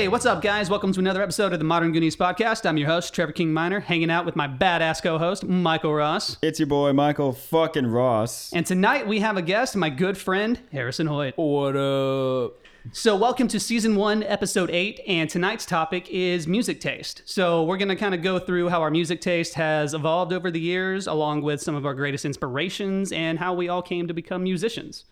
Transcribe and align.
Hey, 0.00 0.08
what's 0.08 0.24
up, 0.24 0.40
guys? 0.40 0.70
Welcome 0.70 0.94
to 0.94 0.98
another 0.98 1.20
episode 1.20 1.52
of 1.52 1.58
the 1.58 1.64
Modern 1.66 1.92
Goonies 1.92 2.16
podcast. 2.16 2.64
I'm 2.64 2.78
your 2.78 2.88
host, 2.88 3.12
Trevor 3.12 3.32
King 3.32 3.52
Miner, 3.52 3.80
hanging 3.80 4.10
out 4.10 4.24
with 4.24 4.34
my 4.34 4.48
badass 4.48 5.02
co 5.02 5.18
host, 5.18 5.44
Michael 5.44 5.92
Ross. 5.92 6.38
It's 6.40 6.58
your 6.58 6.68
boy 6.68 6.94
Michael 6.94 7.34
fucking 7.34 7.86
Ross. 7.86 8.50
And 8.54 8.64
tonight 8.64 9.06
we 9.06 9.20
have 9.20 9.36
a 9.36 9.42
guest, 9.42 9.76
my 9.76 9.90
good 9.90 10.16
friend, 10.16 10.58
Harrison 10.72 11.06
Hoyt. 11.06 11.36
What 11.36 11.76
up? 11.76 12.54
So, 12.92 13.14
welcome 13.14 13.46
to 13.48 13.60
season 13.60 13.94
one, 13.94 14.22
episode 14.22 14.70
eight, 14.70 15.02
and 15.06 15.28
tonight's 15.28 15.66
topic 15.66 16.08
is 16.08 16.46
music 16.46 16.80
taste. 16.80 17.20
So, 17.26 17.64
we're 17.64 17.76
going 17.76 17.88
to 17.88 17.96
kind 17.96 18.14
of 18.14 18.22
go 18.22 18.38
through 18.38 18.70
how 18.70 18.80
our 18.80 18.90
music 18.90 19.20
taste 19.20 19.52
has 19.52 19.92
evolved 19.92 20.32
over 20.32 20.50
the 20.50 20.60
years, 20.60 21.08
along 21.08 21.42
with 21.42 21.60
some 21.60 21.74
of 21.74 21.84
our 21.84 21.92
greatest 21.92 22.24
inspirations 22.24 23.12
and 23.12 23.38
how 23.38 23.52
we 23.52 23.68
all 23.68 23.82
came 23.82 24.08
to 24.08 24.14
become 24.14 24.44
musicians. 24.44 25.04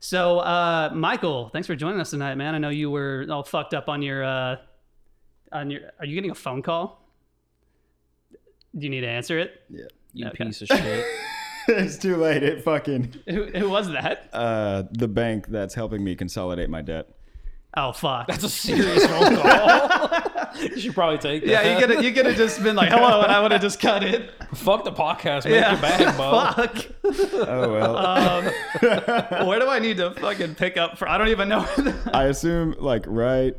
So, 0.00 0.38
uh, 0.40 0.90
Michael, 0.94 1.48
thanks 1.48 1.66
for 1.66 1.74
joining 1.74 2.00
us 2.00 2.10
tonight, 2.10 2.34
man. 2.36 2.54
I 2.54 2.58
know 2.58 2.68
you 2.68 2.90
were 2.90 3.26
all 3.30 3.42
fucked 3.42 3.74
up 3.74 3.88
on 3.88 4.02
your, 4.02 4.22
uh, 4.24 4.56
on 5.52 5.70
your. 5.70 5.80
Are 5.98 6.06
you 6.06 6.14
getting 6.14 6.30
a 6.30 6.34
phone 6.34 6.62
call? 6.62 7.02
Do 8.76 8.84
you 8.84 8.90
need 8.90 9.00
to 9.00 9.08
answer 9.08 9.38
it? 9.38 9.62
Yeah. 9.70 9.84
You 10.12 10.26
Okay. 10.28 10.44
piece 10.44 10.62
of 10.62 10.68
shit. 10.68 11.04
it's 11.68 11.96
too 11.96 12.16
late. 12.16 12.42
It 12.42 12.62
fucking 12.62 13.14
Who, 13.28 13.44
who 13.46 13.68
was 13.70 13.88
that? 13.90 14.28
uh 14.32 14.84
the 14.92 15.08
bank 15.08 15.46
that's 15.48 15.74
helping 15.74 16.04
me 16.04 16.14
consolidate 16.14 16.68
my 16.70 16.82
debt. 16.82 17.08
Oh 17.78 17.92
fuck! 17.92 18.26
That's 18.28 18.44
a 18.44 18.48
serious 18.48 19.06
phone 19.06 19.36
call. 19.36 20.10
you 20.60 20.78
should 20.80 20.94
probably 20.94 21.18
take 21.18 21.42
that. 21.44 21.50
yeah, 21.50 21.72
you 21.74 21.78
could 21.80 21.90
have 21.90 22.04
you 22.04 22.12
could 22.12 22.26
have 22.26 22.36
just 22.36 22.62
been 22.62 22.76
like 22.76 22.90
hello, 22.90 23.22
and 23.22 23.32
I 23.32 23.40
would 23.40 23.52
have 23.52 23.60
just 23.60 23.80
cut 23.80 24.02
it. 24.02 24.30
Fuck 24.54 24.84
the 24.84 24.92
podcast. 24.92 25.44
Make 25.44 25.54
Yeah, 25.54 25.72
your 25.72 25.80
bag, 25.82 26.16
bud. 26.18 26.54
fuck. 26.54 26.86
Oh 27.48 27.72
well. 27.72 27.96
Um, 27.96 28.44
where 29.48 29.58
do 29.60 29.68
I 29.68 29.78
need 29.78 29.96
to 29.98 30.12
fucking 30.12 30.54
pick 30.54 30.76
up 30.76 30.98
for? 30.98 31.08
I 31.08 31.18
don't 31.18 31.28
even 31.28 31.48
know. 31.48 31.66
I 32.12 32.24
assume 32.24 32.74
like 32.78 33.04
right. 33.06 33.54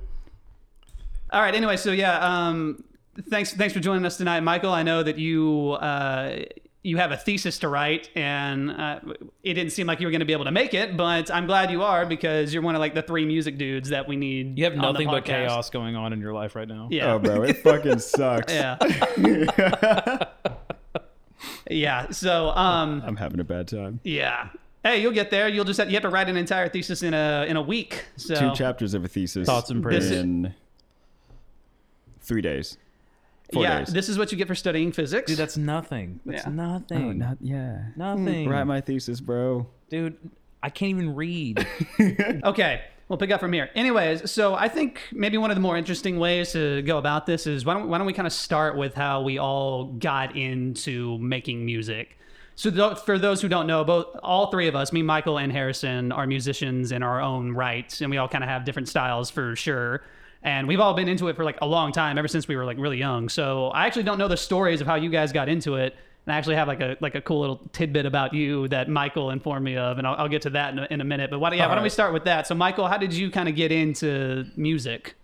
All 1.31 1.41
right. 1.41 1.53
Anyway, 1.53 1.77
so 1.77 1.91
yeah, 1.91 2.19
um, 2.19 2.83
thanks 3.29 3.53
thanks 3.53 3.73
for 3.73 3.79
joining 3.79 4.05
us 4.05 4.17
tonight, 4.17 4.39
Michael. 4.41 4.71
I 4.71 4.83
know 4.83 5.03
that 5.03 5.17
you 5.17 5.71
uh, 5.81 6.39
you 6.87 6.95
have 6.95 7.11
a 7.11 7.17
thesis 7.17 7.59
to 7.59 7.67
write, 7.67 8.09
and 8.15 8.71
uh, 8.71 9.01
it 9.43 9.55
didn't 9.55 9.73
seem 9.73 9.87
like 9.87 9.99
you 9.99 10.07
were 10.07 10.11
going 10.11 10.21
to 10.21 10.25
be 10.25 10.31
able 10.31 10.45
to 10.45 10.51
make 10.51 10.73
it, 10.73 10.95
but 10.95 11.29
I'm 11.29 11.45
glad 11.45 11.69
you 11.69 11.83
are 11.83 12.05
because 12.05 12.53
you're 12.53 12.63
one 12.63 12.75
of 12.75 12.79
like 12.79 12.93
the 12.93 13.01
three 13.01 13.25
music 13.25 13.57
dudes 13.57 13.89
that 13.89 14.07
we 14.07 14.15
need. 14.15 14.57
You 14.57 14.63
have 14.63 14.75
nothing 14.75 15.07
but 15.09 15.25
chaos 15.25 15.69
going 15.69 15.97
on 15.97 16.13
in 16.13 16.21
your 16.21 16.31
life 16.33 16.55
right 16.55 16.67
now. 16.67 16.87
Yeah. 16.89 17.11
Oh 17.13 17.19
bro, 17.19 17.43
it 17.43 17.57
fucking 17.63 17.99
sucks. 17.99 18.53
Yeah. 18.53 18.77
yeah. 21.69 22.09
So, 22.11 22.51
um, 22.51 23.03
I'm 23.05 23.17
having 23.17 23.41
a 23.41 23.43
bad 23.43 23.67
time. 23.67 23.99
yeah. 24.05 24.47
Hey, 24.81 25.01
you'll 25.01 25.11
get 25.11 25.29
there. 25.29 25.49
You'll 25.49 25.65
just 25.65 25.79
have, 25.79 25.89
you 25.89 25.95
have 25.95 26.03
to 26.03 26.09
write 26.09 26.29
an 26.29 26.37
entire 26.37 26.69
thesis 26.69 27.03
in 27.03 27.13
a 27.13 27.45
in 27.49 27.57
a 27.57 27.61
week. 27.61 28.05
So 28.15 28.35
Two 28.35 28.55
chapters 28.55 28.93
of 28.93 29.03
a 29.03 29.09
thesis. 29.09 29.45
Thoughts 29.45 29.69
and 29.69 29.83
prayers. 29.83 30.09
in 30.09 30.53
three 32.21 32.41
days. 32.41 32.77
Four 33.53 33.63
yeah, 33.63 33.79
days. 33.79 33.93
this 33.93 34.09
is 34.09 34.17
what 34.17 34.31
you 34.31 34.37
get 34.37 34.47
for 34.47 34.55
studying 34.55 34.91
physics. 34.91 35.27
Dude, 35.27 35.37
that's 35.37 35.55
nothing. 35.57 36.19
That's 36.25 36.45
Yeah. 36.45 36.51
nothing. 36.51 37.03
oh, 37.03 37.11
not 37.13 37.37
yeah. 37.39 37.79
nothing. 37.95 38.49
Write 38.49 38.65
my 38.65 38.81
thesis, 38.81 39.21
bro. 39.21 39.67
Dude, 39.89 40.17
I 40.61 40.69
can't 40.69 40.89
even 40.89 41.15
read. 41.15 41.65
Okay, 42.43 42.81
we'll 43.07 43.17
pick 43.17 43.31
up 43.31 43.39
from 43.39 43.53
here. 43.53 43.69
Anyways, 43.75 44.29
so 44.29 44.53
I 44.55 44.67
think 44.67 45.01
maybe 45.11 45.37
one 45.37 45.49
of 45.51 45.55
the 45.55 45.61
more 45.61 45.77
interesting 45.77 46.19
ways 46.19 46.51
to 46.53 46.81
go 46.83 46.97
about 46.97 47.25
this 47.25 47.47
is 47.47 47.63
why 47.65 47.73
don't, 47.73 47.87
why 47.89 47.97
don't 47.97 48.07
we 48.07 48.13
kind 48.13 48.27
of 48.27 48.33
start 48.33 48.75
with 48.77 48.93
how 48.93 49.21
we 49.21 49.37
all 49.37 49.85
got 49.85 50.35
into 50.35 51.17
making 51.19 51.65
music. 51.65 52.17
So 52.55 52.71
th- 52.71 52.97
for 52.99 53.17
those 53.19 53.41
who 53.41 53.47
don't 53.47 53.67
know, 53.67 53.83
both 53.83 54.07
all 54.23 54.49
three 54.51 54.67
of 54.67 54.75
us, 54.75 54.91
me, 54.91 55.03
Michael, 55.03 55.37
and 55.37 55.51
Harrison, 55.51 56.11
are 56.11 56.25
musicians 56.27 56.91
in 56.91 57.03
our 57.03 57.21
own 57.21 57.51
right, 57.53 57.99
and 58.01 58.09
we 58.09 58.17
all 58.17 58.27
kind 58.27 58.43
of 58.43 58.49
have 58.49 58.65
different 58.65 58.87
styles 58.89 59.29
for 59.29 59.55
sure. 59.55 60.01
And 60.47 60.65
we've 60.65 60.79
all 60.79 60.93
been 60.93 61.09
into 61.09 61.27
it 61.27 61.35
for 61.35 61.43
like 61.43 61.57
a 61.61 61.67
long 61.67 61.91
time, 61.91 62.17
ever 62.17 62.29
since 62.29 62.47
we 62.47 62.55
were 62.55 62.63
like 62.63 62.77
really 62.77 62.97
young. 62.97 63.27
So 63.27 63.67
I 63.67 63.85
actually 63.85 64.03
don't 64.03 64.17
know 64.17 64.29
the 64.29 64.37
stories 64.37 64.79
of 64.79 64.87
how 64.87 64.95
you 64.95 65.09
guys 65.09 65.33
got 65.33 65.49
into 65.49 65.75
it. 65.75 65.93
And 66.25 66.33
I 66.33 66.37
actually 66.37 66.55
have 66.55 66.69
like 66.69 66.79
a 66.79 66.95
like 67.01 67.15
a 67.15 67.21
cool 67.21 67.41
little 67.41 67.69
tidbit 67.73 68.05
about 68.05 68.33
you 68.33 68.69
that 68.69 68.87
Michael 68.87 69.31
informed 69.31 69.65
me 69.65 69.75
of, 69.75 69.97
and 69.97 70.07
I'll, 70.07 70.15
I'll 70.15 70.29
get 70.29 70.43
to 70.43 70.49
that 70.51 70.71
in 70.71 70.79
a, 70.79 70.87
in 70.89 71.01
a 71.01 71.03
minute. 71.03 71.31
But 71.31 71.39
why, 71.39 71.53
yeah, 71.53 71.67
why 71.67 71.75
don't 71.75 71.83
we 71.83 71.89
start 71.89 72.13
with 72.13 72.23
that? 72.23 72.47
So, 72.47 72.55
Michael, 72.55 72.87
how 72.87 72.97
did 72.97 73.11
you 73.11 73.29
kind 73.29 73.49
of 73.49 73.55
get 73.55 73.73
into 73.73 74.45
music? 74.55 75.15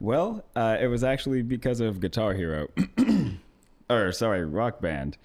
Well, 0.00 0.42
uh, 0.56 0.78
it 0.80 0.86
was 0.86 1.04
actually 1.04 1.42
because 1.42 1.80
of 1.80 2.00
Guitar 2.00 2.32
Hero. 2.32 2.68
or, 3.90 4.12
sorry, 4.12 4.42
Rock 4.42 4.80
Band. 4.80 5.18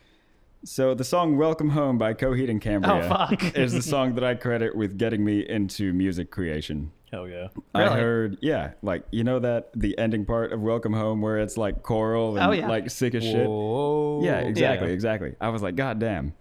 So 0.66 0.94
the 0.94 1.06
song 1.06 1.38
Welcome 1.38 1.70
Home 1.70 1.98
by 1.98 2.14
Coheed 2.14 2.50
and 2.50 2.62
Cambria 2.62 3.28
Oh, 3.32 3.36
is 3.56 3.72
the 3.72 3.82
song 3.94 4.16
that 4.16 4.26
I 4.26 4.36
credit 4.36 4.76
with 4.76 4.98
getting 4.98 5.24
me 5.24 5.48
into 5.48 5.94
music 5.94 6.32
creation. 6.32 6.92
Hell 7.14 7.28
yeah. 7.28 7.50
I 7.76 7.90
heard, 7.90 8.40
yeah, 8.42 8.72
like, 8.82 9.04
you 9.12 9.24
know 9.24 9.38
that, 9.38 9.70
the 9.76 9.96
ending 10.00 10.26
part 10.26 10.52
of 10.52 10.64
Welcome 10.64 10.94
Home 10.94 11.22
where 11.22 11.38
it's 11.38 11.58
like 11.58 11.84
choral 11.84 12.38
and 12.38 12.44
Oh, 12.48 12.52
yeah. 12.52 12.68
like 12.68 12.90
sick 12.90 13.14
as 13.14 13.22
shit? 13.22 13.48
Whoa. 13.48 14.22
Yeah, 14.24 14.40
exactly, 14.40 14.88
Yeah. 14.88 14.94
exactly. 14.96 15.36
I 15.40 15.50
was 15.50 15.62
like, 15.62 15.76
God 15.76 16.00
damn, 16.00 16.34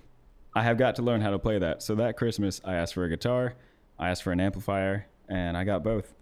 I 0.54 0.62
have 0.62 0.78
got 0.78 0.94
to 0.94 1.02
learn 1.02 1.20
how 1.20 1.30
to 1.30 1.38
play 1.38 1.58
that. 1.58 1.82
So 1.82 1.94
that 1.96 2.16
Christmas, 2.16 2.62
I 2.64 2.76
asked 2.76 2.94
for 2.94 3.04
a 3.04 3.10
guitar, 3.10 3.52
I 3.98 4.08
asked 4.08 4.22
for 4.22 4.32
an 4.32 4.40
amplifier, 4.40 5.06
and 5.28 5.58
I 5.58 5.64
got 5.64 5.84
both. 5.84 6.14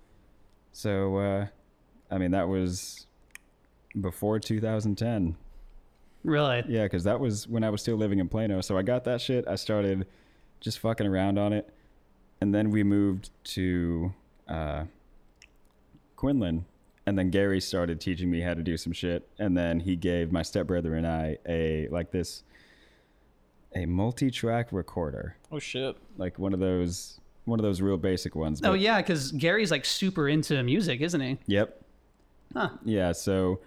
So, 0.73 1.19
uh, 1.19 1.47
I 2.11 2.19
mean, 2.19 2.33
that 2.33 2.49
was 2.49 3.07
before 4.01 4.41
2010. 4.41 5.37
Really? 6.25 6.65
Yeah, 6.67 6.83
because 6.87 7.05
that 7.05 7.21
was 7.21 7.47
when 7.47 7.63
I 7.63 7.71
was 7.71 7.83
still 7.83 7.97
living 7.97 8.19
in 8.19 8.29
Plano. 8.29 8.63
So 8.63 8.77
I 8.77 8.83
got 8.83 9.05
that 9.05 9.21
shit. 9.21 9.47
I 9.47 9.55
started 9.55 10.09
just 10.59 10.81
fucking 10.81 11.07
around 11.07 11.39
on 11.39 11.53
it. 11.53 11.73
And 12.41 12.53
then 12.53 12.71
we 12.71 12.83
moved 12.83 13.31
to 13.55 14.13
uh, 14.51 14.85
Quinlan. 16.17 16.67
And 17.07 17.19
then 17.19 17.31
Gary 17.31 17.61
started 17.61 18.01
teaching 18.01 18.31
me 18.31 18.41
how 18.41 18.55
to 18.55 18.63
do 18.63 18.77
some 18.77 18.93
shit. 18.93 19.27
And 19.39 19.57
then 19.57 19.81
he 19.81 19.97
gave 19.97 20.31
my 20.31 20.43
stepbrother 20.43 20.95
and 20.95 21.07
I 21.07 21.39
a, 21.49 21.89
like 21.89 22.11
this, 22.11 22.43
a 23.75 23.87
multi 23.87 24.31
track 24.31 24.69
recorder. 24.71 25.37
Oh 25.51 25.59
shit. 25.59 25.97
Like 26.19 26.39
one 26.39 26.53
of 26.53 26.61
those, 26.61 27.19
one 27.47 27.59
of 27.59 27.65
those 27.65 27.81
real 27.81 27.97
basic 27.97 28.37
ones. 28.37 28.61
Oh 28.63 28.75
yeah, 28.75 28.99
because 28.99 29.33
Gary's 29.33 29.71
like 29.71 29.85
super 29.85 30.29
into 30.29 30.63
music, 30.63 31.01
isn't 31.01 31.21
he? 31.21 31.39
Yep. 31.47 31.83
Huh. 32.53 32.71
Yeah. 32.85 33.13
So 33.13 33.61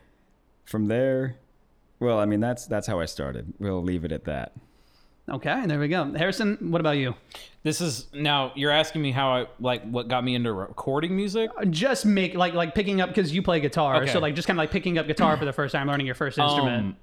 from 0.65 0.85
there, 0.85 1.37
well, 1.99 2.19
I 2.19 2.25
mean, 2.25 2.39
that's, 2.39 2.67
that's 2.67 2.85
how 2.85 2.99
I 2.99 3.05
started. 3.05 3.53
We'll 3.59 3.83
leave 3.83 4.05
it 4.05 4.11
at 4.11 4.25
that. 4.25 4.53
Okay, 5.29 5.65
there 5.67 5.79
we 5.79 5.87
go. 5.87 6.11
Harrison, 6.13 6.57
what 6.71 6.81
about 6.81 6.97
you? 6.97 7.15
This 7.63 7.79
is 7.79 8.07
now 8.13 8.51
you're 8.55 8.71
asking 8.71 9.01
me 9.01 9.11
how 9.11 9.29
I 9.29 9.47
like 9.59 9.83
what 9.89 10.09
got 10.09 10.23
me 10.23 10.35
into 10.35 10.51
recording 10.51 11.15
music. 11.15 11.49
Just 11.69 12.05
make 12.05 12.35
like 12.35 12.53
like 12.53 12.75
picking 12.75 12.99
up 12.99 13.09
because 13.09 13.33
you 13.33 13.41
play 13.41 13.61
guitar, 13.61 14.03
Okay. 14.03 14.11
so 14.11 14.19
like 14.19 14.35
just 14.35 14.47
kind 14.47 14.57
of 14.59 14.61
like 14.63 14.71
picking 14.71 14.97
up 14.97 15.07
guitar 15.07 15.37
for 15.37 15.45
the 15.45 15.53
first 15.53 15.71
time, 15.71 15.87
learning 15.87 16.05
your 16.05 16.15
first 16.15 16.37
instrument. 16.37 16.77
Um, 16.77 16.97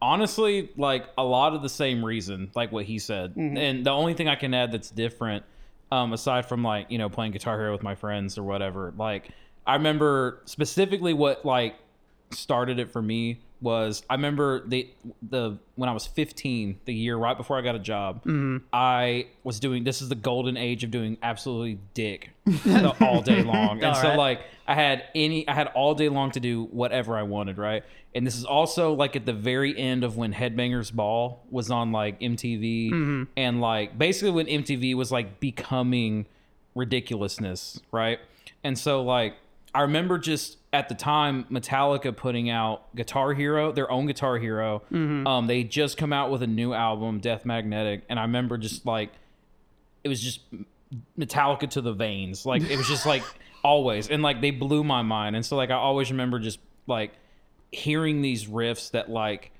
honestly, 0.00 0.70
like 0.76 1.06
a 1.18 1.24
lot 1.24 1.54
of 1.54 1.62
the 1.62 1.68
same 1.68 2.04
reason, 2.04 2.50
like 2.54 2.70
what 2.70 2.84
he 2.84 3.00
said. 3.00 3.34
Mm-hmm. 3.34 3.56
And 3.56 3.84
the 3.86 3.90
only 3.90 4.14
thing 4.14 4.28
I 4.28 4.36
can 4.36 4.54
add 4.54 4.70
that's 4.70 4.90
different, 4.90 5.44
um, 5.90 6.12
aside 6.12 6.46
from 6.46 6.62
like 6.62 6.88
you 6.92 6.98
know 6.98 7.08
playing 7.08 7.32
Guitar 7.32 7.58
Hero 7.58 7.72
with 7.72 7.82
my 7.82 7.96
friends 7.96 8.38
or 8.38 8.44
whatever, 8.44 8.94
like 8.96 9.30
I 9.66 9.74
remember 9.74 10.40
specifically 10.44 11.14
what 11.14 11.44
like 11.44 11.74
started 12.30 12.78
it 12.78 12.92
for 12.92 13.02
me 13.02 13.40
was 13.60 14.02
I 14.10 14.14
remember 14.14 14.66
the 14.66 14.88
the 15.22 15.58
when 15.76 15.88
I 15.88 15.92
was 15.92 16.06
15, 16.06 16.80
the 16.84 16.94
year 16.94 17.16
right 17.16 17.36
before 17.36 17.58
I 17.58 17.62
got 17.62 17.74
a 17.74 17.80
job, 17.80 18.20
mm-hmm. 18.20 18.58
I 18.72 19.28
was 19.44 19.60
doing 19.60 19.84
this 19.84 20.02
is 20.02 20.08
the 20.08 20.14
golden 20.14 20.56
age 20.56 20.84
of 20.84 20.90
doing 20.90 21.16
absolutely 21.22 21.78
dick 21.94 22.30
the- 22.44 22.94
all 23.00 23.22
day 23.22 23.42
long, 23.42 23.70
and 23.82 23.86
All 23.86 23.94
so 23.94 24.08
right. 24.08 24.18
like 24.18 24.40
I 24.66 24.74
had 24.74 25.04
any 25.14 25.48
I 25.48 25.54
had 25.54 25.68
all 25.68 25.94
day 25.94 26.08
long 26.08 26.30
to 26.32 26.40
do 26.40 26.64
whatever 26.64 27.16
I 27.16 27.22
wanted, 27.22 27.58
right? 27.58 27.82
And 28.14 28.26
this 28.26 28.36
is 28.36 28.44
also 28.44 28.94
like 28.94 29.16
at 29.16 29.26
the 29.26 29.32
very 29.32 29.76
end 29.76 30.04
of 30.04 30.16
when 30.16 30.32
Headbangers 30.32 30.92
Ball 30.92 31.42
was 31.50 31.70
on 31.70 31.92
like 31.92 32.20
MTV, 32.20 32.90
mm-hmm. 32.90 33.22
and 33.36 33.60
like 33.60 33.96
basically 33.96 34.30
when 34.30 34.46
MTV 34.46 34.94
was 34.94 35.10
like 35.10 35.40
becoming 35.40 36.26
ridiculousness, 36.74 37.80
right? 37.90 38.18
And 38.62 38.78
so 38.78 39.02
like 39.02 39.34
I 39.74 39.82
remember 39.82 40.18
just 40.18 40.56
at 40.76 40.88
the 40.88 40.94
time 40.94 41.44
Metallica 41.50 42.14
putting 42.14 42.50
out 42.50 42.94
Guitar 42.94 43.32
Hero, 43.32 43.72
their 43.72 43.90
own 43.90 44.06
Guitar 44.06 44.36
Hero. 44.38 44.82
Um, 44.92 45.46
they 45.46 45.64
just 45.64 45.96
come 45.96 46.12
out 46.12 46.30
with 46.30 46.42
a 46.42 46.46
new 46.46 46.72
album, 46.72 47.18
Death 47.20 47.44
Magnetic, 47.44 48.02
and 48.08 48.18
I 48.18 48.22
remember 48.22 48.58
just 48.58 48.84
like 48.84 49.10
it 50.04 50.08
was 50.08 50.20
just 50.20 50.40
Metallica 51.18 51.68
to 51.70 51.80
the 51.80 51.92
veins. 51.92 52.46
Like 52.46 52.62
it 52.62 52.76
was 52.76 52.86
just 52.88 53.06
like 53.06 53.22
always, 53.64 54.08
and 54.08 54.22
like 54.22 54.40
they 54.40 54.50
blew 54.50 54.84
my 54.84 55.02
mind. 55.02 55.34
And 55.36 55.44
so 55.44 55.56
like 55.56 55.70
I 55.70 55.74
always 55.74 56.10
remember 56.10 56.38
just 56.38 56.58
like 56.86 57.12
hearing 57.72 58.22
these 58.22 58.46
riffs 58.46 58.90
that 58.92 59.08
like 59.10 59.50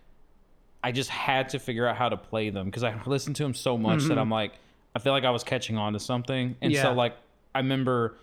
I 0.85 0.93
just 0.93 1.11
had 1.11 1.49
to 1.51 1.59
figure 1.59 1.87
out 1.87 1.97
how 1.97 2.09
to 2.09 2.17
play 2.17 2.51
them 2.51 2.67
because 2.67 2.85
I 2.85 2.95
listened 3.07 3.37
to 3.37 3.43
them 3.43 3.55
so 3.55 3.77
much 3.77 4.05
that 4.05 4.19
I'm 4.19 4.31
like 4.31 4.53
I 4.95 4.99
feel 4.99 5.13
like 5.13 5.25
I 5.25 5.31
was 5.31 5.45
catching 5.45 5.77
on 5.77 5.93
to 5.95 5.99
something. 6.01 6.57
And 6.61 6.73
Yeah. 6.73 6.83
so 6.83 6.93
like 6.93 7.15
I 7.55 7.59
remember 7.61 8.15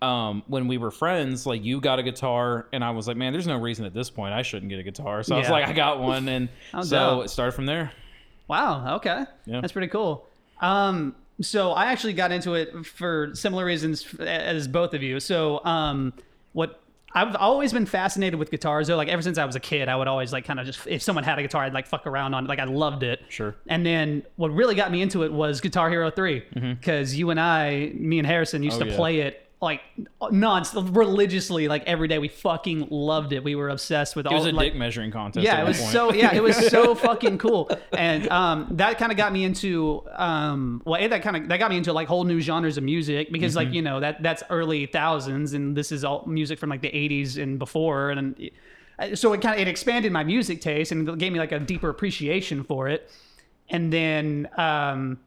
um 0.00 0.42
when 0.46 0.68
we 0.68 0.78
were 0.78 0.90
friends 0.90 1.44
like 1.46 1.64
you 1.64 1.80
got 1.80 1.98
a 1.98 2.02
guitar 2.04 2.68
and 2.72 2.84
i 2.84 2.90
was 2.90 3.08
like 3.08 3.16
man 3.16 3.32
there's 3.32 3.46
no 3.48 3.58
reason 3.58 3.84
at 3.84 3.92
this 3.92 4.10
point 4.10 4.32
i 4.32 4.42
shouldn't 4.42 4.68
get 4.70 4.78
a 4.78 4.82
guitar 4.84 5.22
so 5.24 5.34
i 5.34 5.38
was 5.38 5.48
Yeah. 5.48 5.52
like 5.52 5.66
i 5.66 5.72
got 5.72 5.98
one 6.00 6.28
and 6.28 6.48
How 6.72 6.82
so 6.82 6.96
dope. 7.16 7.24
it 7.24 7.28
started 7.30 7.52
from 7.52 7.66
there 7.66 7.90
Wow. 8.48 8.96
Okay. 8.96 9.24
Yeah. 9.44 9.60
That's 9.60 9.72
pretty 9.74 9.88
cool. 9.88 10.26
Um, 10.62 11.14
so 11.42 11.72
I 11.72 11.92
actually 11.92 12.14
got 12.14 12.32
into 12.32 12.54
it 12.54 12.86
for 12.86 13.30
similar 13.34 13.62
reasons 13.66 14.06
as 14.20 14.66
both 14.66 14.94
of 14.94 15.02
you. 15.02 15.20
So 15.20 15.62
um, 15.66 16.14
what 16.54 16.80
I've 17.14 17.36
always 17.36 17.74
been 17.74 17.84
fascinated 17.84 18.38
with 18.38 18.50
guitars 18.50 18.86
though. 18.88 18.96
Like 18.96 19.08
ever 19.08 19.20
since 19.20 19.36
I 19.36 19.44
was 19.44 19.54
a 19.54 19.60
kid, 19.60 19.90
I 19.90 19.96
would 19.96 20.08
always 20.08 20.32
like 20.32 20.46
kind 20.46 20.58
of 20.60 20.64
just 20.64 20.86
if 20.86 21.02
someone 21.02 21.24
had 21.24 21.38
a 21.38 21.42
guitar, 21.42 21.62
I'd 21.64 21.74
like 21.74 21.86
fuck 21.86 22.06
around 22.06 22.32
on 22.32 22.46
it. 22.46 22.48
Like 22.48 22.58
I 22.58 22.64
loved 22.64 23.02
it. 23.02 23.20
Sure. 23.28 23.54
And 23.66 23.84
then 23.84 24.22
what 24.36 24.50
really 24.50 24.74
got 24.74 24.90
me 24.90 25.02
into 25.02 25.24
it 25.24 25.32
was 25.32 25.60
Guitar 25.60 25.90
Hero 25.90 26.10
3 26.10 26.42
because 26.80 27.14
you 27.16 27.28
and 27.28 27.38
I, 27.38 27.92
me 27.94 28.18
and 28.18 28.26
Harrison, 28.26 28.62
used 28.62 28.76
Mm-hmm. 28.76 28.82
Oh, 28.82 28.86
to 28.86 28.90
yeah. 28.92 28.96
play 28.96 29.20
it 29.20 29.47
like 29.60 29.80
non 30.30 30.64
religiously, 30.92 31.66
like 31.66 31.82
every 31.86 32.06
day. 32.06 32.18
We 32.18 32.28
fucking 32.28 32.88
loved 32.90 33.32
it. 33.32 33.42
We 33.42 33.54
were 33.56 33.70
obsessed 33.70 34.14
with 34.14 34.26
It 34.26 34.32
all 34.32 34.38
was 34.38 34.46
a 34.46 34.52
like, 34.52 34.72
dick 34.72 34.78
measuring 34.78 35.10
contest. 35.10 35.44
yeah, 35.44 35.60
it 35.60 35.66
was 35.66 35.78
point. 35.80 35.92
so 35.92 36.12
yeah, 36.12 36.32
it 36.34 36.42
was 36.42 36.56
so 36.70 36.94
fucking 36.94 37.38
cool, 37.38 37.68
and 37.92 38.28
um, 38.30 38.68
that 38.72 38.98
kind 38.98 39.10
of 39.10 39.18
got 39.18 39.32
me 39.32 39.42
into 39.44 40.04
um, 40.14 40.80
well, 40.84 41.02
A, 41.02 41.08
that 41.08 41.22
kind 41.22 41.36
of 41.36 41.48
that 41.48 41.58
got 41.58 41.70
me 41.70 41.76
into 41.76 41.92
like 41.92 42.06
whole 42.06 42.24
new 42.24 42.40
genres 42.40 42.76
of 42.76 42.84
music 42.84 43.32
because 43.32 43.54
Mm-hmm. 43.56 43.66
like 43.66 43.74
you 43.74 43.82
know 43.82 43.98
that 44.00 44.22
that's 44.22 44.42
early 44.50 44.86
thousands, 44.86 45.54
and 45.54 45.76
this 45.76 45.90
is 45.90 46.04
all 46.04 46.24
music 46.26 46.58
from 46.60 46.70
like 46.70 46.82
the 46.82 46.90
'80s 46.90 47.42
and 47.42 47.58
before, 47.58 48.10
and 48.10 48.50
uh, 49.00 49.16
so 49.16 49.32
it 49.32 49.40
kind 49.40 49.56
of 49.56 49.60
it 49.60 49.68
expanded 49.68 50.12
my 50.12 50.22
music 50.22 50.60
taste 50.60 50.92
and 50.92 51.08
it 51.08 51.18
gave 51.18 51.32
me 51.32 51.38
like 51.40 51.50
a 51.52 51.58
deeper 51.58 51.88
appreciation 51.88 52.62
for 52.62 52.88
it, 52.88 53.10
and 53.70 53.92
then 53.92 54.48
um. 54.56 55.18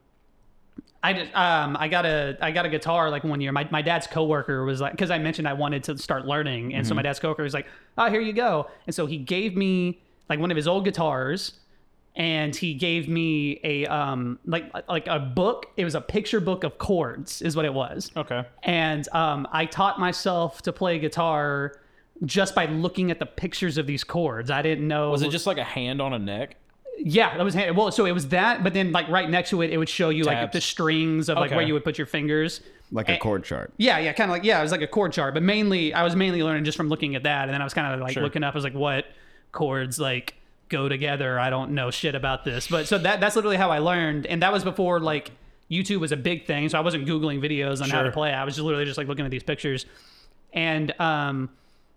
I 1.04 1.14
just, 1.14 1.34
um 1.34 1.76
I 1.80 1.88
got 1.88 2.06
a 2.06 2.38
I 2.42 2.52
got 2.52 2.66
a 2.66 2.70
guitar 2.70 3.10
like 3.10 3.24
one 3.24 3.42
year. 3.42 3.52
My 3.52 3.68
my 3.72 3.82
dad's 3.82 4.06
coworker 4.08 4.64
was 4.66 4.82
like 4.82 4.92
because 4.92 5.10
I 5.10 5.18
mentioned 5.18 5.48
I 5.48 5.54
wanted 5.54 5.84
to 5.86 5.98
start 5.98 6.26
learning, 6.26 6.76
and 6.76 6.86
so 6.86 6.94
my 6.94 7.02
dad's 7.02 7.20
coworker 7.20 7.44
was 7.44 7.54
like, 7.54 7.66
"Oh, 7.98 8.10
here 8.10 8.22
you 8.22 8.34
go." 8.34 8.70
And 8.86 8.94
so 8.94 9.08
he 9.08 9.18
gave 9.18 9.56
me 9.56 10.00
like 10.30 10.40
one 10.40 10.52
of 10.52 10.58
his 10.58 10.68
old 10.68 10.86
guitars, 10.86 11.54
and 12.16 12.56
he 12.56 12.76
gave 12.76 13.10
me 13.10 13.60
a 13.64 13.88
um 13.88 14.38
like 14.46 14.72
like 14.88 15.08
a 15.08 15.20
book. 15.20 15.68
It 15.76 15.86
was 15.86 15.96
a 15.96 16.02
picture 16.02 16.40
book 16.40 16.64
of 16.64 16.78
chords, 16.78 17.42
is 17.42 17.56
what 17.56 17.66
it 17.66 17.74
was. 17.74 18.12
Okay. 18.16 18.46
And 18.62 19.08
um 19.12 19.48
I 19.52 19.66
taught 19.66 20.00
myself 20.00 20.62
to 20.64 20.72
play 20.72 21.00
guitar 21.00 21.80
just 22.26 22.54
by 22.54 22.66
looking 22.68 23.10
at 23.10 23.18
the 23.18 23.26
pictures 23.26 23.80
of 23.80 23.88
these 23.88 24.04
chords. 24.04 24.52
I 24.52 24.62
didn't 24.62 24.88
know. 24.88 25.10
Was 25.10 25.24
it 25.24 25.32
just 25.32 25.48
like 25.48 25.58
a 25.58 25.64
hand 25.64 26.00
on 26.00 26.14
a 26.14 26.20
neck? 26.20 26.58
Yeah, 27.04 27.36
that 27.38 27.44
was 27.44 27.54
hand- 27.54 27.76
well. 27.76 27.92
So 27.92 28.06
it 28.06 28.12
was 28.12 28.28
that, 28.30 28.64
but 28.64 28.74
then 28.74 28.92
like 28.92 29.08
right 29.10 29.30
next 29.30 29.50
to 29.52 29.62
it, 29.62 29.72
it 29.72 29.78
would 29.78 29.90
show 29.90 30.10
you 30.10 30.24
like 30.24 30.38
Tabs. 30.38 30.54
the 30.54 30.62
strings 30.62 31.30
of 31.30 31.38
like 31.38 31.48
Okay. 31.48 31.56
where 31.56 31.66
you 31.66 31.74
would 31.74 31.84
put 31.84 31.98
your 31.98 32.08
fingers. 32.08 32.62
like 32.94 33.08
a 33.10 33.18
chord 33.18 33.44
chart. 33.46 33.72
Yeah, 33.78 34.00
yeah, 34.00 34.12
kind 34.14 34.30
of 34.30 34.34
like 34.36 34.44
yeah, 34.44 34.60
it 34.60 34.64
was 34.64 34.72
like 34.72 34.82
a 34.82 34.88
chord 34.88 35.14
chart, 35.14 35.34
but 35.34 35.42
mainly 35.44 35.94
I 35.94 36.04
was 36.04 36.16
mainly 36.16 36.44
learning 36.44 36.66
just 36.66 36.76
from 36.78 36.90
looking 36.90 37.16
at 37.16 37.24
that, 37.24 37.44
and 37.46 37.54
then 37.54 37.62
I 37.62 37.64
was 37.64 37.74
kind 37.74 37.92
of 37.94 38.00
like 38.02 38.14
Sure. 38.14 38.24
looking 38.24 38.44
up, 38.44 38.54
I 38.54 38.58
was 38.58 38.64
like, 38.66 38.74
what 38.74 39.06
chords 39.54 39.98
like 40.00 40.36
go 40.70 40.90
together? 40.90 41.40
I 41.40 41.50
don't 41.50 41.72
know 41.72 41.90
shit 41.90 42.16
about 42.16 42.44
this, 42.46 42.68
but 42.68 42.88
so 42.88 42.98
that 42.98 43.20
that's 43.22 43.36
literally 43.36 43.58
how 43.58 43.72
I 43.72 43.80
learned, 43.80 44.26
and 44.26 44.42
that 44.44 44.52
was 44.54 44.64
before 44.66 45.00
like 45.00 45.32
YouTube 45.72 46.02
was 46.02 46.12
a 46.12 46.18
big 46.18 46.46
thing, 46.46 46.68
so 46.68 46.78
I 46.78 46.82
wasn't 46.82 47.08
googling 47.08 47.40
videos 47.42 47.82
on 47.82 47.90
how 47.90 48.00
to 48.02 48.08
Sure. 48.08 48.12
play. 48.12 48.34
I 48.34 48.44
was 48.44 48.56
just 48.56 48.66
literally 48.66 48.84
just 48.86 48.98
like 48.98 49.08
looking 49.08 49.24
at 49.24 49.32
these 49.32 49.44
pictures, 49.44 49.86
and 50.54 50.94
um, 51.00 51.50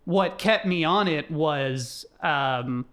what 0.05 0.37
kept 0.37 0.65
me 0.65 0.85
on 0.85 1.07
it 1.09 1.29
was 1.29 2.05
um 2.23 2.85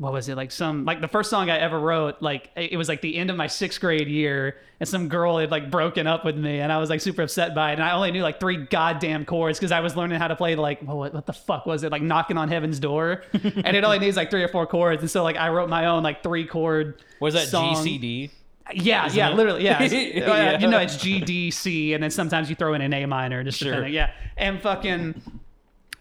what 0.00 0.14
was 0.14 0.30
it 0.30 0.34
like 0.36 0.50
some 0.50 0.86
like 0.86 1.02
the 1.02 1.06
first 1.08 1.28
song 1.28 1.50
i 1.50 1.58
ever 1.58 1.78
wrote 1.78 2.16
like 2.22 2.48
it 2.56 2.78
was 2.78 2.88
like 2.88 3.02
the 3.02 3.16
end 3.16 3.28
of 3.28 3.36
my 3.36 3.46
sixth 3.46 3.78
grade 3.82 4.08
year 4.08 4.56
and 4.80 4.88
some 4.88 5.08
girl 5.08 5.36
had 5.36 5.50
like 5.50 5.70
broken 5.70 6.06
up 6.06 6.24
with 6.24 6.38
me 6.38 6.58
and 6.60 6.72
i 6.72 6.78
was 6.78 6.88
like 6.88 7.02
super 7.02 7.20
upset 7.20 7.54
by 7.54 7.70
it 7.70 7.74
and 7.74 7.82
i 7.82 7.90
only 7.92 8.10
knew 8.10 8.22
like 8.22 8.40
three 8.40 8.56
goddamn 8.56 9.26
chords 9.26 9.58
because 9.58 9.72
i 9.72 9.80
was 9.80 9.94
learning 9.96 10.18
how 10.18 10.26
to 10.26 10.34
play 10.34 10.56
like 10.56 10.80
well, 10.82 10.96
what, 10.96 11.12
what 11.12 11.26
the 11.26 11.34
fuck 11.34 11.66
was 11.66 11.82
it 11.84 11.92
like 11.92 12.00
knocking 12.00 12.38
on 12.38 12.48
heaven's 12.48 12.78
door 12.80 13.22
and 13.34 13.76
it 13.76 13.84
only 13.84 13.98
needs 13.98 14.16
like 14.16 14.30
three 14.30 14.42
or 14.42 14.48
four 14.48 14.66
chords 14.66 15.02
and 15.02 15.10
so 15.10 15.22
like 15.22 15.36
i 15.36 15.50
wrote 15.50 15.68
my 15.68 15.84
own 15.84 16.02
like 16.02 16.22
three 16.22 16.46
chord 16.46 17.02
Was 17.20 17.34
that 17.34 17.48
song. 17.48 17.74
GCD? 17.74 18.30
Yeah, 18.72 19.08
yeah, 19.12 19.30
it? 19.30 19.34
literally, 19.34 19.64
yeah. 19.64 19.82
Yeah. 19.82 20.54
Uh, 20.54 20.58
You 20.60 20.68
know, 20.68 20.78
it's 20.78 20.96
G, 20.96 21.20
D, 21.20 21.50
C, 21.50 21.92
and 21.92 22.00
then 22.02 22.10
sometimes 22.12 22.48
you 22.48 22.54
throw 22.54 22.72
in 22.74 22.80
an 22.82 22.92
A 22.94 23.04
minor, 23.04 23.42
just 23.42 23.58
Sure. 23.58 23.70
depending. 23.72 23.92
Yeah, 23.94 24.12
and 24.36 24.60
fucking, 24.62 25.20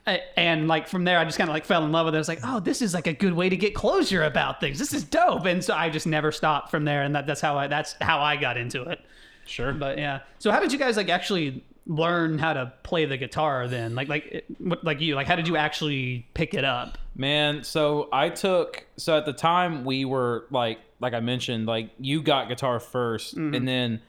and 0.06 0.68
like 0.68 0.88
from 0.88 1.04
there, 1.04 1.20
I 1.20 1.26
just 1.26 1.38
kind 1.38 1.50
of 1.50 1.54
like 1.54 1.66
fell 1.66 1.86
in 1.86 1.92
love 1.92 2.06
with 2.06 2.16
it. 2.16 2.18
I 2.18 2.20
was 2.20 2.28
like, 2.28 2.40
oh, 2.44 2.60
this 2.60 2.82
is 2.82 2.94
like 2.94 3.08
a 3.08 3.14
good 3.14 3.34
way 3.34 3.50
to 3.50 3.56
get 3.58 3.76
closure 3.76 4.24
about 4.24 4.60
things. 4.60 4.80
This 4.80 4.94
is 4.94 5.04
dope, 5.04 5.46
and 5.46 5.64
so 5.64 5.74
I 5.76 5.90
just 5.90 6.08
never 6.08 6.32
stopped 6.32 6.72
from 6.72 6.86
there, 6.86 7.04
and 7.04 7.14
that, 7.16 7.28
that's 7.28 7.42
how 7.42 7.58
I 7.58 7.68
that's 7.68 7.96
how 8.02 8.20
I 8.20 8.36
got 8.36 8.58
into 8.58 8.84
it. 8.84 9.00
Sure. 9.46 9.72
But 9.74 9.98
yeah, 9.98 10.20
so 10.40 10.52
how 10.52 10.60
did 10.60 10.72
you 10.72 10.80
guys 10.80 10.98
like 10.98 11.10
actually 11.10 11.64
learn 11.88 12.38
how 12.38 12.54
to 12.54 12.72
play 12.84 13.06
the 13.06 13.18
guitar 13.18 13.68
then? 13.68 13.96
Like 13.96 14.08
like 14.08 14.46
what- 14.60 14.84
like 14.84 15.00
you 15.02 15.16
like 15.16 15.28
how 15.28 15.36
did 15.36 15.48
you 15.48 15.58
actually 15.58 16.28
pick 16.34 16.54
it 16.54 16.64
up? 16.64 16.98
Man, 17.16 17.64
so 17.64 18.08
I 18.14 18.30
took 18.30 18.86
so 18.98 19.18
at 19.18 19.26
the 19.26 19.34
time 19.34 19.84
we 19.86 20.06
were 20.06 20.46
like 20.52 20.80
like 21.00 21.14
I 21.14 21.20
mentioned, 21.20 21.66
like 21.68 21.90
you 22.00 22.22
got 22.22 22.48
guitar 22.48 22.80
1st 22.80 23.36
Mm-hmm. 23.36 23.54
and 23.56 23.68
then 23.68 24.02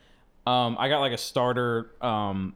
um 0.46 0.76
I 0.78 0.88
got 0.88 1.00
like 1.00 1.12
a 1.12 1.18
starter 1.18 1.90
um 2.00 2.54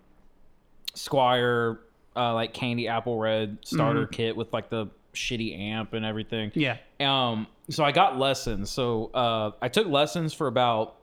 Squier 0.94 1.78
uh 2.16 2.34
like 2.34 2.52
candy 2.54 2.88
apple 2.88 3.18
red 3.18 3.58
starter 3.62 4.06
kit 4.06 4.36
with 4.36 4.52
like 4.52 4.70
the 4.70 4.86
shitty 5.14 5.58
amp 5.58 5.92
and 5.94 6.04
everything. 6.04 6.50
Mm-hmm. 6.50 6.60
Yeah, 6.60 6.76
Um 7.00 7.46
so 7.70 7.84
I 7.84 7.92
got 7.92 8.18
lessons. 8.18 8.70
So 8.70 9.10
uh 9.14 9.52
I 9.62 9.68
took 9.68 9.86
lessons 9.86 10.32
for 10.34 10.46
about 10.46 10.96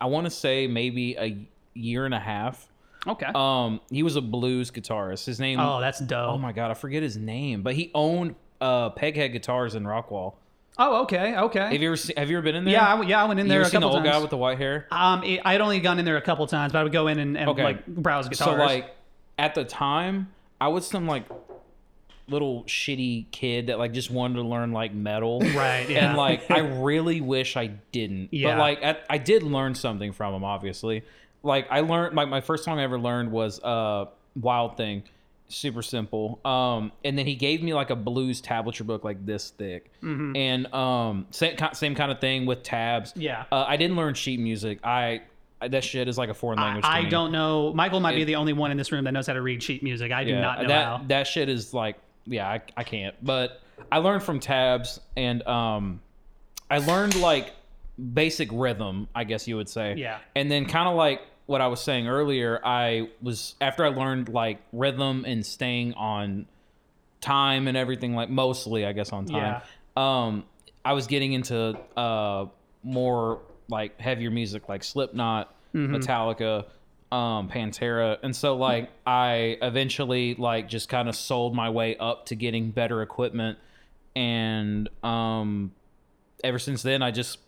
I 0.00 0.06
want 0.06 0.24
to 0.26 0.30
say 0.30 0.66
maybe 0.66 1.16
a 1.16 1.36
year 1.74 2.04
and 2.06 2.14
a 2.14 2.20
half. 2.20 2.68
okay. 3.06 3.26
Um 3.34 3.80
he 3.90 4.02
was 4.02 4.16
a 4.16 4.20
blues 4.22 4.70
guitarist. 4.70 5.26
His 5.26 5.38
name 5.40 5.60
oh, 5.60 5.80
that's 5.80 6.00
dope. 6.00 6.30
Oh 6.34 6.38
my 6.38 6.52
god, 6.52 6.70
I 6.70 6.74
forget 6.74 7.02
his 7.02 7.16
name, 7.16 7.62
but 7.62 7.74
he 7.74 7.90
owned 7.94 8.34
uh 8.60 8.90
Peghead 8.90 9.32
Guitars 9.32 9.74
in 9.74 9.84
Rockwall. 9.84 10.34
oh, 10.78 11.02
okay, 11.02 11.36
okay. 11.36 11.60
Have 11.72 11.82
you 11.82 11.88
ever 11.88 11.96
se- 11.96 12.14
have 12.16 12.30
you 12.30 12.36
ever 12.38 12.44
been 12.44 12.54
in 12.56 12.64
there? 12.64 12.72
yeah, 12.74 12.94
I, 12.94 13.02
yeah, 13.02 13.22
I 13.22 13.26
went 13.26 13.38
in 13.40 13.48
there. 13.48 13.58
you 13.58 13.60
ever 13.62 13.68
a 13.68 13.70
seen 13.70 13.80
the 13.82 13.86
old 13.86 13.96
times. 14.02 14.08
guy 14.10 14.18
with 14.18 14.30
the 14.30 14.36
white 14.36 14.58
hair? 14.58 14.86
Um, 14.90 15.22
it, 15.24 15.40
I'd 15.44 15.60
only 15.60 15.78
gone 15.80 15.98
in 15.98 16.04
there 16.04 16.16
a 16.16 16.22
couple 16.22 16.46
times, 16.46 16.72
but 16.72 16.78
I 16.80 16.82
would 16.84 16.92
go 16.92 17.06
in 17.08 17.18
and, 17.18 17.36
and 17.36 17.50
Okay. 17.50 17.62
like 17.62 17.86
browse 17.86 18.28
guitars. 18.28 18.46
So 18.50 18.54
like 18.56 18.96
at 19.38 19.54
the 19.54 19.64
time, 19.64 20.28
I 20.60 20.68
was 20.68 20.86
some 20.86 21.06
like 21.06 21.24
little 22.28 22.64
shitty 22.64 23.30
kid 23.30 23.68
that 23.68 23.78
like 23.78 23.92
just 23.92 24.10
wanted 24.10 24.34
to 24.34 24.42
learn 24.42 24.72
like 24.72 24.92
metal. 24.92 25.40
Right, 25.54 25.88
yeah. 25.88 26.08
And 26.08 26.16
like 26.16 26.50
I 26.50 26.58
really 26.82 27.20
wish 27.20 27.56
I 27.56 27.68
didn't. 27.68 28.28
Yeah. 28.32 28.52
But 28.52 28.58
like 28.58 28.82
I, 28.84 28.96
I 29.10 29.18
did 29.18 29.42
learn 29.42 29.74
something 29.74 30.12
from 30.12 30.34
him. 30.34 30.44
Obviously, 30.44 31.02
like 31.42 31.66
I 31.70 31.80
learned 31.80 32.14
like 32.16 32.28
my 32.28 32.40
first 32.40 32.64
song 32.64 32.78
I 32.78 32.82
ever 32.82 32.98
learned 32.98 33.30
was 33.32 33.62
uh 33.62 34.06
Wild 34.38 34.76
Thing. 34.76 35.04
Super 35.50 35.80
simple. 35.80 36.38
Um, 36.44 36.92
and 37.02 37.16
then 37.18 37.24
he 37.26 37.34
gave 37.34 37.62
me 37.62 37.72
like 37.72 37.88
a 37.88 37.96
blues 37.96 38.42
tablature 38.42 38.84
book 38.84 39.02
like 39.02 39.24
this 39.24 39.48
thick, 39.48 39.90
Mm-hmm. 40.02 40.36
and 40.36 40.74
um, 40.74 41.26
same 41.30 41.56
same 41.72 41.94
kind 41.94 42.12
of 42.12 42.20
thing 42.20 42.44
with 42.44 42.62
tabs. 42.62 43.14
Yeah. 43.16 43.46
Uh, 43.50 43.64
I 43.66 43.78
didn't 43.78 43.96
learn 43.96 44.12
sheet 44.12 44.40
music. 44.40 44.78
I, 44.84 44.90
I 45.00 45.20
that 45.60 45.82
shit 45.84 46.08
is 46.08 46.16
like 46.18 46.28
a 46.28 46.34
foreign 46.34 46.58
language. 46.58 46.84
I 46.86 47.02
me. 47.02 47.10
don't 47.10 47.32
know. 47.32 47.72
Michael 47.74 48.00
might 48.00 48.14
be 48.14 48.24
the 48.24 48.36
only 48.36 48.52
one 48.52 48.70
in 48.70 48.76
this 48.76 48.92
room 48.92 49.04
that 49.04 49.12
knows 49.12 49.26
how 49.26 49.32
to 49.32 49.42
read 49.42 49.62
sheet 49.62 49.82
music. 49.82 50.12
I 50.12 50.24
do 50.24 50.38
not 50.40 50.62
know 50.62 50.68
that 50.68 50.84
how. 50.84 51.00
that 51.08 51.26
shit 51.26 51.48
is 51.48 51.74
like 51.74 51.96
yeah 52.30 52.46
I, 52.46 52.60
I 52.76 52.84
can't 52.84 53.14
but 53.24 53.62
i 53.90 53.96
learned 53.98 54.22
from 54.22 54.38
tabs 54.38 55.00
and 55.16 55.42
um 55.46 56.00
i 56.70 56.76
learned 56.76 57.14
like 57.16 57.54
basic 58.12 58.50
rhythm 58.52 59.08
i 59.14 59.24
guess 59.24 59.48
you 59.48 59.56
would 59.56 59.70
say 59.70 59.94
Yeah. 59.96 60.18
and 60.36 60.50
then 60.50 60.66
kind 60.66 60.90
of 60.90 60.94
like 60.94 61.22
what 61.46 61.62
i 61.62 61.68
was 61.68 61.80
saying 61.80 62.06
earlier 62.06 62.60
i 62.62 63.08
was 63.22 63.54
after 63.62 63.82
i 63.82 63.88
learned 63.88 64.28
like 64.28 64.58
rhythm 64.74 65.24
and 65.26 65.46
staying 65.46 65.94
on 65.94 66.44
time 67.22 67.66
and 67.66 67.78
everything 67.78 68.14
like 68.14 68.28
mostly 68.28 68.84
i 68.84 68.92
guess 68.92 69.10
on 69.10 69.24
time 69.24 69.62
um 69.96 70.44
i 70.84 70.92
was 70.92 71.06
getting 71.06 71.32
into 71.32 71.78
uh 71.96 72.44
more 72.82 73.40
like 73.68 74.00
heavier 74.00 74.30
music 74.30 74.68
like 74.68 74.82
slipknot 74.82 75.54
metallica 75.74 76.64
um 77.10 77.48
pantera. 77.48 78.18
And 78.22 78.34
so 78.34 78.56
like 78.56 78.90
i 79.06 79.56
eventually 79.62 80.34
like 80.34 80.68
just 80.68 80.88
kind 80.88 81.08
of 81.08 81.16
sold 81.16 81.54
my 81.54 81.70
way 81.70 81.96
up 81.96 82.26
to 82.26 82.34
getting 82.34 82.70
better 82.70 83.02
equipment. 83.02 83.58
And 84.14 84.88
um 85.02 85.72
ever 86.44 86.58
since 86.58 86.82
then 86.82 87.02
i 87.02 87.10
just 87.10 87.38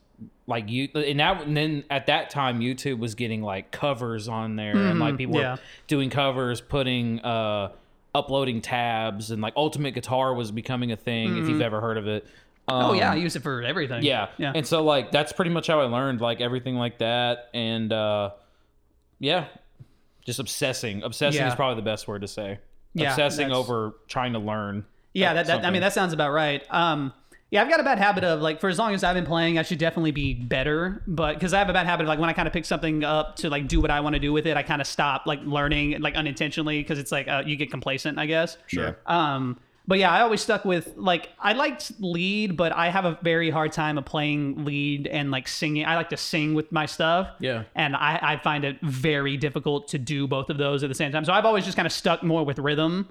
like 0.49 0.69
you 0.69 0.89
and 0.95 1.21
that 1.21 1.43
and 1.43 1.57
then 1.57 1.85
at 1.91 2.07
that 2.07 2.29
time 2.29 2.59
youtube 2.59 2.99
was 2.99 3.15
getting 3.15 3.43
like 3.43 3.71
covers 3.71 4.29
on 4.29 4.57
there. 4.57 4.77
And 4.77 4.99
like 4.99 5.17
people 5.17 5.37
yeah. 5.37 5.53
were 5.53 5.61
doing 5.87 6.11
covers 6.11 6.61
putting 6.61 7.21
uh 7.21 7.73
uploading 8.15 8.61
tabs. 8.61 9.31
And 9.31 9.43
like 9.43 9.53
ultimate 9.57 9.93
guitar 9.93 10.35
was 10.35 10.51
becoming 10.51 10.91
a 10.93 10.97
thing 10.97 11.37
if 11.39 11.49
you've 11.49 11.61
ever 11.61 11.81
heard 11.81 11.99
of 11.99 12.07
it 12.07 12.27
oh 12.71 12.91
Um, 12.91 12.97
yeah, 12.97 13.13
I 13.13 13.17
use 13.17 13.37
it 13.37 13.43
for 13.43 13.63
everything. 13.63 14.03
yeah 14.03 14.29
yeah. 14.39 14.53
and 14.55 14.67
so 14.67 14.83
like 14.85 15.11
that's 15.11 15.33
pretty 15.33 15.51
much 15.51 15.67
how 15.67 15.81
i 15.81 15.85
learned 15.85 16.21
like 16.21 16.41
everything 16.41 16.77
like 16.77 16.99
that 16.99 17.49
and 17.55 17.93
uh 17.93 18.31
yeah 19.19 19.47
just 20.25 20.39
obsessing 20.39 21.03
obsessing 21.03 21.41
Yeah. 21.41 21.49
is 21.49 21.55
probably 21.55 21.77
the 21.77 21.83
best 21.91 22.07
word 22.09 22.21
to 22.23 22.29
say 22.29 22.59
Yeah, 22.95 23.11
obsessing 23.11 23.53
over 23.53 23.95
trying 24.09 24.33
to 24.35 24.39
learn 24.39 24.85
Yeah, 25.13 25.35
that, 25.35 25.47
that 25.47 25.65
I 25.65 25.71
mean 25.71 25.81
that 25.83 25.93
sounds 25.93 26.13
about 26.13 26.31
right. 26.33 26.63
Um, 26.71 27.13
yeah, 27.53 27.63
I've 27.63 27.69
got 27.69 27.81
a 27.81 27.83
bad 27.83 27.99
habit 27.99 28.23
of 28.23 28.41
like 28.41 28.61
for 28.61 28.69
as 28.69 28.79
long 28.79 28.95
as 28.95 29.03
I've 29.03 29.15
been 29.17 29.27
playing, 29.27 29.59
I 29.59 29.63
should 29.63 29.79
definitely 29.79 30.13
be 30.13 30.35
better. 30.35 31.03
But 31.09 31.35
because 31.35 31.53
I 31.53 31.59
have 31.59 31.69
a 31.69 31.73
bad 31.73 31.85
habit 31.85 32.05
of 32.05 32.09
like 32.09 32.21
when 32.21 32.29
I 32.29 32.33
kind 32.33 32.47
of 32.47 32.53
pick 32.55 32.65
something 32.65 33.03
up 33.03 33.35
to 33.37 33.51
like 33.51 33.67
do 33.67 33.81
what 33.81 33.91
I 33.91 33.99
want 34.01 34.15
to 34.15 34.21
do 34.21 34.33
with 34.33 34.47
it, 34.47 34.57
I 34.57 34.63
kind 34.63 34.81
of 34.81 34.87
stop 34.87 35.27
like 35.27 35.41
learning 35.43 36.01
like 36.01 36.15
unintentionally 36.15 36.79
because 36.81 37.01
it's 37.01 37.11
like 37.11 37.27
uh, 37.27 37.43
you 37.45 37.57
get 37.57 37.69
complacent, 37.73 38.21
I 38.21 38.27
guess. 38.27 38.57
Sure. 38.69 38.97
Um, 39.07 39.59
but 39.91 39.99
yeah, 39.99 40.13
I 40.13 40.21
always 40.21 40.41
stuck 40.41 40.65
with 40.65 40.93
like 40.97 41.31
I 41.41 41.53
liked 41.53 41.91
lead, 41.99 42.57
but 42.57 42.71
I 42.71 42.91
have 42.91 43.05
a 43.05 43.19
very 43.23 43.51
hard 43.51 43.73
time 43.73 43.99
of 43.99 44.05
playing 44.05 44.65
lead 44.65 45.09
and 45.09 45.33
like 45.33 45.49
singing. 45.49 45.85
I 45.85 45.97
like 45.97 46.11
to 46.11 46.17
sing 46.17 46.55
with 46.55 46.71
my 46.71 46.87
stuff. 46.87 47.29
Yeah. 47.41 47.65
And 47.75 47.97
I, 47.97 48.21
I 48.23 48.37
find 48.37 48.65
it 48.65 48.79
very 48.83 49.37
difficult 49.37 49.89
to 49.89 49.99
do 49.99 50.29
both 50.29 50.49
of 50.49 50.59
those 50.59 50.85
at 50.85 50.91
the 50.91 50.95
same 50.95 51.11
time. 51.11 51.25
So 51.25 51.33
I've 51.33 51.45
always 51.45 51.65
just 51.65 51.77
kind 51.77 51.87
of 51.87 51.93
stuck 51.93 52.23
more 52.23 52.45
with 52.45 52.61
rhythm. 52.61 53.09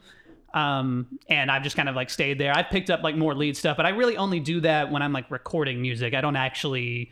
Um, 0.54 1.20
and 1.28 1.52
I've 1.52 1.64
just 1.64 1.76
kind 1.76 1.90
of 1.90 1.96
like 1.96 2.10
stayed 2.10 2.40
there. 2.40 2.56
I've 2.56 2.70
picked 2.70 2.90
up 2.90 3.04
like 3.04 3.18
more 3.18 3.36
lead 3.36 3.58
stuff, 3.58 3.76
but 3.76 3.86
I 3.86 3.90
really 3.90 4.16
only 4.16 4.40
do 4.40 4.62
that 4.62 4.90
when 4.90 5.02
I'm 5.02 5.12
like 5.12 5.30
recording 5.30 5.82
music. 5.82 6.14
I 6.14 6.22
don't 6.22 6.38
actually, 6.38 7.12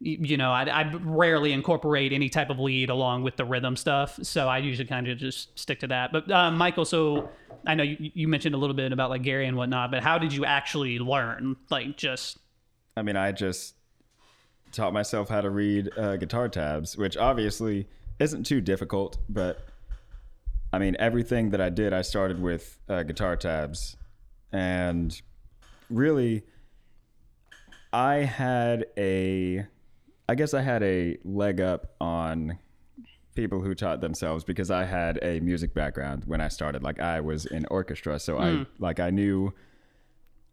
you 0.00 0.36
know, 0.36 0.50
I, 0.50 0.64
I 0.64 0.92
rarely 1.02 1.52
incorporate 1.52 2.12
any 2.12 2.28
type 2.28 2.50
of 2.50 2.58
lead 2.58 2.90
along 2.90 3.22
with 3.22 3.36
the 3.36 3.44
rhythm 3.44 3.76
stuff. 3.76 4.18
So 4.22 4.48
I 4.48 4.58
usually 4.58 4.86
kind 4.86 5.08
of 5.08 5.18
just 5.18 5.58
stick 5.58 5.80
to 5.80 5.86
that. 5.86 6.12
But 6.12 6.30
uh, 6.30 6.50
Michael, 6.50 6.84
so 6.84 7.30
I 7.66 7.74
know 7.74 7.84
you, 7.84 8.10
you 8.14 8.28
mentioned 8.28 8.54
a 8.54 8.58
little 8.58 8.74
bit 8.74 8.92
about 8.92 9.10
like 9.10 9.22
Gary 9.22 9.46
and 9.46 9.56
whatnot, 9.56 9.90
but 9.90 10.02
how 10.02 10.18
did 10.18 10.32
you 10.32 10.44
actually 10.44 10.98
learn? 10.98 11.56
Like 11.70 11.96
just 11.96 12.38
I 12.96 13.02
mean, 13.02 13.16
I 13.16 13.32
just 13.32 13.74
taught 14.72 14.92
myself 14.92 15.28
how 15.28 15.40
to 15.40 15.50
read 15.50 15.90
uh, 15.96 16.16
guitar 16.16 16.48
tabs, 16.48 16.96
which 16.96 17.16
obviously 17.16 17.88
isn't 18.18 18.44
too 18.44 18.60
difficult, 18.60 19.18
but 19.28 19.66
I 20.72 20.78
mean, 20.78 20.96
everything 20.98 21.50
that 21.50 21.60
I 21.60 21.70
did, 21.70 21.92
I 21.92 22.02
started 22.02 22.42
with 22.42 22.78
uh, 22.88 23.04
guitar 23.04 23.36
tabs. 23.36 23.96
And 24.52 25.20
really, 25.88 26.42
I 27.92 28.16
had 28.16 28.86
a, 28.96 29.66
I 30.28 30.34
guess 30.34 30.54
I 30.54 30.62
had 30.62 30.82
a 30.82 31.18
leg 31.24 31.60
up 31.60 31.94
on 32.00 32.58
people 33.34 33.60
who 33.60 33.74
taught 33.74 34.00
themselves 34.00 34.44
because 34.44 34.70
I 34.70 34.84
had 34.84 35.18
a 35.22 35.40
music 35.40 35.74
background 35.74 36.24
when 36.26 36.40
I 36.40 36.48
started. 36.48 36.82
Like, 36.82 37.00
I 37.00 37.20
was 37.20 37.46
in 37.46 37.66
orchestra, 37.70 38.18
so 38.18 38.38
I, 38.38 38.50
hmm. 38.52 38.62
like, 38.78 39.00
I 39.00 39.10
knew 39.10 39.52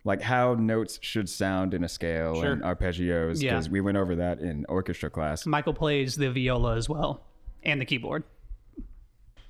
like 0.04 0.22
how 0.22 0.56
notes 0.56 0.98
should 1.02 1.30
sound 1.30 1.74
in 1.74 1.84
a 1.84 1.90
scale 1.90 2.42
Sure. 2.42 2.52
and 2.52 2.64
arpeggios 2.64 3.42
Yeah. 3.42 3.52
because 3.52 3.70
we 3.70 3.82
went 3.82 3.98
over 3.98 4.16
that 4.16 4.40
in 4.40 4.66
orchestra 4.68 5.10
class. 5.10 5.46
Michael 5.46 5.74
plays 5.76 6.16
the 6.16 6.32
viola 6.32 6.76
as 6.76 6.90
well 6.90 7.24
and 7.64 7.80
the 7.80 7.86
keyboard. 7.86 8.24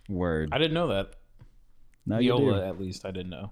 Word. 0.09 0.49
I 0.51 0.57
didn't 0.57 0.73
know 0.73 0.87
that. 0.89 1.13
No. 2.05 2.17
Viola, 2.17 2.67
at 2.67 2.81
least 2.81 3.05
I 3.05 3.11
didn't 3.11 3.29
know. 3.29 3.51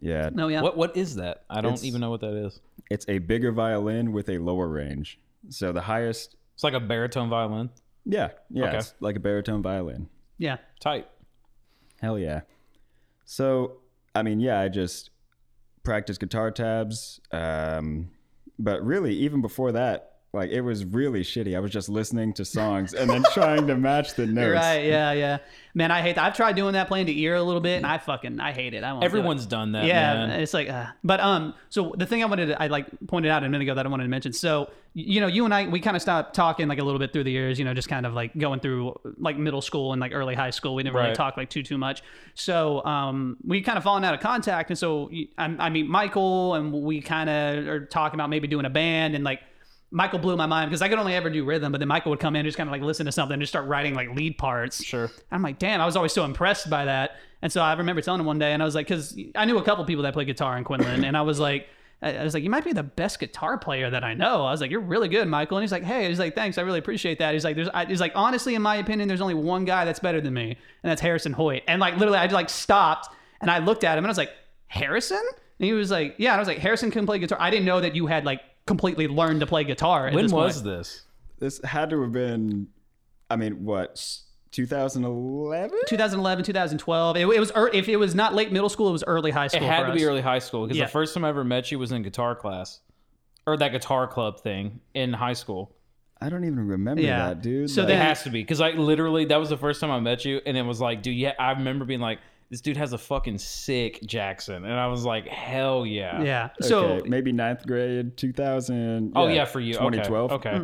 Yeah. 0.00 0.30
No, 0.32 0.48
yeah. 0.48 0.62
What 0.62 0.76
what 0.76 0.96
is 0.96 1.16
that? 1.16 1.44
I 1.50 1.60
don't 1.60 1.72
It's- 1.74 1.84
even 1.84 2.00
know 2.00 2.10
what 2.10 2.22
that 2.22 2.34
is. 2.34 2.60
It's 2.90 3.06
a 3.08 3.18
bigger 3.18 3.52
violin 3.52 4.12
with 4.12 4.28
a 4.28 4.38
lower 4.38 4.68
range. 4.68 5.18
So 5.48 5.72
the 5.72 5.80
highest, 5.82 6.36
It's 6.54 6.64
like 6.64 6.74
a 6.74 6.80
baritone 6.80 7.28
violin. 7.28 7.70
yeah, 8.04 8.30
yeah, 8.50 8.66
Okay. 8.68 8.78
it's 8.78 8.94
like 9.00 9.16
a 9.16 9.20
baritone 9.20 9.62
violin. 9.62 10.08
Yeah. 10.38 10.58
Tight. 10.80 11.08
Hell 12.00 12.18
yeah. 12.18 12.40
So, 13.24 13.78
I 14.14 14.22
mean, 14.22 14.40
yeah, 14.40 14.60
I 14.60 14.68
just 14.68 15.10
practiced 15.84 16.20
guitar 16.20 16.50
tabs. 16.50 17.20
Um, 17.30 18.10
but 18.58 18.84
really, 18.84 19.14
even 19.14 19.40
before 19.40 19.72
that, 19.72 20.11
like 20.34 20.50
it 20.50 20.62
was 20.62 20.84
really 20.84 21.22
shitty. 21.22 21.54
I 21.56 21.60
was 21.60 21.70
just 21.70 21.88
listening 21.90 22.32
to 22.34 22.44
songs 22.44 22.94
and 22.94 23.10
then 23.10 23.22
trying 23.34 23.66
to 23.66 23.76
match 23.76 24.14
the 24.14 24.26
notes. 24.26 24.54
Right. 24.54 24.84
Yeah. 24.86 25.12
Yeah. 25.12 25.38
Man, 25.74 25.90
I 25.90 26.00
hate 26.02 26.16
that. 26.16 26.24
I've 26.24 26.34
tried 26.36 26.54
doing 26.56 26.72
that 26.74 26.88
playing 26.88 27.06
to 27.06 27.18
ear 27.18 27.34
a 27.34 27.42
little 27.42 27.60
bit, 27.60 27.76
and 27.78 27.86
I 27.86 27.96
fucking 27.98 28.40
I 28.40 28.52
hate 28.52 28.74
it. 28.74 28.84
I 28.84 28.92
won't. 28.92 29.00
do 29.02 29.06
it. 29.06 29.08
Everyone's 29.08 29.46
done 29.46 29.72
that. 29.72 29.84
Yeah, 29.86 30.14
man. 30.26 30.40
it's 30.40 30.52
like, 30.52 30.68
uh, 30.68 30.86
but 31.02 31.18
um, 31.20 31.54
so 31.70 31.94
the 31.96 32.04
thing 32.06 32.22
I 32.22 32.26
wanted 32.26 32.46
to, 32.46 32.62
I 32.62 32.66
like 32.66 32.86
pointed 33.06 33.30
out 33.30 33.42
a 33.42 33.48
minute 33.48 33.62
ago 33.62 33.74
that 33.74 33.86
I 33.86 33.88
wanted 33.88 34.04
to 34.04 34.10
mention. 34.10 34.32
So 34.34 34.70
you 34.94 35.22
know, 35.22 35.26
you 35.26 35.46
and 35.46 35.54
I, 35.54 35.66
we 35.68 35.80
kind 35.80 35.96
of 35.96 36.02
stopped 36.02 36.34
talking 36.34 36.68
like 36.68 36.78
a 36.78 36.84
little 36.84 36.98
bit 36.98 37.14
through 37.14 37.24
the 37.24 37.30
years. 37.30 37.58
You 37.58 37.64
know, 37.64 37.72
just 37.72 37.88
kind 37.88 38.04
of 38.04 38.12
like 38.12 38.36
going 38.36 38.60
through 38.60 38.94
like 39.18 39.38
middle 39.38 39.62
school 39.62 39.92
and 39.92 40.00
like 40.00 40.12
early 40.12 40.34
high 40.34 40.50
school. 40.50 40.74
We 40.74 40.82
didn't 40.82 40.94
really 40.94 41.08
Right. 41.08 41.14
talk 41.14 41.38
like 41.38 41.48
too 41.48 41.62
too 41.62 41.78
much. 41.78 42.02
So 42.34 42.84
um, 42.84 43.38
we 43.46 43.62
kind 43.62 43.78
of 43.78 43.84
fallen 43.84 44.04
out 44.04 44.12
of 44.12 44.20
contact, 44.20 44.68
and 44.68 44.78
so 44.78 45.10
I, 45.38 45.56
I 45.58 45.68
meet 45.70 45.88
Michael, 45.88 46.54
and 46.54 46.70
we 46.72 47.00
kind 47.00 47.30
of 47.30 47.66
are 47.66 47.86
talking 47.86 48.18
about 48.20 48.28
maybe 48.30 48.46
doing 48.48 48.64
a 48.66 48.70
band, 48.70 49.14
and 49.14 49.24
like. 49.24 49.40
Michael 49.92 50.18
blew 50.18 50.36
my 50.36 50.46
mind 50.46 50.70
because 50.70 50.80
I 50.80 50.88
could 50.88 50.98
only 50.98 51.14
ever 51.14 51.28
do 51.28 51.44
rhythm, 51.44 51.70
but 51.70 51.78
then 51.78 51.88
Michael 51.88 52.10
would 52.10 52.18
come 52.18 52.34
in 52.34 52.40
and 52.40 52.46
just 52.46 52.56
kind 52.56 52.68
of 52.68 52.72
like 52.72 52.80
listen 52.80 53.06
to 53.06 53.12
something 53.12 53.34
and 53.34 53.42
just 53.42 53.52
start 53.52 53.68
writing 53.68 53.94
like 53.94 54.14
lead 54.16 54.38
parts. 54.38 54.82
Sure. 54.82 55.10
I'm 55.30 55.42
like, 55.42 55.58
damn, 55.58 55.80
I 55.80 55.86
was 55.86 55.96
always 55.96 56.12
so 56.12 56.24
impressed 56.24 56.70
by 56.70 56.86
that. 56.86 57.16
And 57.42 57.52
so 57.52 57.60
I 57.60 57.74
remember 57.74 58.00
telling 58.00 58.20
him 58.20 58.26
one 58.26 58.38
day, 58.38 58.52
and 58.52 58.62
I 58.62 58.64
was 58.64 58.74
like, 58.74 58.86
because 58.86 59.16
I 59.34 59.44
knew 59.44 59.58
a 59.58 59.62
couple 59.62 59.84
people 59.84 60.04
that 60.04 60.14
play 60.14 60.24
guitar 60.24 60.56
in 60.56 60.64
Quinlan, 60.64 61.04
and 61.04 61.16
I 61.16 61.22
was 61.22 61.38
like, 61.38 61.66
I 62.00 62.24
was 62.24 62.34
like, 62.34 62.42
you 62.42 62.50
might 62.50 62.64
be 62.64 62.72
the 62.72 62.82
best 62.82 63.20
guitar 63.20 63.58
player 63.58 63.88
that 63.90 64.02
I 64.02 64.14
know. 64.14 64.44
I 64.44 64.50
was 64.50 64.60
like, 64.60 64.72
you're 64.72 64.80
really 64.80 65.08
good, 65.08 65.28
Michael. 65.28 65.58
And 65.58 65.62
he's 65.62 65.70
like, 65.70 65.84
hey, 65.84 66.08
he's 66.08 66.18
like, 66.18 66.34
thanks, 66.34 66.58
I 66.58 66.62
really 66.62 66.80
appreciate 66.80 67.18
that. 67.20 67.32
He's 67.32 67.44
like, 67.44 67.54
there's, 67.54 67.68
I, 67.68 67.84
he's 67.84 68.00
like, 68.00 68.12
honestly, 68.16 68.54
in 68.56 68.62
my 68.62 68.76
opinion, 68.76 69.06
there's 69.08 69.20
only 69.20 69.34
one 69.34 69.64
guy 69.64 69.84
that's 69.84 70.00
better 70.00 70.20
than 70.20 70.34
me, 70.34 70.56
and 70.82 70.90
that's 70.90 71.00
Harrison 71.00 71.32
Hoyt. 71.32 71.62
And 71.68 71.80
like, 71.80 71.96
literally, 71.98 72.18
I 72.18 72.24
just 72.24 72.34
like 72.34 72.50
stopped 72.50 73.08
and 73.40 73.50
I 73.50 73.58
looked 73.58 73.84
at 73.84 73.98
him 73.98 74.04
and 74.04 74.06
I 74.06 74.10
was 74.10 74.18
like, 74.18 74.32
Harrison? 74.66 75.22
And 75.58 75.66
he 75.66 75.74
was 75.74 75.90
like, 75.90 76.14
yeah. 76.18 76.30
And 76.30 76.36
I 76.36 76.40
was 76.40 76.48
like, 76.48 76.58
Harrison 76.58 76.90
can 76.90 77.06
play 77.06 77.18
guitar. 77.18 77.38
I 77.40 77.50
didn't 77.50 77.66
know 77.66 77.80
that 77.80 77.94
you 77.94 78.06
had 78.06 78.24
like 78.24 78.40
completely 78.66 79.08
learned 79.08 79.40
to 79.40 79.46
play 79.46 79.64
guitar. 79.64 80.08
At 80.08 80.14
When 80.14 80.24
this 80.24 80.32
was 80.32 80.54
point. 80.62 80.64
this? 80.66 81.02
This 81.38 81.60
had 81.64 81.90
to 81.90 82.00
have 82.02 82.12
been, 82.12 82.68
I 83.30 83.36
mean, 83.36 83.64
what, 83.64 84.00
2011? 84.52 85.78
2011, 85.88 86.44
2012. 86.44 87.16
It, 87.16 87.20
it 87.20 87.26
was 87.40 87.52
ear- 87.56 87.70
if 87.72 87.88
it 87.88 87.96
was 87.96 88.14
not 88.14 88.34
late 88.34 88.52
middle 88.52 88.68
school, 88.68 88.88
it 88.88 88.92
was 88.92 89.04
early 89.04 89.30
high 89.30 89.48
school 89.48 89.62
It 89.62 89.66
had 89.66 89.86
for 89.86 89.92
to 89.92 89.94
be 89.98 90.04
early 90.04 90.20
high 90.20 90.38
school 90.38 90.62
because 90.66 90.76
Yeah. 90.78 90.84
the 90.84 90.90
first 90.90 91.14
time 91.14 91.24
I 91.24 91.28
ever 91.30 91.44
met 91.44 91.70
you 91.72 91.78
was 91.78 91.90
in 91.92 92.02
guitar 92.02 92.34
class, 92.34 92.80
or 93.46 93.56
that 93.56 93.72
guitar 93.72 94.06
club 94.06 94.40
thing 94.40 94.80
in 94.94 95.12
high 95.14 95.32
school. 95.32 95.74
I 96.20 96.28
don't 96.28 96.44
even 96.44 96.64
remember 96.68 97.02
Yeah. 97.02 97.28
that, 97.30 97.42
dude. 97.42 97.68
So 97.70 97.82
It 97.82 97.86
then- 97.86 98.00
has 98.00 98.22
to 98.22 98.30
be 98.30 98.42
because 98.42 98.60
I 98.60 98.70
literally 98.70 99.24
that 99.26 99.38
was 99.40 99.48
the 99.48 99.56
first 99.56 99.80
time 99.80 99.90
I 99.90 99.98
met 99.98 100.24
you, 100.24 100.40
and 100.46 100.56
it 100.56 100.62
was 100.62 100.80
like, 100.80 101.02
dude, 101.02 101.16
yeah, 101.16 101.32
I 101.38 101.50
remember 101.52 101.84
being 101.84 102.00
like, 102.00 102.20
this 102.52 102.60
dude 102.60 102.76
has 102.76 102.92
a 102.92 102.98
fucking 102.98 103.38
sick 103.38 103.98
Jackson, 104.04 104.64
and 104.66 104.74
I 104.78 104.86
was 104.86 105.06
like, 105.06 105.26
hell 105.26 105.86
yeah, 105.86 106.22
Yeah. 106.22 106.50
So 106.60 106.84
okay, 106.84 107.08
maybe 107.08 107.32
ninth 107.32 107.66
grade, 107.66 108.14
2000. 108.18 109.14
Oh 109.16 109.26
yeah, 109.26 109.46
for 109.46 109.58
you, 109.58 109.72
2012. 109.72 110.32
Okay, 110.32 110.60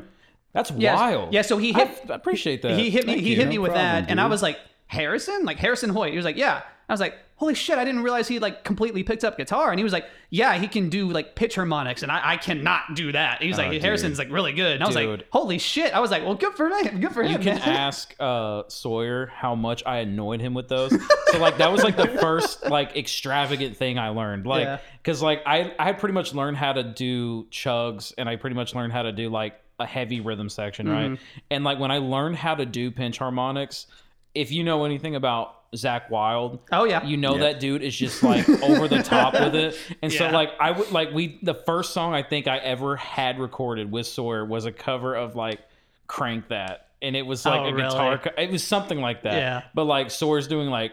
that's 0.53 0.71
Mm. 0.71 0.81
Yes. 0.81 0.97
wild. 0.99 1.33
Yeah, 1.33 1.41
so 1.43 1.57
he 1.57 1.73
hit- 1.73 2.03
I 2.11 2.15
appreciate 2.15 2.61
that. 2.63 2.79
he 2.79 2.91
hit 2.91 3.07
me. 3.07 3.15
Thank 3.15 3.25
He 3.25 3.31
you. 3.31 3.37
hit 3.37 3.49
me 3.49 3.57
No 3.57 3.63
with 3.63 3.73
problem, 3.73 4.03
that, 4.05 4.11
and 4.11 4.21
I 4.21 4.27
was 4.27 4.43
like, 4.43 4.59
Harrison, 4.87 5.45
like 5.47 5.57
Harrison 5.59 5.89
Hoyt. 5.91 6.11
He 6.11 6.17
was 6.17 6.27
like, 6.27 6.37
yeah. 6.37 6.61
I 6.89 6.93
was 6.93 7.01
like, 7.01 7.15
holy 7.39 7.55
shit, 7.55 7.79
I 7.79 7.85
didn't 7.85 8.03
realize 8.03 8.27
he 8.29 8.39
like 8.41 8.65
completely 8.65 9.03
picked 9.05 9.25
up 9.25 9.37
guitar. 9.37 9.71
And 9.71 9.79
he 9.79 9.85
was 9.85 9.93
like, 9.93 10.07
yeah, 10.31 10.59
he 10.59 10.67
can 10.69 10.89
do 10.91 11.09
like 11.09 11.35
pinch 11.37 11.55
harmonics, 11.55 12.03
and 12.03 12.13
I, 12.13 12.33
I 12.33 12.37
cannot 12.37 12.95
do 12.95 13.13
that. 13.13 13.41
He 13.41 13.49
was 13.49 13.59
Oh, 13.59 13.63
like, 13.63 13.71
dude. 13.73 13.83
Harrison's 13.83 14.19
like 14.19 14.31
really 14.31 14.53
good. 14.53 14.73
And 14.75 14.83
I 14.85 14.87
was 14.87 14.97
like, 14.97 15.25
holy 15.31 15.59
shit. 15.59 15.95
I 15.95 16.01
was 16.01 16.11
like, 16.11 16.25
well, 16.25 16.35
good 16.35 16.55
for 16.55 16.69
him. 16.69 17.01
Good 17.01 17.13
for 17.13 17.23
him. 17.23 17.33
You 17.33 17.39
can 17.39 17.59
man. 17.61 17.69
ask 17.69 18.15
uh, 18.21 18.65
Sawyer 18.69 19.27
how 19.27 19.55
much 19.55 19.83
I 19.87 19.99
annoyed 19.99 20.41
him 20.41 20.53
with 20.53 20.69
those. 20.69 20.91
So 21.33 21.39
like 21.39 21.59
that 21.59 21.71
was 21.73 21.83
like 21.85 21.97
the 21.97 22.09
first 22.21 22.67
like 22.67 22.97
extravagant 22.97 23.77
thing 23.77 23.99
I 23.99 24.09
learned. 24.11 24.45
Like 24.47 24.65
Yeah. 24.65 24.79
because 25.03 25.23
like 25.23 25.43
I 25.47 25.73
I 25.79 25.85
had 25.85 25.99
pretty 25.99 26.15
much 26.15 26.35
learned 26.35 26.57
how 26.57 26.73
to 26.73 26.83
do 26.83 27.45
chugs 27.53 28.13
and 28.19 28.29
I 28.29 28.37
pretty 28.37 28.57
much 28.57 28.75
learned 28.75 28.93
how 28.93 29.03
to 29.03 29.13
do 29.13 29.29
like 29.31 29.55
a 29.79 29.87
heavy 29.87 30.21
rhythm 30.21 30.49
section, 30.49 30.87
Mm-hmm. 30.87 31.11
right? 31.13 31.21
And 31.53 31.63
like 31.65 31.79
when 31.79 31.91
I 31.93 31.99
learned 31.99 32.35
how 32.37 32.55
to 32.57 32.67
do 32.67 32.91
pinch 32.91 33.19
harmonics, 33.19 33.87
if 34.35 34.51
you 34.51 34.65
know 34.65 34.85
anything 34.85 35.15
about 35.15 35.55
Zakk 35.77 36.09
Wylde, 36.11 36.61
Oh, 36.73 36.85
yeah. 36.85 37.05
you 37.05 37.17
know 37.19 37.35
Yeah. 37.35 37.53
that 37.53 37.61
dude 37.61 37.83
is 37.83 37.95
just 37.97 38.23
like 38.23 38.49
over 38.49 38.89
the 38.89 39.03
top 39.03 39.35
with 39.35 39.55
it. 39.55 39.77
And 40.03 40.13
so 40.13 40.31
like 40.31 40.51
I 40.59 40.71
would 40.71 40.91
like 40.93 41.13
we 41.13 41.39
the 41.43 41.55
first 41.55 41.93
song 41.93 42.15
I 42.15 42.23
think 42.23 42.47
I 42.49 42.57
ever 42.59 42.97
had 42.97 43.39
recorded 43.39 43.93
with 43.93 44.07
Sawyer 44.07 44.45
was 44.45 44.65
a 44.65 44.73
cover 44.73 45.15
of 45.15 45.37
like 45.37 45.61
Crank 46.07 46.49
That. 46.49 46.87
And 47.01 47.15
it 47.15 47.23
was 47.23 47.45
like 47.47 47.61
Oh, 47.61 47.67
a 47.67 47.73
really? 47.75 47.89
guitar. 47.91 48.19
co- 48.19 48.31
It 48.43 48.51
was 48.51 48.67
something 48.67 49.01
like 49.01 49.23
that. 49.23 49.35
Yeah. 49.35 49.63
But 49.75 49.85
like 49.85 50.11
Sawyer's 50.11 50.49
doing 50.49 50.69
like 50.71 50.93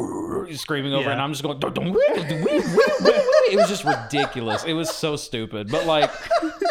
screaming 0.54 0.94
over, 0.94 1.04
Yeah. 1.04 1.12
and 1.12 1.22
I'm 1.22 1.32
just 1.32 1.42
going. 1.44 1.58
it 1.62 3.56
was 3.56 3.68
just 3.68 3.84
ridiculous. 3.84 4.64
It 4.64 4.72
was 4.72 4.90
so 4.90 5.16
stupid. 5.16 5.70
But 5.70 5.86
like, 5.86 6.10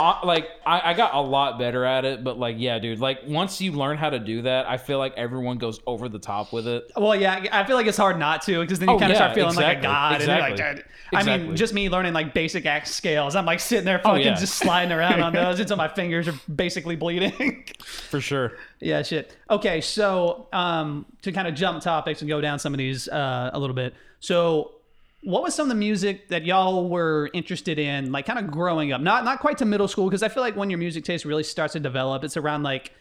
I, 0.04 0.26
like 0.26 0.48
I, 0.66 0.92
I 0.92 0.94
got 0.94 1.14
a 1.16 1.22
lot 1.22 1.58
better 1.58 1.84
at 1.86 2.06
it. 2.06 2.24
But 2.24 2.38
like, 2.38 2.56
yeah, 2.60 2.80
dude. 2.80 3.00
Like 3.00 3.20
once 3.28 3.60
you 3.62 3.72
learn 3.72 3.98
how 3.98 4.10
to 4.10 4.20
do 4.20 4.44
that, 4.44 4.68
I 4.68 4.78
feel 4.78 4.98
like 5.00 5.14
everyone 5.18 5.58
goes 5.58 5.80
over 5.88 6.10
the 6.10 6.20
top 6.20 6.54
with 6.54 6.68
it. 6.68 6.92
Well, 6.96 7.16
yeah, 7.16 7.46
I 7.52 7.64
feel 7.66 7.76
like 7.76 7.88
it's 7.88 7.98
hard 7.98 8.20
not 8.20 8.42
to 8.44 8.60
because 8.62 8.80
then 8.80 8.90
you 8.90 8.96
Oh, 8.96 9.00
kind 9.00 9.12
of 9.12 9.16
yeah, 9.16 9.24
start 9.24 9.36
feeling 9.36 9.56
like 9.56 9.66
a 9.66 9.72
exactly, 9.78 9.88
god. 9.88 10.14
And 10.22 10.24
you're 10.30 10.40
like, 10.40 10.52
exactly. 10.52 10.84
I 11.16 11.24
mean, 11.24 11.56
just 11.56 11.74
me 11.76 11.90
learning 11.90 12.14
like 12.14 12.34
basic 12.34 12.66
act 12.66 12.88
scales. 12.88 13.36
I'm 13.36 13.46
like 13.46 13.60
sitting 13.60 13.86
there 13.86 14.00
fucking 14.00 14.26
Oh, 14.26 14.30
yeah. 14.32 14.36
just 14.36 14.56
sliding 14.56 14.92
around 14.92 15.22
on 15.22 15.32
those 15.34 15.60
until 15.62 15.78
my 15.78 15.88
fingers 15.88 16.28
are 16.28 16.34
basically 16.54 16.96
bleeding. 16.96 17.66
For 17.84 18.20
sure. 18.20 18.54
yeah, 18.80 19.04
shit. 19.04 19.36
Okay, 19.50 19.80
so 19.82 20.48
um, 20.54 21.06
to 21.22 21.32
kind 21.32 21.48
of 21.48 21.54
jump 21.54 21.82
topics 21.84 22.22
and 22.22 22.30
go 22.30 22.42
down 22.42 22.58
some 22.60 22.74
of 22.74 22.78
these 22.80 23.08
uh, 23.10 23.52
a 23.54 23.60
little 23.60 23.76
bit. 23.76 23.94
So, 24.22 24.72
what 25.24 25.44
was 25.44 25.56
some 25.56 25.66
of 25.66 25.70
the 25.70 25.76
music 25.76 26.30
that 26.30 26.46
y'all 26.46 26.90
were 26.90 27.30
interested 27.34 27.80
in, 27.80 28.12
like 28.12 28.26
kind 28.26 28.40
of 28.40 28.52
growing 28.52 28.92
up? 28.92 29.02
Not 29.02 29.24
not 29.24 29.40
quite 29.40 29.58
to 29.60 29.66
middle 29.66 29.88
school, 29.88 30.06
because 30.06 30.24
I 30.24 30.30
feel 30.30 30.44
like 30.44 30.56
when 30.56 30.70
your 30.70 30.80
music 30.80 31.04
taste 31.04 31.26
really 31.26 31.44
starts 31.44 31.74
to 31.74 31.80
develop, 31.80 32.24
it's 32.24 32.38
around 32.38 32.64
like 32.64 32.92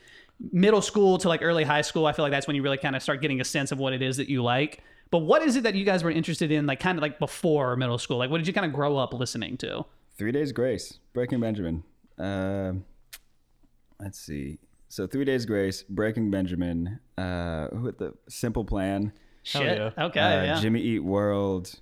middle 0.51 0.83
school 0.83 1.19
to 1.19 1.29
like 1.29 1.43
early 1.43 1.65
high 1.65 1.83
school. 1.83 2.07
I 2.07 2.13
feel 2.13 2.25
like 2.25 2.33
that's 2.33 2.47
when 2.47 2.57
you 2.57 2.63
really 2.63 2.79
kind 2.79 2.97
of 2.97 3.03
start 3.03 3.21
getting 3.21 3.41
a 3.41 3.45
sense 3.45 3.73
of 3.73 3.79
what 3.79 3.93
it 3.93 4.03
is 4.03 4.17
that 4.17 4.29
you 4.29 4.43
like. 4.43 4.83
But 5.11 5.19
what 5.19 5.43
is 5.43 5.57
it 5.57 5.65
that 5.65 5.75
you 5.75 5.85
guys 5.85 6.03
were 6.03 6.11
interested 6.11 6.51
in, 6.51 6.67
like 6.67 6.81
kind 6.81 6.97
of 6.97 7.03
like 7.03 7.19
before 7.19 7.77
middle 7.77 7.99
school? 7.99 8.17
Like, 8.19 8.31
what 8.31 8.39
did 8.39 8.47
you 8.47 8.53
kind 8.53 8.67
of 8.67 8.73
grow 8.73 8.97
up 8.97 9.13
listening 9.13 9.57
to? 9.59 9.85
Three 10.17 10.33
Days 10.33 10.53
Grace, 10.53 10.99
Breaking 11.13 11.41
Benjamin. 11.41 11.85
Um 12.19 12.85
let's 13.99 14.19
see. 14.19 14.59
So 14.89 15.07
Three 15.07 15.25
Days 15.25 15.47
Grace, 15.47 15.83
Breaking 15.83 16.31
Benjamin. 16.31 17.01
Uh, 17.17 17.69
who 17.69 17.87
had 17.87 17.99
the 17.99 18.13
Simple 18.29 18.65
Plan? 18.65 19.13
Shit. 19.43 19.79
yeah. 19.79 20.05
Okay. 20.05 20.21
uh, 20.21 20.45
yeah. 20.45 20.61
Jimmy 20.61 20.81
Eat 20.83 20.99
World, 21.03 21.73
uh, 21.75 21.79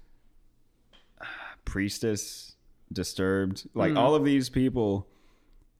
Priestess, 1.64 2.50
Disturbed. 2.92 3.68
Like 3.74 3.92
hmm. 3.92 3.98
all 3.98 4.14
of 4.14 4.24
these 4.24 4.48
people. 4.48 5.06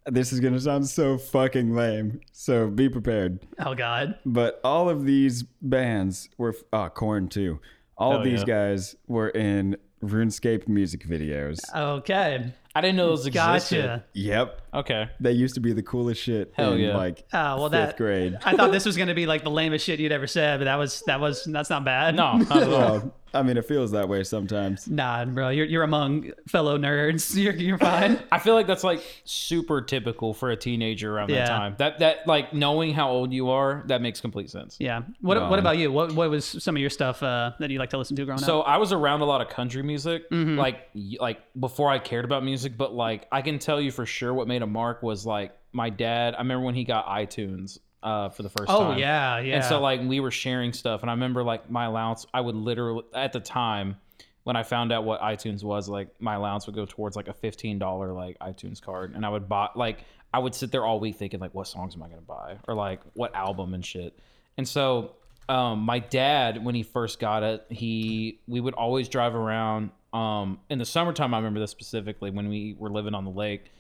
This 0.07 0.33
is 0.33 0.41
gonna 0.41 0.61
sound 0.61 0.89
so 0.89 1.19
fucking 1.19 1.75
lame. 1.75 2.21
So 2.33 2.69
be 2.69 2.89
prepared. 2.89 3.41
oh 3.59 3.75
God. 3.75 4.17
But 4.25 4.61
all 4.63 4.89
of 4.89 5.05
these 5.05 5.43
bands 5.43 6.29
were 6.39 6.55
oh 6.73 6.79
ah, 6.79 6.89
Korn 6.89 7.29
too. 7.29 7.61
All 7.99 8.13
Hell 8.13 8.23
these 8.23 8.41
yeah. 8.41 8.47
guys 8.47 8.97
were 9.09 9.29
in 9.29 9.77
RuneScape 10.03 10.69
music 10.69 11.07
videos. 11.07 11.61
Okay. 11.75 12.53
I 12.75 12.81
didn't 12.81 12.97
know 12.97 13.09
those 13.09 13.27
existed. 13.27 13.83
Gotcha. 13.83 14.05
Yep. 14.15 14.63
Okay. 14.75 15.11
They 15.19 15.33
used 15.33 15.55
to 15.57 15.61
be 15.61 15.73
the 15.73 15.83
coolest 15.83 16.23
shit 16.23 16.53
Hell 16.55 16.75
in 16.75 16.81
yeah. 16.81 16.97
like 16.97 17.25
Oh 17.33 17.57
well, 17.57 17.71
fifth 17.71 17.73
that 17.73 17.97
grade. 17.97 18.39
I 18.45 18.55
thought 18.57 18.71
this 18.71 18.87
was 18.87 18.97
gonna 18.97 19.15
be 19.15 19.27
like 19.27 19.43
the 19.43 19.51
lamest 19.51 19.85
shit 19.85 19.99
you'd 19.99 20.13
ever 20.13 20.29
said, 20.29 20.61
but 20.61 20.65
that 20.65 20.77
was 20.77 21.03
that 21.09 21.21
was 21.21 21.45
that's 21.45 21.71
not 21.71 21.85
bad. 21.85 22.15
No, 22.15 22.39
not 22.39 22.57
at 22.57 22.63
all. 22.69 22.79
Well, 22.79 23.15
I 23.33 23.43
mean, 23.43 23.57
it 23.57 23.65
feels 23.65 23.93
that 23.93 24.09
way 24.09 24.25
sometimes. 24.25 24.89
Nah, 24.89 25.25
bro, 25.25 25.51
you're 25.51 25.67
you're 25.67 25.83
among 25.83 26.33
fellow 26.49 26.77
nerds. 26.79 27.35
You're 27.41 27.55
you're 27.55 27.79
fine. 27.79 28.19
I 28.33 28.39
feel 28.39 28.55
like 28.55 28.67
that's 28.67 28.83
like 28.85 29.03
super 29.25 29.81
typical 29.81 30.35
for 30.35 30.51
a 30.51 30.57
teenager 30.57 31.15
around 31.15 31.31
Yeah. 31.31 31.45
that 31.45 31.49
time. 31.49 31.75
That 31.79 31.99
that 32.01 32.27
like 32.27 32.53
knowing 32.53 32.93
how 32.93 33.11
old 33.11 33.33
you 33.33 33.51
are, 33.51 33.85
that 33.87 34.03
makes 34.03 34.21
complete 34.21 34.51
sense. 34.51 34.77
Yeah. 34.81 35.03
What 35.21 35.37
Um, 35.37 35.49
what 35.51 35.59
about 35.59 35.79
you? 35.79 35.93
What 35.93 36.13
what 36.13 36.29
was 36.31 36.45
some 36.45 36.75
of 36.77 36.81
your 36.81 36.91
stuff 36.91 37.23
uh, 37.23 37.53
that 37.61 37.71
you 37.71 37.79
like 37.79 37.91
to 37.91 37.99
listen 37.99 38.17
to 38.17 38.25
growing 38.25 38.39
So 38.39 38.61
up? 38.61 38.67
So 38.67 38.71
I 38.73 38.77
was 38.79 38.93
around 38.93 39.21
a 39.21 39.27
lot 39.27 39.41
of 39.41 39.49
country 39.49 39.83
music, 39.83 40.29
Mm-hmm. 40.31 40.59
like 40.59 40.89
like 41.21 41.39
before 41.59 41.89
I 41.91 41.99
cared 41.99 42.25
about 42.25 42.45
music. 42.45 42.77
But 42.77 42.93
like 42.95 43.27
I 43.31 43.43
can 43.43 43.59
tell 43.59 43.81
you 43.81 43.91
for 43.93 44.07
sure, 44.07 44.35
what 44.35 44.49
made 44.49 44.63
a 44.63 44.67
mark 44.67 45.03
was 45.03 45.25
like 45.25 45.53
my 45.73 45.89
dad. 45.89 46.35
I 46.35 46.39
remember 46.39 46.65
when 46.67 46.75
he 46.75 46.85
got 46.85 47.07
iTunes 47.07 47.79
uh, 48.03 48.31
for 48.31 48.43
the 48.43 48.49
first 48.49 48.71
Oh 48.71 48.81
time. 48.81 48.95
Oh 48.95 48.97
yeah, 48.97 49.39
yeah. 49.41 49.57
And 49.57 49.65
so 49.65 49.81
like 49.81 50.01
we 50.03 50.21
were 50.21 50.31
sharing 50.31 50.73
stuff, 50.73 51.03
and 51.03 51.11
I 51.11 51.15
remember 51.15 51.43
like 51.43 51.71
my 51.71 51.85
allowance. 51.87 52.27
I 52.33 52.41
would 52.41 52.55
literally 52.55 53.05
at 53.15 53.33
the 53.33 53.41
time 53.41 53.97
when 54.45 54.57
I 54.57 54.63
found 54.63 54.91
out 54.93 55.05
what 55.05 55.21
iTunes 55.21 55.63
was, 55.63 55.89
like 55.89 56.09
my 56.21 56.35
allowance 56.35 56.67
would 56.67 56.75
go 56.75 56.87
towards 56.87 57.17
like 57.17 57.29
a 57.29 57.35
fifteen 57.35 57.79
dollar 57.79 58.13
like 58.13 58.39
iTunes 58.39 58.81
card, 58.81 59.15
and 59.15 59.25
I 59.25 59.29
would 59.29 59.49
buy 59.49 59.69
like 59.75 60.05
I 60.33 60.39
would 60.39 60.55
sit 60.55 60.73
there 60.73 60.85
all 60.85 61.01
week 61.01 61.17
thinking 61.17 61.41
like 61.41 61.55
what 61.55 61.67
songs 61.67 61.95
am 61.95 62.03
I 62.03 62.09
gonna 62.09 62.21
buy 62.23 62.57
or 62.67 62.75
like 62.75 63.01
what 63.15 63.35
album 63.35 63.75
and 63.75 63.85
shit. 63.85 64.19
And 64.57 64.67
so 64.67 65.17
um, 65.49 65.81
my 65.81 65.99
dad 65.99 66.65
when 66.65 66.75
he 66.75 66.83
first 66.83 67.19
got 67.19 67.43
it, 67.43 67.67
he 67.69 68.41
we 68.47 68.61
would 68.61 68.75
always 68.75 69.09
drive 69.09 69.35
around. 69.35 69.91
Um, 70.13 70.59
in 70.69 70.79
the 70.79 70.85
summertime, 70.85 71.35
I 71.35 71.37
remember 71.39 71.61
this 71.61 71.71
specifically 71.71 72.31
when 72.31 72.49
we 72.49 72.75
were 72.79 72.91
living 72.91 73.15
on 73.15 73.25
the 73.25 73.31
lake, 73.31 73.71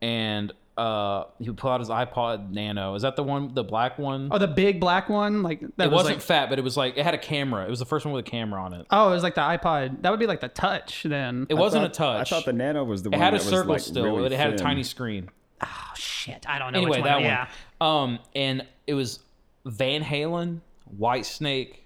and 0.00 0.52
uh, 0.76 1.24
he 1.38 1.48
would 1.48 1.56
pull 1.56 1.70
out 1.70 1.80
his 1.80 1.88
iPod 1.88 2.50
Nano. 2.50 2.94
Is 2.94 3.02
that 3.02 3.14
the 3.16 3.22
one, 3.22 3.54
the 3.54 3.62
black 3.64 3.98
one? 3.98 4.28
oh, 4.32 4.38
the 4.38 4.48
big 4.48 4.80
black 4.80 5.08
one, 5.08 5.42
like 5.42 5.60
that 5.76 5.84
it 5.86 5.90
was 5.90 6.02
wasn't 6.02 6.16
like 6.16 6.22
fat, 6.22 6.48
but 6.48 6.58
it 6.58 6.62
was 6.62 6.76
like 6.76 6.96
it 6.96 7.04
had 7.04 7.14
a 7.14 7.18
camera. 7.18 7.64
It 7.64 7.70
was 7.70 7.78
the 7.78 7.84
first 7.84 8.04
one 8.04 8.12
with 8.14 8.26
a 8.26 8.30
camera 8.30 8.60
on 8.62 8.72
it. 8.74 8.86
oh, 8.90 9.10
it 9.10 9.14
was 9.14 9.22
like 9.22 9.34
the 9.36 9.40
iPod. 9.40 10.02
That 10.02 10.10
would 10.10 10.20
be 10.20 10.26
like 10.26 10.40
the 10.40 10.48
Touch 10.48 11.04
then. 11.04 11.46
It 11.48 11.54
I 11.54 11.60
wasn't 11.60 11.94
thought- 11.94 12.16
a 12.16 12.18
touch. 12.18 12.32
I 12.32 12.36
thought 12.36 12.44
the 12.46 12.52
Nano 12.52 12.82
was 12.84 13.02
the 13.02 13.10
one. 13.10 13.14
it 13.14 13.18
one 13.18 13.24
had 13.24 13.34
a 13.34 13.38
that 13.38 13.44
was, 13.44 13.50
circle 13.50 13.72
like, 13.72 13.80
still, 13.80 14.04
really 14.04 14.22
but 14.22 14.32
it 14.32 14.36
had 14.36 14.48
a 14.54 14.56
thin. 14.56 14.66
tiny 14.66 14.82
screen. 14.82 15.28
oh 15.62 15.92
shit, 15.96 16.44
I 16.48 16.58
don't 16.58 16.72
know. 16.72 16.78
Anyway, 16.78 16.98
which 16.98 17.04
that 17.04 17.22
one. 17.22 17.48
one. 17.80 18.02
Um, 18.14 18.18
and 18.34 18.66
it 18.86 18.94
was 18.94 19.20
Van 19.66 20.02
Halen, 20.02 20.60
Whitesnake, 20.98 21.76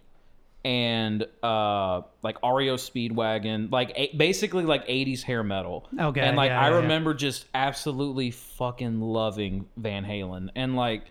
and 0.69 1.27
uh, 1.43 2.03
like 2.23 2.37
REO 2.43 2.77
Speedwagon, 2.77 3.73
like 3.73 3.91
a- 3.97 4.15
basically 4.15 4.65
like 4.65 4.87
'80s 4.87 5.23
hair 5.23 5.43
metal. 5.43 5.89
Okay, 5.99 6.21
and 6.21 6.37
like 6.37 6.51
yeah, 6.51 6.61
I 6.61 6.69
yeah, 6.69 6.77
remember 6.77 7.15
just 7.15 7.47
absolutely 7.55 8.31
fucking 8.31 9.01
loving 9.01 9.67
Van 9.79 10.05
Halen, 10.05 10.51
and 10.55 10.77
like 10.77 11.05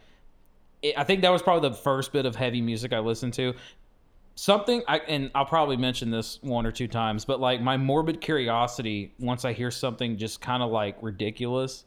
it, 0.84 0.94
I 0.96 1.04
think 1.04 1.22
that 1.24 1.32
was 1.32 1.42
probably 1.42 1.70
the 1.70 1.76
first 1.76 2.14
bit 2.14 2.28
of 2.28 2.36
heavy 2.36 2.62
music 2.62 2.94
I 2.94 3.00
listened 3.00 3.34
to. 3.34 3.56
Something 4.36 4.84
I 4.88 5.00
and 5.00 5.32
I'll 5.34 5.46
probably 5.46 5.78
mention 5.78 6.12
this 6.12 6.38
one 6.44 6.68
or 6.68 6.72
two 6.72 6.88
times, 6.88 7.26
but 7.26 7.40
like 7.40 7.60
my 7.60 7.78
morbid 7.78 8.22
curiosity 8.22 9.16
once 9.18 9.44
I 9.44 9.54
hear 9.54 9.72
something 9.72 10.18
just 10.18 10.40
kind 10.40 10.62
of 10.62 10.70
like 10.70 10.98
ridiculous, 11.02 11.84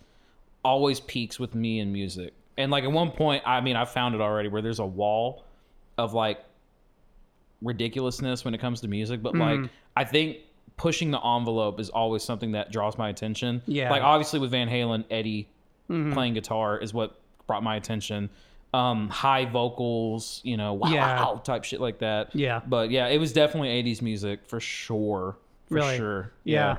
always 0.65 0.99
peaks 0.99 1.39
with 1.39 1.55
me 1.55 1.79
in 1.79 1.93
music. 1.93 2.35
And 2.59 2.73
like 2.73 2.83
at 2.83 2.91
one 2.91 3.13
point, 3.13 3.45
I 3.47 3.61
mean, 3.61 3.77
I 3.77 3.85
found 3.85 4.17
it 4.17 4.21
already 4.21 4.49
where 4.49 4.61
there's 4.61 4.81
a 4.81 4.87
wall 4.87 5.45
of 5.97 6.15
like 6.15 6.41
ridiculousness 7.63 8.45
when 8.45 8.55
it 8.55 8.59
comes 8.61 8.81
to 8.83 8.89
music, 8.89 9.23
but 9.23 9.35
Mm-hmm. 9.35 9.63
like 9.63 9.71
I 9.97 10.05
think 10.05 10.39
pushing 10.77 11.11
the 11.11 11.21
envelope 11.25 11.79
is 11.79 11.91
always 11.91 12.23
something 12.23 12.53
that 12.53 12.73
draws 12.73 12.97
my 12.97 13.09
attention. 13.11 13.63
Yeah. 13.67 13.85
Mm-hmm. 13.85 13.93
Like 13.93 14.03
obviously 14.03 14.39
with 14.41 14.51
Van 14.51 14.69
Halen, 14.69 15.05
Eddie 15.11 15.49
playing 15.89 16.35
guitar 16.35 16.79
is 16.79 16.95
what 16.95 17.19
brought 17.47 17.63
my 17.63 17.77
attention. 17.77 18.31
Um, 18.73 19.09
high 19.09 19.47
vocals, 19.47 20.41
you 20.45 20.57
know, 20.57 20.75
wow, 20.75 20.89
Yeah. 20.93 21.39
type 21.43 21.65
shit 21.65 21.81
like 21.81 21.99
that. 21.99 22.35
Yeah. 22.35 22.61
But 22.67 22.91
yeah, 22.93 23.09
it 23.09 23.19
was 23.19 23.33
definitely 23.33 23.71
80s 23.83 24.01
music 24.01 24.47
for 24.47 24.61
sure. 24.61 25.37
For 25.69 25.75
Really? 25.75 25.97
sure. 25.97 26.33
Yeah. 26.45 26.79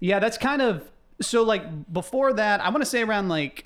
yeah. 0.00 0.18
that's 0.18 0.36
kind 0.38 0.60
of 0.62 0.90
so 1.22 1.42
like 1.42 1.90
before 1.92 2.34
that, 2.34 2.60
I 2.60 2.68
want 2.68 2.82
to 2.82 2.86
say 2.86 3.02
around 3.02 3.28
like 3.30 3.64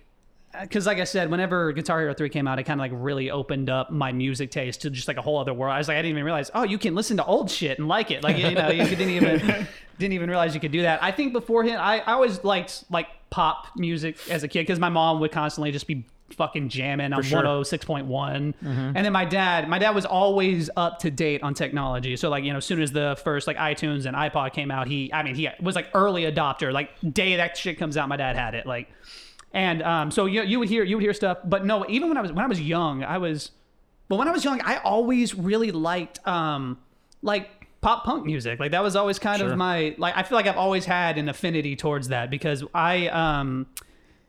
because 0.60 0.86
like 0.86 0.98
I 0.98 1.04
said, 1.04 1.30
whenever 1.30 1.72
Guitar 1.72 2.00
Hero 2.00 2.14
3 2.14 2.28
came 2.28 2.46
out, 2.46 2.58
it 2.58 2.64
kind 2.64 2.80
of 2.80 2.84
like 2.84 2.92
really 2.94 3.30
opened 3.30 3.70
up 3.70 3.90
my 3.90 4.12
music 4.12 4.50
taste 4.50 4.82
to 4.82 4.90
just 4.90 5.08
like 5.08 5.16
a 5.16 5.22
whole 5.22 5.38
other 5.38 5.54
world. 5.54 5.74
I 5.74 5.78
was 5.78 5.88
like, 5.88 5.96
I 5.96 6.02
didn't 6.02 6.10
even 6.10 6.24
realize, 6.24 6.50
oh, 6.54 6.62
you 6.62 6.78
can 6.78 6.94
listen 6.94 7.16
to 7.18 7.24
old 7.24 7.50
shit 7.50 7.78
and 7.78 7.88
like 7.88 8.10
it. 8.10 8.22
Like, 8.22 8.38
you 8.38 8.50
know, 8.52 8.68
you 8.68 8.84
didn't 8.84 9.10
even 9.10 9.66
didn't 9.98 10.12
even 10.12 10.28
realize 10.28 10.54
you 10.54 10.60
could 10.60 10.72
do 10.72 10.82
that. 10.82 11.02
I 11.02 11.10
think 11.10 11.32
beforehand, 11.32 11.80
I, 11.80 11.98
I 11.98 12.12
always 12.12 12.42
liked 12.44 12.84
like 12.90 13.08
pop 13.30 13.68
music 13.76 14.16
as 14.30 14.42
a 14.42 14.48
kid 14.48 14.62
because 14.62 14.78
my 14.78 14.88
mom 14.88 15.20
would 15.20 15.32
constantly 15.32 15.72
just 15.72 15.86
be 15.86 16.04
fucking 16.30 16.68
jamming 16.68 17.12
on 17.12 17.22
sure. 17.22 17.42
106.1 17.42 18.06
mm-hmm. 18.06 18.68
and 18.68 18.96
then 18.96 19.12
my 19.12 19.24
dad 19.24 19.68
my 19.68 19.78
dad 19.78 19.90
was 19.90 20.04
always 20.06 20.70
up 20.74 20.98
to 20.98 21.10
date 21.10 21.42
on 21.42 21.54
technology 21.54 22.16
so 22.16 22.28
like 22.28 22.42
you 22.42 22.50
know 22.50 22.56
as 22.56 22.64
soon 22.64 22.80
as 22.80 22.90
the 22.92 23.16
first 23.22 23.46
like 23.46 23.56
itunes 23.58 24.06
and 24.06 24.16
ipod 24.16 24.52
came 24.52 24.70
out 24.70 24.88
he 24.88 25.12
i 25.12 25.22
mean 25.22 25.34
he 25.34 25.48
was 25.60 25.76
like 25.76 25.88
early 25.94 26.22
adopter 26.22 26.72
like 26.72 26.90
day 27.12 27.36
that 27.36 27.56
shit 27.56 27.78
comes 27.78 27.96
out 27.96 28.08
my 28.08 28.16
dad 28.16 28.36
had 28.36 28.54
it 28.54 28.66
like 28.66 28.88
and 29.54 29.82
um, 29.82 30.10
so 30.10 30.26
you, 30.26 30.42
you 30.42 30.58
would 30.58 30.68
hear 30.68 30.84
you 30.84 30.96
would 30.96 31.02
hear 31.02 31.14
stuff 31.14 31.38
but 31.44 31.64
no 31.64 31.86
even 31.88 32.08
when 32.08 32.18
i 32.18 32.20
was 32.20 32.30
when 32.32 32.44
i 32.44 32.48
was 32.48 32.60
young 32.60 33.02
i 33.04 33.16
was 33.16 33.52
but 34.08 34.16
when 34.16 34.28
i 34.28 34.30
was 34.30 34.44
young 34.44 34.60
i 34.62 34.76
always 34.78 35.34
really 35.34 35.70
liked 35.70 36.18
um 36.26 36.78
like 37.22 37.48
pop 37.80 38.04
punk 38.04 38.24
music 38.26 38.58
like 38.60 38.72
that 38.72 38.82
was 38.82 38.96
always 38.96 39.18
kind 39.18 39.40
Sure. 39.40 39.52
of 39.52 39.56
my 39.58 39.94
like 39.98 40.14
i 40.16 40.22
feel 40.22 40.36
like 40.36 40.46
i've 40.46 40.56
always 40.56 40.84
had 40.84 41.16
an 41.18 41.28
affinity 41.28 41.76
towards 41.76 42.08
that 42.08 42.30
because 42.30 42.64
i 42.74 43.08
um 43.08 43.66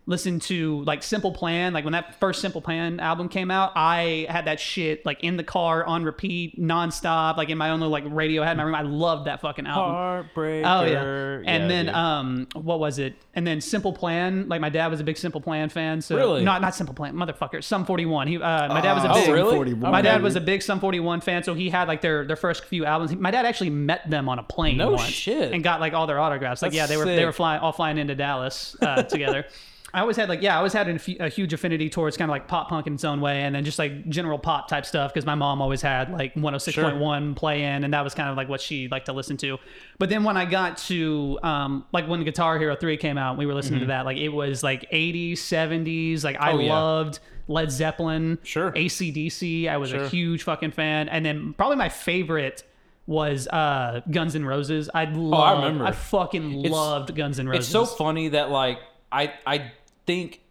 listened 0.07 0.41
to 0.43 0.83
like 0.83 1.01
Simple 1.01 1.31
Plan. 1.31 1.73
Like 1.73 1.83
when 1.83 1.93
that 1.93 2.19
first 2.19 2.39
Simple 2.41 2.61
Plan 2.61 2.99
album 2.99 3.27
came 3.27 3.49
out, 3.49 3.71
I 3.75 4.27
had 4.29 4.45
that 4.45 4.59
shit 4.59 5.05
like 5.05 5.23
in 5.23 5.35
the 5.37 5.43
car 5.43 5.83
on 5.83 6.03
repeat, 6.03 6.59
nonstop, 6.59 7.37
like 7.37 7.49
in 7.49 7.57
my 7.57 7.71
own 7.71 7.79
little 7.79 7.91
like 7.91 8.03
radio 8.07 8.43
I 8.43 8.45
had 8.45 8.51
in 8.51 8.57
my 8.57 8.63
room. 8.63 8.75
I 8.75 8.81
loved 8.83 9.25
that 9.25 9.41
fucking 9.41 9.65
album. 9.65 9.95
Heartbreaker. 9.95 10.63
Oh 10.65 10.85
yeah, 10.85 11.51
and 11.51 11.69
then 11.69 11.87
dude. 11.87 11.95
um, 11.95 12.47
what 12.53 12.79
was 12.79 12.99
it? 12.99 13.15
And 13.33 13.45
then 13.47 13.61
Simple 13.61 13.93
Plan. 13.93 14.47
Like 14.47 14.61
my 14.61 14.69
dad 14.69 14.87
was 14.91 14.99
a 14.99 15.03
big 15.03 15.17
Simple 15.17 15.41
Plan 15.41 15.69
fan. 15.69 16.01
So 16.01 16.15
Really? 16.15 16.43
not 16.43 16.61
not 16.61 16.75
Simple 16.75 16.93
Plan, 16.93 17.15
motherfucker. 17.15 17.63
Sum 17.63 17.85
Forty 17.85 18.05
One. 18.05 18.27
He 18.27 18.37
uh, 18.37 18.67
my 18.67 18.81
dad 18.81 18.93
was 18.93 19.03
a 19.05 19.11
Oh, 19.11 19.13
big. 19.15 19.29
Oh, 19.29 19.33
really? 19.33 19.55
41. 19.55 19.91
My 19.91 20.01
dad 20.01 20.21
was 20.21 20.35
a 20.35 20.41
big 20.41 20.61
Sum 20.61 20.79
41 20.79 21.21
fan, 21.21 21.43
so 21.43 21.53
he 21.53 21.69
had 21.69 21.87
like 21.87 22.01
their 22.01 22.25
their 22.25 22.35
first 22.35 22.65
few 22.65 22.85
albums. 22.85 23.15
My 23.15 23.31
dad 23.31 23.45
actually 23.45 23.69
met 23.71 24.09
them 24.09 24.29
on 24.29 24.39
a 24.39 24.43
plane 24.43 24.77
No 24.77 24.91
once 24.91 25.03
shit. 25.09 25.51
and 25.53 25.63
got 25.63 25.79
like 25.79 25.93
all 25.93 26.05
their 26.07 26.19
autographs. 26.19 26.61
Like 26.61 26.71
That's 26.73 26.77
yeah, 26.77 26.85
they 26.87 26.97
were 26.97 27.05
they 27.05 27.25
were 27.25 27.31
flying 27.33 27.59
all 27.61 27.71
flying 27.71 27.97
into 27.97 28.13
Dallas 28.15 28.75
uh, 28.81 29.01
together. 29.03 29.45
I 29.95 30.01
always 30.01 30.17
had 30.17 30.29
like 30.29 30.41
yeah, 30.41 30.53
I 30.53 30.57
always 30.57 30.73
had 30.73 30.87
a, 30.89 31.23
a 31.25 31.29
huge 31.29 31.53
affinity 31.53 31.89
towards 31.89 32.17
kind 32.17 32.29
of 32.29 32.33
like 32.33 32.47
pop 32.47 32.69
punk 32.69 32.85
in 32.85 32.93
its 32.95 33.03
own 33.05 33.21
way, 33.21 33.41
and 33.43 33.55
then 33.55 33.63
just 33.63 33.79
like 33.79 34.07
general 34.09 34.37
pop 34.37 34.67
type 34.67 34.85
stuff 34.85 35.13
because 35.13 35.25
my 35.25 35.35
mom 35.35 35.61
always 35.61 35.81
had 35.81 36.11
like 36.11 36.35
106.1 36.35 37.35
play 37.35 37.63
in, 37.63 37.83
and 37.83 37.93
that 37.93 38.03
was 38.03 38.13
kind 38.13 38.29
of 38.29 38.35
like 38.37 38.49
what 38.49 38.61
she 38.61 38.87
liked 38.89 39.05
to 39.07 39.13
listen 39.13 39.37
to. 39.37 39.57
But 39.97 40.09
then 40.09 40.23
when 40.23 40.37
I 40.37 40.45
got 40.45 40.77
to 40.89 41.39
um, 41.43 41.85
like 41.93 42.07
when 42.07 42.23
Guitar 42.23 42.59
Hero 42.59 42.75
3 42.75 42.97
came 42.97 43.17
out, 43.17 43.37
we 43.37 43.45
were 43.45 43.53
listening 43.53 43.79
to 43.81 43.85
that. 43.87 44.05
Like 44.05 44.17
it 44.17 44.29
was 44.29 44.63
like 44.63 44.89
80s, 44.91 45.33
70s. 45.33 46.23
Like 46.23 46.37
I 46.39 46.49
Mm-hmm. 46.51 46.57
Oh, 46.57 46.61
yeah. 46.61 46.73
loved 46.79 47.19
Led 47.47 47.71
Zeppelin, 47.71 48.37
Sure. 48.43 48.71
ACDC. 48.71 49.67
I 49.69 49.77
was 49.77 49.93
a 49.93 50.07
huge 50.09 50.43
fucking 50.43 50.71
fan, 50.71 51.09
and 51.09 51.25
then 51.25 51.53
probably 51.53 51.77
my 51.77 51.89
favorite 51.89 52.63
was 53.07 53.47
uh 53.47 54.01
Guns 54.09 54.35
N' 54.35 54.45
Roses. 54.45 54.89
I 54.93 55.05
loved, 55.05 55.17
Oh, 55.17 55.37
I 55.37 55.55
remember. 55.65 55.85
I 55.85 55.91
fucking 55.91 56.59
It's- 56.59 56.71
loved 56.71 57.15
Guns 57.15 57.39
N' 57.39 57.47
Roses. 57.47 57.65
It's 57.65 57.71
so 57.71 57.85
funny 57.85 58.29
that 58.29 58.49
like 58.51 58.79
I 59.11 59.33
I 59.45 59.71
think 60.05 60.41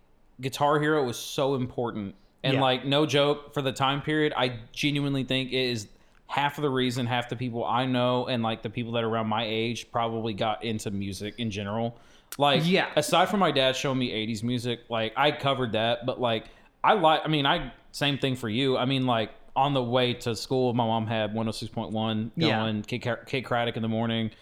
Guitar 0.40 0.80
Hero 0.80 1.04
was 1.04 1.16
so 1.18 1.54
important. 1.54 2.14
And 2.42 2.54
Yeah. 2.54 2.60
like 2.60 2.84
no 2.84 3.06
joke 3.06 3.54
for 3.54 3.62
the 3.62 3.72
time 3.72 4.02
period, 4.02 4.32
I 4.36 4.58
genuinely 4.72 5.24
think 5.24 5.50
it 5.52 5.56
is 5.70 5.88
half 6.26 6.58
of 6.58 6.62
the 6.62 6.70
reason 6.70 7.06
half 7.06 7.28
the 7.28 7.36
people 7.36 7.64
I 7.64 7.86
know 7.86 8.26
and 8.26 8.42
like 8.42 8.62
the 8.62 8.70
people 8.70 8.92
that 8.92 9.04
are 9.04 9.08
around 9.08 9.28
my 9.28 9.44
age 9.46 9.90
probably 9.90 10.34
got 10.34 10.64
into 10.64 10.90
music 10.90 11.34
in 11.38 11.50
general. 11.50 11.96
Like 12.38 12.62
Yeah. 12.64 12.88
aside 12.96 13.28
from 13.28 13.40
my 13.40 13.50
dad 13.52 13.76
showing 13.76 13.98
me 13.98 14.10
80s 14.12 14.42
music, 14.42 14.80
like 14.88 15.12
I 15.16 15.30
covered 15.30 15.72
that, 15.72 16.04
but 16.04 16.20
like 16.20 16.46
I 16.82 16.94
like 16.94 17.20
I 17.24 17.28
mean 17.28 17.46
I 17.46 17.72
same 17.92 18.18
thing 18.18 18.34
for 18.36 18.48
you. 18.48 18.76
I 18.76 18.84
mean 18.84 19.06
like 19.06 19.30
on 19.56 19.72
the 19.72 19.82
way 19.82 20.12
to 20.14 20.34
school, 20.34 20.74
my 20.74 20.84
mom 20.84 21.06
had 21.06 21.32
106.1 21.32 21.92
going, 21.92 22.32
Yeah. 22.36 22.82
Kid, 22.86 23.02
Kidd 23.26 23.44
Kraddick 23.44 23.76
in 23.76 23.82
the 23.82 23.88
morning, 23.88 24.32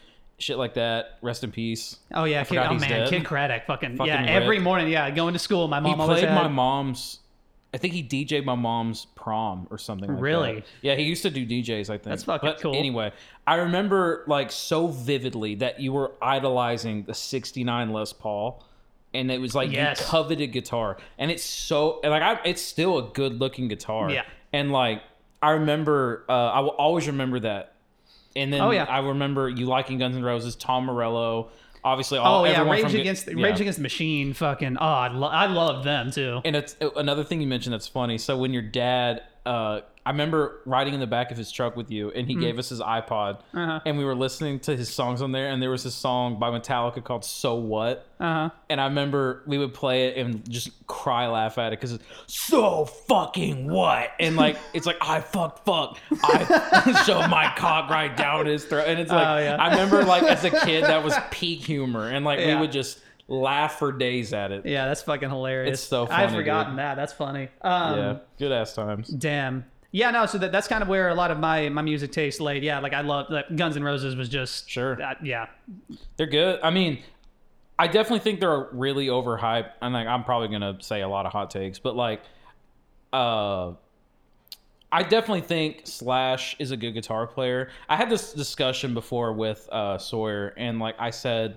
shit 0.43 0.59
like 0.59 0.75
that. 0.75 1.19
Rest 1.23 1.45
in 1.45 1.51
peace. 1.53 1.99
Oh 2.13 2.25
yeah, 2.25 2.45
Kid, 2.45 2.59
oh 2.59 2.75
man, 2.75 2.81
dead. 2.89 3.09
Kidd 3.09 3.25
Kraddick, 3.25 3.65
fucking, 3.67 3.97
Fucking 3.97 4.13
yeah. 4.13 4.25
Every 4.27 4.59
morning, 4.59 4.89
yeah, 4.89 5.11
going 5.11 5.33
to 5.33 5.39
school, 5.39 5.69
my 5.69 5.79
He 5.81 5.83
mom 5.91 6.01
always 6.01 6.19
played 6.21 6.29
had. 6.31 6.43
my 6.43 6.49
mom's. 6.49 7.21
I 7.75 7.79
think 7.79 7.95
he 7.95 8.03
DJ'd 8.03 8.45
my 8.45 8.55
mom's 8.55 9.07
prom 9.15 9.67
or 9.71 9.79
something. 9.79 10.13
like 10.13 10.21
Really? 10.21 10.55
that. 10.57 10.65
Yeah, 10.83 10.95
he 10.95 11.05
used 11.05 11.23
to 11.23 11.31
do 11.31 11.47
DJs. 11.47 11.89
I 11.89 11.95
think 11.95 12.03
That's 12.03 12.25
fucking 12.25 12.47
But 12.51 12.61
cool. 12.61 12.75
Anyway, 12.75 13.13
I 13.47 13.55
remember 13.55 14.25
like 14.27 14.53
so 14.53 14.89
vividly 14.89 15.55
that 15.55 15.81
you 15.81 15.93
were 15.95 16.13
idolizing 16.21 17.05
the 17.05 17.15
'69 17.15 17.91
Les 17.91 18.13
Paul, 18.13 18.63
and 19.15 19.31
it 19.31 19.41
was 19.41 19.55
like 19.55 19.73
Yes. 19.73 20.01
you 20.01 20.07
coveted 20.07 20.53
guitar, 20.53 20.99
and 21.19 21.31
it's 21.31 21.43
so 21.45 22.01
like 22.05 22.23
I, 22.23 22.41
it's 22.45 22.61
still 22.61 22.99
a 22.99 23.11
good 23.13 23.41
looking 23.41 23.69
guitar. 23.69 24.11
Yeah. 24.11 24.25
and 24.53 24.71
like 24.71 25.03
I 25.41 25.53
remember, 25.53 26.25
uh, 26.29 26.33
I 26.33 26.61
will 26.61 26.69
always 26.71 27.07
remember 27.07 27.41
that 27.41 27.72
and 28.37 28.53
then 28.53 28.61
Oh, 28.61 28.71
yeah. 28.71 28.85
I 28.85 29.01
remember 29.01 29.49
you 29.49 29.67
liking 29.67 29.99
Guns 29.99 30.17
N' 30.17 30.23
Roses, 30.23 30.55
Tom 30.57 30.87
Morello, 30.87 31.51
obviously. 31.85 32.19
All, 32.19 32.43
Oh 32.43 32.45
yeah, 32.45 32.69
Rage 32.69 32.95
Against 32.95 33.27
yeah. 33.29 33.43
Rage 33.45 33.61
Against 33.61 33.79
the 33.79 33.83
Machine. 33.83 34.33
Fucking 34.33 34.77
oh, 34.79 34.85
I, 34.85 35.09
lo- 35.09 35.29
I 35.29 35.47
love 35.47 35.85
them 35.85 36.11
too. 36.11 36.41
And 36.45 36.57
it's 36.57 36.77
uh, 36.81 36.91
another 36.93 37.25
thing 37.25 37.41
you 37.41 37.47
mentioned 37.47 37.73
that's 37.73 37.89
funny. 37.89 38.19
So 38.19 38.37
when 38.39 38.53
your 38.53 38.63
dad, 38.63 39.23
uh, 39.45 39.81
I 40.05 40.11
remember 40.11 40.61
riding 40.67 40.95
in 40.95 41.01
the 41.01 41.07
back 41.07 41.31
of 41.31 41.37
his 41.37 41.53
truck 41.53 41.77
with 41.77 41.89
you, 41.91 42.11
and 42.11 42.27
he 42.27 42.35
gave 42.35 42.59
us 42.59 42.69
his 42.71 42.81
iPod, 42.81 43.39
Mm. 43.55 43.69
Uh-huh. 43.69 43.81
and 43.87 43.97
we 43.99 44.05
were 44.05 44.15
listening 44.17 44.59
to 44.61 44.77
his 44.77 44.93
songs 44.93 45.23
on 45.23 45.31
there, 45.31 45.49
and 45.49 45.63
there 45.63 45.71
was 45.71 45.85
this 45.85 45.95
song 45.95 46.41
by 46.41 46.51
Metallica 46.51 47.03
called 47.05 47.25
"So 47.25 47.55
What," 47.55 48.05
Uh 48.19 48.25
huh. 48.25 48.51
and 48.69 48.81
I 48.81 48.85
remember 48.87 49.43
we 49.47 49.59
would 49.59 49.73
play 49.75 50.09
it 50.09 50.17
and 50.17 50.49
just 50.51 50.71
cry, 50.89 51.29
laugh 51.29 51.57
at 51.59 51.73
it 51.73 51.79
because 51.79 51.93
it's 51.93 52.05
so 52.27 52.85
fucking 52.85 53.71
what, 53.71 54.11
and 54.19 54.37
like 54.37 54.57
it's 54.75 54.87
like 54.87 54.97
I 55.01 55.21
fuck 55.21 55.65
fuck, 55.65 55.99
I 56.25 57.03
shoved 57.07 57.31
my 57.31 57.53
cock 57.57 57.89
right 57.91 58.17
down 58.17 58.47
his 58.47 58.65
throat, 58.65 58.85
and 58.89 58.99
it's 58.99 59.11
like 59.11 59.27
Oh, 59.27 59.39
yeah. 59.39 59.57
I 59.57 59.71
remember 59.71 60.03
like 60.05 60.25
as 60.25 60.43
a 60.45 60.51
kid 60.51 60.83
that 60.85 61.05
was 61.05 61.15
peak 61.31 61.61
humor, 61.61 62.09
and 62.09 62.25
like 62.25 62.39
we 62.41 62.47
Yeah. 62.47 62.61
would 62.61 62.73
just 62.73 62.99
laugh 63.29 63.79
for 63.79 63.93
days 63.93 64.33
at 64.33 64.53
it. 64.53 64.67
Yeah, 64.67 64.87
that's 64.87 65.03
fucking 65.03 65.29
hilarious. 65.31 65.81
It's 65.81 65.89
so 65.89 66.07
funny. 66.07 66.25
I've 66.25 66.33
forgotten 66.33 66.73
dude. 66.73 66.79
that. 66.81 66.95
That's 66.97 67.13
funny. 67.13 67.49
Um, 67.63 67.99
yeah, 67.99 68.17
good 68.39 68.53
ass 68.53 68.75
times. 68.75 69.09
Damn. 69.09 69.65
Yeah, 69.95 70.11
no. 70.11 70.25
So 70.27 70.39
that, 70.39 70.53
that's 70.53 70.69
kind 70.69 70.83
of 70.83 70.89
where 70.89 71.09
a 71.11 71.15
lot 71.15 71.31
of 71.31 71.39
my 71.39 71.69
my 71.69 71.83
music 71.83 72.13
taste 72.13 72.41
laid. 72.41 72.63
Yeah, 72.63 72.79
like 72.81 72.95
I 72.95 73.03
love 73.03 73.27
like 73.31 73.55
Guns 73.57 73.77
N' 73.77 73.85
Roses 73.85 74.17
was 74.17 74.29
just 74.29 74.69
Sure. 74.71 74.97
that- 74.97 75.25
yeah. 75.25 75.47
They're 76.17 76.27
good. 76.27 76.61
I 76.63 76.71
mean, 76.71 77.03
I 77.79 77.87
definitely 77.89 78.21
think 78.21 78.41
they're 78.41 78.69
really 78.73 79.07
overhyped. 79.09 79.71
And 79.83 79.93
like, 79.93 80.07
I'm 80.07 80.25
probably 80.25 80.49
gonna 80.49 80.79
say 80.81 81.03
a 81.03 81.09
lot 81.09 81.27
of 81.27 81.33
hot 81.33 81.51
takes, 81.51 81.79
but 81.79 81.95
like, 81.95 82.23
uh, 83.13 83.73
I 84.91 85.03
definitely 85.03 85.41
think 85.43 85.83
Slash 85.85 86.57
is 86.59 86.71
a 86.71 86.77
good 86.77 86.93
guitar 86.93 87.27
player. 87.27 87.71
I 87.89 87.97
had 87.97 88.11
this 88.11 88.33
discussion 88.33 88.93
before 88.95 89.33
with 89.33 89.69
uh, 89.73 89.97
Sawyer, 89.99 90.53
and 90.57 90.79
like 90.79 90.97
I 90.99 91.11
said 91.11 91.57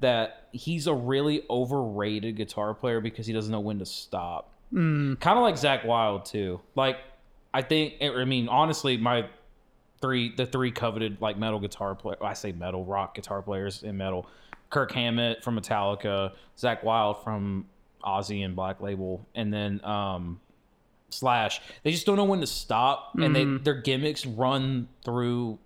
that 0.00 0.43
he's 0.54 0.86
a 0.86 0.94
really 0.94 1.42
overrated 1.50 2.36
guitar 2.36 2.72
player 2.74 3.00
because 3.00 3.26
he 3.26 3.32
doesn't 3.32 3.52
know 3.52 3.60
when 3.60 3.78
to 3.80 3.86
stop. 3.86 4.50
Kind 4.72 5.18
of 5.38 5.42
like 5.42 5.54
Zakk 5.56 5.84
Wylde 5.84 6.24
too. 6.24 6.60
Like, 6.74 6.96
I 7.52 7.62
think. 7.62 7.94
I 8.00 8.24
mean, 8.24 8.48
honestly, 8.48 8.96
my 8.96 9.28
three 10.00 10.34
the 10.34 10.46
three 10.46 10.70
coveted 10.72 11.18
like 11.20 11.38
metal 11.38 11.58
guitar 11.60 11.94
player 11.94 12.16
I 12.22 12.34
say 12.34 12.52
metal 12.52 12.84
rock 12.84 13.14
guitar 13.14 13.40
players 13.40 13.82
in 13.82 13.96
metal 13.96 14.26
Kirk 14.68 14.92
Hammett 14.92 15.42
from 15.42 15.58
Metallica 15.58 16.32
Zakk 16.58 16.82
Wylde 16.84 17.22
from 17.24 17.66
Ozzy 18.04 18.44
and 18.44 18.54
Black 18.54 18.80
Label 18.82 19.24
and 19.34 19.50
then 19.54 19.82
um 19.84 20.40
Slash 21.08 21.60
they 21.84 21.90
just 21.92 22.04
don't 22.04 22.16
know 22.16 22.24
when 22.24 22.40
to 22.40 22.46
stop 22.46 23.12
and 23.18 23.34
they 23.34 23.44
their 23.44 23.80
gimmicks 23.80 24.26
run 24.26 24.88
through 25.04 25.58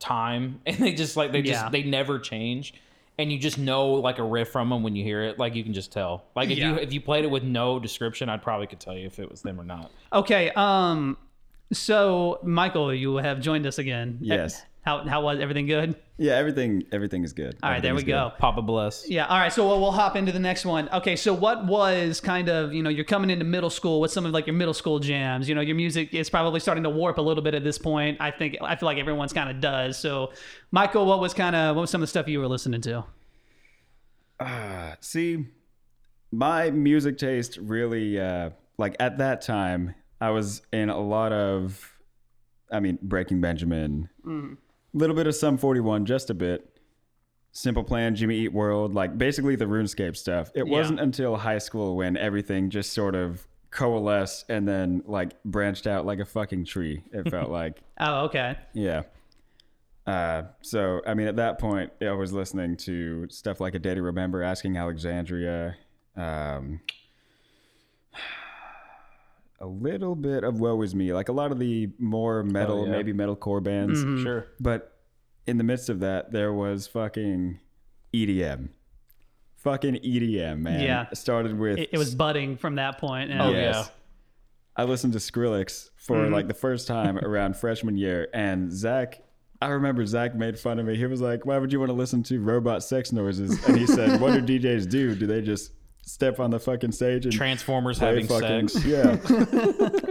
time 0.00 0.60
and 0.66 0.76
they 0.78 0.92
just 0.92 1.16
like 1.16 1.32
they 1.32 1.40
just 1.40 1.62
Yeah. 1.62 1.70
they 1.70 1.84
never 1.84 2.18
change 2.18 2.74
and 3.18 3.30
you 3.30 3.38
just 3.38 3.58
know 3.58 3.90
like 3.90 4.18
a 4.18 4.22
riff 4.22 4.48
from 4.48 4.70
them 4.70 4.82
when 4.82 4.96
you 4.96 5.04
hear 5.04 5.22
it 5.22 5.38
like 5.38 5.54
you 5.54 5.62
can 5.62 5.72
just 5.72 5.92
tell 5.92 6.24
like 6.34 6.50
if 6.50 6.58
you 6.58 6.74
if 6.76 6.92
you 6.92 7.00
played 7.00 7.24
it 7.24 7.30
with 7.30 7.42
no 7.44 7.78
description 7.78 8.28
I'd 8.28 8.42
probably 8.42 8.66
could 8.66 8.80
tell 8.80 8.96
you 8.96 9.06
if 9.06 9.18
it 9.18 9.30
was 9.30 9.42
them 9.42 9.60
or 9.60 9.64
not 9.64 9.90
Okay. 10.12 10.50
Um. 10.54 11.16
So 11.72 12.38
Michael, 12.42 12.94
you 12.94 13.16
have 13.16 13.40
joined 13.40 13.66
us 13.66 13.78
again. 13.78 14.18
Yes. 14.20 14.62
How 14.84 15.02
how 15.06 15.22
was 15.22 15.40
everything 15.40 15.66
good? 15.66 15.96
Yeah, 16.18 16.34
everything 16.34 16.84
everything 16.92 17.24
is 17.24 17.32
good. 17.32 17.56
All 17.62 17.70
right, 17.70 17.80
there 17.80 17.94
we 17.94 18.02
go. 18.02 18.28
good. 18.28 18.38
Papa 18.38 18.60
bless 18.60 19.08
Yeah. 19.08 19.26
All 19.26 19.38
right. 19.38 19.52
So 19.52 19.66
we'll, 19.66 19.80
we'll 19.80 19.92
hop 19.92 20.14
into 20.14 20.30
the 20.30 20.38
next 20.38 20.66
one. 20.66 20.90
Okay. 20.92 21.16
So 21.16 21.32
what 21.32 21.64
was 21.64 22.20
kind 22.20 22.50
of 22.50 22.74
you 22.74 22.82
know 22.82 22.90
you're 22.90 23.04
coming 23.04 23.30
into 23.30 23.46
middle 23.46 23.70
school 23.70 24.00
with 24.00 24.10
some 24.10 24.26
of 24.26 24.32
like 24.32 24.46
your 24.46 24.54
middle 24.54 24.74
school 24.74 24.98
jams. 24.98 25.48
You 25.48 25.54
know 25.54 25.62
your 25.62 25.74
music 25.74 26.12
is 26.12 26.28
probably 26.28 26.60
starting 26.60 26.84
to 26.84 26.90
warp 26.90 27.16
a 27.16 27.22
little 27.22 27.42
bit 27.42 27.54
at 27.54 27.64
this 27.64 27.78
point. 27.78 28.18
I 28.20 28.30
think 28.30 28.58
I 28.60 28.76
feel 28.76 28.86
like 28.86 28.98
everyone's 28.98 29.32
kind 29.32 29.50
of 29.50 29.60
does. 29.60 29.98
So 29.98 30.32
Michael, 30.70 31.06
what 31.06 31.18
was 31.18 31.32
kind 31.32 31.56
of 31.56 31.76
what 31.76 31.82
was 31.82 31.90
some 31.90 32.02
of 32.02 32.02
the 32.02 32.10
stuff 32.10 32.28
you 32.28 32.38
were 32.38 32.48
listening 32.48 32.82
to? 32.82 33.04
Uh, 34.38 34.96
see, 35.00 35.46
my 36.30 36.70
music 36.70 37.16
taste 37.18 37.56
really, 37.56 38.20
uh, 38.20 38.50
like 38.76 38.96
at 39.00 39.18
that 39.18 39.40
time, 39.40 39.94
I 40.20 40.30
was 40.30 40.62
in 40.72 40.90
a 40.90 40.98
lot 40.98 41.32
of, 41.32 41.90
I 42.70 42.80
mean, 42.80 42.98
Breaking 43.00 43.40
Benjamin, 43.40 44.08
a 44.26 44.56
little 44.94 45.14
bit 45.14 45.26
of 45.26 45.34
Sum 45.34 45.58
41, 45.58 46.06
just 46.06 46.30
a 46.30 46.34
bit. 46.34 46.70
Simple 47.52 47.84
Plan, 47.84 48.16
Jimmy 48.16 48.36
Eat 48.38 48.52
World, 48.52 48.94
like 48.94 49.16
basically 49.18 49.54
the 49.54 49.66
RuneScape 49.66 50.16
stuff. 50.16 50.50
It 50.54 50.66
Yeah. 50.66 50.72
wasn't 50.78 50.98
until 51.00 51.36
high 51.36 51.58
school 51.58 51.94
when 51.96 52.16
everything 52.16 52.68
just 52.70 52.92
sort 52.92 53.14
of 53.14 53.46
coalesced 53.70 54.46
and 54.48 54.66
then 54.66 55.02
like 55.06 55.40
branched 55.44 55.86
out 55.86 56.04
like 56.06 56.18
a 56.20 56.24
fucking 56.24 56.64
tree. 56.64 57.02
It 57.12 57.30
felt 57.30 57.50
like. 57.60 57.80
Oh, 58.00 58.24
okay. 58.24 58.56
Yeah. 58.72 59.02
Uh, 60.06 60.44
so 60.62 61.00
I 61.06 61.14
mean, 61.14 61.28
at 61.28 61.36
that 61.36 61.58
point, 61.60 61.92
I 62.02 62.10
was 62.12 62.32
listening 62.32 62.76
to 62.78 63.26
stuff 63.30 63.60
like 63.60 63.74
"A 63.74 63.78
Day 63.78 63.94
to 63.94 64.02
Remember," 64.02 64.42
"Asking 64.42 64.76
Alexandria," 64.76 65.76
um, 66.16 66.80
a 69.64 69.66
little 69.66 70.14
bit 70.14 70.44
of 70.44 70.60
"Woe 70.60 70.80
Is 70.82 70.94
Me," 70.94 71.12
like 71.14 71.28
a 71.28 71.32
lot 71.32 71.50
of 71.52 71.58
the 71.58 71.90
more 71.98 72.42
metal, 72.42 72.82
Oh, 72.82 72.84
yeah. 72.84 72.92
maybe 72.92 73.12
metalcore 73.12 73.62
bands. 73.62 73.98
sure 74.22 74.46
But 74.60 74.92
in 75.46 75.56
the 75.58 75.64
midst 75.64 75.88
of 75.88 76.00
that, 76.00 76.32
there 76.32 76.52
was 76.52 76.86
fucking 76.86 77.60
EDM, 78.14 78.68
fucking 79.56 79.96
EDM, 79.96 80.58
man. 80.60 80.80
Yeah. 80.80 81.06
It 81.10 81.16
started 81.16 81.58
with 81.58 81.78
It, 81.78 81.90
it 81.92 81.98
was 81.98 82.14
budding 82.14 82.56
from 82.56 82.74
that 82.76 82.98
point. 82.98 83.30
and- 83.30 83.40
Oh, 83.40 83.50
Yes. 83.50 83.74
yeah. 83.76 83.84
I 84.76 84.84
listened 84.84 85.12
to 85.14 85.18
Skrillex 85.18 85.90
for 85.96 86.16
Mm-hmm. 86.16 86.32
like 86.34 86.48
the 86.48 86.54
first 86.54 86.86
time 86.86 87.18
around 87.22 87.56
freshman 87.56 87.96
year, 87.96 88.28
and 88.34 88.72
Zach. 88.72 89.22
I 89.62 89.68
remember 89.68 90.04
Zach 90.04 90.34
made 90.34 90.58
fun 90.58 90.78
of 90.78 90.84
me. 90.86 90.96
He 90.96 91.06
was 91.06 91.20
like, 91.22 91.46
"Why 91.46 91.56
would 91.58 91.72
you 91.72 91.78
want 91.78 91.88
to 91.90 91.94
listen 91.94 92.22
to 92.24 92.38
robot 92.40 92.82
sex 92.82 93.12
noises?" 93.12 93.64
And 93.66 93.78
he 93.78 93.86
said, 93.86 94.20
"What 94.20 94.32
do 94.44 94.58
DJs 94.60 94.90
do? 94.90 95.14
Do 95.14 95.26
they 95.26 95.40
just 95.40 95.72
step 96.06 96.40
on 96.40 96.50
the 96.50 96.60
fucking 96.60 96.92
stage 96.92 97.24
and 97.24 97.34
Transformers 97.34 97.98
having 97.98 98.26
fucking 98.26 98.68
sex. 98.68 98.84
yeah?" 98.84 99.16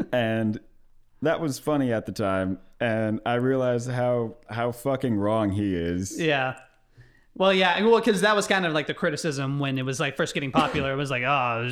and 0.12 0.60
that 1.22 1.40
was 1.40 1.60
funny 1.60 1.94
at 1.94 2.06
the 2.06 2.12
time, 2.12 2.60
and 2.80 3.20
I 3.26 3.36
realized 3.36 3.90
how 3.90 4.36
how 4.50 4.72
fucking 4.72 5.16
wrong 5.16 5.52
he 5.52 5.76
is. 5.76 6.20
Yeah. 6.20 6.58
Well, 7.36 7.52
yeah, 7.52 7.82
well, 7.84 8.00
because 8.00 8.22
that 8.22 8.36
was 8.36 8.46
kind 8.46 8.64
of 8.64 8.74
like 8.74 8.86
the 8.86 8.94
criticism 8.94 9.58
when 9.58 9.80
it 9.80 9.86
was 9.86 10.00
like 10.00 10.16
first 10.16 10.36
getting 10.36 10.52
popular. 10.52 10.94
It 10.94 10.98
was 10.98 11.10
like, 11.10 11.24
oh, 11.24 11.68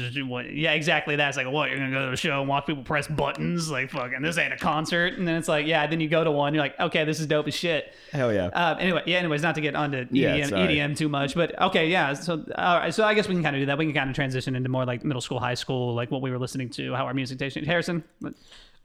yeah, 0.50 0.72
exactly 0.72 1.16
That's 1.16 1.38
like, 1.38 1.48
what? 1.48 1.70
You're 1.70 1.78
gonna 1.78 1.92
go 1.92 2.08
to 2.08 2.14
a 2.14 2.18
show 2.18 2.40
and 2.40 2.50
watch 2.50 2.66
people 2.66 2.84
press 2.84 3.08
buttons? 3.08 3.70
Like, 3.70 3.92
fucking, 3.92 4.24
this 4.24 4.40
ain't 4.40 4.54
a 4.54 4.58
concert. 4.58 5.14
And 5.14 5.28
then 5.28 5.36
it's 5.36 5.48
like, 5.48 5.68
yeah. 5.68 5.86
Then 5.86 6.00
you 6.00 6.10
go 6.10 6.24
to 6.24 6.32
one, 6.32 6.56
you're 6.56 6.64
like, 6.64 6.80
okay, 6.80 7.06
this 7.06 7.20
is 7.20 7.28
dope 7.28 7.48
as 7.48 7.54
shit. 7.54 7.94
Hell 8.12 8.34
yeah. 8.34 8.48
Um, 8.48 8.78
anyway, 8.80 9.04
yeah. 9.06 9.20
Anyways, 9.20 9.44
not 9.44 9.54
to 9.54 9.62
get 9.62 9.76
onto 9.76 10.08
Yeah, 10.10 10.36
EDM, 10.38 10.50
sorry. 10.50 10.76
EDM 10.76 10.98
too 10.98 11.10
much, 11.10 11.36
but 11.36 11.60
okay, 11.62 11.88
yeah. 11.90 12.14
So, 12.14 12.44
all 12.56 12.80
right. 12.80 12.94
So 12.94 13.04
I 13.04 13.14
guess 13.14 13.28
we 13.28 13.36
can 13.36 13.44
kind 13.44 13.56
of 13.56 13.62
do 13.62 13.68
that. 13.68 13.78
We 13.78 13.86
can 13.86 13.94
kind 13.94 14.10
of 14.10 14.16
transition 14.16 14.56
into 14.56 14.70
more 14.70 14.86
like 14.86 15.04
middle 15.04 15.22
school, 15.22 15.40
high 15.40 15.54
school, 15.54 15.94
like 15.94 16.10
what 16.10 16.24
we 16.24 16.32
were 16.32 16.40
listening 16.40 16.70
to, 16.72 16.96
how 16.96 17.06
our 17.06 17.14
music 17.14 17.38
taste. 17.38 17.56
Harrison, 17.58 18.04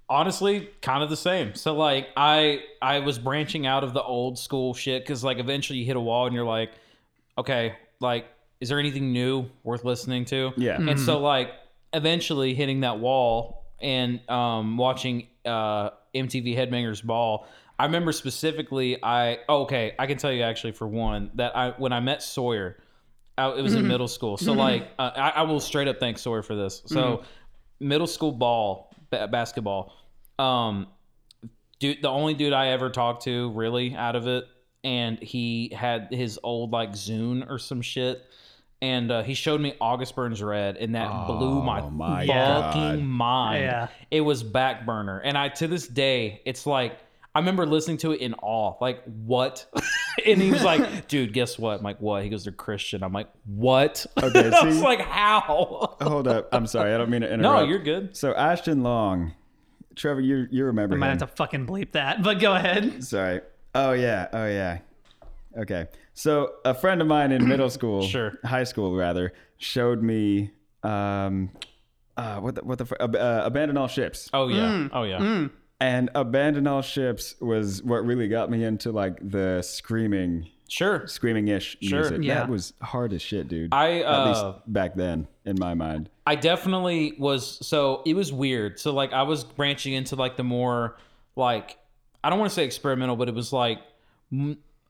honestly 0.08 0.70
kind 0.82 1.02
of 1.02 1.10
the 1.10 1.16
same. 1.16 1.54
So 1.54 1.74
like 1.74 2.08
i 2.16 2.60
i 2.80 3.00
was 3.00 3.18
branching 3.18 3.66
out 3.66 3.84
of 3.84 3.92
the 3.92 4.02
old 4.02 4.38
school 4.38 4.74
shit 4.74 5.02
because 5.02 5.24
like 5.24 5.38
eventually 5.38 5.80
you 5.80 5.84
hit 5.84 5.96
a 5.96 6.00
wall 6.00 6.26
and 6.26 6.34
you're 6.34 6.44
like 6.44 6.70
okay 7.36 7.74
like 8.00 8.26
is 8.60 8.68
there 8.68 8.78
anything 8.78 9.12
new 9.12 9.46
worth 9.64 9.84
listening 9.84 10.24
to? 10.26 10.52
Yeah. 10.56 10.76
and 10.80 10.98
so 10.98 11.18
like 11.18 11.50
eventually 11.92 12.54
hitting 12.54 12.80
that 12.80 12.98
wall 12.98 13.64
and 13.80 14.20
um 14.30 14.76
watching 14.76 15.26
uh 15.44 15.90
mtv 16.14 16.56
headbangers 16.56 17.04
ball 17.04 17.46
i 17.78 17.84
remember 17.84 18.12
specifically 18.12 19.02
i 19.02 19.38
oh, 19.48 19.62
okay 19.62 19.94
i 19.98 20.06
can 20.06 20.16
tell 20.16 20.32
you 20.32 20.42
actually 20.42 20.72
for 20.72 20.86
one 20.86 21.30
that 21.34 21.54
i 21.56 21.70
when 21.70 21.92
i 21.92 22.00
met 22.00 22.22
sawyer 22.22 22.76
I, 23.38 23.50
it 23.50 23.62
was 23.62 23.74
in 23.74 23.86
middle 23.86 24.08
school. 24.08 24.38
So 24.38 24.52
like 24.52 24.88
uh, 24.98 25.10
I, 25.14 25.28
I 25.30 25.42
will 25.42 25.60
straight 25.60 25.88
up 25.88 26.00
thank 26.00 26.18
sawyer 26.18 26.42
for 26.42 26.54
this. 26.54 26.82
So 26.86 27.22
middle 27.80 28.06
school 28.06 28.32
ball 28.32 28.90
ba- 29.10 29.28
basketball 29.28 29.92
um 30.38 30.86
dude 31.78 32.00
the 32.02 32.08
only 32.08 32.34
dude 32.34 32.52
i 32.52 32.68
ever 32.68 32.90
talked 32.90 33.24
to 33.24 33.50
really 33.52 33.94
out 33.94 34.16
of 34.16 34.26
it 34.26 34.44
and 34.84 35.18
he 35.18 35.72
had 35.74 36.08
his 36.10 36.38
old 36.42 36.70
like 36.72 36.90
zune 36.92 37.48
or 37.50 37.58
some 37.58 37.82
shit 37.82 38.24
and 38.82 39.10
uh, 39.10 39.22
he 39.22 39.32
showed 39.34 39.60
me 39.60 39.74
august 39.80 40.14
burns 40.14 40.42
red 40.42 40.76
and 40.76 40.94
that 40.94 41.26
blew 41.26 41.62
my, 41.62 41.80
Oh 41.80 41.90
my 41.90 42.26
fucking 42.26 42.96
God. 42.98 43.00
mind 43.02 43.62
Yeah. 43.64 43.88
it 44.10 44.20
was 44.20 44.42
back 44.42 44.84
burner 44.84 45.18
and 45.18 45.36
i 45.38 45.48
to 45.48 45.66
this 45.66 45.88
day 45.88 46.42
it's 46.44 46.66
like 46.66 46.98
i 47.36 47.38
remember 47.38 47.66
listening 47.66 47.96
to 47.98 48.12
it 48.12 48.20
in 48.20 48.34
awe 48.34 48.74
like 48.80 49.02
what 49.04 49.66
and 50.26 50.40
he 50.40 50.50
was 50.50 50.64
like 50.64 51.06
dude 51.08 51.32
guess 51.32 51.58
what 51.58 51.78
i'm 51.78 51.84
like 51.84 52.00
what 52.00 52.22
he 52.22 52.28
goes 52.28 52.44
they're 52.44 52.52
christian 52.52 53.02
i'm 53.02 53.12
like 53.12 53.28
what 53.44 54.06
Okay, 54.22 54.50
i 54.50 54.64
was 54.64 54.80
like 54.80 55.00
how 55.00 55.96
Hold 56.00 56.26
up. 56.28 56.48
I'm 56.52 56.66
sorry. 56.66 56.94
I 56.94 56.98
don't 56.98 57.10
mean 57.10 57.20
to 57.22 57.32
interrupt. 57.32 57.62
no 57.62 57.68
you're 57.68 57.78
good 57.78 58.16
So 58.16 58.34
Ashton 58.34 58.82
Long, 58.82 59.32
Trevor, 59.94 60.20
you 60.20 60.46
you 60.50 60.64
remember 60.66 60.94
I 60.94 60.98
might 60.98 61.06
him? 61.12 61.18
have 61.20 61.30
to 61.30 61.36
fucking 61.36 61.66
bleep 61.66 61.92
that, 61.92 62.22
but 62.22 62.38
go 62.40 62.54
ahead. 62.54 63.02
Sorry. 63.04 63.40
Oh 63.74 63.92
yeah. 63.92 64.28
Oh 64.32 64.46
yeah. 64.46 64.78
Okay. 65.56 65.86
So 66.14 66.52
a 66.64 66.74
friend 66.74 67.00
of 67.00 67.06
mine 67.06 67.32
in 67.32 67.46
middle 67.52 67.70
school, 67.70 68.02
Sure. 68.02 68.38
high 68.44 68.64
school 68.64 68.94
rather, 68.96 69.32
showed 69.58 70.02
me 70.02 70.50
um, 70.82 71.50
uh, 72.16 72.40
what 72.40 72.54
the 72.56 72.64
what 72.64 72.78
the 72.78 72.84
fr- 72.86 72.96
uh, 73.00 73.06
uh, 73.08 73.42
abandon 73.44 73.76
all 73.76 73.88
ships. 73.88 74.28
oh 74.34 74.48
yeah 74.48 74.68
Mm. 74.68 74.90
oh 74.92 75.02
yeah 75.04 75.48
And 75.80 76.08
Abandon 76.14 76.66
All 76.66 76.80
Ships 76.82 77.34
was 77.40 77.82
what 77.82 78.04
really 78.06 78.28
got 78.28 78.50
me 78.50 78.64
into 78.64 78.92
like 78.92 79.18
the 79.22 79.60
screaming, 79.62 80.48
Sure. 80.68 81.06
screaming 81.06 81.48
ish 81.48 81.76
Sure. 81.82 82.00
music. 82.00 82.22
Yeah. 82.22 82.34
That 82.36 82.48
was 82.48 82.72
hard 82.80 83.12
as 83.12 83.20
shit, 83.22 83.46
dude. 83.48 83.72
I, 83.74 84.00
At 84.00 84.06
uh, 84.06 84.28
least 84.28 84.72
back 84.72 84.94
then, 84.94 85.28
in 85.44 85.56
my 85.58 85.74
mind. 85.74 86.08
I 86.26 86.34
definitely 86.34 87.14
was 87.18 87.64
so 87.66 88.02
it 88.06 88.14
was 88.14 88.32
weird. 88.32 88.80
So 88.80 88.92
like 88.94 89.12
I 89.12 89.22
was 89.22 89.44
branching 89.44 89.92
into 89.92 90.16
like 90.16 90.36
the 90.36 90.42
more 90.44 90.96
like 91.36 91.76
I 92.24 92.30
don't 92.30 92.38
want 92.38 92.50
to 92.50 92.54
say 92.54 92.64
experimental, 92.64 93.16
but 93.16 93.28
it 93.28 93.34
was 93.34 93.52
like 93.52 93.78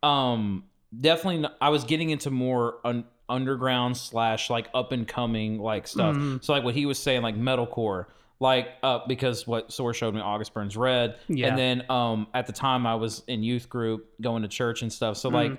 um 0.03 0.65
definitely 0.99 1.49
I 1.61 1.69
was 1.71 1.85
getting 1.85 2.11
into 2.11 2.31
more 2.31 2.77
un- 2.85 3.05
underground 3.29 3.97
slash 3.97 4.49
like 4.51 4.69
up 4.73 4.93
and 4.93 5.07
coming 5.07 5.59
like 5.59 5.87
stuff. 5.89 6.17
So 6.43 6.53
like 6.53 6.65
what 6.65 6.75
he 6.75 6.87
was 6.87 6.99
saying 6.99 7.23
like 7.23 7.37
metalcore 7.37 8.07
like 8.39 8.69
uh 8.83 9.01
because 9.09 9.47
what 9.47 9.73
Sawyer 9.73 9.93
showed 9.95 10.15
me 10.15 10.21
August 10.21 10.53
Burns 10.55 10.77
Red 10.77 11.17
Yeah. 11.29 11.49
and 11.49 11.59
then 11.59 11.91
um 11.91 12.27
at 12.35 12.47
the 12.47 12.53
time 12.53 12.87
I 12.87 12.95
was 12.97 13.23
in 13.27 13.43
youth 13.43 13.69
group 13.69 14.09
going 14.21 14.43
to 14.43 14.49
church 14.49 14.83
and 14.83 14.93
stuff. 14.93 15.17
So 15.17 15.29
like 15.31 15.53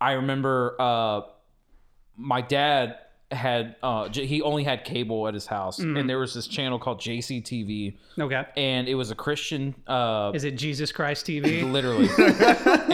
I 0.00 0.12
remember 0.12 0.76
uh 0.78 1.20
my 2.16 2.40
dad 2.42 2.98
had 3.30 3.76
uh 3.82 4.08
j- 4.10 4.26
he 4.26 4.42
only 4.42 4.62
had 4.64 4.84
cable 4.84 5.26
at 5.26 5.34
his 5.34 5.46
house 5.46 5.78
and 5.78 6.08
there 6.08 6.18
was 6.18 6.34
this 6.34 6.46
channel 6.46 6.78
called 6.78 7.00
JCTV 7.00 7.96
Okay. 8.20 8.44
and 8.56 8.86
it 8.86 8.94
was 8.94 9.10
a 9.10 9.14
Christian 9.14 9.74
uh 9.86 10.30
Is 10.34 10.44
it 10.44 10.52
Jesus 10.52 10.92
Christ 10.92 11.26
TV? 11.26 11.68
literally 11.72 12.08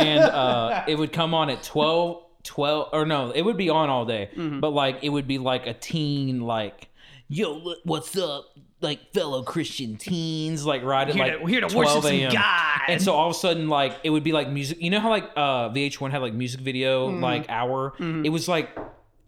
and 0.00 0.20
uh 0.22 0.84
it 0.86 0.96
would 0.96 1.12
come 1.12 1.34
on 1.34 1.50
at 1.50 1.62
12 1.62 2.22
12 2.44 2.88
or 2.92 3.04
no 3.04 3.32
it 3.32 3.42
would 3.42 3.56
be 3.58 3.68
on 3.68 3.90
all 3.90 4.06
day 4.06 4.30
Mm-hmm. 4.34 4.60
but 4.60 4.70
like 4.70 5.00
it 5.02 5.10
would 5.10 5.26
be 5.26 5.36
like 5.38 5.66
a 5.66 5.74
teen 5.74 6.40
like 6.42 6.88
yo 7.32 7.74
what's 7.84 8.16
up 8.18 8.46
like 8.80 9.12
fellow 9.14 9.42
christian 9.44 9.96
teens 9.96 10.66
like 10.66 10.82
right 10.82 11.08
at 11.08 11.14
Here 11.14 11.24
like 11.24 11.40
to- 11.40 11.46
here 11.46 11.60
to 11.60 11.68
12 11.68 11.86
worship 11.86 12.02
some 12.02 12.12
a.m. 12.12 12.32
God. 12.32 12.80
and 12.88 13.00
so 13.00 13.12
all 13.14 13.30
of 13.30 13.36
a 13.36 13.38
sudden 13.38 13.68
like 13.68 13.96
it 14.02 14.10
would 14.10 14.24
be 14.24 14.32
like 14.32 14.48
music 14.50 14.78
you 14.82 14.90
know 14.90 14.98
how 15.00 15.10
like 15.10 15.30
uh 15.36 15.68
vh1 15.70 16.10
had 16.10 16.20
like 16.22 16.34
music 16.34 16.60
video 16.60 17.08
Mm-hmm. 17.08 17.22
like 17.22 17.46
hour 17.48 17.94
it 18.00 18.30
was 18.30 18.48
like 18.48 18.76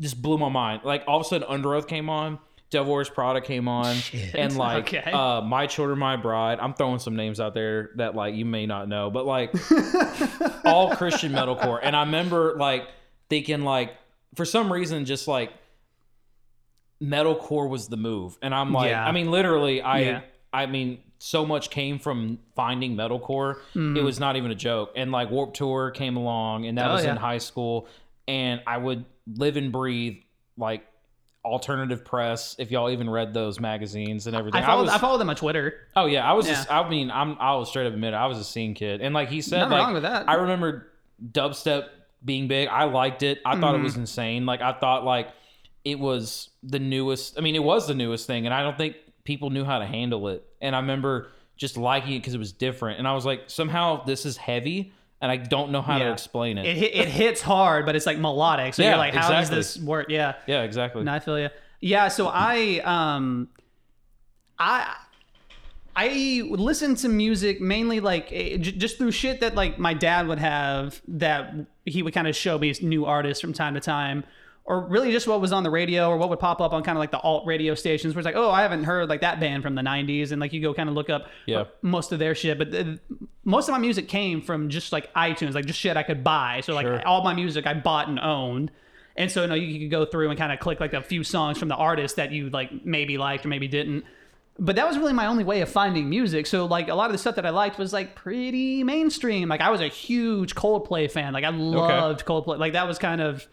just 0.01 0.21
blew 0.21 0.37
my 0.37 0.49
mind 0.49 0.81
like 0.85 1.05
all 1.07 1.21
of 1.21 1.25
a 1.25 1.29
sudden 1.29 1.47
Underoath 1.49 1.87
came 1.87 2.11
on 2.11 2.39
Devil 2.71 2.95
Wears 2.95 3.11
Prada 3.11 3.43
came 3.43 3.69
on, 3.69 3.95
and 4.35 4.57
like 4.57 4.85
Okay. 4.95 5.13
uh, 5.13 5.43
My 5.43 5.67
Children, 5.67 5.99
My 5.99 6.17
Bride. 6.17 6.59
I'm 6.59 6.73
throwing 6.73 7.01
some 7.01 7.15
names 7.15 7.39
out 7.39 7.53
there 7.53 7.91
that 7.97 8.15
like 8.15 8.35
you 8.35 8.47
may 8.47 8.65
not 8.65 8.89
know, 8.89 9.11
but 9.11 9.27
like 9.27 9.53
all 10.65 10.97
Christian 10.97 11.33
metalcore. 11.33 11.81
And 11.83 11.95
I 11.95 12.01
remember 12.05 12.57
like 12.57 12.89
thinking 13.29 13.61
like 13.61 13.93
for 14.37 14.47
some 14.47 14.73
reason 14.73 15.05
just 15.05 15.29
like 15.29 15.53
metalcore 17.03 17.69
was 17.69 17.89
the 17.89 17.97
move. 17.97 18.39
And 18.43 18.55
I'm 18.55 18.73
like, 18.73 18.91
Yeah. 18.91 19.05
I 19.07 19.13
mean, 19.13 19.31
literally, 19.31 19.83
I 19.83 19.99
Yeah. 20.01 20.21
I 20.53 20.67
mean, 20.67 20.99
so 21.19 21.47
much 21.47 21.71
came 21.71 21.99
from 21.99 22.39
finding 22.55 22.95
metalcore. 22.97 23.57
Mm-hmm. 23.75 23.97
It 23.97 24.03
was 24.03 24.21
not 24.21 24.37
even 24.37 24.51
a 24.51 24.55
joke. 24.55 24.93
And 24.97 25.11
like 25.13 25.31
Warp 25.31 25.55
Tour 25.55 25.91
came 25.91 26.17
along, 26.17 26.67
and 26.67 26.77
that 26.79 26.91
Oh, 26.91 26.95
was 26.95 27.05
yeah. 27.05 27.13
in 27.13 27.17
high 27.17 27.39
school. 27.39 27.87
And 28.29 28.61
I 28.67 28.77
would 28.79 29.05
live 29.37 29.57
and 29.57 29.73
breathe 29.73 30.19
like 30.57 30.85
alternative 31.45 32.05
press. 32.05 32.55
If 32.59 32.71
y'all 32.71 32.91
even 32.91 33.09
read 33.11 33.35
those 33.35 33.59
magazines 33.61 34.27
and 34.27 34.37
everything, 34.37 34.63
I 34.63 34.67
followed, 34.67 34.89
I, 34.89 34.93
was, 34.93 35.01
followed 35.01 35.19
them 35.19 35.31
on 35.31 35.37
Twitter. 35.37 35.75
Oh 35.97 36.07
yeah, 36.07 36.29
I 36.29 36.35
was. 36.35 36.47
Yeah. 36.47 36.55
Just, 36.55 36.71
I 36.71 36.89
mean, 36.89 37.11
I'm. 37.11 37.37
I'll 37.41 37.65
straight 37.65 37.87
up 37.87 37.95
admit 37.95 38.15
it. 38.15 38.17
I 38.17 38.27
was 38.27 38.39
a 38.39 38.45
scene 38.45 38.75
kid, 38.75 39.01
and 39.01 39.15
like 39.15 39.29
he 39.29 39.41
said, 39.41 39.59
Nothing 39.61 39.73
like 39.73 39.83
wrong 39.85 39.95
with 39.95 40.03
that. 40.05 40.29
I 40.29 40.35
remember 40.35 40.89
dubstep 41.25 41.89
being 42.25 42.47
big. 42.49 42.69
I 42.69 42.85
liked 42.85 43.23
it. 43.23 43.41
I 43.45 43.59
thought 43.59 43.75
it 43.75 43.79
Mm-hmm. 43.79 43.85
was 43.85 43.97
insane. 43.97 44.47
Like 44.47 44.61
I 44.61 44.73
thought 44.73 45.05
like 45.05 45.29
it 45.85 45.99
was 45.99 46.51
the 46.63 46.79
newest. 46.79 47.39
I 47.39 47.41
mean, 47.41 47.55
it 47.55 47.65
was 47.65 47.87
the 47.87 47.95
newest 47.95 48.27
thing, 48.27 48.47
and 48.47 48.55
I 48.55 48.63
don't 48.63 48.77
think 48.77 48.97
people 49.25 49.51
knew 49.51 49.65
how 49.65 49.79
to 49.79 49.87
handle 49.87 50.29
it. 50.29 50.45
And 50.61 50.75
I 50.77 50.81
remember 50.81 51.29
just 51.57 51.77
liking 51.77 52.15
it 52.15 52.19
because 52.21 52.35
it 52.35 52.39
was 52.39 52.53
different. 52.53 52.99
And 52.99 53.07
I 53.07 53.15
was 53.15 53.25
like, 53.25 53.45
somehow 53.49 54.05
this 54.05 54.27
is 54.27 54.37
heavy, 54.37 54.93
and 55.21 55.31
I 55.31 55.37
don't 55.37 55.71
know 55.71 55.83
how 55.83 55.99
to 55.99 56.13
explain 56.13 56.59
it. 56.59 56.67
It, 56.67 56.77
hit, 56.77 56.95
it 56.95 57.09
hits 57.09 57.41
hard, 57.41 57.87
but 57.87 57.95
it's 57.97 58.07
like 58.07 58.19
melodic. 58.19 58.75
So 58.75 58.83
Yeah, 58.83 58.91
you're 58.91 58.99
like, 58.99 59.15
how 59.15 59.29
exactly. 59.29 59.57
does 59.57 59.75
this 59.75 59.85
work? 59.85 60.07
Yeah. 60.09 60.35
yeah, 60.47 60.63
exactly. 60.63 61.05
No, 61.05 61.13
I 61.13 61.21
feel 61.21 61.39
you. 61.39 61.49
Yeah, 61.81 62.09
so 62.09 62.29
I 62.33 62.81
um 62.85 63.49
I 64.59 64.95
I 65.95 66.43
listen 66.49 66.95
to 66.97 67.09
music 67.09 67.61
mainly 67.61 68.01
like 68.01 68.29
eh, 68.33 68.57
just 68.57 68.99
through 68.99 69.11
shit 69.11 69.41
that 69.41 69.55
like 69.55 69.79
my 69.79 69.93
dad 69.93 70.29
would 70.29 70.39
have 70.39 71.03
that 71.09 71.55
he 71.85 72.03
would 72.03 72.15
kind 72.15 72.29
of 72.29 72.37
show 72.37 72.59
me 72.59 72.73
new 72.81 73.05
artists 73.05 73.41
from 73.41 73.53
time 73.53 73.75
to 73.75 73.81
time 73.81 74.25
or 74.65 74.87
really 74.87 75.11
just 75.11 75.27
what 75.27 75.41
was 75.41 75.53
on 75.53 75.63
the 75.65 75.71
radio 75.71 76.09
or 76.09 76.17
what 76.17 76.31
would 76.31 76.39
pop 76.39 76.61
up 76.61 76.73
on 76.73 76.83
kind 76.85 76.97
of 76.97 77.01
like 77.01 77.11
the 77.11 77.19
alt 77.21 77.45
radio 77.47 77.75
stations 77.75 78.15
where 78.15 78.21
it's 78.21 78.25
like 78.27 78.37
oh 78.37 78.51
I 78.51 78.63
haven't 78.63 78.85
heard 78.85 79.09
like 79.09 79.21
that 79.23 79.41
band 79.41 79.63
from 79.63 79.75
the 79.75 79.83
90s 79.83 80.31
and 80.31 80.41
like 80.41 80.53
you 80.53 80.61
go 80.63 80.73
kind 80.73 80.89
of 80.89 80.95
look 80.95 81.11
up 81.11 81.27
Yeah. 81.47 81.59
Uh, 81.61 81.65
most 81.83 82.13
of 82.13 82.19
their 82.21 82.35
shit 82.35 82.59
but 82.59 82.71
the, 82.71 83.01
most 83.45 83.69
of 83.69 83.73
my 83.73 83.79
music 83.79 84.07
came 84.09 84.41
from 84.41 84.69
just 84.69 84.93
like 84.93 85.13
iTunes 85.15 85.55
like 85.55 85.67
just 85.67 85.81
shit 85.81 85.97
I 85.97 86.05
could 86.05 86.23
buy 86.23 86.61
so 86.63 86.75
like 86.75 86.87
Sure. 86.87 87.05
all 87.07 87.25
my 87.25 87.35
music 87.35 87.67
I 87.67 87.75
bought 87.75 88.07
and 88.09 88.21
owned 88.21 88.71
and 89.17 89.31
so 89.31 89.45
no, 89.47 89.55
you, 89.55 89.67
you 89.67 89.81
could 89.81 89.91
go 89.91 90.05
through 90.07 90.31
and 90.31 90.39
kind 90.39 90.53
of 90.53 90.59
click 90.61 90.81
like 90.81 90.95
a 90.95 91.03
few 91.03 91.23
songs 91.25 91.59
from 91.59 91.69
the 91.69 91.75
artist 91.77 92.17
that 92.17 92.33
you 92.33 92.49
like 92.49 92.85
maybe 92.87 93.19
liked 93.19 93.45
or 93.45 93.49
maybe 93.49 93.69
didn't. 93.69 94.05
But 94.59 94.77
that 94.77 94.87
was 94.89 94.97
really 94.97 95.13
my 95.13 95.27
only 95.27 95.45
way 95.45 95.61
of 95.61 95.69
finding 95.69 96.09
music. 96.09 96.47
So 96.47 96.65
like 96.65 96.89
a 96.89 96.95
lot 96.95 97.07
of 97.07 97.13
the 97.13 97.19
stuff 97.19 97.35
that 97.37 97.45
I 97.45 97.51
liked 97.51 97.79
was 97.79 97.93
like 97.93 98.15
pretty 98.15 98.83
mainstream. 98.85 99.49
Like 99.51 99.61
I 99.61 99.69
was 99.71 99.83
a 99.83 99.89
huge 99.89 100.55
Coldplay 100.55 101.11
fan. 101.11 101.33
Like 101.35 101.45
I 101.45 101.51
loved 101.51 102.25
Coldplay. 102.25 102.59
Like 102.59 102.73
that 102.73 102.87
was 102.87 102.99
kind 102.99 103.21
of 103.21 103.47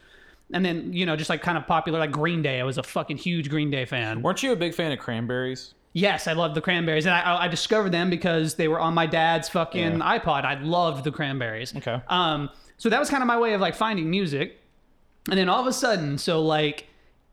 and 0.53 0.65
then, 0.65 0.93
you 0.93 1.05
know, 1.05 1.15
just 1.15 1.29
like 1.29 1.41
kind 1.41 1.57
of 1.57 1.67
popular 1.67 1.99
like 1.99 2.11
Green 2.11 2.41
Day. 2.41 2.59
I 2.59 2.63
was 2.63 2.77
a 2.77 2.83
fucking 2.83 3.17
huge 3.17 3.49
Green 3.49 3.69
Day 3.69 3.85
fan. 3.85 4.21
Weren't 4.21 4.43
you 4.43 4.51
a 4.51 4.55
big 4.55 4.73
fan 4.73 4.91
of 4.91 4.99
Cranberries? 4.99 5.73
Yes, 5.93 6.27
I 6.27 6.33
loved 6.33 6.55
the 6.55 6.61
Cranberries, 6.61 7.05
and 7.05 7.15
I, 7.15 7.45
I 7.45 7.47
discovered 7.47 7.91
them 7.91 8.09
because 8.09 8.55
they 8.55 8.67
were 8.67 8.79
on 8.79 8.93
my 8.93 9.07
dad's 9.07 9.49
fucking 9.49 9.99
iPod. 9.99 10.45
I 10.45 10.55
loved 10.61 11.03
the 11.03 11.11
Cranberries. 11.11 11.75
Okay. 11.75 11.99
Um, 12.07 12.49
so 12.77 12.89
that 12.89 12.99
was 12.99 13.09
kind 13.09 13.23
of 13.23 13.27
my 13.27 13.39
way 13.39 13.53
of 13.53 13.61
like 13.61 13.75
finding 13.75 14.09
music, 14.09 14.59
and 15.29 15.37
then 15.37 15.49
all 15.49 15.59
of 15.59 15.67
a 15.67 15.73
sudden, 15.73 16.17
so 16.17 16.41
like 16.41 16.87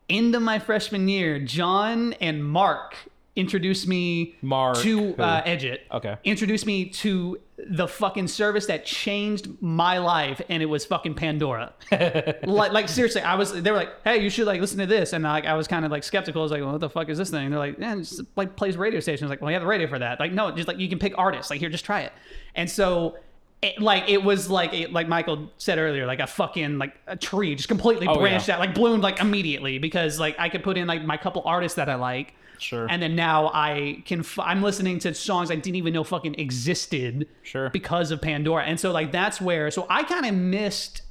end 0.08 0.34
of 0.34 0.42
my 0.42 0.58
freshman 0.58 1.06
year, 1.06 1.38
John 1.38 2.14
and 2.14 2.44
Mark 2.44 2.96
introduced 3.36 3.86
me 3.86 4.34
Mark, 4.42 4.78
to 4.78 5.14
uh, 5.16 5.42
Edgeit. 5.44 5.80
Okay. 5.92 6.16
Introduce 6.24 6.66
me 6.66 6.86
to 6.86 7.38
the 7.58 7.86
fucking 7.86 8.28
service 8.28 8.66
that 8.66 8.84
changed 8.84 9.48
my 9.60 9.98
life, 9.98 10.40
and 10.48 10.62
it 10.62 10.66
was 10.66 10.84
fucking 10.84 11.14
Pandora. 11.14 11.72
like, 11.90 12.72
like 12.72 12.88
seriously, 12.88 13.20
I 13.22 13.34
was. 13.36 13.52
They 13.52 13.70
were 13.70 13.76
like, 13.76 13.90
"Hey, 14.04 14.22
you 14.22 14.30
should 14.30 14.46
like 14.46 14.60
listen 14.60 14.78
to 14.78 14.86
this," 14.86 15.12
and 15.12 15.24
like 15.24 15.46
I 15.46 15.54
was 15.54 15.66
kind 15.68 15.84
of 15.84 15.90
like 15.90 16.02
skeptical. 16.04 16.42
I 16.42 16.44
was 16.44 16.52
like, 16.52 16.62
well, 16.62 16.72
"What 16.72 16.80
the 16.80 16.90
fuck 16.90 17.08
is 17.08 17.18
this 17.18 17.30
thing?" 17.30 17.44
And 17.44 17.52
they're 17.52 17.58
like, 17.60 17.78
"Yeah, 17.78 17.94
it 17.94 17.98
just 17.98 18.22
like 18.36 18.56
plays 18.56 18.76
radio 18.76 19.00
stations." 19.00 19.22
I 19.22 19.26
was 19.26 19.30
like, 19.30 19.40
"Well, 19.40 19.50
you 19.50 19.54
have 19.54 19.62
the 19.62 19.68
radio 19.68 19.86
for 19.86 19.98
that." 19.98 20.18
Like, 20.20 20.32
no, 20.32 20.50
just 20.50 20.68
like 20.68 20.78
you 20.78 20.88
can 20.88 20.98
pick 20.98 21.14
artists. 21.16 21.50
Like, 21.50 21.60
here, 21.60 21.68
just 21.70 21.84
try 21.84 22.00
it. 22.02 22.12
And 22.54 22.68
so. 22.70 23.16
It, 23.62 23.80
like 23.80 24.10
it 24.10 24.22
was 24.22 24.50
like 24.50 24.74
it, 24.74 24.92
like 24.92 25.08
Michael 25.08 25.50
said 25.56 25.78
earlier, 25.78 26.04
like 26.04 26.20
a 26.20 26.26
fucking 26.26 26.76
like 26.76 26.94
a 27.06 27.16
tree 27.16 27.54
just 27.54 27.68
completely 27.70 28.06
Oh, 28.06 28.12
yeah. 28.12 28.20
branched 28.20 28.50
out, 28.50 28.60
like 28.60 28.74
bloomed 28.74 29.02
like 29.02 29.18
immediately 29.18 29.78
because 29.78 30.20
like 30.20 30.36
I 30.38 30.50
could 30.50 30.62
put 30.62 30.76
in 30.76 30.86
like 30.86 31.02
my 31.02 31.16
couple 31.16 31.40
artists 31.46 31.76
that 31.76 31.88
I 31.88 31.94
like, 31.94 32.34
Sure. 32.58 32.86
and 32.90 33.02
then 33.02 33.14
now 33.16 33.50
I 33.52 34.02
can 34.06 34.20
f- 34.20 34.38
I'm 34.38 34.62
listening 34.62 34.98
to 35.00 35.14
songs 35.14 35.50
I 35.50 35.56
didn't 35.56 35.76
even 35.76 35.92
know 35.92 36.04
fucking 36.04 36.34
existed 36.36 37.26
Sure. 37.42 37.70
because 37.70 38.10
of 38.10 38.20
Pandora. 38.20 38.64
And 38.64 38.78
so 38.78 38.92
like 38.92 39.12
that's 39.12 39.40
where 39.40 39.70
so 39.70 39.86
I 39.90 40.02
kind 40.04 40.26
of 40.26 40.34
missed 40.34 41.02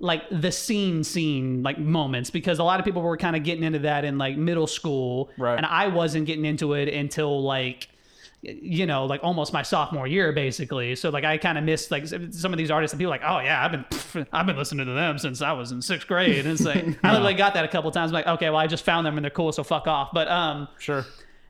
like 0.00 0.22
the 0.30 0.50
scene 0.50 1.04
scene 1.04 1.62
like 1.62 1.78
moments 1.78 2.28
because 2.30 2.58
a 2.58 2.64
lot 2.64 2.80
of 2.80 2.84
people 2.84 3.00
were 3.00 3.16
kind 3.16 3.36
of 3.36 3.44
getting 3.44 3.62
into 3.64 3.78
that 3.80 4.04
in 4.04 4.18
like 4.18 4.36
middle 4.36 4.66
school 4.66 5.30
Right. 5.38 5.56
and 5.56 5.64
I 5.64 5.86
wasn't 5.86 6.26
getting 6.26 6.44
into 6.44 6.74
it 6.74 6.88
until 6.92 7.42
like 7.42 7.88
you 8.44 8.84
know 8.86 9.06
like 9.06 9.20
almost 9.22 9.52
my 9.52 9.62
sophomore 9.62 10.06
year 10.06 10.32
basically 10.32 10.94
so 10.94 11.08
like 11.10 11.24
i 11.24 11.38
kind 11.38 11.56
of 11.56 11.64
missed 11.64 11.90
like 11.90 12.06
some 12.06 12.52
of 12.52 12.58
these 12.58 12.70
artists 12.70 12.92
and 12.92 12.98
people 13.00 13.10
like 13.10 13.22
oh 13.24 13.38
yeah 13.40 13.64
i've 13.64 13.72
been 13.72 14.26
i've 14.32 14.46
been 14.46 14.56
listening 14.56 14.86
to 14.86 14.92
them 14.92 15.18
since 15.18 15.40
i 15.40 15.52
was 15.52 15.72
in 15.72 15.80
sixth 15.80 16.06
grade 16.06 16.38
and 16.44 16.48
it's 16.48 16.64
like 16.64 16.84
i 17.02 17.10
literally 17.12 17.34
got 17.34 17.54
that 17.54 17.64
a 17.64 17.68
couple 17.68 17.90
times 17.90 18.12
like 18.12 18.26
okay 18.26 18.50
well 18.50 18.58
i 18.58 18.66
just 18.66 18.84
found 18.84 19.06
them 19.06 19.16
and 19.16 19.24
they're 19.24 19.30
cool 19.30 19.50
so 19.52 19.64
fuck 19.64 19.86
off 19.86 20.10
but 20.12 20.28
um 20.28 20.68
Sure. 20.78 21.04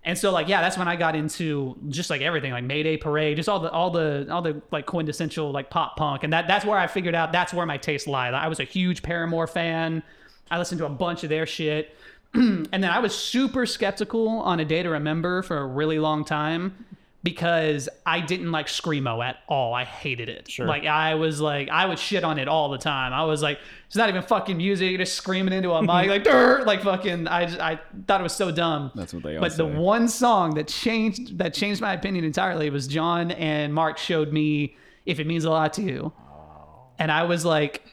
and 0.04 0.16
so 0.16 0.30
like 0.30 0.46
yeah, 0.48 0.60
that's 0.60 0.76
when 0.78 0.86
I 0.86 0.96
got 0.96 1.16
into 1.16 1.76
just 1.88 2.10
like 2.10 2.20
everything, 2.20 2.52
like 2.52 2.64
Mayday 2.64 2.96
Parade, 2.98 3.36
just 3.36 3.48
all 3.48 3.58
the 3.58 3.70
all 3.70 3.90
the 3.90 4.26
all 4.30 4.42
the 4.42 4.60
like 4.70 4.84
quintessential 4.86 5.50
like 5.50 5.70
pop 5.70 5.96
punk. 5.96 6.24
And 6.24 6.32
that 6.34 6.46
that's 6.46 6.64
where 6.64 6.78
I 6.78 6.86
figured 6.86 7.14
out 7.14 7.32
that's 7.32 7.54
where 7.54 7.64
my 7.64 7.78
taste 7.78 8.06
lied. 8.06 8.34
I 8.34 8.48
was 8.48 8.60
a 8.60 8.64
huge 8.64 9.02
Paramore 9.02 9.46
fan. 9.46 10.02
I 10.50 10.58
listened 10.58 10.78
to 10.80 10.86
a 10.86 10.90
bunch 10.90 11.24
of 11.24 11.30
their 11.30 11.46
shit. 11.46 11.96
and 12.72 12.82
then 12.82 12.90
I 12.90 12.98
was 12.98 13.16
super 13.16 13.64
skeptical 13.64 14.28
on 14.28 14.58
A 14.58 14.64
Day 14.64 14.82
to 14.82 14.90
Remember 14.90 15.42
for 15.42 15.58
a 15.58 15.66
really 15.66 15.98
long 15.98 16.24
time 16.24 16.84
because 17.22 17.88
I 18.04 18.20
didn't 18.20 18.52
like 18.52 18.66
screamo 18.66 19.24
at 19.24 19.38
all. 19.48 19.72
I 19.72 19.84
hated 19.84 20.28
it. 20.28 20.50
Sure. 20.50 20.66
Like 20.66 20.84
I 20.84 21.14
was 21.14 21.40
like 21.40 21.70
I 21.70 21.86
would 21.86 21.98
shit 21.98 22.24
on 22.24 22.38
it 22.38 22.48
all 22.48 22.70
the 22.70 22.78
time. 22.78 23.12
I 23.12 23.24
was 23.24 23.40
like, 23.40 23.58
it's 23.86 23.96
not 23.96 24.08
even 24.08 24.22
fucking 24.22 24.56
music. 24.56 24.90
You're 24.90 24.98
just 24.98 25.14
screaming 25.14 25.54
into 25.54 25.72
a 25.72 25.80
mic 25.80 25.88
like 26.08 26.24
"Durr," 26.24 26.64
like 26.64 26.82
fucking. 26.82 27.26
I 27.26 27.46
just, 27.46 27.60
I 27.60 27.80
thought 28.06 28.20
it 28.20 28.24
was 28.24 28.34
so 28.34 28.50
dumb. 28.50 28.90
That's 28.94 29.14
what 29.14 29.22
they 29.22 29.38
But 29.38 29.56
the 29.56 29.64
one 29.64 30.08
song 30.08 30.54
that 30.54 30.68
changed 30.68 31.38
that 31.38 31.54
changed 31.54 31.80
my 31.80 31.94
opinion 31.94 32.24
entirely 32.24 32.68
was 32.68 32.86
John 32.86 33.30
and 33.30 33.72
Mark 33.72 33.96
showed 33.96 34.32
me 34.32 34.76
"If 35.06 35.18
It 35.18 35.26
Means 35.26 35.44
a 35.44 35.50
Lot 35.50 35.72
to 35.74 35.82
You," 35.82 36.12
oh. 36.14 36.88
and 36.98 37.10
I 37.10 37.22
was 37.22 37.44
like, 37.44 37.86